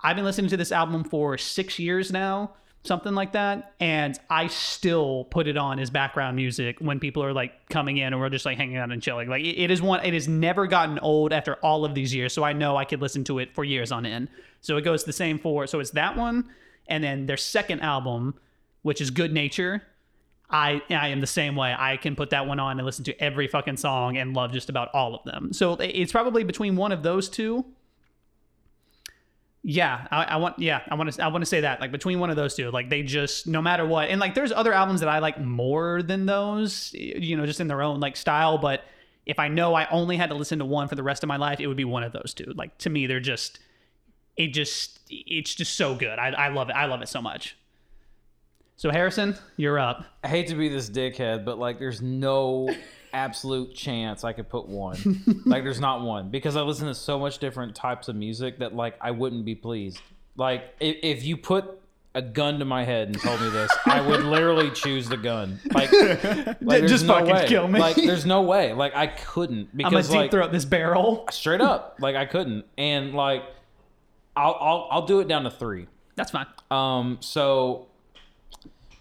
I've 0.01 0.17
been 0.17 0.25
listening 0.25 0.51
to 0.51 0.57
this 0.57 0.73
album 0.73 1.05
for 1.05 1.39
six 1.39 1.79
years 1.79 2.13
now, 2.13 2.53
something 2.85 3.15
like 3.15 3.33
that. 3.33 3.75
And 3.81 4.19
I 4.29 4.49
still 4.49 5.25
put 5.25 5.49
it 5.49 5.57
on 5.57 5.79
as 5.79 5.91
background 5.91 6.37
music 6.37 6.77
when 6.79 7.01
people 7.01 7.23
are 7.25 7.33
like 7.33 7.69
coming 7.69 7.97
in 7.97 8.13
or 8.13 8.21
we're 8.21 8.29
just 8.29 8.45
like 8.45 8.59
hanging 8.59 8.77
out 8.77 8.93
and 8.93 9.03
chilling. 9.03 9.29
Like 9.29 9.45
it 9.45 9.71
is 9.71 9.81
one, 9.81 10.05
it 10.05 10.15
has 10.15 10.29
never 10.29 10.67
gotten 10.67 10.99
old 10.99 11.33
after 11.33 11.55
all 11.57 11.85
of 11.85 11.95
these 11.95 12.15
years. 12.15 12.33
So 12.33 12.45
I 12.45 12.53
know 12.53 12.77
I 12.77 12.85
could 12.85 13.01
listen 13.01 13.25
to 13.25 13.39
it 13.39 13.55
for 13.55 13.65
years 13.65 13.91
on 13.91 14.05
end. 14.05 14.29
So 14.61 14.77
it 14.77 14.83
goes 14.83 15.05
the 15.05 15.13
same 15.13 15.39
for, 15.39 15.67
so 15.67 15.81
it's 15.81 15.91
that 15.91 16.17
one. 16.17 16.51
And 16.87 17.03
then 17.03 17.27
their 17.27 17.37
second 17.37 17.81
album, 17.81 18.35
which 18.83 19.01
is 19.01 19.11
Good 19.11 19.33
Nature. 19.33 19.83
I 20.51 20.81
I 20.91 21.09
am 21.09 21.21
the 21.21 21.27
same 21.27 21.57
way. 21.57 21.75
I 21.77 21.97
can 21.97 22.17
put 22.17 22.31
that 22.31 22.47
one 22.47 22.59
on 22.59 22.79
and 22.79 22.87
listen 22.87 23.05
to 23.05 23.23
every 23.23 23.49
fucking 23.49 23.77
song 23.77 24.17
and 24.17 24.35
love 24.35 24.53
just 24.53 24.71
about 24.71 24.89
all 24.95 25.15
of 25.15 25.25
them. 25.25 25.53
So 25.53 25.75
it's 25.75 26.13
probably 26.13 26.45
between 26.45 26.77
one 26.77 26.93
of 26.93 27.03
those 27.03 27.29
two. 27.29 27.67
Yeah, 29.63 30.07
I, 30.11 30.25
I 30.25 30.37
want. 30.37 30.59
Yeah, 30.59 30.81
I 30.89 30.95
want 30.95 31.13
to. 31.13 31.23
I 31.23 31.29
want 31.29 31.43
to 31.43 31.47
say 31.47 31.61
that 31.61 31.81
like 31.81 31.93
between 31.93 32.21
one 32.21 32.31
of 32.31 32.37
those 32.37 32.55
two, 32.55 32.71
like 32.71 32.89
they 32.89 33.03
just 33.03 33.47
no 33.47 33.61
matter 33.61 33.85
what, 33.85 34.09
and 34.09 34.21
like 34.21 34.35
there's 34.35 34.53
other 34.53 34.73
albums 34.73 35.01
that 35.01 35.09
I 35.09 35.19
like 35.19 35.39
more 35.41 36.03
than 36.03 36.27
those, 36.27 36.95
you 36.95 37.37
know, 37.37 37.45
just 37.45 37.61
in 37.61 37.69
their 37.69 37.83
own 37.83 38.01
like 38.01 38.17
style. 38.17 38.57
But 38.57 38.85
if 39.27 39.39
I 39.39 39.49
know 39.49 39.75
I 39.75 39.87
only 39.91 40.17
had 40.17 40.31
to 40.31 40.35
listen 40.35 40.59
to 40.61 40.65
one 40.65 40.89
for 40.89 40.95
the 40.95 41.03
rest 41.03 41.23
of 41.23 41.29
my 41.29 41.37
life, 41.37 41.61
it 41.61 41.67
would 41.67 41.77
be 41.77 41.85
one 41.85 42.03
of 42.03 42.13
those 42.13 42.33
two. 42.35 42.51
Like 42.57 42.79
to 42.79 42.91
me, 42.91 43.07
they're 43.07 43.21
just, 43.21 43.59
it 44.39 44.55
just, 44.55 45.01
it's 45.11 45.55
just 45.55 45.77
so 45.77 45.95
good. 45.95 46.19
I, 46.19 46.29
I 46.29 46.49
love 46.49 46.71
it. 46.71 46.73
I 46.73 46.87
love 46.87 47.03
it 47.03 47.09
so 47.09 47.21
much. 47.21 47.55
So 48.79 48.93
Harrison, 48.93 49.37
you're 49.57 49.77
up. 49.77 50.05
I 50.23 50.29
hate 50.29 50.47
to 50.47 50.55
be 50.55 50.69
this 50.69 50.89
dickhead, 50.89 51.45
but 51.45 51.59
like, 51.59 51.81
there's 51.81 52.01
no 52.01 52.73
absolute 53.13 53.75
chance 53.75 54.23
I 54.23 54.33
could 54.33 54.49
put 54.49 54.69
one. 54.69 55.43
like, 55.47 55.65
there's 55.65 55.81
not 55.81 56.03
one 56.03 56.31
because 56.31 56.55
I 56.55 56.61
listen 56.63 56.87
to 56.87 56.95
so 56.95 57.19
much 57.19 57.39
different 57.39 57.75
types 57.75 58.07
of 58.07 58.15
music 58.15 58.61
that 58.61 58.77
like 58.77 58.95
I 59.01 59.11
wouldn't 59.11 59.45
be 59.45 59.57
pleased. 59.57 60.01
Like, 60.37 60.77
if, 60.79 60.97
if 61.03 61.25
you 61.25 61.37
put 61.37 61.81
a 62.15 62.23
gun 62.23 62.61
to 62.61 62.65
my 62.65 62.85
head 62.85 63.09
and 63.09 63.21
told 63.21 63.41
me 63.41 63.51
this, 63.51 63.69
I 63.85 64.01
would 64.01 64.23
literally 64.23 64.71
choose 64.71 65.09
the 65.09 65.17
gun. 65.17 65.59
Like, 65.73 65.91
like 66.61 66.87
Just 66.87 67.05
no 67.05 67.15
fucking 67.15 67.35
way. 67.35 67.47
kill 67.49 67.67
me. 67.67 67.81
Like, 67.81 67.97
there's 67.97 68.27
no 68.27 68.43
way. 68.43 68.75
Like, 68.75 68.95
I 68.95 69.09
couldn't 69.09 69.71
I'm 69.73 69.79
gonna 69.79 69.91
because 69.91 70.07
deep 70.09 70.17
like 70.17 70.31
throat 70.31 70.53
this 70.53 70.65
barrel. 70.65 71.27
straight 71.33 71.61
up, 71.61 71.97
like 71.99 72.15
I 72.15 72.27
couldn't, 72.27 72.65
and 72.79 73.13
like, 73.13 73.43
I'll 74.37 74.57
I'll 74.61 74.89
I'll 74.93 75.07
do 75.07 75.19
it 75.19 75.27
down 75.27 75.43
to 75.43 75.51
three. 75.51 75.89
That's 76.15 76.31
fine. 76.31 76.47
Um, 76.71 77.19
so 77.21 77.88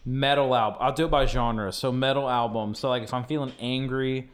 metal 0.08 0.56
album. 0.56 0.80
I'll 0.82 0.94
do 0.94 1.06
it 1.06 1.12
by 1.12 1.26
genre. 1.26 1.72
So 1.74 1.92
metal 1.92 2.30
album. 2.30 2.74
So 2.76 2.88
like 2.88 3.04
if 3.04 3.14
I'm 3.14 3.26
feeling 3.26 3.52
angry 3.60 4.30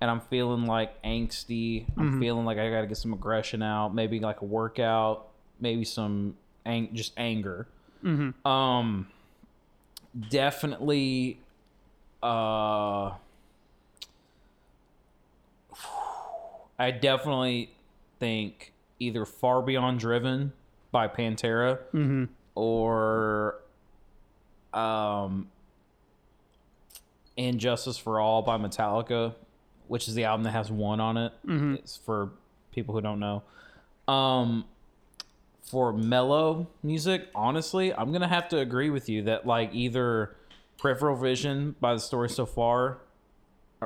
and 0.00 0.10
I'm 0.10 0.20
feeling 0.20 0.66
like 0.66 1.02
angsty, 1.02 1.86
I'm 1.96 2.20
feeling 2.20 2.44
like 2.44 2.58
I 2.58 2.68
gotta 2.70 2.86
get 2.86 2.98
some 2.98 3.14
aggression 3.14 3.62
out, 3.62 3.94
maybe 3.94 4.20
like 4.20 4.42
a 4.42 4.44
workout, 4.44 5.26
maybe 5.58 5.84
some 5.84 6.36
ang- 6.66 6.90
just 6.94 7.14
anger. 7.16 7.66
Um, 8.46 9.08
definitely. 10.28 11.38
Uh, 12.22 13.12
I 16.78 16.90
definitely 16.90 17.70
think 18.20 18.72
either 18.98 19.24
Far 19.24 19.62
Beyond 19.62 19.98
Driven 20.00 20.52
by 20.92 21.08
Pantera 21.08 21.78
or 22.54 23.56
um 24.74 25.48
And 27.36 27.58
Justice 27.58 27.96
for 27.98 28.20
All 28.20 28.42
by 28.42 28.58
Metallica, 28.58 29.34
which 29.88 30.08
is 30.08 30.14
the 30.14 30.24
album 30.24 30.44
that 30.44 30.52
has 30.52 30.70
one 30.70 31.00
on 31.00 31.16
it. 31.16 31.32
It's 31.74 31.96
for 31.96 32.30
people 32.72 32.94
who 32.94 33.00
don't 33.00 33.20
know. 33.20 33.42
Um 34.08 34.64
for 35.62 35.92
mellow 35.94 36.66
music, 36.82 37.28
honestly, 37.34 37.92
I'm 37.94 38.12
gonna 38.12 38.28
have 38.28 38.48
to 38.50 38.58
agree 38.58 38.90
with 38.90 39.08
you 39.08 39.22
that 39.22 39.46
like 39.46 39.70
either 39.72 40.36
Peripheral 40.78 41.16
Vision 41.16 41.74
by 41.80 41.94
the 41.94 42.00
story 42.00 42.28
so 42.28 42.44
far 42.44 42.98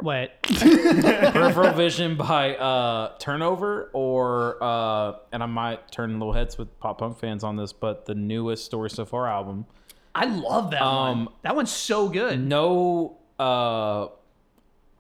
What? 0.01 0.43
Peripheral 0.43 1.73
Vision 1.75 2.17
by 2.17 2.57
uh, 2.57 3.17
Turnover, 3.19 3.91
or 3.93 4.57
uh, 4.63 5.19
and 5.33 5.43
I 5.43 5.47
might 5.47 5.91
turn 5.93 6.19
little 6.19 6.33
heads 6.33 6.59
with 6.59 6.79
pop 6.81 6.99
punk 6.99 7.19
fans 7.19 7.43
on 7.45 7.57
this, 7.57 7.73
but 7.73 8.07
the 8.07 8.15
newest 8.15 8.65
Story 8.65 8.91
So 8.91 9.05
Far 9.05 9.29
album. 9.29 9.67
I 10.15 10.25
love 10.27 10.71
that 10.73 10.83
one. 10.83 11.11
Um, 11.19 11.29
That 11.43 11.55
one's 11.57 11.71
so 11.71 12.09
good. 12.09 12.41
No 12.41 13.17
uh, 13.39 14.09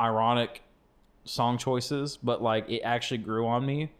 ironic 0.00 0.62
song 1.24 1.58
choices, 1.58 2.16
but 2.22 2.42
like 2.42 2.68
it 2.70 2.80
actually 2.82 3.18
grew 3.18 3.46
on 3.46 3.64
me, 3.66 3.90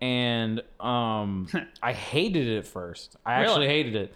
and 0.00 0.62
um, 0.80 1.48
I 1.82 1.92
hated 1.92 2.46
it 2.48 2.58
at 2.58 2.66
first. 2.66 3.16
I 3.24 3.34
actually 3.34 3.66
hated 3.68 3.96
it 3.96 4.14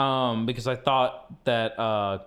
um, 0.00 0.46
because 0.46 0.66
I 0.66 0.76
thought 0.76 1.44
that 1.44 1.78
uh, 1.78 2.18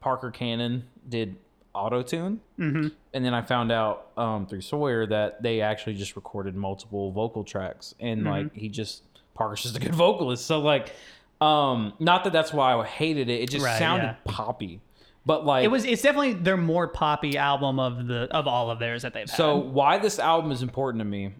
Parker 0.00 0.30
Cannon 0.30 0.84
did 1.08 1.36
auto 1.74 2.02
tune. 2.02 2.40
Mm-hmm. 2.58 2.88
And 3.12 3.24
then 3.24 3.34
I 3.34 3.42
found 3.42 3.70
out 3.72 4.10
um, 4.16 4.46
through 4.46 4.60
Sawyer 4.62 5.06
that 5.06 5.42
they 5.42 5.60
actually 5.60 5.94
just 5.94 6.16
recorded 6.16 6.54
multiple 6.56 7.10
vocal 7.12 7.44
tracks, 7.44 7.94
and 8.00 8.20
Mm-hmm. 8.20 8.28
like 8.28 8.54
he 8.54 8.68
just 8.68 9.02
Parker's 9.34 9.62
just 9.62 9.76
a 9.76 9.80
good 9.80 9.94
vocalist. 9.94 10.46
So 10.46 10.60
like, 10.60 10.92
um, 11.40 11.92
not 11.98 12.24
that 12.24 12.32
that's 12.32 12.52
why 12.52 12.74
I 12.74 12.84
hated 12.86 13.28
it. 13.28 13.42
It 13.42 13.50
just 13.50 13.64
Right, 13.64 13.78
sounded 13.78 14.04
yeah. 14.06 14.14
poppy, 14.24 14.80
but 15.24 15.44
like 15.44 15.64
It 15.64 15.68
was. 15.68 15.84
It's 15.84 16.02
definitely 16.02 16.34
their 16.34 16.56
more 16.56 16.88
poppy 16.88 17.36
album 17.36 17.78
of 17.78 18.06
the 18.06 18.28
of 18.30 18.46
all 18.46 18.70
of 18.70 18.78
theirs 18.78 19.02
that 19.02 19.12
they've 19.14 19.28
had. 19.28 19.36
So 19.36 19.60
had. 19.62 19.72
why 19.72 19.98
this 19.98 20.18
album 20.18 20.50
is 20.52 20.62
important 20.62 21.00
to 21.00 21.04
me? 21.04 21.34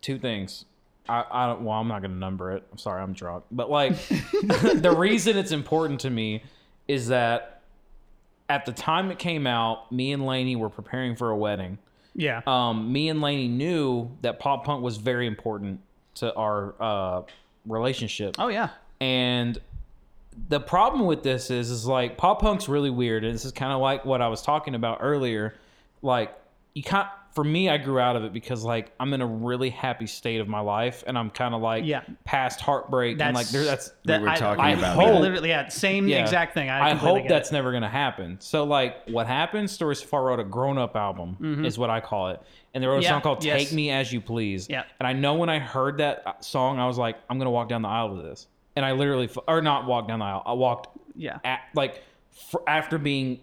Two 0.00 0.18
things. 0.18 0.64
I, 1.08 1.24
I 1.30 1.46
don't. 1.46 1.62
Well, 1.62 1.78
I'm 1.78 1.88
not 1.88 2.02
gonna 2.02 2.14
number 2.14 2.52
it. 2.52 2.62
I'm 2.70 2.78
sorry, 2.78 3.02
I'm 3.02 3.12
drunk. 3.12 3.44
But 3.50 3.70
like, 3.70 3.92
the 4.08 4.94
reason 4.96 5.36
it's 5.36 5.52
important 5.52 6.00
to 6.00 6.10
me 6.10 6.42
is 6.88 7.08
that 7.08 7.62
at 8.48 8.66
the 8.66 8.72
time 8.72 9.10
it 9.10 9.18
came 9.18 9.46
out, 9.46 9.90
me 9.90 10.12
and 10.12 10.24
Lainey 10.26 10.54
were 10.56 10.70
preparing 10.70 11.16
for 11.16 11.30
a 11.30 11.36
wedding. 11.36 11.78
Yeah. 12.14 12.42
Um, 12.46 12.92
me 12.92 13.08
and 13.08 13.20
Lainey 13.20 13.48
knew 13.48 14.10
that 14.22 14.38
pop 14.38 14.64
punk 14.64 14.82
was 14.82 14.98
very 14.98 15.26
important 15.26 15.80
to 16.16 16.32
our 16.34 16.74
uh, 16.80 17.22
relationship. 17.66 18.36
Oh 18.38 18.48
yeah. 18.48 18.68
And 19.04 19.60
the 20.48 20.60
problem 20.60 21.04
with 21.06 21.22
this 21.22 21.50
is, 21.50 21.70
is 21.70 21.86
like 21.86 22.16
pop 22.16 22.40
punk's 22.40 22.68
really 22.68 22.90
weird, 22.90 23.22
and 23.24 23.34
this 23.34 23.44
is 23.44 23.52
kind 23.52 23.72
of 23.72 23.80
like 23.80 24.04
what 24.06 24.22
I 24.22 24.28
was 24.28 24.40
talking 24.40 24.74
about 24.74 24.98
earlier. 25.02 25.54
Like 26.02 26.34
you 26.74 26.82
can't. 26.82 27.08
For 27.34 27.42
me, 27.42 27.68
I 27.68 27.78
grew 27.78 27.98
out 27.98 28.14
of 28.14 28.22
it 28.22 28.32
because 28.32 28.62
like 28.62 28.92
I'm 29.00 29.12
in 29.12 29.20
a 29.20 29.26
really 29.26 29.68
happy 29.68 30.06
state 30.06 30.40
of 30.40 30.46
my 30.48 30.60
life, 30.60 31.02
and 31.06 31.18
I'm 31.18 31.30
kind 31.30 31.52
of 31.52 31.60
like 31.60 31.84
Yeah. 31.84 32.02
past 32.24 32.60
heartbreak, 32.60 33.20
and 33.20 33.34
like 33.34 33.48
there, 33.48 33.64
that's 33.64 33.90
that, 34.04 34.22
were 34.22 34.28
I, 34.28 34.36
talking 34.36 34.64
I 34.64 34.70
about 34.70 34.94
hope, 34.94 35.06
that. 35.14 35.20
literally 35.20 35.48
yeah, 35.48 35.68
same 35.68 36.06
Yeah. 36.06 36.22
exact 36.22 36.54
thing. 36.54 36.70
I, 36.70 36.86
I, 36.86 36.90
completely 36.90 37.20
hope 37.22 37.28
get 37.28 37.34
that's 37.34 37.50
it. 37.50 37.54
never 37.54 37.72
gonna 37.72 37.88
happen. 37.88 38.36
So 38.40 38.62
like, 38.64 39.04
what 39.08 39.26
happened? 39.26 39.68
Stories 39.68 39.98
So 39.98 40.06
Far 40.06 40.22
wrote 40.22 40.38
a 40.38 40.44
grown 40.44 40.78
up 40.78 40.94
album, 40.94 41.62
is 41.66 41.76
what 41.76 41.90
I 41.90 41.98
call 42.00 42.28
it, 42.30 42.40
and 42.72 42.82
they 42.82 42.86
wrote 42.86 42.94
a 42.94 42.96
Mm-hmm. 42.98 43.02
Yeah, 43.02 43.10
song 43.10 43.20
called 43.22 43.44
yes. 43.44 43.64
"Take 43.64 43.72
Me 43.72 43.90
as 43.90 44.12
You 44.12 44.20
Please." 44.20 44.68
Yeah. 44.70 44.84
and 45.00 45.06
I 45.08 45.12
know 45.12 45.34
when 45.34 45.48
I 45.48 45.58
heard 45.58 45.98
that 45.98 46.22
uh, 46.24 46.32
song, 46.40 46.78
I 46.78 46.86
was 46.86 46.98
like, 46.98 47.16
I'm 47.28 47.38
gonna 47.38 47.50
walk 47.50 47.68
down 47.68 47.82
the 47.82 47.88
aisle 47.88 48.14
to 48.16 48.22
this, 48.22 48.46
and 48.76 48.84
I 48.84 48.92
literally, 48.92 49.28
or 49.48 49.60
not 49.62 49.86
walked 49.86 50.08
down 50.08 50.18
the 50.20 50.24
aisle, 50.24 50.42
I 50.46 50.52
walked 50.52 50.96
Yeah. 51.16 51.38
at, 51.44 51.60
like 51.74 52.02
for, 52.32 52.62
after 52.68 52.98
being 52.98 53.40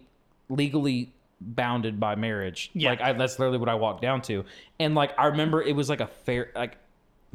legally 0.48 1.12
bounded 1.40 1.98
by 1.98 2.14
marriage. 2.14 2.70
Yeah. 2.74 2.90
Like 2.90 3.00
I, 3.00 3.12
that's 3.14 3.38
literally 3.38 3.58
what 3.58 3.68
I 3.68 3.74
walked 3.74 4.02
down 4.02 4.22
to, 4.22 4.44
and 4.78 4.94
like 4.94 5.18
I 5.18 5.26
remember 5.26 5.62
it 5.62 5.74
was 5.74 5.88
like 5.88 6.00
a 6.00 6.06
fair 6.06 6.50
like, 6.54 6.76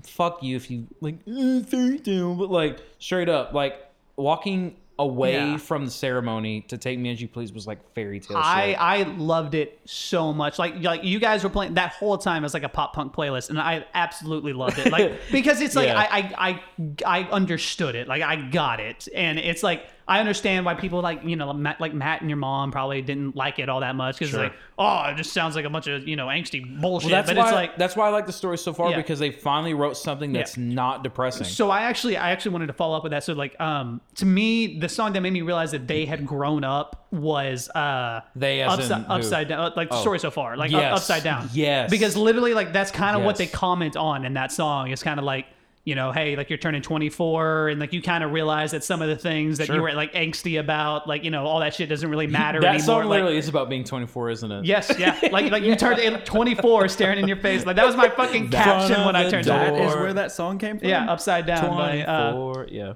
fuck 0.04 0.44
you 0.44 0.56
if 0.56 0.70
you 0.72 0.88
like 1.02 1.16
"Uh, 1.28 1.62
fairy 1.64 2.00
tale, 2.00 2.36
but 2.36 2.50
like 2.52 2.80
straight 3.00 3.28
up 3.30 3.54
like 3.54 3.84
walking 4.16 4.76
away 5.00 5.34
Yeah. 5.34 5.58
from 5.58 5.86
the 5.86 5.92
ceremony 5.92 6.62
to 6.70 6.78
take 6.78 6.98
me 6.98 7.12
as 7.12 7.22
you 7.22 7.28
please 7.28 7.54
was 7.54 7.68
like 7.68 7.80
fairy 7.94 8.20
tale. 8.20 8.38
I 8.38 8.70
shit. 8.70 8.82
I 8.82 9.04
loved 9.18 9.54
it 9.56 9.80
so 9.86 10.34
much. 10.34 10.58
Like 10.58 10.82
like 10.82 11.04
you 11.04 11.20
guys 11.20 11.44
were 11.44 11.50
playing 11.50 11.76
that 11.76 11.92
whole 11.94 12.18
time 12.18 12.44
as 12.44 12.54
like 12.54 12.64
a 12.64 12.70
pop 12.70 12.94
punk 12.94 13.14
playlist, 13.14 13.50
and 13.50 13.60
I 13.60 13.86
absolutely 13.94 14.54
loved 14.54 14.80
it. 14.80 14.92
Like 14.92 15.14
because 15.32 15.62
it's 15.62 15.76
like 15.76 15.88
Yeah. 15.88 16.00
I, 16.00 16.18
I 16.40 16.62
I 17.06 17.22
I 17.22 17.30
understood 17.30 17.96
it. 17.96 18.08
Like 18.08 18.22
I 18.24 18.38
got 18.50 18.80
it, 18.80 19.08
and 19.14 19.38
it's 19.38 19.62
like 19.64 19.88
I 20.10 20.20
understand 20.22 20.66
why 20.66 20.74
people 20.74 21.02
like 21.02 21.24
you 21.26 21.36
know 21.36 21.52
Matt, 21.52 21.82
like 21.82 21.94
Matt 21.94 22.22
and 22.22 22.30
your 22.30 22.38
mom 22.38 22.72
probably 22.72 23.02
didn't 23.02 23.36
like 23.36 23.60
it 23.60 23.68
all 23.68 23.82
that 23.82 23.96
much 23.96 24.18
because 24.18 24.30
Sure. 24.32 24.44
like 24.44 24.54
oh 24.80 25.04
it 25.10 25.18
just 25.18 25.34
sounds 25.34 25.56
like 25.56 25.66
a 25.66 25.70
bunch 25.70 25.88
of 25.88 26.08
you 26.08 26.16
know 26.16 26.28
angsty 26.28 26.62
bullshit. 26.80 27.12
Well, 27.12 27.22
that's 27.24 27.30
but 27.30 27.38
why 27.38 27.44
it's 27.44 27.54
like 27.54 27.78
that's 27.78 27.96
why 27.98 28.08
I 28.08 28.10
like 28.12 28.26
the 28.26 28.32
story 28.32 28.58
so 28.58 28.72
far 28.72 28.92
Yeah. 28.92 28.96
because 28.98 29.20
they 29.20 29.32
finally 29.32 29.74
wrote 29.74 29.98
something 29.98 30.32
that's 30.32 30.56
not 30.56 31.04
depressing. 31.04 31.46
So 31.46 31.70
I 31.70 31.82
actually 31.82 32.16
I 32.16 32.32
actually 32.32 32.52
wanted 32.54 32.68
to 32.68 32.74
follow 32.74 32.96
up 32.96 33.04
with 33.04 33.12
that. 33.12 33.24
So 33.26 33.34
like 33.34 33.60
um 33.60 34.00
to 34.16 34.26
me 34.26 34.80
the 34.80 34.88
song 34.88 35.12
that 35.14 35.20
made 35.22 35.34
me 35.34 35.42
realize 35.42 35.72
that 35.72 35.88
they 35.88 36.06
had 36.06 36.26
grown 36.26 36.64
up 36.64 37.08
was 37.12 37.68
uh 37.70 38.22
They 38.36 38.62
upside, 38.64 39.06
upside 39.10 39.48
down 39.50 39.74
like 39.76 39.90
the 39.90 39.96
Oh. 39.96 40.02
story 40.02 40.20
so 40.20 40.32
far 40.32 40.56
like 40.56 40.72
Yes. 40.72 40.96
upside 41.00 41.24
down 41.24 41.50
Yes. 41.54 41.90
because 41.90 42.16
literally 42.16 42.54
like 42.54 42.72
that's 42.72 42.92
kind 42.92 43.18
of 43.18 43.24
what 43.24 43.36
they 43.36 43.48
comment 43.48 43.98
on 43.98 44.24
in 44.26 44.36
that 44.36 44.52
song 44.54 44.90
It's 44.90 45.04
kind 45.04 45.20
of 45.20 45.26
like 45.26 45.48
you 45.88 45.96
know 45.96 46.12
hey 46.12 46.36
like 46.36 46.50
you're 46.50 46.58
turning 46.58 46.82
24 46.82 47.70
and 47.70 47.80
like 47.80 47.94
you 47.94 48.02
kind 48.02 48.22
of 48.22 48.34
realize 48.34 48.72
that 48.72 48.84
some 48.84 49.02
of 49.02 49.08
the 49.08 49.16
things 49.16 49.58
that 49.58 49.70
you 49.70 49.82
were 49.82 49.94
like 49.94 50.14
angsty 50.14 50.60
about 50.60 51.08
like 51.08 51.24
you 51.24 51.32
know 51.32 51.46
all 51.46 51.62
that 51.62 51.74
shit 51.74 51.88
doesn't 51.88 52.10
really 52.10 52.28
matter 52.42 52.60
that 52.60 52.76
anymore 52.76 52.86
song 52.86 53.00
like, 53.06 53.10
literally 53.22 53.38
is 53.38 53.48
about 53.48 53.70
being 53.70 53.86
24, 53.86 54.30
isn't 54.32 54.52
it? 54.52 54.66
Yes, 54.66 54.92
yeah. 55.00 55.18
Like 55.32 55.50
like 55.50 55.64
you 55.64 55.78
turned 55.78 56.26
24 56.26 56.90
staring 56.90 57.20
in 57.20 57.28
your 57.30 57.38
face. 57.38 57.66
Like 57.66 57.78
that 57.78 57.86
was 57.86 57.96
my 57.96 58.10
fucking 58.10 58.50
caption 58.50 59.06
when 59.06 59.16
I 59.16 59.30
turned 59.30 59.46
door. 59.46 59.58
That 59.58 59.70
24. 59.70 59.88
is 59.88 59.96
where 59.96 60.14
that 60.14 60.34
song 60.34 60.58
came 60.58 60.78
from. 60.78 60.90
Yeah, 60.90 61.10
upside 61.10 61.46
down 61.46 61.70
by 61.78 62.02
uh, 62.02 62.32
24, 62.34 62.68
yeah. 62.70 62.94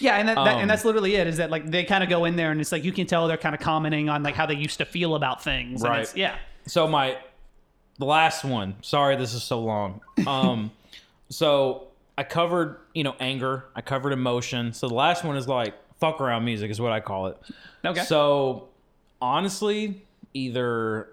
Yeah, 0.00 0.16
and 0.16 0.28
that, 0.28 0.34
that 0.34 0.54
Um, 0.54 0.60
and 0.62 0.68
that's 0.70 0.84
literally 0.84 1.14
it. 1.14 1.28
Is 1.28 1.36
that 1.36 1.50
like 1.50 1.70
they 1.70 1.84
kind 1.84 2.02
of 2.02 2.10
go 2.10 2.24
in 2.24 2.34
there 2.34 2.50
and 2.50 2.60
it's 2.60 2.72
like 2.72 2.82
you 2.82 2.92
can 2.92 3.06
tell 3.06 3.28
they're 3.28 3.36
kind 3.36 3.54
of 3.54 3.60
commenting 3.60 4.08
on 4.08 4.24
like 4.24 4.34
how 4.34 4.46
they 4.46 4.56
used 4.56 4.78
to 4.78 4.84
feel 4.84 5.14
about 5.14 5.44
things. 5.44 5.82
and 5.82 5.90
Right. 5.90 6.00
it's- 6.00 6.16
yeah. 6.16 6.34
So 6.66 6.88
my 6.88 7.18
the 8.00 8.04
last 8.04 8.44
one. 8.44 8.74
Sorry, 8.82 9.14
this 9.14 9.32
is 9.32 9.44
so 9.44 9.60
long. 9.60 10.00
Um, 10.26 10.72
so 11.30 11.85
I 12.18 12.24
covered 12.24 12.78
you 12.94 13.04
know 13.04 13.14
anger. 13.20 13.64
I 13.74 13.80
covered 13.80 14.12
emotion. 14.12 14.72
So 14.72 14.88
the 14.88 14.94
last 14.94 15.24
one 15.24 15.36
is 15.36 15.48
like 15.48 15.74
fuck 15.98 16.20
around 16.20 16.44
music 16.44 16.70
is 16.70 16.80
what 16.80 16.92
I 16.92 17.00
call 17.00 17.28
it. 17.28 17.38
Okay. 17.84 18.02
So 18.04 18.68
honestly, 19.20 20.02
either 20.34 21.08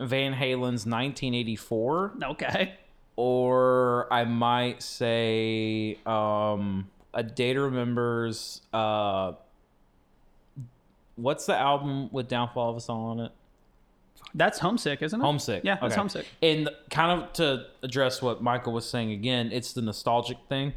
Van 0.00 0.32
Halen's 0.32 0.86
1984 0.86 2.14
okay. 2.24 2.74
or 3.16 4.12
I 4.12 4.24
might 4.24 4.82
say 4.82 5.98
um, 6.06 6.90
a 7.12 7.22
day 7.22 7.52
to 7.52 7.60
remembers. 7.60 8.62
Uh, 8.72 9.32
what's 11.16 11.46
the 11.46 11.56
album 11.56 12.10
with 12.12 12.28
Downfall 12.28 12.70
of 12.70 12.76
Us 12.76 12.88
All 12.88 13.06
on 13.06 13.20
it? 13.20 13.32
That's 14.34 14.58
homesick, 14.58 15.00
isn't 15.02 15.20
it? 15.20 15.24
Homesick. 15.24 15.62
Yeah, 15.64 15.76
that's 15.80 15.92
Okay. 15.92 15.96
homesick. 15.96 16.26
And 16.42 16.68
kind 16.90 17.22
of 17.22 17.32
to 17.34 17.66
address 17.82 18.20
what 18.20 18.42
Michael 18.42 18.72
was 18.72 18.84
saying 18.84 19.12
again, 19.12 19.50
it's 19.52 19.72
the 19.72 19.82
nostalgic 19.82 20.38
thing. 20.48 20.72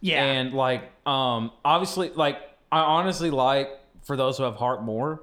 Yeah. 0.00 0.22
And 0.24 0.52
like, 0.52 0.82
um, 1.06 1.50
obviously, 1.64 2.10
like 2.10 2.38
I 2.72 2.80
honestly 2.80 3.30
like 3.30 3.70
for 4.02 4.16
those 4.16 4.36
who 4.38 4.44
have 4.44 4.56
heart 4.56 4.82
more, 4.82 5.22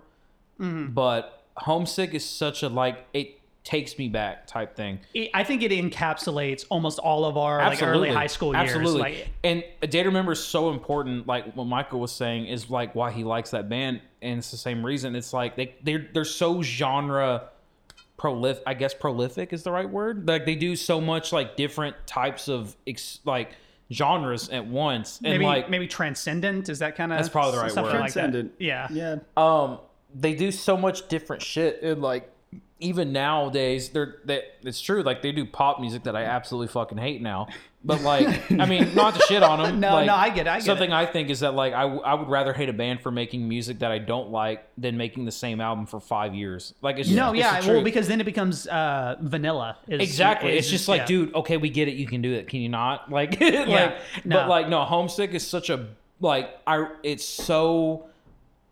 Mm-hmm. 0.59 0.93
but 0.93 1.43
homesick 1.55 2.15
is 2.15 2.25
such 2.25 2.63
a 2.63 2.67
like 2.69 3.05
it 3.13 3.39
takes 3.63 3.97
me 3.99 4.07
back 4.09 4.47
type 4.47 4.75
thing. 4.75 4.99
I 5.35 5.43
think 5.43 5.61
it 5.61 5.71
encapsulates 5.71 6.65
almost 6.69 6.97
all 6.99 7.25
of 7.25 7.37
our 7.37 7.59
like 7.59 7.83
early 7.83 8.09
high 8.09 8.25
school 8.27 8.55
years. 8.55 8.71
Absolutely. 8.71 9.01
Like, 9.01 9.27
and 9.43 9.63
a 9.83 9.87
day 9.87 10.01
to 10.01 10.09
remember 10.09 10.31
is 10.31 10.43
so 10.43 10.71
important. 10.71 11.27
Like 11.27 11.53
what 11.55 11.65
Michael 11.65 11.99
was 11.99 12.11
saying 12.11 12.47
is 12.47 12.71
like 12.71 12.95
why 12.95 13.11
he 13.11 13.23
likes 13.23 13.51
that 13.51 13.69
band, 13.69 14.01
and 14.23 14.39
it's 14.39 14.49
the 14.49 14.57
same 14.57 14.83
reason. 14.85 15.15
It's 15.15 15.31
like 15.33 15.55
they 15.55 15.75
they're 15.83 16.07
they're 16.11 16.25
so 16.25 16.63
genre 16.63 17.49
prolific. 18.17 18.63
I 18.65 18.73
guess 18.73 18.93
prolific 18.93 19.53
is 19.53 19.63
the 19.63 19.71
right 19.71 19.89
word. 19.89 20.27
Like 20.27 20.45
they 20.45 20.55
do 20.55 20.75
so 20.75 20.99
much 20.99 21.31
like 21.31 21.55
different 21.55 21.95
types 22.05 22.47
of 22.47 22.75
ex, 22.85 23.19
like 23.25 23.55
genres 23.91 24.49
at 24.49 24.67
once, 24.67 25.19
and 25.23 25.33
maybe 25.33 25.45
like 25.45 25.69
maybe 25.69 25.87
transcendent 25.87 26.67
is 26.69 26.79
that 26.79 26.95
kind 26.95 27.11
of 27.13 27.17
That's 27.19 27.29
probably 27.29 27.53
the 27.53 27.61
right 27.61 27.71
something 27.71 27.93
word. 27.93 28.01
like. 28.01 28.13
Transcendent. 28.13 28.53
Yeah. 28.59 28.87
Yeah. 28.91 29.15
um 29.37 29.79
they 30.15 30.33
do 30.35 30.51
so 30.51 30.75
much 30.77 31.07
different 31.09 31.41
shit 31.41 31.81
and 31.83 32.01
like 32.01 32.31
even 32.79 33.11
nowadays 33.11 33.89
they're 33.89 34.15
that 34.25 34.43
it's 34.63 34.79
true 34.79 35.03
like 35.03 35.21
they 35.21 35.31
do 35.33 35.45
pop 35.45 35.81
music 35.81 36.03
that 36.03 36.15
i 36.15 36.23
absolutely 36.23 36.67
fucking 36.67 36.97
hate 36.97 37.21
now 37.21 37.45
but 37.83 38.01
like 38.01 38.27
i 38.51 38.65
mean 38.65 38.91
not 38.95 39.13
to 39.13 39.21
shit 39.21 39.43
on 39.43 39.61
them 39.61 39.79
No, 39.79 39.93
like, 39.93 40.07
no, 40.07 40.15
I 40.15 40.29
get 40.29 40.47
it, 40.47 40.49
I 40.49 40.55
get 40.57 40.65
something 40.65 40.89
it. 40.89 40.95
i 40.95 41.05
think 41.05 41.29
is 41.29 41.41
that 41.41 41.53
like 41.53 41.73
I, 41.73 41.83
w- 41.83 42.01
I 42.01 42.15
would 42.15 42.27
rather 42.27 42.51
hate 42.51 42.69
a 42.69 42.73
band 42.73 43.01
for 43.01 43.11
making 43.11 43.47
music 43.47 43.79
that 43.79 43.91
i 43.91 43.99
don't 43.99 44.31
like 44.31 44.67
than 44.77 44.97
making 44.97 45.25
the 45.25 45.31
same 45.31 45.61
album 45.61 45.85
for 45.85 45.99
five 45.99 46.33
years 46.33 46.73
like 46.81 46.97
it's 46.97 47.09
No, 47.09 47.33
yeah, 47.33 47.65
well, 47.67 47.83
because 47.83 48.07
then 48.07 48.19
it 48.19 48.23
becomes 48.25 48.67
uh, 48.67 49.15
vanilla. 49.21 49.77
Is, 49.87 50.01
Exactly. 50.01 50.51
is- 50.57 50.65
It's 50.65 50.69
just 50.71 50.87
like, 50.87 51.01
yeah. 51.01 51.05
dude, 51.05 51.35
okay, 51.35 51.57
we 51.57 51.69
get 51.69 51.87
it. 51.87 51.95
You 51.95 52.07
can 52.07 52.21
do 52.21 52.33
it. 52.33 52.47
Can 52.47 52.61
you 52.61 52.69
not? 52.69 53.09
Like, 53.17 53.39
like, 53.39 53.97
no. 54.25 54.35
but 54.37 54.49
like, 54.49 54.69
no, 54.69 54.83
homesick 54.83 55.31
is 55.33 55.45
such 55.47 55.69
a 55.69 55.87
like, 56.19 56.49
I. 56.67 56.87
It's 57.03 57.25
so 57.25 58.07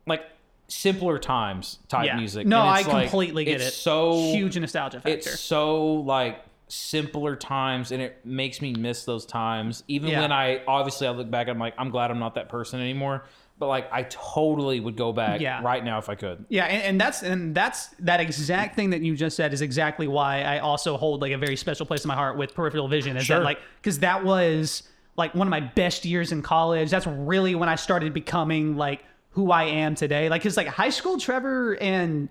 like 0.06 0.24
simpler 0.68 1.18
times 1.20 1.80
type 1.88 2.06
Yeah. 2.08 2.18
music. 2.18 2.46
No, 2.48 2.60
And 2.60 2.70
I 2.70 2.80
it's, 2.80 2.88
like, 2.88 3.04
completely 3.10 3.46
get 3.46 3.62
it's 3.62 3.68
it. 3.70 3.72
So 3.74 4.14
huge 4.34 4.58
nostalgia 4.58 4.98
factor. 4.98 5.10
It's 5.12 5.40
so 5.40 5.86
like 5.96 6.40
simpler 6.68 7.36
times, 7.36 7.92
and 7.92 8.02
it 8.02 8.26
makes 8.26 8.62
me 8.62 8.74
miss 8.74 9.06
those 9.06 9.26
times. 9.26 9.84
Even 9.88 10.10
Yeah. 10.10 10.22
when 10.22 10.32
I 10.32 10.62
obviously 10.68 11.08
I 11.08 11.12
look 11.12 11.30
back, 11.30 11.48
I'm 11.48 11.60
like, 11.60 11.74
I'm 11.78 11.90
glad 11.90 12.12
I'm 12.12 12.20
not 12.20 12.36
that 12.36 12.50
person 12.50 12.80
anymore. 12.80 13.26
But 13.58 13.68
like, 13.68 13.88
I 13.94 14.04
totally 14.10 14.82
would 14.82 14.98
go 14.98 15.14
back 15.14 15.40
Yeah. 15.40 15.62
right 15.64 15.82
now 15.84 15.98
if 15.98 16.10
I 16.10 16.16
could. 16.16 16.44
Yeah, 16.50 16.66
and, 16.66 16.84
and 16.84 17.02
that's 17.02 17.24
and 17.24 17.56
that's 17.56 17.88
that 18.00 18.20
exact 18.20 18.76
thing 18.76 18.90
that 18.90 19.02
you 19.02 19.16
just 19.16 19.38
said 19.38 19.54
is 19.54 19.62
exactly 19.62 20.08
why 20.08 20.42
I 20.42 20.60
also 20.60 20.98
hold 20.98 21.22
like 21.22 21.32
a 21.32 21.38
very 21.38 21.56
special 21.56 21.86
place 21.86 22.04
in 22.04 22.10
my 22.10 22.16
heart 22.16 22.38
with 22.38 22.54
peripheral 22.54 22.88
vision. 22.90 23.16
Is 23.16 23.26
Sure. 23.26 23.38
that 23.40 23.46
like 23.46 23.60
because 23.82 24.00
that 24.00 24.26
was 24.26 24.84
like 25.16 25.34
one 25.36 25.48
of 25.48 25.52
my 25.52 25.62
best 25.62 26.04
years 26.04 26.34
in 26.34 26.42
college. 26.42 26.90
That's 26.90 27.08
really 27.08 27.56
when 27.56 27.70
I 27.70 27.76
started 27.76 28.14
becoming 28.14 28.76
like 28.76 29.06
who 29.30 29.52
I 29.52 29.64
am 29.64 29.96
today. 29.96 30.28
Like, 30.28 30.44
cause 30.44 30.58
like 30.58 30.68
high 30.68 30.90
school 30.90 31.18
Trevor 31.18 31.78
and 31.80 32.28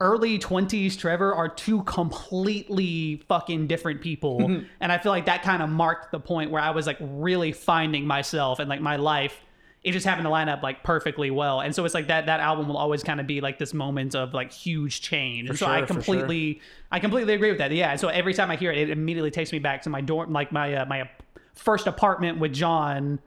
early 0.00 0.38
20s 0.38 0.96
Trevor 0.96 1.34
are 1.34 1.48
two 1.48 1.82
completely 1.82 3.22
fucking 3.28 3.66
different 3.66 4.00
people. 4.00 4.40
and 4.80 4.92
I 4.92 4.98
feel 4.98 5.12
like 5.12 5.26
that 5.26 5.42
kind 5.42 5.62
of 5.62 5.68
marked 5.68 6.12
the 6.12 6.20
point 6.20 6.50
where 6.50 6.62
I 6.62 6.70
was 6.70 6.86
like 6.86 6.98
really 7.00 7.52
finding 7.52 8.06
myself 8.06 8.58
and 8.58 8.68
like 8.68 8.80
my 8.80 8.96
life 8.96 9.40
it 9.84 9.92
just 9.92 10.04
happened 10.04 10.24
to 10.24 10.30
line 10.30 10.48
up 10.48 10.62
like 10.62 10.82
perfectly 10.82 11.30
well. 11.30 11.60
And 11.60 11.74
so 11.74 11.84
it's 11.84 11.94
like 11.94 12.08
that 12.08 12.26
that 12.26 12.40
album 12.40 12.68
will 12.68 12.76
always 12.76 13.02
kind 13.02 13.20
of 13.20 13.26
be 13.26 13.40
like 13.40 13.58
this 13.58 13.72
moment 13.72 14.14
of 14.14 14.34
like 14.34 14.52
huge 14.52 15.00
change. 15.00 15.48
and 15.48 15.58
so 15.58 15.66
I 15.66 15.78
sure, 15.78 15.86
for 15.86 15.94
sure. 15.94 16.02
completely 16.02 16.60
I 16.90 16.98
completely 16.98 17.34
agree 17.34 17.50
with 17.50 17.58
that. 17.58 17.70
Yeah. 17.70 17.92
And 17.92 18.00
so 18.00 18.08
every 18.08 18.34
time 18.34 18.50
I 18.50 18.56
hear 18.56 18.72
it, 18.72 18.78
it 18.78 18.90
immediately 18.90 19.30
takes 19.30 19.52
me 19.52 19.60
back 19.60 19.82
to 19.82 19.90
my 19.90 20.00
dorm 20.00 20.32
like 20.32 20.50
my 20.52 20.74
uh, 20.74 20.86
my 20.86 21.08
first 21.54 21.86
apartment 21.86 22.38
with 22.38 22.52
John 22.52 23.20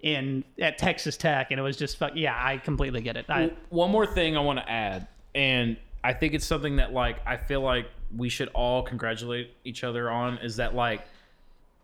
in 0.00 0.44
at 0.60 0.78
Texas 0.78 1.16
Tech 1.16 1.50
and 1.50 1.60
it 1.60 1.62
was 1.62 1.76
just 1.76 1.98
fuck 1.98 2.12
yeah, 2.14 2.36
I 2.36 2.56
completely 2.56 3.02
get 3.02 3.16
it. 3.16 3.26
I, 3.28 3.52
one 3.68 3.90
more 3.90 4.06
thing 4.06 4.36
I 4.36 4.40
want 4.40 4.58
to 4.60 4.68
add, 4.68 5.08
and 5.34 5.76
I 6.04 6.12
think 6.12 6.34
it's 6.34 6.46
something 6.46 6.76
that 6.76 6.92
like 6.92 7.18
I 7.26 7.36
feel 7.36 7.60
like 7.60 7.86
we 8.16 8.28
should 8.28 8.48
all 8.48 8.82
congratulate 8.82 9.52
each 9.64 9.84
other 9.84 10.10
on 10.10 10.38
is 10.38 10.56
that 10.56 10.74
like 10.74 11.02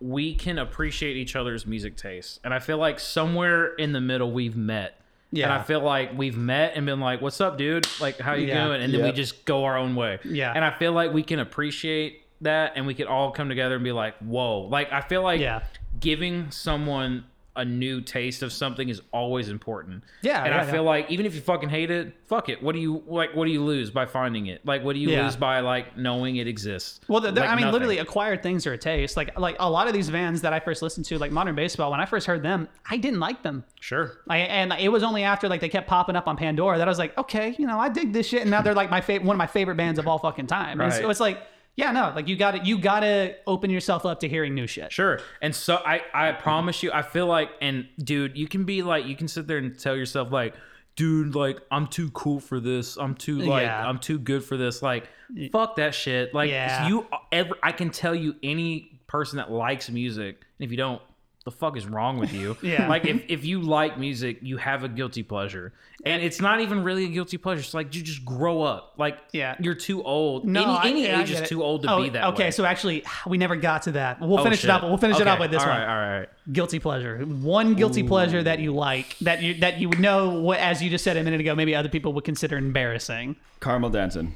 we 0.01 0.35
can 0.35 0.59
appreciate 0.59 1.16
each 1.16 1.36
other's 1.36 1.66
music 1.66 1.97
taste, 1.97 2.41
and 2.45 2.53
I 2.53 2.59
feel 2.59 2.78
like 2.78 2.99
somewhere 3.01 3.74
in 3.74 3.93
the 3.93 4.01
middle 4.01 4.32
we've 4.32 4.57
met. 4.57 5.01
Yeah. 5.31 5.47
And 5.47 5.53
I 5.55 5.62
feel 5.62 5.81
like 5.81 6.16
we've 6.16 6.36
met 6.36 6.73
and 6.77 6.86
been 6.86 7.01
like, 7.01 7.20
"What's 7.20 7.41
up, 7.41 7.59
dude? 7.59 7.86
Like, 8.01 8.19
how 8.19 8.35
you 8.35 8.47
Yeah. 8.47 8.66
doing?" 8.66 8.82
And 8.82 8.93
then 8.95 9.03
we 9.03 9.11
just 9.12 9.45
go 9.45 9.65
our 9.65 9.77
own 9.77 9.97
way. 9.97 10.19
Yeah. 10.24 10.53
And 10.55 10.65
I 10.65 10.70
feel 10.70 10.93
like 10.93 11.12
we 11.12 11.23
can 11.24 11.39
appreciate 11.41 12.20
that 12.41 12.73
and 12.77 12.86
we 12.86 12.95
could 12.95 13.07
all 13.07 13.31
come 13.32 13.49
together 13.49 13.74
and 13.77 13.82
be 13.85 13.93
like, 13.93 14.16
whoa. 14.19 14.61
Like 14.61 14.93
I 14.93 15.01
feel 15.01 15.23
like 15.23 15.41
Yeah. 15.41 15.62
giving 15.99 16.51
someone 16.51 17.24
a 17.56 17.64
new 17.64 18.01
taste 18.01 18.43
of 18.43 18.52
something 18.52 18.89
is 18.89 19.01
always 19.12 19.48
important. 19.48 20.02
Yeah, 20.22 20.43
And 20.44 20.52
yeah, 20.55 20.62
I 20.62 20.70
feel 20.70 20.82
like 20.82 21.09
even 21.10 21.24
if 21.24 21.35
you 21.36 21.40
fucking 21.40 21.68
hate 21.68 21.90
it, 21.90 22.12
fuck 22.26 22.48
it. 22.48 22.60
What 22.62 22.74
do 22.74 22.81
you 22.81 23.02
like 23.06 23.35
what 23.35 23.44
do 23.44 23.52
you 23.52 23.62
lose 23.62 23.90
by 23.90 24.06
finding 24.06 24.47
it? 24.47 24.64
Like 24.66 24.82
what 24.82 24.94
do 24.94 24.98
you 24.98 25.10
Yeah. 25.10 25.24
lose 25.24 25.36
by 25.36 25.60
like 25.60 25.97
knowing 25.97 26.36
it 26.36 26.48
exists? 26.48 27.01
Well, 27.06 27.20
the, 27.20 27.31
the- 27.31 27.40
Like 27.43 27.51
I 27.51 27.55
mean, 27.55 27.60
nothing. 27.62 27.72
literally 27.74 27.98
acquired 27.98 28.43
things 28.43 28.66
are 28.66 28.72
a 28.72 28.78
taste. 28.78 29.16
Like 29.16 29.39
like 29.39 29.55
a 29.60 29.70
lot 29.70 29.86
of 29.86 29.93
these 29.93 30.10
bands 30.10 30.40
that 30.43 30.52
I 30.52 30.59
first 30.59 30.82
listened 30.82 31.06
to, 31.06 31.18
like 31.18 31.31
Modern 31.31 31.55
Baseball. 31.55 31.90
When 31.93 32.01
I 32.01 32.06
first 32.06 32.26
heard 32.26 32.43
them, 32.43 32.68
I 32.90 32.97
didn't 32.97 33.20
like 33.20 33.43
them. 33.43 33.64
Sure. 33.81 34.18
I, 34.28 34.39
and 34.39 34.72
it 34.72 34.89
was 34.89 35.02
only 35.02 35.22
after 35.22 35.48
like 35.48 35.60
they 35.60 35.68
kept 35.68 35.86
popping 35.86 36.16
up 36.16 36.26
on 36.26 36.36
Pandora 36.36 36.78
that 36.78 36.89
I 36.89 36.90
was 36.90 36.98
like, 36.98 37.16
okay, 37.18 37.55
you 37.59 37.66
know, 37.66 37.78
I 37.78 37.89
dig 37.89 38.12
this 38.12 38.26
shit, 38.26 38.43
and 38.43 38.51
now 38.51 38.62
they're 38.62 38.74
like 38.74 38.90
my 38.90 39.01
favorite, 39.01 39.26
one 39.26 39.36
of 39.36 39.39
my 39.39 39.47
favorite 39.47 39.76
bands 39.76 39.98
of 40.01 40.09
all 40.09 40.18
fucking 40.18 40.47
time. 40.48 40.81
Right. 40.81 40.93
so 40.93 41.09
it's 41.10 41.20
like, 41.20 41.39
yeah, 41.77 41.91
no, 41.91 42.13
like 42.15 42.29
you 42.29 42.37
got 42.37 42.53
to 42.53 42.59
you 42.65 42.79
got 42.79 43.01
to 43.01 43.35
open 43.47 43.71
yourself 43.71 44.07
up 44.07 44.21
to 44.21 44.29
hearing 44.29 44.55
new 44.55 44.67
shit. 44.67 44.93
Sure. 44.93 45.21
And 45.43 45.55
so 45.55 45.77
I, 45.77 46.03
I 46.13 46.33
promise 46.33 46.83
you, 46.83 46.93
I 46.93 47.03
feel 47.03 47.27
like, 47.27 47.51
and 47.61 47.87
dude, 48.03 48.37
you 48.37 48.47
can 48.47 48.65
be 48.65 48.83
like, 48.83 49.07
you 49.07 49.17
can 49.17 49.27
sit 49.29 49.47
there 49.47 49.59
and 49.59 49.77
tell 49.79 49.97
yourself, 49.97 50.31
like, 50.31 50.55
dude, 50.97 51.35
like, 51.35 51.59
I'm 51.73 51.89
too 51.89 52.11
cool 52.13 52.39
for 52.39 52.61
this. 52.61 52.97
I'm 52.97 53.15
too, 53.17 53.39
like, 53.39 53.63
Yeah. 53.63 53.89
I'm 53.89 53.99
too 53.99 54.19
good 54.19 54.45
for 54.45 54.57
this. 54.57 54.83
Like, 54.83 55.09
fuck 55.51 55.75
that 55.77 55.95
shit. 55.95 56.33
Like, 56.33 56.51
Yeah. 56.51 56.87
you 56.87 57.07
uh, 57.13 57.17
ever, 57.33 57.57
I 57.63 57.73
can 57.73 57.91
tell 57.91 58.15
you 58.15 58.37
any 58.45 59.01
person 59.09 59.39
that 59.39 59.51
likes 59.51 59.91
music, 59.91 60.37
and 60.59 60.65
if 60.65 60.71
you 60.71 60.77
don't, 60.77 61.03
the 61.45 61.51
fuck 61.51 61.77
is 61.77 61.87
wrong 61.87 62.19
with 62.19 62.33
you? 62.33 62.57
Yeah. 62.62 62.89
Like 62.89 63.05
if, 63.05 63.23
if 63.29 63.45
you 63.45 63.61
like 63.61 63.99
music, 63.99 64.39
you 64.41 64.57
have 64.57 64.83
a 64.83 64.89
guilty 64.89 65.23
pleasure. 65.23 65.75
And 66.07 66.23
it's 66.23 66.41
not 66.41 66.61
even 66.62 66.83
really 66.83 67.05
a 67.05 67.09
guilty 67.09 67.37
pleasure. 67.37 67.61
It's 67.61 67.75
like 67.75 67.95
you 67.95 68.03
just 68.03 68.25
grow 68.25 68.62
up. 68.62 68.95
Like 68.97 69.19
Yeah. 69.33 69.55
you're 69.61 69.75
too 69.75 70.03
old. 70.03 70.47
No, 70.47 70.62
any 70.62 70.71
I- 70.71 70.87
any 70.89 71.05
yeah, 71.07 71.19
I 71.19 71.23
age 71.23 71.29
get 71.29 71.35
is 71.35 71.41
it. 71.43 71.47
too 71.49 71.62
old 71.62 71.83
to 71.83 71.93
Oh, 71.93 72.03
be 72.03 72.09
that 72.11 72.25
okay, 72.33 72.45
way. 72.45 72.51
so 72.51 72.65
actually, 72.65 73.05
we 73.27 73.37
never 73.37 73.57
got 73.57 73.83
to 73.83 73.93
that. 73.93 74.21
We'll 74.21 74.41
Oh, 74.41 74.43
finish 74.43 74.61
shit. 74.61 74.71
it 74.71 74.73
up. 74.73 74.83
We'll 74.85 74.97
finish 74.97 75.21
it 75.21 75.27
up 75.29 75.39
with 75.39 75.51
this 75.51 75.62
All 75.62 75.69
one. 75.69 75.79
right, 75.81 75.89
all 75.89 76.19
right. 76.21 76.29
Guilty 76.51 76.79
pleasure. 76.79 77.19
One 77.25 77.75
guilty 77.75 78.03
pleasure 78.03 78.43
that 78.43 78.59
you 78.61 78.73
like 78.75 79.16
that 79.19 79.43
you 79.43 79.55
that 79.61 79.79
you 79.79 79.89
would 79.91 80.01
know 80.01 80.41
what, 80.41 80.59
as 80.61 80.83
you 80.83 80.89
just 80.89 81.05
said 81.05 81.16
a 81.19 81.23
minute 81.25 81.41
ago, 81.41 81.55
maybe 81.55 81.75
other 81.75 81.89
people 81.91 82.12
would 82.15 82.25
consider 82.25 82.57
embarrassing. 82.57 83.37
Caramelldansen. 83.61 84.33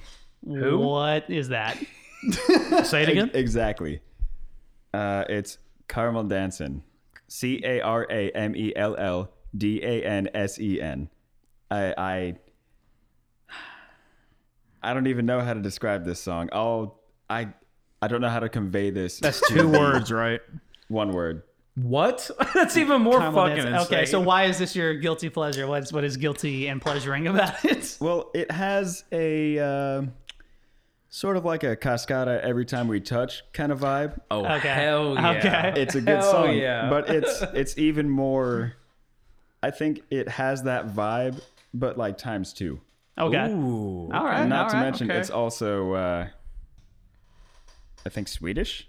Who? 0.46 0.78
What 0.78 1.28
is 1.30 1.48
that? 1.48 1.76
Say 2.84 3.02
it 3.04 3.08
again. 3.08 3.30
Exactly. 3.34 4.00
Uh, 4.92 5.24
it's 5.28 5.58
Caramelldansen. 5.88 6.82
C 7.28 7.60
A 7.64 7.80
R 7.80 8.06
A 8.10 8.30
M 8.30 8.56
E 8.56 8.72
L 8.74 8.96
L 8.96 9.30
D 9.56 9.80
A 9.82 10.02
N 10.02 10.28
S 10.34 10.58
E 10.58 10.80
N. 10.80 11.08
I 11.70 11.94
I 11.96 12.36
I 14.82 14.94
don't 14.94 15.06
even 15.06 15.26
know 15.26 15.40
how 15.40 15.54
to 15.54 15.60
describe 15.60 16.04
this 16.04 16.20
song. 16.20 16.48
I'll 16.52 17.00
I 17.28 17.48
I 18.00 18.08
don't 18.08 18.20
know 18.20 18.28
how 18.28 18.40
to 18.40 18.48
convey 18.48 18.90
this. 18.90 19.18
That's 19.20 19.46
two 19.48 19.68
words, 19.68 20.10
right? 20.10 20.40
One 20.88 21.12
word. 21.12 21.42
What? 21.74 22.30
That's 22.54 22.76
even 22.76 23.02
more 23.02 23.18
Caramel 23.18 23.46
fucking 23.46 23.58
insane. 23.58 23.74
Okay, 23.74 24.04
so 24.06 24.20
why 24.20 24.44
is 24.44 24.58
this 24.58 24.74
your 24.74 24.94
guilty 24.94 25.28
pleasure? 25.28 25.66
What's 25.66 25.92
what 25.92 26.04
is 26.04 26.16
guilty 26.16 26.68
and 26.68 26.80
pleasuring 26.80 27.26
about 27.28 27.64
it? 27.64 27.96
Well, 28.00 28.30
it 28.34 28.50
has 28.50 29.04
a 29.12 29.58
uh, 29.58 30.02
sort 31.10 31.36
of 31.36 31.44
like 31.44 31.62
a 31.64 31.76
cascada 31.76 32.40
every 32.40 32.64
time 32.64 32.88
we 32.88 33.00
touch 33.00 33.42
kind 33.52 33.72
of 33.72 33.80
vibe. 33.80 34.20
oh 34.30 34.44
Okay. 34.46 34.68
hell 34.68 35.14
yeah! 35.14 35.30
Okay. 35.72 35.80
It's 35.82 35.94
a 35.94 36.00
good 36.00 36.18
Hell 36.20 36.30
song, 36.32 36.54
yeah. 36.56 36.88
but 36.90 37.08
it's 37.08 37.42
it's 37.54 37.78
even 37.78 38.08
more. 38.08 38.74
I 39.62 39.70
think 39.70 40.02
it 40.10 40.28
has 40.28 40.62
that 40.64 40.88
vibe, 40.94 41.40
but 41.74 41.98
like 41.98 42.16
times 42.18 42.52
two. 42.52 42.80
Okay. 43.18 43.50
Ooh. 43.50 44.08
All 44.12 44.24
right. 44.24 44.40
And 44.40 44.50
not 44.50 44.64
all 44.64 44.70
to 44.70 44.76
right. 44.76 44.82
mention, 44.84 45.10
okay. 45.10 45.18
it's 45.18 45.30
also 45.30 45.94
uh, 45.94 46.28
I 48.06 48.08
think 48.08 48.28
Swedish. 48.28 48.88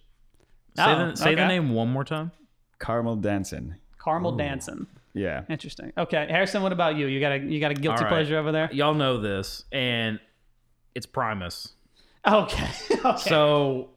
Say, 0.77 0.83
Oh, 0.85 1.09
the, 1.09 1.15
say 1.17 1.35
the 1.35 1.47
name 1.47 1.73
one 1.73 1.89
more 1.89 2.03
time. 2.03 2.31
Caramelldansen. 2.79 3.75
Caramel 4.03 4.33
dancing. 4.37 4.85
Yeah. 5.13 5.43
Interesting. 5.49 5.91
Okay, 5.97 6.27
Harrison, 6.29 6.61
what 6.61 6.71
about 6.71 6.95
you? 6.95 7.07
You 7.07 7.19
got 7.19 7.31
a 7.33 7.37
you 7.39 7.59
got 7.59 7.71
a 7.71 7.73
guilty 7.73 7.97
All 7.97 8.03
right. 8.03 8.09
pleasure 8.09 8.37
over 8.37 8.51
there? 8.51 8.69
Y'all 8.71 8.93
know 8.93 9.17
this, 9.19 9.65
and 9.71 10.19
it's 10.95 11.05
Primus. 11.07 11.73
Okay. 12.27 12.69
okay. 13.05 13.17
So, 13.29 13.89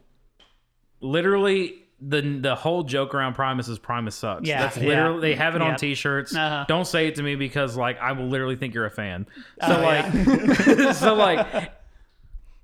literally, 1.00 1.74
the 2.00 2.20
the 2.20 2.54
whole 2.54 2.82
joke 2.82 3.14
around 3.14 3.34
Primus 3.34 3.68
is 3.68 3.78
Primus 3.78 4.14
sucks. 4.14 4.46
Yeah, 4.46 4.62
that's 4.62 4.76
literally 4.76 5.30
yeah. 5.30 5.34
they 5.36 5.42
have 5.42 5.54
it 5.54 5.60
Yeah. 5.62 5.68
on 5.68 5.76
T-shirts. 5.76 6.34
Uh-huh. 6.34 6.64
Don't 6.68 6.86
say 6.86 7.06
it 7.08 7.14
to 7.16 7.22
me 7.22 7.36
because 7.36 7.76
like 7.76 7.98
I 8.00 8.12
will 8.12 8.26
literally 8.26 8.56
think 8.56 8.74
you're 8.74 8.86
a 8.86 8.90
fan. 8.90 9.26
So 9.66 9.76
Oh, 9.78 9.82
like, 9.82 10.94
so 10.94 11.14
like, 11.14 11.72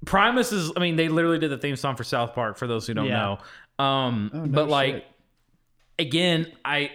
Primus 0.04 0.52
is. 0.52 0.72
I 0.76 0.80
mean, 0.80 0.96
they 0.96 1.08
literally 1.08 1.38
did 1.38 1.50
the 1.50 1.58
theme 1.58 1.76
song 1.76 1.96
for 1.96 2.04
South 2.04 2.34
Park. 2.34 2.56
For 2.58 2.66
those 2.66 2.86
who 2.86 2.94
don't 2.94 3.06
Yeah. 3.06 3.36
know, 3.78 3.84
um, 3.84 4.30
no 4.32 4.46
but 4.46 4.68
like, 4.68 5.04
again, 5.98 6.46
I. 6.64 6.90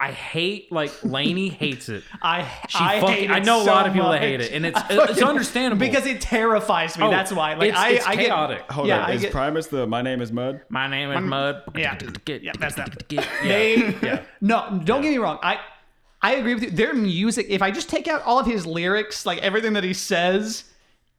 I, 0.00 0.08
I 0.08 0.12
hate 0.12 0.70
like 0.70 0.92
Lainey 1.04 1.48
hates 1.48 1.88
it. 1.88 2.04
I 2.22 2.42
She 2.68 2.78
I 2.80 3.00
fucking- 3.00 3.14
hate 3.16 3.30
I 3.30 3.38
it 3.38 3.44
know 3.44 3.60
a 3.62 3.64
so 3.64 3.70
lot 3.72 3.86
of 3.86 3.92
people 3.92 4.10
that 4.10 4.20
much. 4.20 4.28
hate 4.28 4.40
it, 4.40 4.52
and 4.52 4.64
it's- 4.66 4.84
I 4.90 5.10
it's 5.10 5.22
understandable. 5.22 5.80
because 5.80 6.06
it 6.06 6.20
terrifies 6.20 6.96
me. 6.96 7.04
Oh, 7.04 7.10
That's 7.10 7.32
why. 7.32 7.54
Like 7.54 7.68
it's- 7.70 7.82
I, 7.82 7.88
it's 7.90 8.06
I 8.06 8.16
get 8.16 8.26
chaotic. 8.26 8.70
Hold 8.70 8.88
Yeah, 8.88 9.02
on. 9.04 9.10
I 9.10 9.12
Is 9.14 9.22
get- 9.22 9.32
Primus 9.32 9.66
the 9.66 9.86
My 9.86 10.02
Name 10.02 10.20
is 10.20 10.30
Mud? 10.32 10.60
My 10.68 10.86
name 10.88 11.10
is 11.10 11.20
Mud. 11.20 11.62
yeah. 11.76 11.98
Yeah, 12.26 12.52
that's 12.58 12.76
that. 12.76 13.04
Yeah. 13.10 13.24
They 13.42 13.94
Yeah. 14.02 14.22
no, 14.40 14.80
don't 14.84 15.02
get 15.02 15.10
me 15.10 15.18
wrong. 15.18 15.38
I 15.42 15.58
I 16.20 16.34
agree 16.34 16.54
with 16.54 16.62
you. 16.64 16.70
Their 16.70 16.94
music, 16.94 17.46
if 17.48 17.62
I 17.62 17.70
just 17.70 17.88
take 17.88 18.08
out 18.08 18.22
all 18.22 18.38
of 18.40 18.46
his 18.46 18.66
lyrics, 18.66 19.24
like 19.24 19.38
everything 19.38 19.74
that 19.74 19.84
he 19.84 19.94
says, 19.94 20.64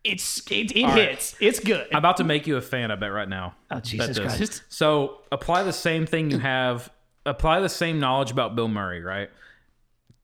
it's 0.03 0.39
it, 0.51 0.73
it 0.76 0.84
right. 0.84 1.10
hits. 1.10 1.35
It's 1.39 1.60
good. 1.61 1.88
I'm 1.91 1.97
about 1.99 2.18
to 2.18 2.23
make 2.26 2.47
you 2.47 2.57
a 2.57 2.61
fan, 2.61 2.91
I 2.91 2.95
bet, 2.95 3.11
right 3.14 3.27
now. 3.30 3.56
Oh, 3.72 3.80
Jesus 3.80 4.19
Christ. 4.19 4.64
So 4.68 5.19
apply 5.31 5.64
the 5.64 5.72
same 5.73 6.06
thing 6.06 6.30
you 6.31 6.39
have, 6.39 6.89
apply 7.25 7.59
the 7.59 7.69
same 7.69 7.99
knowledge 7.99 8.31
about 8.31 8.55
Bill 8.55 8.67
Murray, 8.67 9.01
right? 9.01 9.29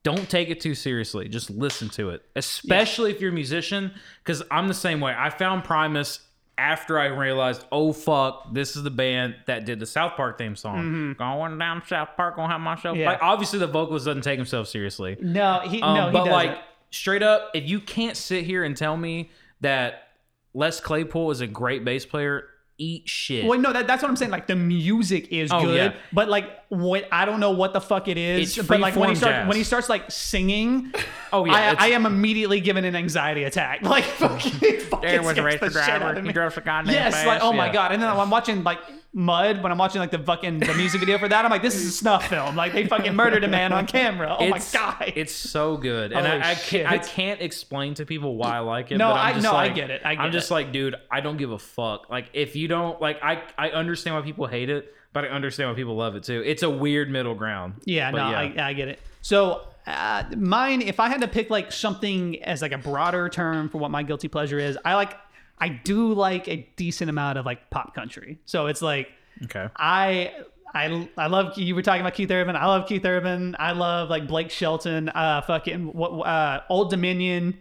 Don't 0.02 0.28
take 0.30 0.50
it 0.50 0.60
too 0.60 0.74
seriously. 0.74 1.28
Just 1.28 1.50
listen 1.50 1.88
to 1.90 2.10
it, 2.10 2.22
especially 2.36 3.10
if 3.10 3.20
you're 3.20 3.30
a 3.30 3.34
musician, 3.34 3.92
because 4.22 4.42
I'm 4.50 4.68
the 4.68 4.74
same 4.74 5.00
way. 5.00 5.12
I 5.16 5.30
found 5.30 5.64
Primus 5.64 6.20
after 6.58 6.98
I 6.98 7.06
realized, 7.06 7.64
oh, 7.72 7.92
fuck, 7.92 8.54
this 8.54 8.76
is 8.76 8.82
the 8.84 8.90
band 8.90 9.34
that 9.46 9.64
did 9.66 9.80
the 9.80 9.84
South 9.86 10.14
Park 10.16 10.38
theme 10.38 10.54
song. 10.54 11.14
Going 11.18 11.58
down 11.58 11.82
South 11.86 12.10
Park, 12.16 12.36
gonna 12.36 12.52
have 12.52 12.60
myself. 12.60 12.94
Mm-hmm. 12.94 13.00
Yeah. 13.02 13.10
Like, 13.10 13.22
obviously, 13.22 13.58
the 13.58 13.66
vocalist 13.66 14.06
doesn't 14.06 14.22
take 14.22 14.38
himself 14.38 14.68
seriously. 14.68 15.16
no, 15.20 15.60
he 15.64 15.82
Um, 15.82 15.94
no, 15.96 16.06
he 16.06 16.12
but 16.12 16.18
doesn't. 16.20 16.32
like 16.32 16.58
straight 16.90 17.22
up, 17.24 17.50
if 17.52 17.68
you 17.68 17.80
can't 17.80 18.16
sit 18.16 18.44
here 18.44 18.62
and 18.62 18.76
tell 18.76 18.96
me 18.96 19.30
that 19.60 20.08
Les 20.54 20.80
Claypool 20.80 21.32
is 21.32 21.40
a 21.40 21.46
great 21.48 21.84
bass 21.84 22.06
player, 22.06 22.44
eat 22.78 23.08
shit. 23.08 23.44
Well, 23.44 23.58
no, 23.58 23.72
that, 23.72 23.86
that's 23.86 24.02
what 24.02 24.08
I'm 24.08 24.16
saying. 24.16 24.30
Like 24.30 24.46
the 24.46 24.56
music 24.56 25.28
is 25.32 25.50
Oh, 25.52 25.62
good, 25.62 25.92
yeah. 25.92 25.98
but 26.12 26.28
like 26.28 26.48
what 26.68 27.06
I 27.12 27.24
don't 27.24 27.38
know 27.40 27.52
what 27.52 27.72
the 27.72 27.80
fuck 27.80 28.08
it 28.08 28.18
is. 28.18 28.58
It's 28.58 28.66
but 28.68 28.80
like 28.80 28.96
when 28.96 29.10
he 29.10 29.14
freeform 29.14 29.18
starts 29.18 29.36
jazz. 29.38 29.48
when 29.48 29.56
he 29.56 29.64
starts 29.64 29.88
like 29.88 30.10
singing, 30.10 30.92
Oh, 31.32 31.44
yeah, 31.44 31.52
I, 31.52 31.60
it's- 31.72 31.76
I 31.84 31.86
am 31.88 32.06
immediately 32.06 32.60
given 32.60 32.84
an 32.84 32.96
anxiety 32.96 33.44
attack. 33.44 33.82
Like 33.86 34.04
fucking, 34.04 34.50
fucking 34.80 35.08
There 35.08 35.22
was 35.22 35.32
a 35.32 35.34
scares 35.34 35.44
race 35.44 35.60
the 35.60 35.66
shit 35.66 35.72
driver. 36.00 36.10
of 36.10 36.16
He 36.16 36.22
me. 36.22 36.32
drove 36.32 36.52
so 36.54 36.60
goddamn 36.60 36.92
Yes, 36.94 37.14
fast. 37.14 37.26
like 37.26 37.40
oh 37.42 37.52
my 37.52 37.66
Yeah. 37.66 37.72
god. 37.72 37.92
And 37.92 38.02
then 38.02 38.08
I'm 38.10 38.30
watching 38.30 38.62
like 38.64 38.78
Mud 39.12 39.62
when 39.62 39.72
I'm 39.72 39.78
watching 39.78 40.00
like 40.00 40.10
the 40.10 40.18
fucking 40.18 40.58
the 40.58 40.74
music 40.74 41.00
video 41.00 41.16
for 41.18 41.28
that. 41.28 41.44
I'm 41.44 41.50
like, 41.50 41.62
this 41.62 41.74
is 41.74 41.86
a 41.86 41.90
snuff 41.90 42.26
film. 42.28 42.54
Like 42.56 42.72
they 42.72 42.86
fucking 42.86 43.14
murdered 43.14 43.44
a 43.44 43.48
man 43.48 43.72
on 43.72 43.86
camera. 43.86 44.36
Oh 44.38 44.44
it's, 44.44 44.74
my 44.74 44.80
god. 44.80 45.12
It's 45.16 45.32
so 45.34 45.76
good, 45.78 46.12
and 46.12 46.26
Holy 46.26 46.40
I, 46.42 46.50
I 46.50 46.54
shit. 46.54 46.84
can't 46.86 46.92
I 46.92 46.98
can't 46.98 47.40
explain 47.40 47.94
to 47.94 48.04
people 48.04 48.36
why 48.36 48.56
I 48.56 48.58
like 48.60 48.90
it. 48.92 48.98
No, 48.98 49.08
but 49.08 49.20
I'm 49.20 49.26
I- 49.28 49.32
just 49.32 49.44
no, 49.44 49.52
I 49.52 49.66
like, 49.66 49.74
get 49.74 49.90
it. 49.90 50.02
I 50.04 50.14
get 50.16 50.24
am 50.26 50.32
just 50.32 50.50
it. 50.50 50.54
like, 50.54 50.72
dude, 50.72 50.96
I 51.10 51.20
don't 51.20 51.36
give 51.38 51.50
a 51.50 51.58
fuck. 51.58 52.10
Like 52.10 52.30
if 52.34 52.56
you 52.56 52.68
don't 52.68 53.00
like, 53.00 53.22
I 53.22 53.42
I 53.56 53.70
understand 53.70 54.16
why 54.16 54.22
people 54.22 54.46
hate 54.48 54.68
it, 54.68 54.92
but 55.16 55.24
I 55.24 55.28
understand 55.28 55.70
why 55.70 55.74
people 55.74 55.96
love 55.96 56.14
it 56.14 56.24
too. 56.24 56.42
It's 56.44 56.62
a 56.62 56.68
weird 56.68 57.10
middle 57.10 57.34
ground. 57.34 57.76
Yeah, 57.86 58.10
no, 58.10 58.18
I, 58.18 58.52
I 58.58 58.74
get 58.74 58.88
it. 58.88 59.00
So 59.22 59.62
uh, 59.86 60.24
mine, 60.36 60.82
if 60.82 61.00
I 61.00 61.08
had 61.08 61.22
to 61.22 61.26
pick 61.26 61.48
like 61.48 61.72
something 61.72 62.42
as 62.42 62.60
like 62.60 62.72
a 62.72 62.76
broader 62.76 63.30
term 63.30 63.70
for 63.70 63.78
what 63.78 63.90
my 63.90 64.02
guilty 64.02 64.28
pleasure 64.28 64.58
is, 64.58 64.76
I 64.84 64.94
like, 64.94 65.16
I 65.58 65.70
do 65.70 66.12
like 66.12 66.48
a 66.48 66.68
decent 66.76 67.08
amount 67.08 67.38
of 67.38 67.46
like 67.46 67.70
pop 67.70 67.94
country. 67.94 68.38
So 68.44 68.66
it's 68.66 68.82
like 68.82 69.08
okay. 69.44 69.70
I. 69.74 70.34
I, 70.74 71.08
I 71.16 71.28
love 71.28 71.56
you 71.56 71.74
were 71.74 71.80
talking 71.80 72.02
about 72.02 72.12
Keith 72.12 72.30
Urban. 72.30 72.54
I 72.54 72.66
love 72.66 72.86
Keith 72.86 73.04
Urban. 73.06 73.56
I 73.58 73.72
love 73.72 74.10
like 74.10 74.26
Blake 74.26 74.50
Shelton, 74.50 75.08
uh, 75.08 75.40
fucking 75.40 75.94
what, 75.94 76.10
uh, 76.26 76.60
Old 76.68 76.90
Dominion. 76.90 77.56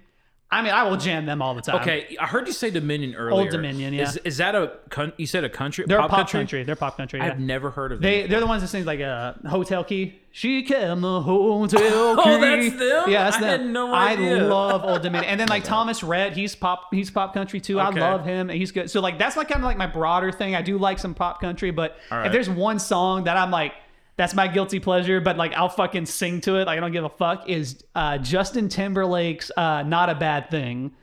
I 0.55 0.61
mean, 0.61 0.73
I 0.73 0.83
will 0.83 0.95
jam 0.95 1.25
them 1.25 1.41
all 1.41 1.53
the 1.53 1.61
time. 1.61 1.81
Okay, 1.81 2.15
I 2.17 2.25
heard 2.25 2.47
you 2.47 2.53
say 2.53 2.69
Dominion 2.69 3.13
earlier. 3.13 3.41
Old 3.41 3.49
Dominion, 3.49 3.93
yeah. 3.93 4.03
Is, 4.03 4.17
is 4.17 4.37
that 4.37 4.55
a 4.55 4.71
con- 4.89 5.11
you 5.17 5.27
said 5.27 5.43
a 5.43 5.49
country? 5.49 5.83
they're 5.85 5.99
pop, 6.07 6.29
country? 6.29 6.63
They're 6.63 6.77
pop 6.77 6.95
country. 6.95 7.19
Yeah. 7.19 7.25
I've 7.25 7.39
never 7.39 7.71
heard 7.71 7.91
of 7.91 7.99
They 7.99 8.21
them. 8.21 8.31
they're 8.31 8.39
the 8.39 8.47
ones 8.47 8.61
that 8.61 8.69
sing 8.69 8.85
like 8.85 9.01
a 9.01 9.37
hotel 9.49 9.83
key. 9.83 10.21
She 10.31 10.63
came 10.63 11.01
the 11.01 11.21
hotel 11.21 11.67
key. 11.79 11.85
Oh, 12.25 12.39
that's 12.39 12.69
them? 12.77 13.09
Yeah, 13.09 13.25
that's 13.25 13.37
I 13.37 13.41
them. 13.41 13.49
had 13.49 13.65
no 13.69 13.93
I 13.93 14.15
love 14.15 14.83
Old 14.85 15.01
Dominion. 15.01 15.29
And 15.29 15.39
then 15.39 15.49
like 15.49 15.63
Thomas 15.65 16.03
Rhett, 16.03 16.33
he's 16.33 16.55
pop 16.55 16.93
he's 16.93 17.11
pop 17.11 17.33
country 17.33 17.59
too. 17.59 17.79
Okay. 17.79 17.99
I 17.99 18.11
love 18.11 18.25
him. 18.25 18.49
And 18.49 18.57
he's 18.57 18.71
good. 18.71 18.89
So 18.89 19.01
like 19.01 19.19
that's 19.19 19.35
like 19.35 19.49
kind 19.49 19.59
of 19.59 19.65
like 19.65 19.77
my 19.77 19.87
broader 19.87 20.31
thing. 20.31 20.55
I 20.55 20.61
do 20.61 20.77
like 20.77 20.99
some 20.99 21.13
pop 21.13 21.41
country, 21.41 21.71
but 21.71 21.97
right. 22.09 22.27
if 22.27 22.31
there's 22.31 22.49
one 22.49 22.79
song 22.79 23.25
that 23.25 23.35
I'm 23.35 23.51
like 23.51 23.73
that's 24.17 24.33
my 24.33 24.47
guilty 24.47 24.79
pleasure, 24.79 25.19
but 25.21 25.37
like 25.37 25.53
I'll 25.53 25.69
fucking 25.69 26.05
sing 26.05 26.41
to 26.41 26.55
it. 26.55 26.65
Like 26.67 26.77
I 26.77 26.79
don't 26.81 26.91
give 26.91 27.03
a 27.03 27.09
fuck. 27.09 27.49
Is 27.49 27.83
uh, 27.95 28.17
Justin 28.19 28.69
Timberlake's 28.69 29.51
uh, 29.57 29.83
"Not 29.83 30.09
a 30.09 30.15
Bad 30.15 30.49
Thing." 30.49 30.93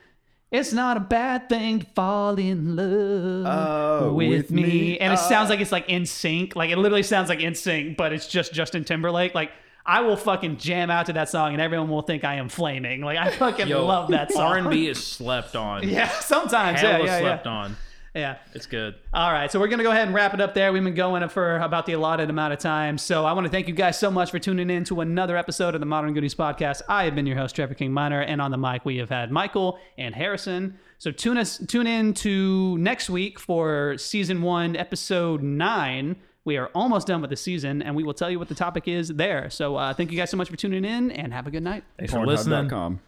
It's 0.51 0.71
not 0.75 0.99
a 0.99 1.01
bad 1.01 1.49
thing 1.49 1.81
to 1.81 1.87
fall 1.95 2.39
in 2.39 2.77
love 2.77 3.47
Oh, 3.47 4.13
with, 4.13 4.29
with 4.29 4.51
me. 4.51 4.63
me? 4.65 4.99
And 4.99 5.11
it 5.15 5.19
sounds 5.19 5.49
like 5.49 5.61
it's 5.61 5.73
like 5.73 5.89
NSYNC. 5.89 6.55
Like 6.55 6.69
it 6.71 6.77
literally 6.77 7.03
sounds 7.03 7.31
like 7.31 7.39
NSYNC, 7.39 7.97
but 7.97 8.13
it's 8.13 8.27
just 8.29 8.53
Justin 8.53 8.85
Timberlake. 8.85 9.35
Like 9.35 9.51
I 9.87 10.03
will 10.03 10.17
fucking 10.17 10.59
jam 10.59 10.91
out 10.91 11.07
to 11.07 11.15
that 11.15 11.31
song 11.31 11.55
and 11.55 11.63
everyone 11.63 11.89
will 11.89 12.03
think 12.03 12.23
I 12.25 12.35
am 12.35 12.51
flaming. 12.51 13.01
Like 13.01 13.17
I 13.17 13.31
fucking 13.31 13.67
Yo, 13.67 13.87
love 13.87 14.11
that 14.11 14.31
song. 14.31 14.67
R&B 14.67 14.89
is 14.89 15.03
slept 15.03 15.57
on. 15.57 15.89
Yeah, 15.89 16.09
sometimes. 16.21 16.81
Hella 16.81 16.99
yeah, 16.99 17.05
yeah, 17.07 17.21
slept 17.21 17.47
yeah. 17.47 17.53
on. 17.53 17.77
Yeah. 18.15 18.37
It's 18.53 18.67
good. 18.67 18.95
All 19.15 19.33
right, 19.33 19.51
so 19.51 19.59
we're 19.59 19.69
gonna 19.69 19.83
go 19.83 19.91
ahead 19.91 20.07
and 20.07 20.15
wrap 20.15 20.35
it 20.35 20.41
up 20.41 20.53
there. 20.53 20.71
We've 20.73 20.85
been 20.85 20.95
going 20.95 21.27
for 21.31 21.57
about 21.57 21.87
the 21.87 21.95
allotted 21.95 22.29
amount 22.29 22.53
of 22.53 22.59
time, 22.59 22.99
so 22.99 23.25
I 23.25 23.33
want 23.33 23.47
to 23.47 23.51
thank 23.51 23.69
you 23.69 23.75
guys 23.75 23.99
so 23.99 24.11
much 24.11 24.31
for 24.31 24.39
tuning 24.39 24.69
in 24.69 24.85
to 24.85 25.01
another 25.01 25.37
episode 25.37 25.75
of 25.75 25.81
the 25.81 25.87
Modern 25.87 26.13
Goodies 26.13 26.35
podcast. 26.35 26.83
I 26.89 27.05
have 27.05 27.15
been 27.15 27.25
your 27.25 27.39
host 27.39 27.55
Trevor 27.57 27.73
King 27.75 27.91
Minor, 27.93 28.21
and 28.21 28.43
on 28.43 28.51
the 28.51 28.59
mic 28.59 28.85
we 28.85 28.99
have 28.99 29.09
had 29.09 29.31
Michael 29.31 29.79
and 29.97 30.15
Harrison. 30.15 30.79
So 30.99 31.11
tune 31.11 31.39
us 31.39 31.59
tune 31.67 31.87
in 31.87 32.13
to 32.15 32.77
next 32.79 33.09
week 33.09 33.39
for 33.39 33.97
season 33.97 34.43
one, 34.43 34.77
episode 34.77 35.43
nine. 35.43 36.17
We 36.45 36.59
are 36.59 36.67
almost 36.75 37.07
done 37.07 37.23
with 37.23 37.31
the 37.31 37.37
season, 37.37 37.81
and 37.83 37.97
we 37.97 38.03
will 38.03 38.15
tell 38.15 38.29
you 38.31 38.39
what 38.39 38.49
the 38.49 38.55
topic 38.55 38.89
is 38.89 39.09
there. 39.09 39.49
So 39.49 39.77
uh, 39.77 39.95
thank 39.95 40.11
you 40.11 40.19
guys 40.19 40.29
so 40.29 40.37
much 40.37 40.51
for 40.51 40.57
tuning 40.57 40.85
in, 40.85 41.11
and 41.13 41.33
have 41.33 41.47
a 41.47 41.51
good 41.51 41.63
night. 41.63 41.85
Thanks 41.99 42.13
for 42.13 42.27
listening. 42.27 42.69
Pornhub.com. 42.69 43.01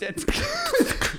That's- 0.00 1.18